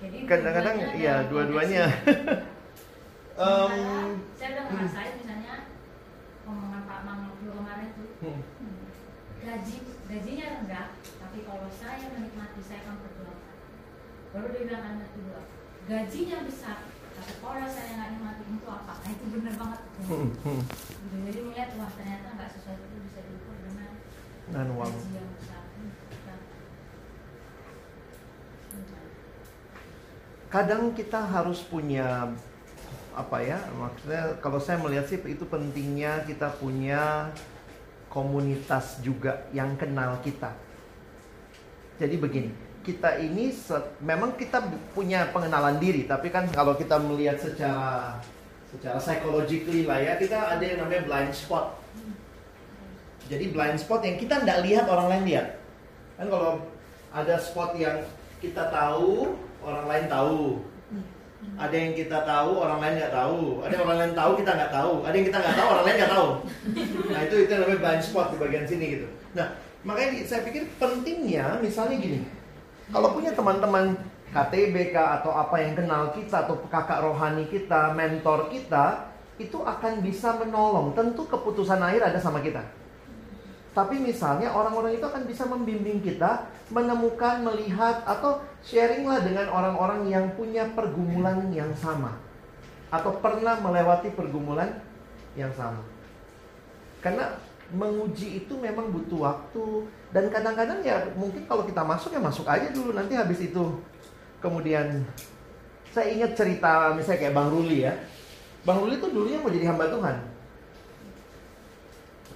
jadi 0.00 0.16
Kadang-kadang 0.24 0.76
iya 0.96 1.28
dua-duanya. 1.28 1.84
Sementara 1.92 2.40
saya 4.40 4.48
udah 4.50 4.64
ngerasain 4.66 5.12
misalnya 5.14 5.54
omongan 6.42 6.82
Pak 6.84 7.00
Mang 7.04 7.20
waktu 7.28 7.46
kemarin 7.46 7.88
tuh 7.92 8.08
Hmm. 8.20 8.40
gaji 9.40 9.76
gajinya 10.04 10.46
rendah 10.52 10.86
tapi 10.92 11.38
kalau 11.42 11.68
saya 11.70 12.04
menikmati 12.12 12.60
saya 12.60 12.84
akan 12.84 13.00
perjuangkan 13.00 13.56
baru 14.30 14.46
dia 14.52 14.62
bilang 14.68 14.82
kalimat 14.84 15.08
kedua 15.10 15.40
gajinya 15.84 16.38
besar 16.44 16.78
tapi 17.10 17.32
kalau 17.36 17.64
saya 17.64 17.90
nggak 17.90 18.10
nikmati 18.12 18.42
itu 18.46 18.68
apa 18.68 18.92
nah 18.94 19.10
itu 19.10 19.24
bener 19.32 19.54
banget 19.56 19.80
Hmm. 20.00 20.28
Hmm. 20.44 20.60
Gitu, 21.00 21.16
jadi 21.28 21.40
melihat 21.44 21.70
wah 21.76 21.88
ternyata 21.90 22.26
nggak 22.30 22.50
sesuatu 22.52 22.84
itu 22.84 22.98
bisa 23.04 23.20
diukur 23.20 23.56
dengan 23.62 23.90
Bukan. 24.50 24.90
kadang 30.50 30.90
kita 30.98 31.22
harus 31.22 31.62
punya 31.62 32.26
apa 33.14 33.38
ya 33.38 33.58
maksudnya 33.78 34.34
kalau 34.42 34.58
saya 34.58 34.82
melihat 34.82 35.06
sih 35.06 35.22
itu 35.22 35.46
pentingnya 35.46 36.26
kita 36.26 36.50
punya 36.58 37.30
komunitas 38.10 38.98
juga 38.98 39.46
yang 39.54 39.78
kenal 39.78 40.18
kita 40.26 40.50
jadi 42.02 42.18
begini 42.18 42.50
kita 42.82 43.22
ini 43.22 43.54
memang 44.02 44.34
kita 44.34 44.58
punya 44.90 45.30
pengenalan 45.30 45.78
diri 45.78 46.10
tapi 46.10 46.34
kan 46.34 46.50
kalau 46.50 46.74
kita 46.74 46.98
melihat 46.98 47.38
secara 47.38 48.18
secara 48.66 48.98
psychologically 48.98 49.86
lah 49.86 50.02
ya 50.02 50.18
kita 50.18 50.58
ada 50.58 50.64
yang 50.66 50.82
namanya 50.82 51.06
blind 51.06 51.34
spot 51.34 51.78
jadi 53.30 53.54
blind 53.54 53.78
spot 53.78 54.02
yang 54.02 54.18
kita 54.18 54.42
nggak 54.42 54.58
lihat 54.66 54.90
orang 54.90 55.06
lain 55.06 55.24
lihat. 55.30 55.46
Kan 56.18 56.26
kalau 56.26 56.58
ada 57.14 57.38
spot 57.38 57.78
yang 57.78 58.02
kita 58.42 58.66
tahu 58.74 59.38
orang 59.62 59.86
lain 59.86 60.04
tahu. 60.10 60.58
Ada 61.56 61.72
yang 61.72 61.92
kita 61.96 62.26
tahu 62.26 62.58
orang 62.58 62.82
lain 62.82 62.94
nggak 62.98 63.14
tahu. 63.14 63.62
Ada 63.62 63.72
yang 63.78 63.84
orang 63.86 63.98
lain 64.02 64.14
tahu 64.18 64.30
kita 64.42 64.50
nggak 64.58 64.72
tahu. 64.74 64.92
Ada 65.06 65.14
yang 65.14 65.26
kita 65.30 65.38
nggak 65.38 65.56
tahu 65.56 65.68
orang 65.70 65.84
lain 65.86 65.96
nggak 65.96 66.12
tahu. 66.12 66.28
Nah 67.06 67.20
itu 67.22 67.34
itu 67.46 67.52
namanya 67.54 67.78
blind 67.78 68.02
spot 68.02 68.26
di 68.34 68.36
bagian 68.42 68.66
sini 68.66 68.84
gitu. 68.98 69.06
Nah 69.38 69.46
makanya 69.86 70.26
saya 70.26 70.42
pikir 70.42 70.62
pentingnya 70.82 71.46
misalnya 71.62 71.96
gini. 72.02 72.26
Kalau 72.90 73.14
punya 73.14 73.30
teman-teman 73.30 73.94
KTBK 74.34 75.22
atau 75.22 75.30
apa 75.38 75.62
yang 75.62 75.78
kenal 75.78 76.10
kita 76.10 76.50
atau 76.50 76.58
kakak 76.66 76.98
rohani 77.06 77.46
kita 77.46 77.94
mentor 77.94 78.50
kita 78.50 79.06
itu 79.38 79.62
akan 79.62 80.02
bisa 80.02 80.34
menolong. 80.34 80.98
Tentu 80.98 81.30
keputusan 81.30 81.78
akhir 81.78 82.10
ada 82.10 82.18
sama 82.18 82.42
kita 82.42 82.79
tapi 83.70 84.02
misalnya 84.02 84.50
orang-orang 84.50 84.98
itu 84.98 85.06
akan 85.06 85.22
bisa 85.30 85.46
membimbing 85.46 86.02
kita 86.02 86.50
menemukan, 86.74 87.46
melihat 87.46 88.02
atau 88.02 88.42
sharinglah 88.66 89.22
dengan 89.22 89.46
orang-orang 89.50 90.10
yang 90.10 90.26
punya 90.34 90.66
pergumulan 90.74 91.46
yang 91.54 91.70
sama. 91.78 92.18
atau 92.90 93.22
pernah 93.22 93.54
melewati 93.62 94.10
pergumulan 94.18 94.82
yang 95.38 95.54
sama. 95.54 95.78
Karena 96.98 97.38
menguji 97.70 98.42
itu 98.42 98.58
memang 98.58 98.90
butuh 98.90 99.30
waktu 99.30 99.86
dan 100.10 100.26
kadang-kadang 100.26 100.82
ya 100.82 101.06
mungkin 101.14 101.46
kalau 101.46 101.62
kita 101.62 101.86
masuk 101.86 102.10
ya 102.10 102.18
masuk 102.18 102.42
aja 102.50 102.66
dulu 102.74 102.90
nanti 102.90 103.14
habis 103.14 103.38
itu 103.46 103.78
kemudian 104.42 105.06
saya 105.94 106.10
ingat 106.10 106.34
cerita 106.34 106.90
misalnya 106.98 107.18
kayak 107.22 107.34
Bang 107.38 107.54
Ruli 107.54 107.86
ya. 107.86 107.94
Bang 108.66 108.82
Ruli 108.82 108.98
tuh 108.98 109.14
dulunya 109.14 109.38
mau 109.38 109.54
jadi 109.54 109.70
hamba 109.70 109.86
Tuhan. 109.86 110.16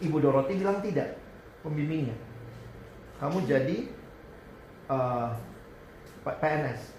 Ibu 0.07 0.17
Doroti 0.19 0.59
bilang 0.59 0.83
tidak, 0.83 1.19
pembimbingnya. 1.65 2.15
Kamu 3.17 3.49
jadi 3.49 3.89
uh, 4.93 5.33
PNS. 6.23 6.93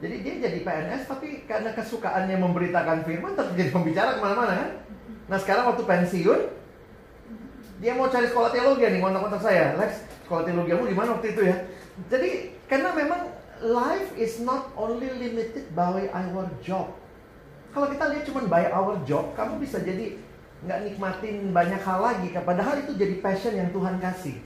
Jadi 0.00 0.16
dia 0.26 0.34
jadi 0.50 0.58
PNS 0.64 1.02
tapi 1.06 1.46
karena 1.46 1.70
kesukaannya 1.76 2.36
memberitakan 2.40 3.06
firman 3.06 3.38
tetap 3.38 3.54
jadi 3.54 3.70
pembicara 3.70 4.18
ke 4.18 4.20
mana-mana 4.20 4.52
kan. 4.58 4.70
Nah 5.30 5.38
sekarang 5.38 5.70
waktu 5.70 5.86
pensiun 5.86 6.40
dia 7.80 7.96
mau 7.96 8.10
cari 8.12 8.28
sekolah 8.28 8.50
teologi 8.52 8.84
nih 8.84 9.00
kontak-kontak 9.00 9.40
saya. 9.40 9.76
Lex, 9.78 10.04
sekolah 10.26 10.42
teologi 10.44 10.72
kamu 10.74 10.90
di 10.90 10.96
mana 10.96 11.08
waktu 11.16 11.28
itu 11.32 11.42
ya? 11.46 11.56
Jadi 12.08 12.30
karena 12.66 12.90
memang 12.96 13.20
life 13.60 14.10
is 14.16 14.40
not 14.40 14.72
only 14.74 15.08
limited 15.20 15.68
by 15.76 16.08
our 16.10 16.48
job. 16.64 16.96
Kalau 17.70 17.86
kita 17.86 18.04
lihat 18.10 18.24
cuma 18.26 18.40
by 18.50 18.66
our 18.72 18.98
job, 19.06 19.30
kamu 19.38 19.62
bisa 19.62 19.78
jadi 19.78 20.18
nggak 20.64 20.78
nikmatin 20.84 21.52
banyak 21.52 21.80
hal 21.80 21.98
lagi. 22.00 22.28
Padahal 22.34 22.80
itu 22.80 22.92
jadi 22.96 23.14
passion 23.24 23.56
yang 23.56 23.72
Tuhan 23.72 23.96
kasih. 24.00 24.36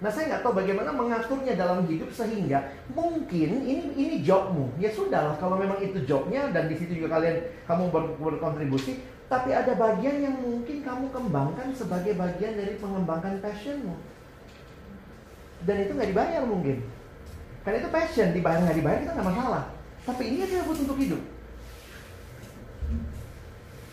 Nah 0.00 0.08
saya 0.08 0.32
nggak 0.32 0.42
tahu 0.44 0.56
bagaimana 0.56 0.96
mengaturnya 0.96 1.52
dalam 1.52 1.84
hidup 1.84 2.08
sehingga 2.08 2.72
mungkin 2.96 3.50
ini 3.68 3.92
ini 3.96 4.16
jobmu. 4.24 4.72
Ya 4.80 4.88
sudahlah 4.88 5.36
kalau 5.36 5.60
memang 5.60 5.76
itu 5.84 6.00
jobnya 6.08 6.48
dan 6.48 6.72
di 6.72 6.76
situ 6.76 7.04
juga 7.04 7.20
kalian 7.20 7.44
kamu 7.68 7.84
ber, 7.92 8.04
berkontribusi. 8.16 9.04
Tapi 9.30 9.54
ada 9.54 9.76
bagian 9.78 10.16
yang 10.26 10.36
mungkin 10.42 10.82
kamu 10.82 11.06
kembangkan 11.14 11.70
sebagai 11.70 12.18
bagian 12.18 12.58
dari 12.58 12.74
mengembangkan 12.82 13.38
passionmu. 13.38 13.94
Dan 15.62 15.86
itu 15.86 15.92
nggak 15.94 16.10
dibayar 16.10 16.42
mungkin. 16.48 16.82
Karena 17.62 17.76
itu 17.84 17.90
passion, 17.92 18.32
dibayar 18.32 18.58
nggak 18.64 18.78
dibayar 18.80 18.98
kita 19.04 19.12
nggak 19.14 19.28
masalah. 19.30 19.64
Tapi 20.02 20.22
ini 20.32 20.38
adalah 20.48 20.64
butuh 20.66 20.82
untuk 20.88 20.98
hidup. 20.98 21.22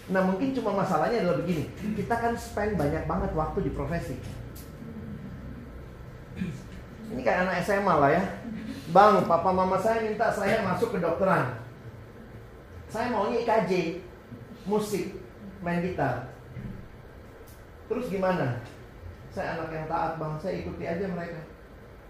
Nah 0.07 0.21
mungkin 0.23 0.55
cuma 0.55 0.71
masalahnya 0.71 1.19
adalah 1.19 1.43
begini. 1.43 1.67
Kita 1.95 2.15
kan 2.15 2.33
spend 2.39 2.79
banyak 2.79 3.03
banget 3.03 3.31
waktu 3.35 3.59
di 3.67 3.71
profesi. 3.75 4.15
Ini 7.11 7.21
kayak 7.23 7.47
anak 7.47 7.63
SMA 7.63 7.95
lah 7.95 8.11
ya. 8.11 8.23
Bang, 8.95 9.27
papa 9.27 9.51
mama 9.51 9.75
saya 9.75 10.03
minta 10.07 10.31
saya 10.31 10.63
masuk 10.63 10.95
ke 10.95 10.99
dokteran. 11.03 11.59
Saya 12.87 13.11
maunya 13.11 13.43
IKJ 13.43 13.99
Musik, 14.67 15.15
main 15.59 15.83
gitar. 15.83 16.31
Terus 17.87 18.11
gimana? 18.11 18.59
Saya 19.31 19.59
anak 19.59 19.71
yang 19.71 19.87
taat 19.87 20.19
bang, 20.19 20.33
saya 20.39 20.59
ikuti 20.59 20.83
aja 20.83 21.07
mereka. 21.07 21.39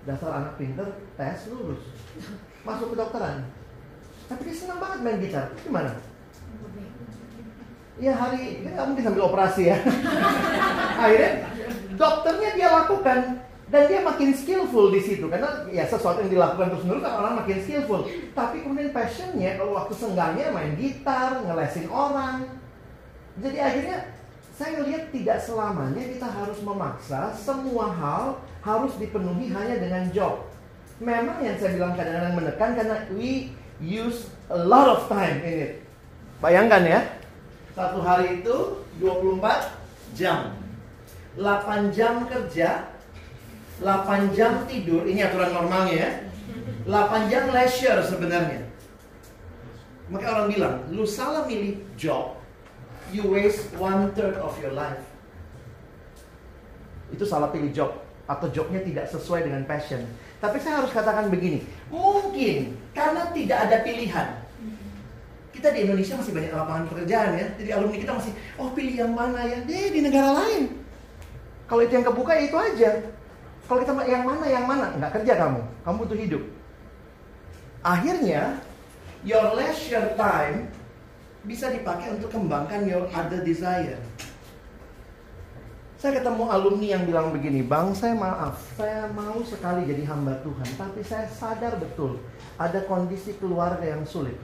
Dasar 0.06 0.41
anak 0.41 0.57
pinter, 0.57 0.86
tes 1.18 1.49
lulus. 1.49 1.82
Masuk 2.65 2.94
ke 2.94 2.95
dokteran. 2.98 3.45
Tapi 4.26 4.41
dia 4.49 4.57
senang 4.57 4.82
banget 4.82 4.99
main 5.06 5.22
gitar, 5.22 5.45
gimana? 5.61 5.94
Ya 7.98 8.14
hari 8.14 8.61
ini 8.61 8.69
nggak 8.69 8.86
mungkin 8.94 9.03
sambil 9.10 9.24
operasi 9.26 9.74
ya. 9.74 9.78
Akhirnya 11.03 11.32
dokternya 11.98 12.49
dia 12.53 12.68
lakukan 12.69 13.19
dan 13.68 13.84
dia 13.90 13.99
makin 13.99 14.32
skillful 14.32 14.94
di 14.94 15.02
situ 15.03 15.28
karena 15.28 15.68
ya 15.68 15.84
sesuatu 15.84 16.24
yang 16.24 16.32
dilakukan 16.32 16.72
terus 16.72 16.86
menerus 16.88 17.03
kan 17.03 17.14
orang 17.18 17.34
makin 17.41 17.57
skillful. 17.65 18.06
Tapi 18.38 18.61
kemudian 18.61 18.94
passionnya 18.94 19.57
kalau 19.57 19.74
waktu 19.74 19.94
senggangnya 19.98 20.53
main 20.53 20.78
gitar, 20.78 21.41
ngelesin 21.41 21.90
orang. 21.90 22.45
Jadi 23.41 23.57
akhirnya 23.57 23.98
saya 24.57 24.82
lihat 24.86 25.14
tidak 25.14 25.38
selamanya 25.41 26.02
kita 26.02 26.26
harus 26.26 26.57
memaksa 26.65 27.30
semua 27.34 27.94
hal 27.94 28.41
harus 28.61 28.94
dipenuhi 28.98 29.49
hanya 29.53 29.78
dengan 29.78 30.06
job. 30.14 30.45
Memang 30.98 31.41
yang 31.45 31.57
saya 31.61 31.78
bilang 31.78 31.94
kadang-kadang 31.94 32.34
menekan 32.34 32.72
karena 32.74 32.98
we 33.14 33.53
use 33.78 34.30
a 34.49 34.57
lot 34.57 34.86
of 34.86 35.06
time 35.10 35.41
in 35.45 35.56
it. 35.61 35.74
Bayangkan 36.41 36.82
ya, 36.86 36.99
satu 37.78 38.02
hari 38.02 38.41
itu 38.41 38.82
24 38.98 39.70
jam. 40.18 40.58
8 41.38 41.94
jam 41.94 42.26
kerja, 42.26 42.90
8 43.78 44.34
jam 44.34 44.66
tidur, 44.66 45.06
ini 45.06 45.22
aturan 45.22 45.54
normalnya 45.54 45.94
ya. 45.94 46.12
8 46.90 47.30
jam 47.30 47.54
leisure 47.54 48.02
sebenarnya. 48.02 48.66
Maka 50.10 50.26
orang 50.26 50.48
bilang, 50.49 50.76
lu 50.90 51.06
salah 51.06 51.45
milih 51.45 51.78
job, 51.94 52.41
you 53.14 53.22
waste 53.30 53.70
one 53.78 54.10
third 54.18 54.41
of 54.41 54.58
your 54.58 54.74
life. 54.74 55.06
Itu 57.14 57.30
salah 57.30 57.54
pilih 57.54 57.70
job 57.70 57.94
atau 58.26 58.49
jobnya 58.49 58.82
tidak 58.82 59.06
sesuai 59.14 59.45
dengan 59.45 59.62
passion. 59.70 60.02
Tapi 60.41 60.58
saya 60.58 60.82
harus 60.82 60.90
katakan 60.90 61.30
begini, 61.30 61.62
mungkin 61.94 62.74
karena 62.98 63.30
tidak 63.38 63.70
ada 63.70 63.78
pilihan, 63.86 64.28
kita 65.58 65.74
di 65.74 65.90
Indonesia 65.90 66.14
masih 66.14 66.34
banyak 66.38 66.54
lapangan 66.54 66.86
pekerjaan 66.86 67.30
ya. 67.34 67.48
Jadi 67.58 67.70
alumni 67.74 67.98
kita 67.98 68.14
masih, 68.14 68.32
oh 68.62 68.70
pilih 68.78 68.96
yang 68.96 69.14
mana 69.18 69.42
ya? 69.42 69.58
Deh 69.66 69.90
di 69.90 70.00
negara 70.06 70.30
lain. 70.38 70.64
Kalau 71.66 71.82
itu 71.82 71.94
yang 71.98 72.06
kebuka 72.06 72.32
ya 72.38 72.44
itu 72.46 72.58
aja. 72.58 72.92
Kalau 73.68 73.80
kita 73.84 73.94
yang 74.08 74.24
mana 74.24 74.46
yang 74.48 74.64
mana, 74.64 74.96
nggak 74.96 75.12
kerja 75.20 75.34
kamu, 75.36 75.62
kamu 75.84 75.96
butuh 76.06 76.18
hidup. 76.18 76.44
Akhirnya, 77.84 78.64
your 79.28 79.58
leisure 79.58 80.16
time 80.16 80.72
bisa 81.44 81.74
dipakai 81.74 82.16
untuk 82.16 82.32
kembangkan 82.32 82.88
your 82.88 83.10
other 83.12 83.44
desire. 83.44 84.00
Saya 85.98 86.22
ketemu 86.22 86.46
alumni 86.48 86.88
yang 86.94 87.04
bilang 87.10 87.34
begini, 87.34 87.66
Bang, 87.66 87.92
saya 87.92 88.14
maaf, 88.14 88.62
saya 88.78 89.10
mau 89.12 89.42
sekali 89.42 89.90
jadi 89.90 90.06
hamba 90.06 90.38
Tuhan, 90.46 90.70
tapi 90.78 91.02
saya 91.02 91.26
sadar 91.26 91.82
betul 91.82 92.22
ada 92.62 92.86
kondisi 92.86 93.34
keluarga 93.42 93.82
yang 93.82 94.06
sulit. 94.06 94.38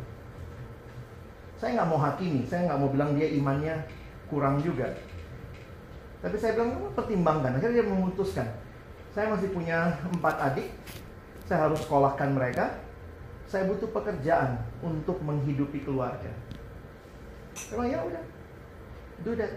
Saya 1.64 1.80
nggak 1.80 1.92
mau 1.96 2.00
hakimi, 2.04 2.44
saya 2.44 2.68
nggak 2.68 2.76
mau 2.76 2.92
bilang 2.92 3.16
dia 3.16 3.32
imannya 3.40 3.88
kurang 4.28 4.60
juga. 4.60 4.84
Tapi 6.20 6.36
saya 6.36 6.60
bilang, 6.60 6.92
pertimbangkan. 6.92 7.56
Akhirnya 7.56 7.80
dia 7.80 7.88
memutuskan. 7.88 8.44
Saya 9.16 9.32
masih 9.32 9.56
punya 9.56 9.96
empat 10.12 10.52
adik, 10.52 10.68
saya 11.48 11.72
harus 11.72 11.80
sekolahkan 11.88 12.36
mereka. 12.36 12.68
Saya 13.48 13.72
butuh 13.72 13.88
pekerjaan 13.96 14.60
untuk 14.84 15.24
menghidupi 15.24 15.88
keluarga. 15.88 16.36
Emang 17.72 17.88
ya 17.88 18.04
udah, 18.12 18.24
do 19.24 19.32
that. 19.40 19.56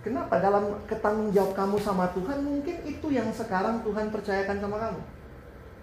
Kenapa 0.00 0.40
dalam 0.40 0.80
ketanggung 0.88 1.28
jawab 1.28 1.52
kamu 1.52 1.76
sama 1.76 2.08
Tuhan 2.16 2.40
mungkin 2.40 2.88
itu 2.88 3.12
yang 3.12 3.28
sekarang 3.36 3.84
Tuhan 3.84 4.08
percayakan 4.08 4.64
sama 4.64 4.80
kamu. 4.80 5.00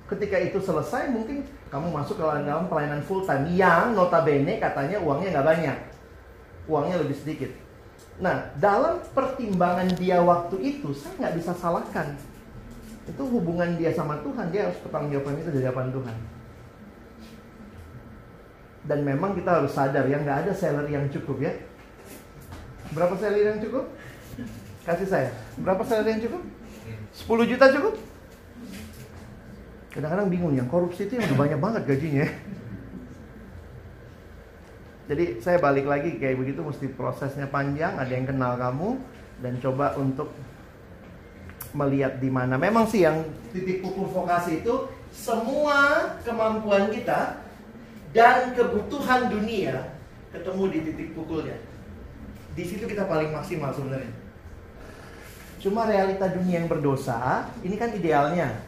Ketika 0.06 0.38
itu 0.38 0.62
selesai 0.62 1.10
mungkin 1.10 1.42
kamu 1.74 1.90
masuk 1.90 2.22
ke 2.22 2.24
dalam 2.24 2.70
pelayanan 2.70 3.02
full 3.02 3.26
time 3.26 3.50
yang 3.58 3.98
notabene 3.98 4.62
katanya 4.62 5.02
uangnya 5.02 5.34
nggak 5.34 5.48
banyak. 5.50 5.78
Uangnya 6.70 7.02
lebih 7.02 7.18
sedikit. 7.18 7.50
Nah, 8.22 8.54
dalam 8.62 9.02
pertimbangan 9.12 9.90
dia 9.98 10.22
waktu 10.22 10.56
itu 10.62 10.94
saya 10.94 11.18
nggak 11.26 11.36
bisa 11.42 11.52
salahkan. 11.58 12.14
Itu 13.06 13.22
hubungan 13.28 13.78
dia 13.82 13.94
sama 13.94 14.22
Tuhan, 14.22 14.50
dia 14.54 14.70
harus 14.70 14.78
bertanggung 14.82 15.14
jawabkan 15.14 15.42
itu 15.42 15.50
di 15.52 15.60
hadapan 15.62 15.88
Tuhan. 15.90 16.18
Dan 18.86 19.00
memang 19.02 19.34
kita 19.34 19.62
harus 19.62 19.74
sadar 19.74 20.06
ya 20.06 20.22
nggak 20.22 20.46
ada 20.46 20.52
salary 20.54 20.94
yang 20.94 21.10
cukup 21.10 21.42
ya. 21.42 21.54
Berapa 22.94 23.18
salary 23.18 23.50
yang 23.50 23.62
cukup? 23.62 23.90
Kasih 24.86 25.10
saya. 25.10 25.30
Berapa 25.58 25.82
salary 25.82 26.18
yang 26.18 26.24
cukup? 26.30 26.42
10 27.26 27.52
juta 27.52 27.66
cukup? 27.74 27.94
Kadang-kadang 29.96 30.28
bingung 30.28 30.52
yang 30.52 30.68
korupsi 30.68 31.08
itu 31.08 31.16
yang 31.16 31.32
udah 31.32 31.40
banyak 31.40 31.60
banget 31.64 31.82
gajinya. 31.88 32.28
Jadi 35.08 35.40
saya 35.40 35.56
balik 35.64 35.88
lagi 35.88 36.20
kayak 36.20 36.36
begitu 36.36 36.60
mesti 36.60 36.92
prosesnya 36.92 37.48
panjang, 37.48 37.96
ada 37.96 38.12
yang 38.12 38.28
kenal 38.28 38.60
kamu 38.60 39.00
dan 39.40 39.54
coba 39.64 39.96
untuk 39.96 40.36
melihat 41.72 42.20
di 42.20 42.28
mana. 42.28 42.60
Memang 42.60 42.92
sih 42.92 43.08
yang 43.08 43.24
titik 43.56 43.80
pukul 43.80 44.12
vokasi 44.12 44.66
itu 44.66 44.92
semua 45.16 46.12
kemampuan 46.28 46.92
kita 46.92 47.40
dan 48.12 48.52
kebutuhan 48.52 49.32
dunia 49.32 49.96
ketemu 50.36 50.64
di 50.76 50.80
titik 50.92 51.10
pukulnya. 51.16 51.56
Di 52.52 52.64
situ 52.68 52.84
kita 52.84 53.08
paling 53.08 53.32
maksimal 53.32 53.72
sebenarnya. 53.72 54.12
Cuma 55.62 55.88
realita 55.88 56.34
dunia 56.34 56.66
yang 56.66 56.68
berdosa, 56.68 57.48
ini 57.64 57.80
kan 57.80 57.94
idealnya 57.94 58.65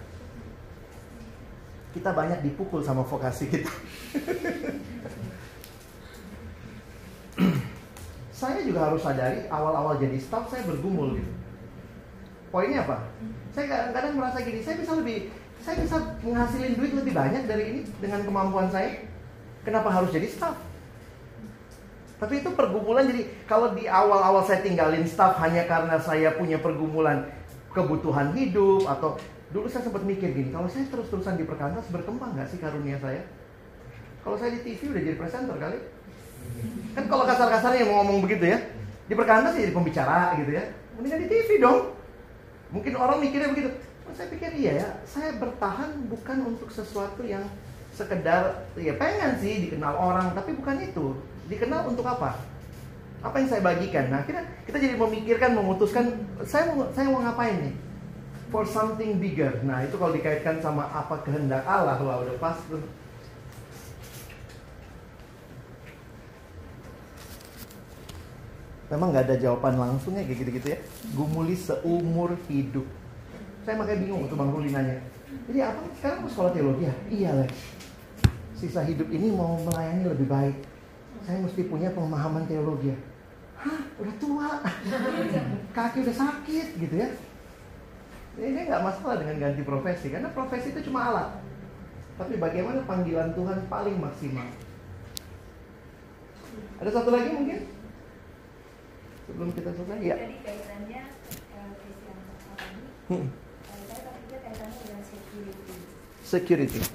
kita 1.97 2.13
banyak 2.13 2.45
dipukul 2.45 2.85
sama 2.85 3.01
vokasi 3.01 3.49
kita. 3.49 3.73
saya 8.37 8.61
juga 8.61 8.85
harus 8.85 9.01
sadari 9.01 9.49
awal-awal 9.49 9.97
jadi 9.97 10.21
staff 10.21 10.45
saya 10.53 10.61
bergumul 10.69 11.17
gitu. 11.17 11.31
Poinnya 12.53 12.85
apa? 12.85 13.09
Saya 13.49 13.65
kadang-kadang 13.65 14.13
merasa 14.13 14.37
gini, 14.45 14.61
saya 14.61 14.77
bisa 14.77 14.93
lebih, 14.93 15.33
saya 15.65 15.81
bisa 15.81 15.97
menghasilin 16.21 16.77
duit 16.77 16.93
lebih 16.93 17.17
banyak 17.17 17.49
dari 17.49 17.63
ini 17.73 17.81
dengan 17.97 18.21
kemampuan 18.21 18.69
saya. 18.69 19.09
Kenapa 19.65 19.89
harus 19.89 20.13
jadi 20.13 20.29
staff? 20.29 20.53
Tapi 22.17 22.41
itu 22.41 22.49
pergumulan 22.53 23.09
jadi 23.09 23.25
kalau 23.49 23.73
di 23.73 23.89
awal-awal 23.89 24.45
saya 24.45 24.61
tinggalin 24.61 25.05
staff 25.05 25.37
hanya 25.41 25.65
karena 25.65 25.97
saya 25.97 26.33
punya 26.37 26.61
pergumulan 26.61 27.29
kebutuhan 27.73 28.33
hidup 28.33 28.89
atau 28.89 29.21
dulu 29.47 29.67
saya 29.71 29.87
sempat 29.87 30.03
mikir 30.03 30.35
gini, 30.35 30.51
kalau 30.51 30.67
saya 30.67 30.83
terus-terusan 30.91 31.39
di 31.39 31.47
perkantas 31.47 31.87
berkembang 31.87 32.35
nggak 32.35 32.51
sih 32.51 32.59
karunia 32.59 32.99
saya? 32.99 33.23
Kalau 34.19 34.35
saya 34.35 34.51
di 34.51 34.59
TV 34.59 34.91
udah 34.91 35.01
jadi 35.07 35.15
presenter 35.15 35.55
kali. 35.55 35.79
Kan 36.91 37.07
kalau 37.07 37.23
kasar-kasarnya 37.23 37.87
mau 37.87 38.03
ngomong 38.03 38.27
begitu 38.27 38.51
ya, 38.51 38.59
di 39.07 39.15
perkantas 39.15 39.55
ya 39.55 39.63
jadi 39.63 39.75
pembicara 39.75 40.35
gitu 40.35 40.51
ya. 40.51 40.63
Mendingan 40.99 41.19
di 41.23 41.27
TV 41.31 41.49
dong. 41.63 41.95
Mungkin 42.75 42.93
orang 42.99 43.23
mikirnya 43.23 43.55
begitu. 43.55 43.71
Oh, 44.03 44.11
saya 44.11 44.27
pikir 44.27 44.51
iya 44.55 44.83
ya, 44.83 44.89
saya 45.07 45.35
bertahan 45.39 45.95
bukan 46.11 46.37
untuk 46.55 46.67
sesuatu 46.71 47.23
yang 47.23 47.43
sekedar 47.95 48.67
ya 48.75 48.99
pengen 48.99 49.39
sih 49.39 49.67
dikenal 49.67 49.95
orang, 49.95 50.35
tapi 50.35 50.59
bukan 50.59 50.75
itu. 50.83 51.15
Dikenal 51.47 51.87
untuk 51.87 52.03
apa? 52.03 52.35
Apa 53.23 53.39
yang 53.39 53.47
saya 53.47 53.63
bagikan? 53.63 54.11
Nah, 54.11 54.27
kita 54.27 54.43
kita 54.67 54.75
jadi 54.75 54.95
memikirkan, 54.99 55.55
memutuskan 55.55 56.19
saya 56.43 56.67
mau 56.71 56.91
saya 56.91 57.07
mau 57.07 57.23
ngapain 57.23 57.55
nih? 57.63 57.86
For 58.47 58.63
something 58.63 59.19
bigger. 59.19 59.59
Nah, 59.67 59.83
itu 59.83 59.99
kalau 59.99 60.15
dikaitkan 60.15 60.63
sama 60.63 60.87
apa 60.87 61.19
kehendak 61.27 61.67
Allah, 61.67 61.99
wah 61.99 62.23
udah 62.23 62.35
pas 62.39 62.55
tuh. 62.71 62.79
Memang 68.87 69.11
nggak 69.11 69.27
ada 69.27 69.35
jawaban 69.35 69.75
langsungnya 69.75 70.23
kayak 70.23 70.47
gitu-gitu 70.47 70.67
ya. 70.71 70.79
Gumuli 71.11 71.59
seumur 71.59 72.39
hidup. 72.47 72.87
Saya 73.67 73.75
makanya 73.75 73.99
bingung 73.99 74.23
waktu 74.23 74.37
Bang 74.39 74.51
Ruli 74.55 74.71
nanya. 74.71 75.03
Jadi 75.51 75.59
apa 75.59 75.83
sekarang 75.99 76.23
mau 76.23 76.31
sekolah 76.31 76.51
teologi 76.55 76.83
ya? 76.87 76.95
Iya 77.11 77.29
Lex. 77.43 77.51
Sisa 78.55 78.81
hidup 78.87 79.11
ini 79.11 79.27
mau 79.35 79.59
melayani 79.59 80.07
lebih 80.07 80.31
baik. 80.31 80.55
Saya 81.27 81.43
mesti 81.43 81.67
punya 81.67 81.91
pemahaman 81.91 82.47
teologi 82.47 82.95
ya. 82.95 82.97
Hah, 83.59 83.83
udah 83.99 84.15
tua. 84.23 84.49
Kaki 85.75 86.07
udah 86.07 86.15
sakit 86.15 86.67
gitu 86.79 86.95
ya. 86.95 87.11
Ini 88.37 88.69
nggak 88.69 88.85
masalah 88.85 89.17
dengan 89.17 89.41
ganti 89.41 89.65
profesi 89.65 90.13
karena 90.13 90.29
profesi 90.29 90.69
itu 90.69 90.85
cuma 90.85 91.09
alat. 91.09 91.29
Tapi 92.17 92.37
bagaimana 92.37 92.85
panggilan 92.85 93.33
Tuhan 93.33 93.65
paling 93.65 93.97
maksimal? 93.97 94.45
Ada 96.77 96.89
satu 96.93 97.09
lagi 97.09 97.33
mungkin? 97.33 97.65
Sebelum 99.25 99.49
kita 99.57 99.73
selesai 99.73 99.99
ya. 100.05 100.15
Jadi 100.21 100.37
kaitannya 100.45 101.01
eh, 101.33 101.69
Christian? 101.81 102.17
Hmm. 103.09 103.25
eh, 103.25 103.81
Saya 103.89 103.99
berpikir 104.05 104.39
kaitannya 104.45 104.77
dengan 104.85 105.01
security. 105.01 105.75
Security. 106.21 106.79
Eh, 106.81 106.89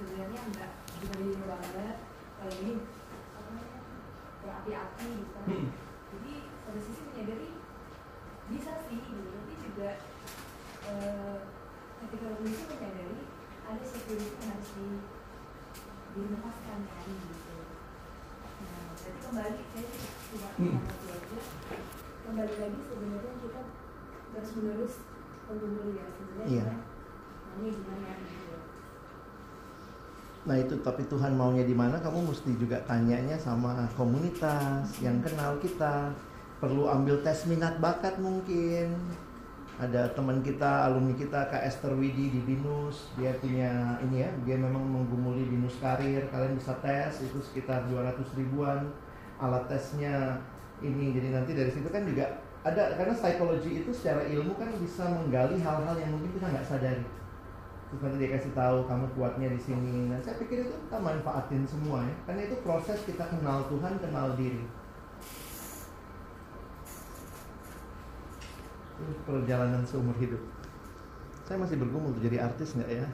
sebenarnya 0.00 0.40
enggak 0.40 0.72
dibanding 1.04 1.44
banget 1.44 1.96
kalau 2.40 2.54
ini 2.64 2.74
apa 3.36 3.40
namanya 3.52 3.78
berapi-api 4.40 5.08
gitu. 5.20 5.38
Hmm. 5.44 5.68
Jadi 6.10 6.32
pada 6.66 6.78
sisi 6.82 7.02
menyadari 7.06 7.48
bisa 8.50 8.72
sih 8.90 8.98
gitu, 8.98 9.30
tapi 9.30 9.52
juga 9.62 9.90
eh, 10.90 11.38
ketika 12.02 12.26
begitu 12.42 12.62
menyadari 12.66 13.20
ada 13.64 13.84
security 13.86 14.34
yang 14.42 14.50
harus 14.58 14.70
di 14.74 14.86
dilepaskan 16.10 16.78
kan 16.90 17.06
gitu. 17.06 17.56
Nah, 18.60 18.90
jadi 18.98 19.18
kembali 19.22 19.60
saya 19.70 19.86
tidak 20.30 20.52
Hmm. 20.58 20.82
belajar 20.82 21.42
kembali 22.26 22.54
lagi 22.58 22.80
sebenarnya 22.86 23.32
kita 23.40 23.62
terus 24.30 24.50
menerus 24.58 24.94
menggumuli 25.50 25.92
ya 25.98 26.06
sebenarnya 26.10 26.64
maunya 27.50 27.70
gimana 27.74 28.08
gitu. 28.22 28.54
Nah 30.40 30.56
itu 30.56 30.74
tapi 30.80 31.02
Tuhan 31.10 31.32
maunya 31.34 31.64
di 31.66 31.74
mana 31.74 31.98
kamu 31.98 32.30
mesti 32.30 32.50
juga 32.58 32.78
tanyanya 32.86 33.36
sama 33.38 33.86
komunitas 33.98 34.86
yang 35.02 35.18
kenal 35.22 35.58
kita. 35.58 36.14
Perlu 36.60 36.86
ambil 36.92 37.24
tes 37.24 37.48
minat 37.48 37.80
bakat 37.80 38.20
mungkin. 38.20 38.92
Ada 39.80 40.12
teman 40.12 40.44
kita, 40.44 40.92
alumni 40.92 41.16
kita 41.16 41.48
Kak 41.48 41.64
Esther 41.64 41.96
Widi 41.96 42.28
di 42.28 42.40
Binus, 42.44 43.08
dia 43.16 43.32
punya 43.40 43.96
ini 44.04 44.20
ya, 44.20 44.30
dia 44.44 44.60
memang 44.60 44.84
menggumuli 44.84 45.48
Binus 45.48 45.80
Karir. 45.80 46.28
Kalian 46.28 46.60
bisa 46.60 46.76
tes, 46.84 47.24
itu 47.24 47.40
sekitar 47.40 47.88
200 47.88 48.20
ribuan. 48.36 48.92
Alat 49.40 49.72
tesnya 49.72 50.36
ini, 50.84 51.16
jadi 51.16 51.32
nanti 51.32 51.56
dari 51.56 51.72
situ 51.72 51.88
kan 51.88 52.04
juga 52.04 52.44
ada 52.60 52.92
karena 52.92 53.16
psikologi 53.16 53.80
itu 53.80 53.88
secara 53.88 54.20
ilmu 54.28 54.52
kan 54.60 54.68
bisa 54.76 55.08
menggali 55.08 55.56
hal-hal 55.64 55.96
yang 55.96 56.12
mungkin 56.12 56.36
kita 56.36 56.44
nggak 56.44 56.68
sadari 56.68 57.04
terus 57.90 58.06
nanti 58.06 58.22
dia 58.22 58.30
kasih 58.38 58.54
tahu 58.54 58.86
kamu 58.86 59.06
kuatnya 59.18 59.48
di 59.50 59.58
sini. 59.58 60.14
Nah, 60.14 60.22
saya 60.22 60.38
pikir 60.38 60.62
itu 60.62 60.70
kita 60.86 60.98
manfaatin 61.02 61.66
semua 61.66 62.06
ya, 62.06 62.14
karena 62.22 62.46
itu 62.46 62.56
proses 62.62 63.02
kita 63.02 63.26
kenal 63.26 63.66
Tuhan, 63.66 63.98
kenal 63.98 64.38
diri. 64.38 64.62
Perjalanan 69.24 69.86
seumur 69.86 70.16
hidup. 70.18 70.42
Saya 71.46 71.58
masih 71.58 71.82
bergumul 71.82 72.14
jadi 72.22 72.46
artis 72.46 72.78
nggak 72.78 72.90
ya? 72.90 73.06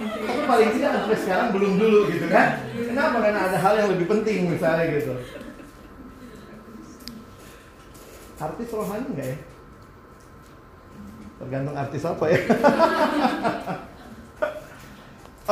Tapi 0.00 0.42
paling 0.44 0.70
tidak 0.76 0.92
sampai 0.92 1.16
sekarang 1.16 1.48
belum 1.56 1.72
dulu 1.80 2.00
gitu 2.12 2.26
kan? 2.28 2.60
Kenapa? 2.76 3.16
Karena 3.24 3.40
ada 3.48 3.56
hal 3.56 3.74
yang 3.80 3.88
lebih 3.96 4.06
penting 4.08 4.52
misalnya 4.52 4.84
gitu. 4.92 5.16
Artis 8.40 8.68
rohani 8.76 9.08
nggak 9.08 9.28
ya? 9.28 9.38
Tergantung 11.40 11.76
artis 11.80 12.02
apa 12.04 12.24
ya. 12.28 12.40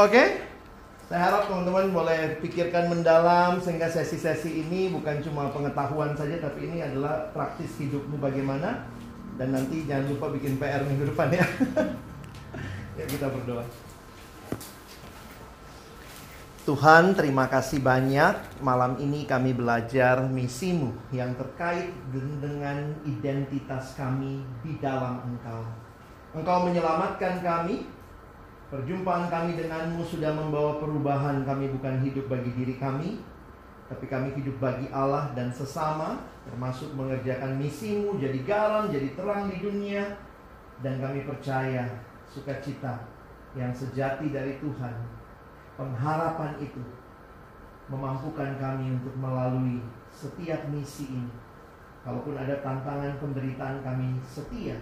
Oke. 0.05 0.48
Saya 1.09 1.33
harap 1.33 1.49
teman-teman 1.49 1.89
boleh 1.89 2.37
pikirkan 2.45 2.93
mendalam 2.93 3.57
sehingga 3.57 3.89
sesi-sesi 3.89 4.61
ini 4.61 4.93
bukan 4.93 5.25
cuma 5.25 5.49
pengetahuan 5.49 6.13
saja 6.13 6.37
tapi 6.37 6.69
ini 6.69 6.85
adalah 6.85 7.33
praktis 7.33 7.81
hidupmu 7.81 8.21
bagaimana 8.21 8.85
dan 9.41 9.57
nanti 9.57 9.89
jangan 9.89 10.13
lupa 10.13 10.29
bikin 10.37 10.61
PR 10.61 10.85
minggu 10.85 11.09
depan 11.09 11.33
ya. 11.33 11.49
ya 13.01 13.05
kita 13.09 13.33
berdoa. 13.33 13.65
Tuhan, 16.69 17.17
terima 17.17 17.49
kasih 17.49 17.81
banyak. 17.81 18.61
Malam 18.61 19.01
ini 19.01 19.25
kami 19.25 19.57
belajar 19.57 20.21
misimu 20.29 20.93
yang 21.09 21.33
terkait 21.41 21.89
dengan 22.13 22.85
identitas 23.09 23.97
kami 23.97 24.45
di 24.61 24.77
dalam 24.77 25.25
Engkau. 25.25 25.65
Engkau 26.37 26.69
menyelamatkan 26.69 27.41
kami. 27.41 27.97
Perjumpaan 28.69 29.33
kami 29.33 29.57
denganmu 29.57 30.05
sudah 30.05 30.37
membawa 30.37 30.77
perubahan. 30.77 31.41
Kami 31.49 31.73
bukan 31.73 32.05
hidup 32.05 32.29
bagi 32.29 32.53
diri 32.53 32.77
kami, 32.77 33.17
tapi 33.89 34.05
kami 34.05 34.37
hidup 34.37 34.61
bagi 34.61 34.93
Allah 34.93 35.33
dan 35.33 35.49
sesama, 35.49 36.21
termasuk 36.45 36.93
mengerjakan 36.93 37.57
misimu, 37.57 38.21
jadi 38.21 38.45
garam, 38.45 38.93
jadi 38.93 39.17
terang 39.17 39.49
di 39.49 39.57
dunia. 39.65 40.05
Dan 40.85 41.01
kami 41.01 41.25
percaya 41.25 41.89
sukacita 42.29 43.09
yang 43.57 43.73
sejati 43.73 44.31
dari 44.31 44.61
Tuhan 44.61 45.19
pengharapan 45.79 46.59
itu 46.59 46.83
memampukan 47.87 48.59
kami 48.59 48.99
untuk 48.99 49.15
melalui 49.15 49.79
setiap 50.11 50.67
misi 50.75 51.07
ini. 51.09 51.33
Kalaupun 52.03 52.35
ada 52.35 52.59
tantangan 52.61 53.17
penderitaan 53.23 53.81
kami 53.87 54.19
setia, 54.27 54.75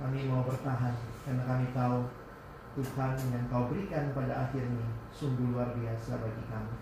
kami 0.00 0.24
mau 0.26 0.40
bertahan 0.42 0.96
karena 1.22 1.42
kami 1.44 1.66
tahu 1.76 2.02
Tuhan 2.72 3.12
yang 3.32 3.44
kau 3.52 3.68
berikan 3.68 4.16
pada 4.16 4.48
akhirnya 4.48 4.88
sungguh 5.12 5.52
luar 5.52 5.76
biasa 5.76 6.24
bagi 6.24 6.44
kami. 6.48 6.74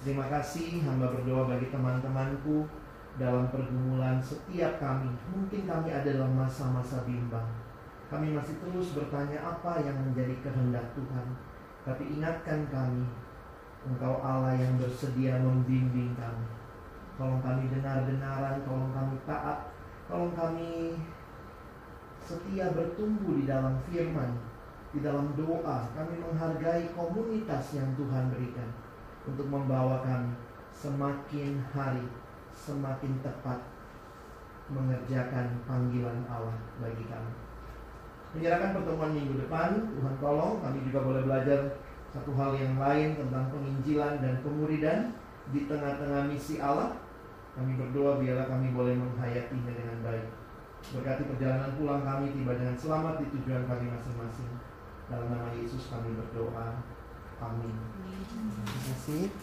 Terima 0.00 0.24
kasih 0.32 0.80
hamba 0.80 1.12
berdoa 1.12 1.44
bagi 1.44 1.68
teman-temanku 1.68 2.64
dalam 3.20 3.52
pergumulan 3.52 4.16
setiap 4.16 4.80
kami. 4.80 5.12
Mungkin 5.28 5.68
kami 5.68 5.92
ada 5.92 6.08
dalam 6.08 6.32
masa-masa 6.32 7.04
bimbang. 7.04 7.44
Kami 8.08 8.32
masih 8.32 8.56
terus 8.64 8.96
bertanya 8.96 9.38
apa 9.44 9.84
yang 9.84 10.00
menjadi 10.00 10.34
kehendak 10.40 10.96
Tuhan. 10.96 11.26
Tapi 11.84 12.16
ingatkan 12.16 12.64
kami, 12.72 13.04
Engkau 13.84 14.20
Allah 14.24 14.56
yang 14.56 14.76
bersedia 14.80 15.36
membimbing 15.40 16.16
kami. 16.16 16.48
Tolong 17.20 17.44
kami 17.44 17.68
dengar-denaran, 17.68 18.64
tolong 18.64 18.92
kami 18.96 19.16
taat, 19.28 19.68
tolong 20.08 20.32
kami 20.32 20.96
setia 22.24 22.72
bertumbuh 22.72 23.36
di 23.36 23.44
dalam 23.44 23.76
firman, 23.88 24.32
di 24.90 24.98
dalam 25.02 25.34
doa. 25.38 25.86
Kami 25.94 26.14
menghargai 26.18 26.90
komunitas 26.94 27.74
yang 27.74 27.90
Tuhan 27.94 28.30
berikan 28.30 28.70
untuk 29.26 29.46
membawa 29.46 30.02
kami 30.02 30.34
semakin 30.70 31.60
hari, 31.70 32.06
semakin 32.54 33.18
tepat 33.22 33.60
mengerjakan 34.70 35.50
panggilan 35.66 36.22
Allah 36.30 36.54
bagi 36.78 37.02
kami 37.10 37.50
menyerahkan 38.34 38.78
pertemuan 38.78 39.12
minggu 39.14 39.34
depan. 39.46 39.90
Tuhan 39.90 40.14
tolong 40.22 40.62
kami 40.62 40.78
juga 40.86 40.98
boleh 41.02 41.22
belajar 41.26 41.60
satu 42.10 42.30
hal 42.34 42.54
yang 42.58 42.78
lain 42.78 43.18
tentang 43.18 43.50
penginjilan 43.50 44.22
dan 44.22 44.34
pemuridan 44.42 45.14
di 45.50 45.66
tengah-tengah 45.66 46.30
misi 46.30 46.62
Allah. 46.62 46.94
Kami 47.58 47.74
berdoa 47.74 48.22
biarlah 48.22 48.46
kami 48.46 48.70
boleh 48.70 48.94
menghayatinya 48.94 49.74
dengan 49.74 49.98
baik. 50.06 50.26
Berkati 50.94 51.26
perjalanan 51.26 51.74
pulang 51.76 52.02
kami 52.06 52.32
tiba 52.32 52.54
dengan 52.54 52.78
selamat 52.78 53.20
di 53.20 53.26
tujuan 53.34 53.66
kami 53.66 53.90
masing-masing. 53.90 54.50
Dalam 55.10 55.26
nama 55.26 55.50
Yesus 55.58 55.90
kami 55.90 56.14
berdoa. 56.14 56.86
Amin. 57.42 57.74
Terima 58.30 58.62
kasih. 58.94 59.34